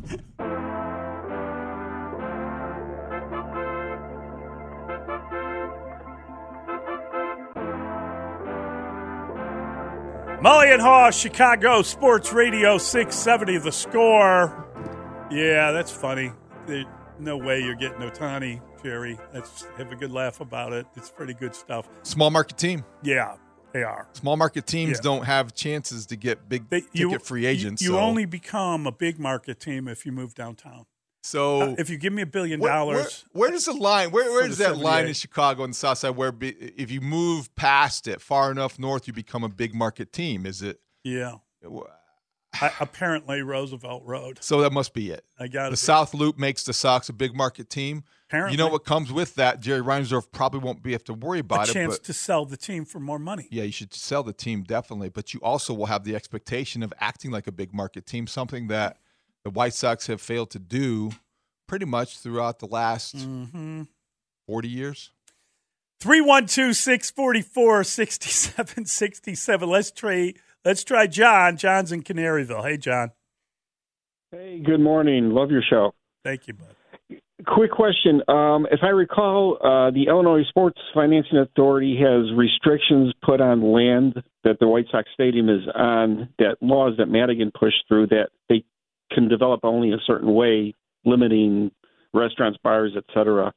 Mully 10.44 10.74
and 10.74 10.82
Haugh, 10.82 11.12
Chicago 11.12 11.84
Sports 11.84 12.34
Radio 12.34 12.78
670, 12.78 13.60
the 13.60 13.72
score. 13.72 14.66
Yeah, 15.32 15.72
that's 15.72 15.92
funny. 15.92 16.34
There, 16.66 16.84
no 17.20 17.38
way 17.38 17.62
you're 17.62 17.76
getting 17.76 18.00
Ohtani, 18.00 18.62
Jerry. 18.84 19.18
Let's 19.34 19.66
have 19.78 19.92
a 19.92 19.96
good 19.96 20.12
laugh 20.12 20.42
about 20.42 20.74
it. 20.74 20.86
It's 20.96 21.10
pretty 21.10 21.34
good 21.34 21.56
stuff. 21.56 21.88
Small 22.04 22.30
market 22.32 22.58
team. 22.58 22.84
Yeah, 23.04 23.36
they 23.72 23.84
are. 23.84 24.08
Small 24.14 24.38
market 24.38 24.66
teams 24.68 24.98
Yeah. 24.98 25.02
don't 25.04 25.24
have 25.26 25.54
chances 25.54 26.06
to 26.08 26.16
get 26.16 26.48
big 26.50 26.70
They, 26.70 26.82
ticket 26.82 27.26
free 27.26 27.46
agents. 27.46 27.82
You, 27.82 27.92
you 27.92 27.96
so- 27.98 28.02
only 28.02 28.26
become 28.26 28.86
a 28.88 28.92
big 28.92 29.20
market 29.20 29.60
team 29.60 29.88
if 29.88 30.06
you 30.06 30.12
move 30.12 30.34
downtown. 30.36 30.86
So 31.26 31.62
Uh, 31.62 31.76
if 31.78 31.90
you 31.90 31.98
give 31.98 32.12
me 32.12 32.22
a 32.22 32.26
billion 32.26 32.60
Where- 32.60 32.72
dollars, 32.74 33.24
Where, 33.32 33.44
where 33.48 33.52
does 33.52 33.66
the 33.66 33.74
line? 33.74 34.12
Where, 34.12 34.30
where 34.32 34.46
does 34.48 34.58
that 34.58 34.78
line 34.78 35.06
in 35.08 35.14
Chicago 35.14 35.64
and 35.64 35.72
the 35.74 35.78
South 35.78 35.98
Side? 36.00 36.18
Where 36.18 36.34
be, 36.34 36.50
if 36.50 36.92
you 36.92 37.00
move 37.00 37.54
past 37.56 38.08
it 38.10 38.20
far 38.22 38.52
enough 38.52 38.78
north, 38.78 39.08
you 39.08 39.14
become 39.14 39.42
a 39.44 39.50
big 39.50 39.74
market 39.74 40.12
team? 40.12 40.46
Is 40.46 40.62
it? 40.62 40.80
yeah. 41.04 41.36
I, 42.66 42.72
apparently 42.80 43.42
Roosevelt 43.42 44.04
Road. 44.06 44.38
So 44.42 44.62
that 44.62 44.72
must 44.74 44.94
be 44.94 45.12
it. 45.12 45.24
I 45.40 45.48
got 45.48 45.70
The 45.70 45.74
it. 45.74 45.78
South 45.78 46.14
Loop 46.14 46.38
makes 46.38 46.64
the 46.64 46.74
Sox 46.74 47.10
a 47.10 47.14
big 47.14 47.36
market 47.36 47.70
team. 47.70 48.04
Apparently. 48.30 48.54
You 48.54 48.58
know 48.58 48.68
what 48.70 48.84
comes 48.84 49.12
with 49.12 49.36
that? 49.36 49.60
Jerry 49.60 49.82
Reinsdorf 49.82 50.32
probably 50.32 50.60
won't 50.60 50.82
be 50.82 50.94
have 50.94 51.04
to 51.04 51.14
worry 51.14 51.38
A 51.38 51.42
about 51.42 51.70
it. 51.70 51.74
chance 51.74 51.98
But 51.98 52.06
to 52.06 52.14
sell 52.14 52.46
the 52.46 52.58
team 52.58 52.84
for 52.86 53.00
more 53.00 53.20
money. 53.20 53.48
yeah, 53.52 53.64
you 53.64 53.72
should 53.72 53.94
sell 53.94 54.24
the 54.24 54.34
team 54.34 54.64
definitely. 54.64 55.10
But 55.10 55.34
you 55.34 55.40
also 55.42 55.74
will 55.74 55.86
have 55.86 56.04
the 56.04 56.16
expectation 56.16 56.82
of 56.82 56.92
acting 57.00 57.30
like 57.32 57.46
a 57.48 57.52
big 57.52 57.74
market 57.74 58.06
team, 58.08 58.26
something 58.26 58.68
that 58.70 58.98
the 59.44 59.50
White 59.52 59.74
Sox 59.76 60.08
have 60.08 60.20
failed 60.22 60.50
to 60.52 60.60
do 60.60 61.12
pretty 61.68 61.86
much 61.86 62.18
throughout 62.20 62.58
the 62.60 62.66
last 62.68 63.16
Mm-hmm. 63.18 63.84
forty 64.48 64.68
years. 64.70 65.12
312 66.00 66.76
644 66.76 67.84
6767. 67.84 69.70
Let's 69.70 69.92
try 69.92 70.34
let's 70.66 70.84
try 70.84 71.08
John. 71.08 71.58
John's 71.58 71.92
in 71.92 72.04
Canaryville. 72.04 72.64
Hey 72.64 72.78
John. 72.78 73.12
Hey, 74.32 74.60
good 74.66 74.80
morning. 74.80 75.30
Love 75.30 75.52
your 75.52 75.62
show. 75.68 75.94
Thank 76.24 76.48
you, 76.48 76.56
bud. 76.56 77.20
Quick 77.46 77.72
question. 77.72 78.22
Um, 78.28 78.66
if 78.72 78.80
I 78.82 78.88
recall, 78.88 79.58
uh, 79.58 79.92
the 79.92 80.06
Illinois 80.08 80.44
Sports 80.48 80.80
Financing 80.94 81.38
Authority 81.38 81.98
has 81.98 82.36
restrictions 82.36 83.14
put 83.24 83.42
on 83.42 83.62
land 83.62 84.24
that 84.44 84.58
the 84.60 84.68
White 84.68 84.86
Sox 84.92 85.10
Stadium 85.14 85.50
is 85.50 85.62
on, 85.76 86.30
that 86.40 86.56
laws 86.62 86.94
that 86.98 87.08
Madigan 87.08 87.52
pushed 87.52 87.84
through 87.88 88.08
that 88.08 88.30
they 88.50 88.64
can 89.12 89.28
develop 89.28 89.60
only 89.64 89.92
a 89.92 89.98
certain 90.08 90.34
way, 90.34 90.74
limiting 91.06 91.70
restaurants, 92.14 92.58
bars, 92.64 92.94
et 92.96 93.04
cetera. 93.14 93.54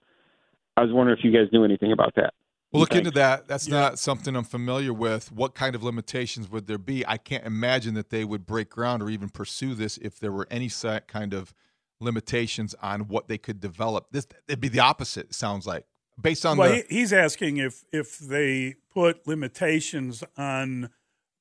I 0.76 0.82
was 0.82 0.90
wondering 0.92 1.18
if 1.18 1.24
you 1.24 1.32
guys 1.32 1.52
knew 1.52 1.64
anything 1.64 1.92
about 1.92 2.14
that. 2.16 2.34
We'll 2.76 2.82
look 2.82 2.90
Thanks. 2.90 3.08
into 3.08 3.18
that. 3.18 3.48
That's 3.48 3.68
not 3.68 3.98
something 3.98 4.36
I'm 4.36 4.44
familiar 4.44 4.92
with. 4.92 5.32
What 5.32 5.54
kind 5.54 5.74
of 5.74 5.82
limitations 5.82 6.50
would 6.50 6.66
there 6.66 6.78
be? 6.78 7.06
I 7.06 7.16
can't 7.16 7.46
imagine 7.46 7.94
that 7.94 8.10
they 8.10 8.24
would 8.24 8.46
break 8.46 8.70
ground 8.70 9.02
or 9.02 9.08
even 9.08 9.30
pursue 9.30 9.74
this 9.74 9.96
if 9.98 10.20
there 10.20 10.32
were 10.32 10.46
any 10.50 10.70
kind 11.06 11.32
of 11.32 11.54
limitations 12.00 12.74
on 12.82 13.08
what 13.08 13.28
they 13.28 13.38
could 13.38 13.60
develop. 13.60 14.08
This 14.12 14.26
it'd 14.46 14.60
be 14.60 14.68
the 14.68 14.80
opposite. 14.80 15.34
Sounds 15.34 15.66
like 15.66 15.86
based 16.20 16.44
on 16.44 16.58
well, 16.58 16.70
the 16.70 16.84
he, 16.88 16.98
he's 16.98 17.12
asking 17.12 17.56
if 17.56 17.84
if 17.92 18.18
they 18.18 18.74
put 18.92 19.26
limitations 19.26 20.22
on 20.36 20.90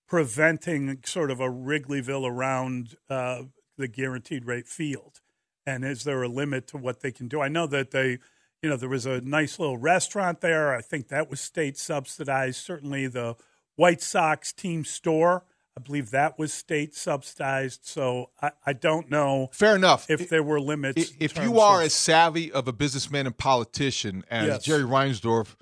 preventing 0.07 0.99
sort 1.03 1.31
of 1.31 1.39
a 1.39 1.49
Wrigleyville 1.49 2.29
around 2.29 2.95
uh, 3.09 3.43
the 3.77 3.87
guaranteed 3.87 4.45
rate 4.45 4.67
field, 4.67 5.21
and 5.65 5.83
is 5.83 6.03
there 6.03 6.21
a 6.23 6.29
limit 6.29 6.67
to 6.67 6.77
what 6.77 7.01
they 7.01 7.11
can 7.11 7.27
do? 7.27 7.41
I 7.41 7.47
know 7.47 7.67
that 7.67 7.91
they, 7.91 8.19
you 8.65 8.71
know, 8.71 8.77
there 8.77 8.89
was 8.89 9.05
a 9.05 9.21
nice 9.21 9.59
little 9.59 9.77
restaurant 9.77 10.41
there. 10.41 10.73
I 10.73 10.81
think 10.81 11.09
that 11.09 11.29
was 11.29 11.39
state 11.39 11.77
subsidized. 11.77 12.57
Certainly, 12.57 13.05
the 13.09 13.35
White 13.75 14.01
Sox 14.01 14.51
team 14.51 14.83
store. 14.83 15.43
I 15.77 15.81
believe 15.81 16.09
that 16.09 16.39
was 16.39 16.51
state 16.51 16.95
subsidized. 16.95 17.81
So 17.83 18.31
I, 18.41 18.53
I 18.65 18.73
don't 18.73 19.11
know. 19.11 19.49
Fair 19.53 19.75
enough. 19.75 20.09
If 20.09 20.29
there 20.29 20.41
were 20.41 20.59
limits, 20.59 21.11
if 21.19 21.37
you 21.37 21.59
are 21.59 21.81
of- 21.81 21.85
as 21.85 21.93
savvy 21.93 22.51
of 22.51 22.67
a 22.67 22.73
businessman 22.73 23.27
and 23.27 23.37
politician 23.37 24.23
as 24.31 24.47
Yes. 24.47 24.63
Jerry 24.63 24.81
Reinsdorf, 24.81 25.55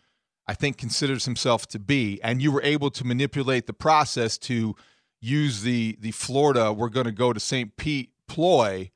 I 0.47 0.53
think 0.53 0.77
considers 0.77 1.25
himself 1.25 1.67
to 1.67 1.79
be, 1.79 2.21
and 2.23 2.41
you 2.41 2.53
were 2.53 2.63
able 2.63 2.89
to 2.91 3.03
manipulate 3.05 3.67
the 3.67 3.73
process 3.73 4.37
to 4.37 4.77
use 5.19 5.63
the 5.63 5.97
the 5.99 6.11
Florida 6.11 6.71
we're 6.71 6.87
going 6.87 7.05
to 7.05 7.11
go 7.11 7.33
to 7.33 7.39
St. 7.41 7.75
Pete 7.75 8.11
ploy 8.29 8.91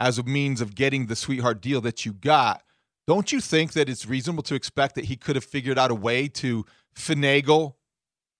as 0.00 0.18
a 0.18 0.24
means 0.24 0.60
of 0.60 0.74
getting 0.74 1.06
the 1.06 1.14
sweetheart 1.14 1.60
deal 1.60 1.80
that 1.82 2.04
you 2.04 2.12
got. 2.12 2.64
Don't 3.12 3.30
you 3.30 3.42
think 3.42 3.74
that 3.74 3.90
it's 3.90 4.06
reasonable 4.06 4.42
to 4.44 4.54
expect 4.54 4.94
that 4.94 5.04
he 5.04 5.16
could 5.16 5.36
have 5.36 5.44
figured 5.44 5.78
out 5.78 5.90
a 5.90 5.94
way 5.94 6.28
to 6.28 6.64
finagle 6.96 7.74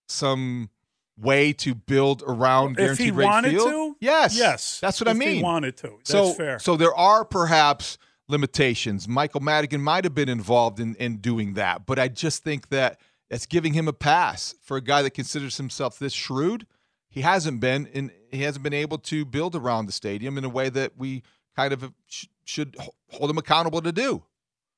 some 0.08 0.70
way 1.18 1.52
to 1.52 1.74
build 1.74 2.22
around 2.26 2.70
if 2.70 2.76
guaranteed 2.78 3.04
he 3.04 3.10
rate 3.10 3.26
wanted 3.26 3.50
field? 3.50 3.68
to, 3.68 3.96
Yes, 4.00 4.34
yes, 4.34 4.80
that's 4.80 4.98
what 4.98 5.08
I 5.08 5.12
mean. 5.12 5.28
If. 5.28 5.34
He 5.34 5.42
wanted 5.42 5.76
to. 5.76 5.88
That's 5.88 6.10
so, 6.10 6.32
fair. 6.32 6.58
So 6.58 6.78
there 6.78 6.94
are 6.94 7.22
perhaps 7.22 7.98
limitations. 8.28 9.06
Michael 9.06 9.42
Madigan 9.42 9.82
might 9.82 10.04
have 10.04 10.14
been 10.14 10.30
involved 10.30 10.80
in, 10.80 10.94
in 10.94 11.18
doing 11.18 11.52
that, 11.52 11.84
but 11.84 11.98
I 11.98 12.08
just 12.08 12.42
think 12.42 12.70
that 12.70 12.98
that's 13.28 13.44
giving 13.44 13.74
him 13.74 13.88
a 13.88 13.92
pass 13.92 14.54
for 14.62 14.78
a 14.78 14.80
guy 14.80 15.02
that 15.02 15.10
considers 15.10 15.58
himself 15.58 15.98
this 15.98 16.14
shrewd. 16.14 16.66
He 17.10 17.20
hasn't 17.20 17.60
been, 17.60 17.90
and 17.92 18.10
he 18.30 18.40
hasn't 18.40 18.62
been 18.62 18.72
able 18.72 18.96
to 18.96 19.26
build 19.26 19.54
around 19.54 19.84
the 19.84 19.92
stadium 19.92 20.38
in 20.38 20.46
a 20.46 20.48
way 20.48 20.70
that 20.70 20.92
we 20.96 21.24
kind 21.54 21.74
of 21.74 21.92
sh- 22.06 22.24
should 22.46 22.74
h- 22.80 22.88
hold 23.10 23.28
him 23.28 23.36
accountable 23.36 23.82
to 23.82 23.92
do. 23.92 24.22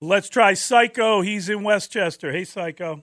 Let's 0.04 0.28
try 0.28 0.52
Psycho. 0.54 1.22
He's 1.22 1.48
in 1.48 1.62
Westchester. 1.62 2.30
Hey, 2.30 2.44
Psycho. 2.44 3.02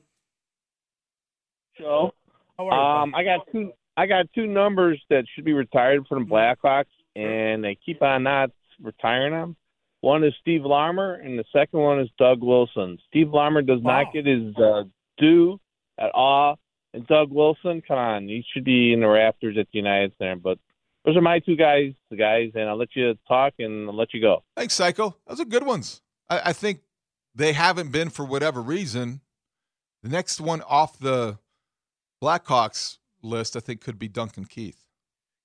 show. 1.77 2.13
How 2.57 2.67
are 2.69 3.01
Um, 3.03 3.15
I 3.15 3.23
got 3.23 3.47
two. 3.51 3.71
I 3.97 4.05
got 4.05 4.25
two 4.33 4.47
numbers 4.47 5.01
that 5.09 5.25
should 5.33 5.43
be 5.45 5.53
retired 5.53 6.07
from 6.07 6.23
the 6.25 6.29
Blackhawks, 6.29 6.85
and 7.15 7.63
they 7.63 7.75
keep 7.75 8.01
on 8.01 8.23
not 8.23 8.51
retiring 8.81 9.33
them. 9.33 9.55
One 10.01 10.23
is 10.23 10.33
Steve 10.39 10.63
Larmer, 10.63 11.15
and 11.15 11.37
the 11.37 11.43
second 11.51 11.79
one 11.79 11.99
is 11.99 12.09
Doug 12.17 12.41
Wilson. 12.41 12.97
Steve 13.07 13.31
Larmer 13.33 13.61
does 13.63 13.81
Wow. 13.81 14.03
not 14.03 14.13
get 14.13 14.25
his 14.25 14.55
uh, 14.57 14.83
due 15.17 15.59
at 15.97 16.11
all, 16.13 16.57
and 16.93 17.05
Doug 17.07 17.31
Wilson, 17.31 17.81
come 17.85 17.97
on, 17.97 18.27
he 18.27 18.43
should 18.53 18.63
be 18.63 18.93
in 18.93 19.01
the 19.01 19.07
rafters 19.07 19.57
at 19.57 19.67
the 19.71 19.77
United 19.77 20.13
Center. 20.17 20.37
But 20.37 20.57
those 21.03 21.17
are 21.17 21.21
my 21.21 21.39
two 21.39 21.55
guys, 21.55 21.93
the 22.09 22.15
guys, 22.15 22.51
and 22.55 22.69
I'll 22.69 22.77
let 22.77 22.95
you 22.95 23.17
talk 23.27 23.53
and 23.59 23.89
I'll 23.89 23.95
let 23.95 24.13
you 24.13 24.21
go. 24.21 24.43
Thanks, 24.55 24.73
Psycho. 24.75 25.15
Those 25.27 25.41
are 25.41 25.45
good 25.45 25.65
ones. 25.65 26.01
I, 26.29 26.41
I 26.45 26.53
think 26.53 26.79
they 27.35 27.53
haven't 27.53 27.91
been 27.91 28.09
for 28.09 28.25
whatever 28.25 28.61
reason. 28.61 29.21
The 30.03 30.09
next 30.09 30.41
one 30.41 30.61
off 30.63 30.97
the 30.97 31.37
Blackhawks 32.21 32.97
list, 33.21 33.55
I 33.55 33.59
think, 33.59 33.81
could 33.81 33.99
be 33.99 34.07
Duncan 34.07 34.45
Keith. 34.45 34.87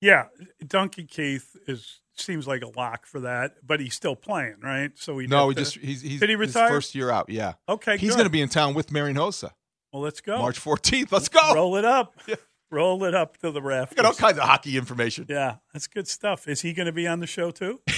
Yeah, 0.00 0.26
Duncan 0.66 1.06
Keith 1.06 1.56
is 1.66 2.00
seems 2.18 2.46
like 2.46 2.62
a 2.62 2.68
lock 2.78 3.06
for 3.06 3.20
that, 3.20 3.56
but 3.66 3.80
he's 3.80 3.94
still 3.94 4.16
playing, 4.16 4.56
right? 4.62 4.90
So 4.94 5.18
he 5.18 5.26
No, 5.26 5.48
he 5.50 5.54
just 5.54 5.76
he's, 5.76 6.02
he's 6.02 6.20
did 6.20 6.30
he 6.30 6.36
his 6.36 6.54
retire? 6.54 6.68
first 6.68 6.94
year 6.94 7.10
out. 7.10 7.28
Yeah. 7.28 7.54
Okay, 7.68 7.96
He's 7.98 8.12
going 8.14 8.24
to 8.24 8.30
be 8.30 8.40
in 8.40 8.48
town 8.48 8.74
with 8.74 8.90
Marian 8.90 9.16
Hossa 9.16 9.50
Well, 9.92 10.02
let's 10.02 10.20
go. 10.20 10.38
March 10.38 10.62
14th. 10.62 11.12
Let's 11.12 11.28
go. 11.28 11.54
Roll 11.54 11.76
it 11.76 11.84
up. 11.84 12.18
Roll 12.70 13.04
it 13.04 13.14
up 13.14 13.36
to 13.38 13.50
the 13.52 13.62
rafters. 13.62 13.96
Got 13.96 14.06
all 14.06 14.14
kinds 14.14 14.38
of 14.38 14.44
hockey 14.44 14.76
information. 14.76 15.26
Yeah, 15.28 15.56
that's 15.72 15.86
good 15.86 16.08
stuff. 16.08 16.48
Is 16.48 16.62
he 16.62 16.72
going 16.72 16.86
to 16.86 16.92
be 16.92 17.06
on 17.06 17.20
the 17.20 17.26
show 17.26 17.50
too? 17.50 17.80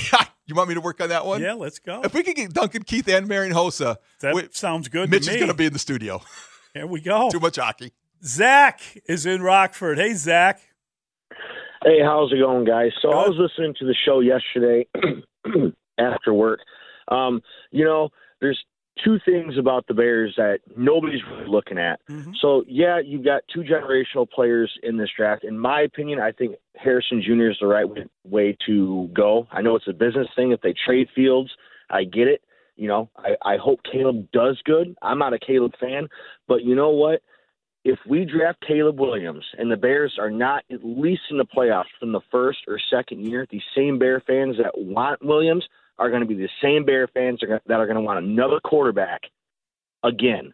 You 0.48 0.54
want 0.54 0.70
me 0.70 0.74
to 0.76 0.80
work 0.80 1.00
on 1.02 1.10
that 1.10 1.26
one? 1.26 1.42
Yeah, 1.42 1.52
let's 1.52 1.78
go. 1.78 2.00
If 2.02 2.14
we 2.14 2.22
can 2.22 2.32
get 2.32 2.54
Duncan 2.54 2.82
Keith 2.82 3.06
and 3.08 3.28
Marian 3.28 3.52
Hossa, 3.54 3.96
That 4.20 4.34
we- 4.34 4.48
sounds 4.50 4.88
good 4.88 5.10
Mitch 5.10 5.26
to 5.26 5.30
is 5.32 5.36
going 5.36 5.48
to 5.48 5.54
be 5.54 5.66
in 5.66 5.74
the 5.74 5.78
studio. 5.78 6.22
Here 6.72 6.86
we 6.86 7.00
go. 7.02 7.28
Too 7.30 7.38
much 7.38 7.56
hockey. 7.56 7.92
Zach 8.24 8.80
is 9.06 9.26
in 9.26 9.42
Rockford. 9.42 9.98
Hey, 9.98 10.14
Zach. 10.14 10.60
Hey, 11.84 12.00
how's 12.02 12.32
it 12.32 12.38
going, 12.38 12.64
guys? 12.64 12.92
So 13.02 13.10
I 13.10 13.28
was 13.28 13.36
listening 13.38 13.74
to 13.78 13.84
the 13.84 13.94
show 14.04 14.20
yesterday 14.20 14.86
after 15.98 16.32
work. 16.32 16.60
Um, 17.08 17.42
you 17.70 17.84
know, 17.84 18.08
there's 18.40 18.58
two 19.04 19.18
things 19.24 19.56
about 19.58 19.86
the 19.86 19.94
Bears 19.94 20.34
that 20.36 20.60
nobody's 20.76 21.20
really 21.30 21.48
looking 21.48 21.78
at. 21.78 22.00
Mm-hmm. 22.06 22.32
So 22.40 22.64
yeah, 22.66 23.00
you've 23.04 23.24
got 23.24 23.42
two 23.52 23.60
generational 23.60 24.28
players 24.28 24.72
in 24.82 24.96
this 24.96 25.10
draft. 25.16 25.44
In 25.44 25.58
my 25.58 25.82
opinion, 25.82 26.20
I 26.20 26.32
think 26.32 26.56
Harrison 26.76 27.22
Jr. 27.22 27.50
is 27.50 27.56
the 27.60 27.66
right 27.66 27.88
way, 27.88 28.06
way 28.24 28.56
to 28.66 29.08
go. 29.12 29.46
I 29.50 29.62
know 29.62 29.76
it's 29.76 29.88
a 29.88 29.92
business 29.92 30.28
thing. 30.34 30.52
If 30.52 30.60
they 30.60 30.74
trade 30.86 31.08
Fields, 31.14 31.50
I 31.90 32.04
get 32.04 32.28
it. 32.28 32.42
You 32.76 32.88
know, 32.88 33.10
I, 33.16 33.34
I 33.44 33.56
hope 33.56 33.80
Caleb 33.90 34.28
does 34.32 34.60
good. 34.64 34.94
I'm 35.02 35.18
not 35.18 35.32
a 35.32 35.38
Caleb 35.38 35.72
fan, 35.80 36.08
but 36.46 36.62
you 36.62 36.74
know 36.74 36.90
what? 36.90 37.22
if 37.84 37.98
we 38.06 38.24
draft 38.26 38.62
Caleb 38.66 39.00
Williams 39.00 39.44
and 39.56 39.70
the 39.70 39.76
Bears 39.76 40.16
are 40.18 40.30
not 40.30 40.62
at 40.70 40.84
least 40.84 41.22
in 41.30 41.38
the 41.38 41.46
playoffs 41.46 41.86
from 41.98 42.12
the 42.12 42.20
first 42.30 42.58
or 42.66 42.78
second 42.90 43.24
year, 43.24 43.46
these 43.50 43.62
same 43.74 43.98
Bear 43.98 44.20
fans 44.26 44.56
that 44.58 44.76
want 44.76 45.24
Williams 45.24 45.66
are 45.98 46.08
going 46.10 46.22
to 46.22 46.26
be 46.26 46.34
the 46.34 46.48
same 46.62 46.84
Bear 46.84 47.08
fans 47.08 47.40
that 47.40 47.74
are 47.80 47.86
going 47.86 47.96
to 47.96 48.02
want 48.02 48.18
another 48.24 48.60
quarterback 48.64 49.22
again, 50.04 50.52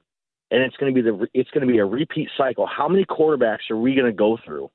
and 0.51 0.63
it's 0.63 0.77
going 0.77 0.95
to 0.95 1.03
be 1.03 1.09
the 1.09 1.27
it's 1.35 1.51
going 1.51 1.67
to 1.67 1.73
be 1.73 1.79
a 1.79 1.85
repeat 1.85 2.29
cycle. 2.37 2.67
How 2.67 2.89
many 2.89 3.05
quarterbacks 3.05 3.71
are 3.71 3.77
we 3.77 3.95
going 3.95 4.07
to 4.07 4.13
go 4.13 4.39
through 4.45 4.71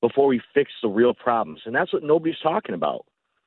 before 0.00 0.26
we 0.26 0.40
fix 0.54 0.70
the 0.82 0.88
real 0.88 1.14
problems? 1.14 1.60
And 1.66 1.74
that's 1.74 1.92
what 1.92 2.02
nobody's 2.02 2.38
talking 2.42 2.74
about. 2.74 3.06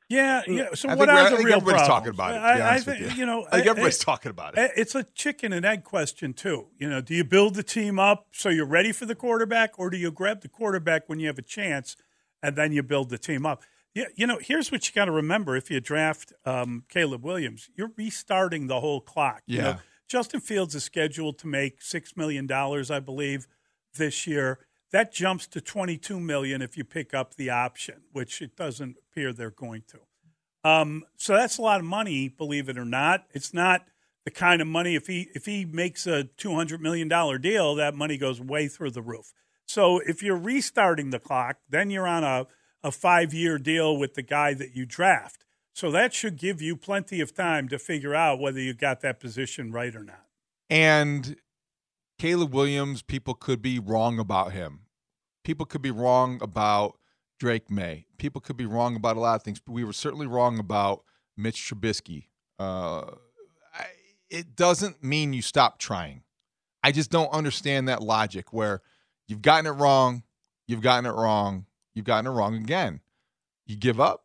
Yeah, 0.09 0.41
yeah. 0.47 0.67
So 0.75 0.89
I 0.89 0.95
what 0.95 1.07
think 1.07 1.09
are 1.09 1.15
we're- 1.15 1.27
I 1.27 1.29
the 1.31 1.35
think 1.37 1.47
real 1.47 1.57
everybody's 1.57 1.87
problems? 1.87 1.87
talking 1.87 2.09
about 2.09 2.35
it, 2.35 2.37
I, 2.37 2.75
I 2.75 2.79
think 2.79 2.99
you. 2.99 3.07
you 3.21 3.25
know. 3.25 3.45
I 3.51 3.55
think 3.57 3.67
everybody's 3.67 3.97
talking 3.97 4.29
about 4.29 4.57
it. 4.57 4.71
It's 4.75 4.95
a 4.95 5.03
chicken 5.15 5.53
and 5.53 5.65
egg 5.65 5.83
question 5.83 6.33
too. 6.33 6.67
You 6.77 6.89
know, 6.89 7.01
do 7.01 7.15
you 7.15 7.23
build 7.23 7.55
the 7.55 7.63
team 7.63 7.97
up 7.99 8.27
so 8.31 8.49
you're 8.49 8.65
ready 8.65 8.91
for 8.91 9.05
the 9.05 9.15
quarterback, 9.15 9.79
or 9.79 9.89
do 9.89 9.97
you 9.97 10.11
grab 10.11 10.41
the 10.41 10.49
quarterback 10.49 11.07
when 11.09 11.19
you 11.19 11.27
have 11.27 11.37
a 11.39 11.41
chance, 11.43 11.95
and 12.43 12.55
then 12.55 12.71
you 12.73 12.83
build 12.83 13.09
the 13.09 13.17
team 13.17 13.45
up? 13.45 13.63
Yeah, 13.95 14.05
you 14.15 14.25
know, 14.25 14.39
here's 14.41 14.71
what 14.71 14.87
you 14.87 14.93
got 14.93 15.05
to 15.05 15.11
remember: 15.11 15.55
if 15.55 15.69
you 15.69 15.79
draft 15.79 16.33
um, 16.45 16.83
Caleb 16.89 17.23
Williams, 17.23 17.69
you're 17.75 17.91
restarting 17.95 18.67
the 18.67 18.79
whole 18.79 19.01
clock. 19.01 19.43
You 19.45 19.61
know, 19.61 19.67
Yeah. 19.67 19.77
Justin 20.07 20.41
Fields 20.41 20.75
is 20.75 20.83
scheduled 20.83 21.37
to 21.39 21.47
make 21.47 21.81
six 21.81 22.15
million 22.17 22.47
dollars, 22.47 22.89
I 22.91 22.99
believe, 22.99 23.47
this 23.95 24.27
year. 24.27 24.59
That 24.91 25.11
jumps 25.11 25.47
to 25.47 25.61
twenty-two 25.61 26.19
million 26.19 26.61
if 26.61 26.77
you 26.77 26.83
pick 26.83 27.13
up 27.13 27.35
the 27.35 27.49
option, 27.49 28.01
which 28.11 28.41
it 28.41 28.55
doesn't 28.55 28.97
appear 29.09 29.33
they're 29.33 29.49
going 29.51 29.83
to. 29.89 29.99
Um, 30.69 31.03
so 31.17 31.33
that's 31.33 31.57
a 31.57 31.61
lot 31.61 31.79
of 31.79 31.85
money, 31.85 32.29
believe 32.29 32.69
it 32.69 32.77
or 32.77 32.85
not. 32.85 33.25
It's 33.31 33.53
not 33.53 33.85
the 34.23 34.31
kind 34.31 34.61
of 34.61 34.67
money 34.67 34.95
if 34.95 35.07
he 35.07 35.29
if 35.33 35.45
he 35.45 35.65
makes 35.65 36.07
a 36.07 36.23
two 36.23 36.55
hundred 36.55 36.81
million 36.81 37.07
dollar 37.07 37.37
deal, 37.37 37.75
that 37.75 37.95
money 37.95 38.17
goes 38.17 38.39
way 38.39 38.67
through 38.67 38.91
the 38.91 39.01
roof. 39.01 39.33
So 39.65 39.99
if 39.99 40.21
you're 40.21 40.37
restarting 40.37 41.09
the 41.09 41.19
clock, 41.19 41.57
then 41.69 41.89
you're 41.89 42.07
on 42.07 42.23
a, 42.23 42.45
a 42.83 42.91
five 42.91 43.33
year 43.33 43.57
deal 43.57 43.97
with 43.97 44.15
the 44.15 44.21
guy 44.21 44.53
that 44.53 44.75
you 44.75 44.85
draft. 44.85 45.45
So 45.73 45.89
that 45.91 46.13
should 46.13 46.37
give 46.37 46.61
you 46.61 46.75
plenty 46.75 47.19
of 47.19 47.33
time 47.33 47.67
to 47.69 47.79
figure 47.79 48.13
out 48.13 48.39
whether 48.39 48.59
you 48.59 48.73
got 48.73 49.01
that 49.01 49.19
position 49.19 49.71
right 49.71 49.95
or 49.95 50.03
not. 50.03 50.25
And 50.69 51.37
Caleb 52.19 52.53
Williams, 52.53 53.01
people 53.01 53.33
could 53.33 53.61
be 53.61 53.79
wrong 53.79 54.19
about 54.19 54.51
him. 54.51 54.81
People 55.43 55.65
could 55.65 55.81
be 55.81 55.91
wrong 55.91 56.39
about 56.41 56.97
Drake 57.39 57.69
Maye. 57.69 58.05
People 58.17 58.39
could 58.39 58.55
be 58.55 58.65
wrong 58.65 58.95
about 58.95 59.17
a 59.17 59.19
lot 59.19 59.35
of 59.35 59.43
things, 59.43 59.59
but 59.59 59.73
we 59.73 59.83
were 59.83 59.93
certainly 59.93 60.27
wrong 60.27 60.59
about 60.59 61.03
Mitch 61.35 61.57
Trubisky. 61.57 62.27
Uh, 62.59 63.15
I, 63.73 63.87
it 64.29 64.55
doesn't 64.55 65.03
mean 65.03 65.33
you 65.33 65.41
stop 65.41 65.79
trying. 65.79 66.21
I 66.83 66.91
just 66.91 67.09
don't 67.09 67.31
understand 67.33 67.87
that 67.87 68.01
logic 68.01 68.53
where 68.53 68.81
you've 69.27 69.41
gotten 69.41 69.65
it 69.65 69.71
wrong, 69.71 70.23
you've 70.67 70.81
gotten 70.81 71.05
it 71.05 71.13
wrong, 71.13 71.65
you've 71.93 72.05
gotten 72.05 72.27
it 72.31 72.33
wrong 72.33 72.55
again. 72.55 73.01
You 73.65 73.75
give 73.75 73.99
up. 73.99 74.23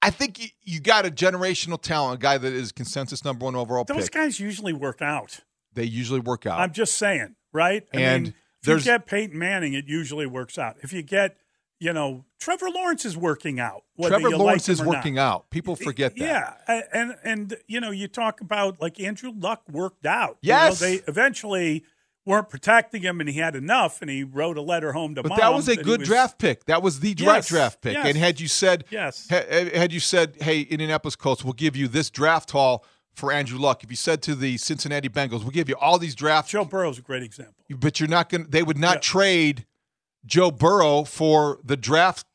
I 0.00 0.10
think 0.10 0.40
you, 0.42 0.48
you 0.62 0.80
got 0.80 1.06
a 1.06 1.10
generational 1.10 1.80
talent, 1.80 2.20
a 2.20 2.22
guy 2.22 2.36
that 2.38 2.52
is 2.52 2.72
consensus 2.72 3.24
number 3.24 3.44
one 3.44 3.54
overall 3.54 3.84
Those 3.84 4.04
pick. 4.04 4.12
guys 4.12 4.40
usually 4.40 4.72
work 4.72 5.00
out. 5.00 5.40
They 5.74 5.84
usually 5.84 6.20
work 6.20 6.44
out. 6.46 6.58
I'm 6.60 6.72
just 6.72 6.96
saying, 6.98 7.36
right? 7.52 7.86
I 7.94 7.96
And 7.98 8.22
mean, 8.24 8.34
if 8.60 8.66
there's- 8.66 8.84
you 8.84 8.92
get 8.92 9.06
Peyton 9.06 9.38
Manning, 9.38 9.74
it 9.74 9.86
usually 9.86 10.26
works 10.26 10.58
out. 10.58 10.76
If 10.82 10.92
you 10.92 11.02
get, 11.02 11.36
you 11.78 11.92
know, 11.92 12.24
Trevor 12.40 12.68
Lawrence 12.70 13.04
is 13.04 13.16
working 13.16 13.58
out. 13.60 13.84
Trevor 14.00 14.30
Lawrence 14.30 14.68
like 14.68 14.72
is 14.72 14.82
working 14.82 15.14
not. 15.14 15.22
out. 15.22 15.50
People 15.50 15.76
forget 15.76 16.16
that. 16.16 16.56
Yeah, 16.68 16.84
and 16.92 17.16
and 17.24 17.56
you 17.68 17.80
know, 17.80 17.90
you 17.92 18.06
talk 18.08 18.40
about 18.40 18.80
like 18.80 19.00
Andrew 19.00 19.32
Luck 19.36 19.62
worked 19.70 20.04
out. 20.06 20.38
Yes. 20.42 20.80
you 20.80 20.86
know, 20.86 20.92
they 20.96 21.02
eventually 21.08 21.84
weren't 22.24 22.48
protecting 22.48 23.02
him, 23.02 23.20
and 23.20 23.28
he 23.28 23.38
had 23.38 23.56
enough, 23.56 24.00
and 24.00 24.10
he 24.10 24.22
wrote 24.22 24.56
a 24.56 24.62
letter 24.62 24.92
home 24.92 25.14
to 25.16 25.22
But 25.22 25.30
mom. 25.30 25.38
that 25.40 25.52
was 25.54 25.68
a 25.68 25.76
good 25.76 26.00
was- 26.00 26.08
draft 26.08 26.38
pick. 26.38 26.64
That 26.66 26.82
was 26.82 27.00
the 27.00 27.10
right 27.20 27.36
Yes, 27.36 27.48
draft 27.48 27.80
pick. 27.80 27.94
yes. 27.94 28.06
And 28.06 28.16
had 28.16 28.40
you 28.40 28.48
said, 28.48 28.84
Yes. 28.90 29.26
ha- 29.28 29.44
had 29.74 29.92
you 29.92 30.00
said, 30.00 30.36
hey, 30.40 30.60
Indianapolis 30.60 31.16
Colts, 31.16 31.42
we'll 31.44 31.52
give 31.54 31.74
you 31.76 31.88
this 31.88 32.10
draft 32.10 32.50
haul 32.52 32.84
for 33.14 33.32
Andrew 33.32 33.58
Luck. 33.58 33.82
If 33.82 33.90
you 33.90 33.96
said 33.96 34.22
to 34.22 34.34
the 34.34 34.56
Cincinnati 34.58 35.08
Bengals, 35.08 35.40
we'll 35.40 35.50
give 35.50 35.68
you 35.68 35.76
all 35.76 35.98
these 35.98 36.14
drafts, 36.14 36.52
Joe 36.52 36.64
Burrow's 36.64 36.98
a 36.98 37.02
great 37.02 37.22
example. 37.22 37.54
but 37.70 37.98
you're 38.00 38.08
not 38.08 38.28
going. 38.28 38.44
to 38.44 38.50
They 38.50 38.62
would 38.62 38.78
not 38.78 39.02
trade 39.02 39.66
Joe 40.24 40.50
Burrow 40.52 41.02
for 41.04 41.58
the 41.64 41.76
draft 41.76 42.26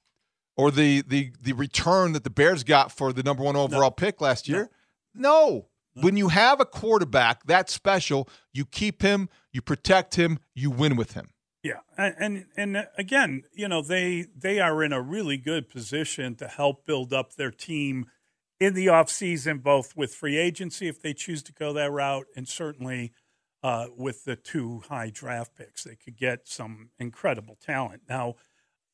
or 0.57 0.69
the 0.69 1.01
the 1.07 1.31
the 1.41 1.53
return 1.53 2.11
that 2.11 2.23
the 2.25 2.29
Bears 2.29 2.63
got 2.65 2.91
for 2.91 3.13
the 3.13 3.23
number 3.23 3.41
one 3.43 3.55
overall 3.55 3.91
pick 3.91 4.19
last 4.21 4.47
year. 4.49 4.69
No. 5.15 5.67
When 5.99 6.15
you 6.15 6.27
have 6.27 6.59
a 6.59 6.65
quarterback 6.65 7.43
that 7.47 7.71
special, 7.71 8.29
you 8.53 8.65
keep 8.65 9.01
him, 9.01 9.29
you 9.57 9.61
protect 9.63 10.13
him, 10.13 10.37
you 10.53 10.69
win 10.69 10.95
with 10.95 11.13
him. 11.13 11.31
Yeah, 11.63 11.79
and, 11.97 12.15
and 12.19 12.45
and 12.55 12.77
uh, 12.77 12.83
again, 12.95 13.41
you 13.55 13.67
know, 13.67 13.81
they 13.81 14.27
they 14.37 14.59
are 14.59 14.83
in 14.83 14.93
a 14.93 15.01
really 15.01 15.37
good 15.37 15.67
position 15.67 16.35
to 16.35 16.47
help 16.47 16.85
build 16.85 17.11
up 17.11 17.33
their 17.33 17.49
team 17.49 18.05
in 18.59 18.75
the 18.75 18.85
offseason, 18.85 19.63
both 19.63 19.97
with 19.97 20.13
free 20.13 20.37
agency 20.37 20.87
if 20.87 21.01
they 21.01 21.11
choose 21.11 21.41
to 21.41 21.51
go 21.53 21.73
that 21.73 21.91
route, 21.91 22.27
and 22.35 22.47
certainly 22.47 23.13
uh, 23.63 23.87
with 23.97 24.25
the 24.25 24.35
two 24.35 24.83
high 24.89 25.09
draft 25.09 25.55
picks, 25.57 25.83
they 25.83 25.95
could 25.95 26.17
get 26.17 26.47
some 26.47 26.91
incredible 26.99 27.57
talent. 27.59 28.03
Now, 28.07 28.35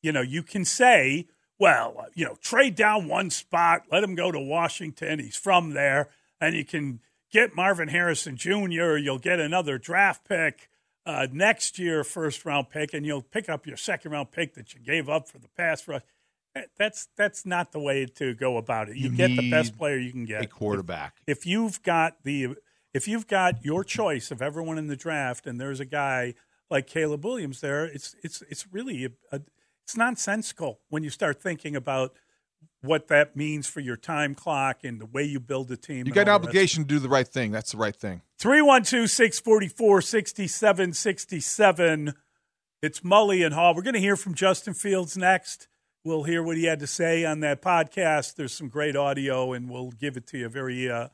you 0.00 0.12
know, 0.12 0.22
you 0.22 0.42
can 0.42 0.64
say, 0.64 1.26
well, 1.58 2.06
you 2.14 2.24
know, 2.24 2.36
trade 2.40 2.74
down 2.74 3.06
one 3.06 3.28
spot, 3.28 3.82
let 3.92 4.02
him 4.02 4.14
go 4.14 4.32
to 4.32 4.40
Washington. 4.40 5.18
He's 5.18 5.36
from 5.36 5.74
there, 5.74 6.08
and 6.40 6.56
you 6.56 6.64
can 6.64 7.00
get 7.32 7.54
Marvin 7.54 7.88
Harrison 7.88 8.36
Jr. 8.36 8.96
You'll 8.96 9.18
get 9.18 9.40
another 9.40 9.78
draft 9.78 10.26
pick 10.28 10.68
uh, 11.06 11.26
next 11.32 11.78
year, 11.78 12.04
first 12.04 12.44
round 12.44 12.70
pick, 12.70 12.94
and 12.94 13.04
you'll 13.04 13.22
pick 13.22 13.48
up 13.48 13.66
your 13.66 13.76
second 13.76 14.12
round 14.12 14.30
pick 14.32 14.54
that 14.54 14.74
you 14.74 14.80
gave 14.80 15.08
up 15.08 15.28
for 15.28 15.38
the 15.38 15.48
pass 15.56 15.86
rush. 15.86 16.02
That's 16.78 17.08
that's 17.16 17.44
not 17.44 17.72
the 17.72 17.80
way 17.80 18.06
to 18.06 18.32
go 18.34 18.56
about 18.56 18.88
it. 18.88 18.96
You, 18.96 19.10
You 19.10 19.16
get 19.16 19.36
the 19.36 19.50
best 19.50 19.76
player 19.76 19.98
you 19.98 20.12
can 20.12 20.24
get. 20.24 20.44
a 20.44 20.46
quarterback. 20.46 21.16
If, 21.26 21.38
if 21.38 21.46
you've 21.46 21.82
got 21.82 22.22
the 22.22 22.54
if 22.92 23.08
you've 23.08 23.26
got 23.26 23.64
your 23.64 23.82
choice 23.82 24.30
of 24.30 24.40
everyone 24.40 24.78
in 24.78 24.86
the 24.86 24.94
draft, 24.96 25.46
and 25.48 25.60
there's 25.60 25.80
a 25.80 25.84
guy 25.84 26.34
like 26.70 26.86
Caleb 26.86 27.24
Williams 27.24 27.60
there, 27.60 27.84
it's 27.84 28.14
it's 28.22 28.40
it's 28.48 28.68
really 28.72 29.04
a, 29.04 29.10
a, 29.32 29.40
it's 29.82 29.96
nonsensical 29.96 30.78
when 30.88 31.02
you 31.02 31.10
start 31.10 31.42
thinking 31.42 31.74
about 31.74 32.14
what 32.84 33.08
that 33.08 33.36
means 33.36 33.66
for 33.66 33.80
your 33.80 33.96
time 33.96 34.34
clock 34.34 34.84
and 34.84 35.00
the 35.00 35.06
way 35.06 35.24
you 35.24 35.40
build 35.40 35.70
a 35.70 35.76
team. 35.76 36.06
You 36.06 36.12
got 36.12 36.22
an 36.22 36.28
all 36.28 36.38
the 36.38 36.46
rest. 36.46 36.50
obligation 36.50 36.82
to 36.82 36.88
do 36.88 36.98
the 36.98 37.08
right 37.08 37.26
thing. 37.26 37.50
That's 37.50 37.72
the 37.72 37.78
right 37.78 37.96
thing. 37.96 38.22
312 38.38 39.10
644 39.10 40.00
6767. 40.02 42.14
It's 42.82 43.00
Mully 43.00 43.44
and 43.44 43.54
Haugh. 43.54 43.74
We're 43.74 43.82
going 43.82 43.94
to 43.94 44.00
hear 44.00 44.16
from 44.16 44.34
Justin 44.34 44.74
Fields 44.74 45.16
next. 45.16 45.68
We'll 46.04 46.24
hear 46.24 46.42
what 46.42 46.58
he 46.58 46.64
had 46.64 46.80
to 46.80 46.86
say 46.86 47.24
on 47.24 47.40
that 47.40 47.62
podcast. 47.62 48.34
There's 48.34 48.52
some 48.52 48.68
great 48.68 48.94
audio, 48.94 49.54
and 49.54 49.70
we'll 49.70 49.90
give 49.90 50.18
it 50.18 50.26
to 50.28 50.38
you 50.38 50.50
very, 50.50 50.90
uh, 50.90 51.08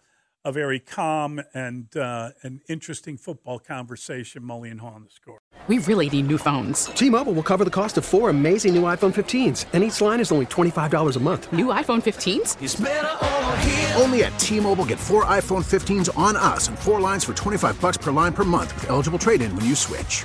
a 0.45 0.53
very 0.53 0.81
calm 0.81 1.41
and 1.55 1.95
uh, 1.97 2.31
an 2.43 2.61
interesting 2.69 3.17
football 3.17 3.59
conversation. 3.59 4.43
Mully 4.43 4.71
and 4.71 4.81
Haugh 4.81 4.95
on 4.95 5.05
the 5.05 5.11
score. 5.11 5.41
We 5.69 5.79
really 5.79 6.09
need 6.09 6.27
new 6.27 6.39
phones. 6.39 6.87
T-Mobile 6.87 7.35
will 7.35 7.43
cover 7.43 7.65
the 7.65 7.71
cost 7.71 7.99
of 7.99 8.05
four 8.05 8.31
amazing 8.31 8.75
new 8.75 8.83
iPhone 8.83 9.13
15s, 9.13 9.67
and 9.75 9.85
each 9.85 10.01
line 10.01 10.21
is 10.21 10.33
only 10.33 10.47
$25 10.47 11.17
a 11.17 11.21
month. 11.21 11.53
New 11.53 11.67
iPhone 11.67 12.01
15s? 12.03 14.01
Only 14.01 14.25
at 14.25 14.37
T-Mobile 14.39 14.87
get 14.87 14.99
four 14.99 15.27
iPhone 15.27 15.63
15s 15.63 16.17
on 16.17 16.37
us 16.37 16.69
and 16.69 16.79
four 16.79 17.01
lines 17.01 17.23
for 17.23 17.35
25 17.35 17.79
bucks 17.79 17.99
per 17.99 18.11
line 18.11 18.33
per 18.33 18.45
month 18.45 18.75
with 18.75 18.89
eligible 18.89 19.19
trade-in 19.19 19.55
when 19.55 19.67
you 19.67 19.75
switch. 19.75 20.25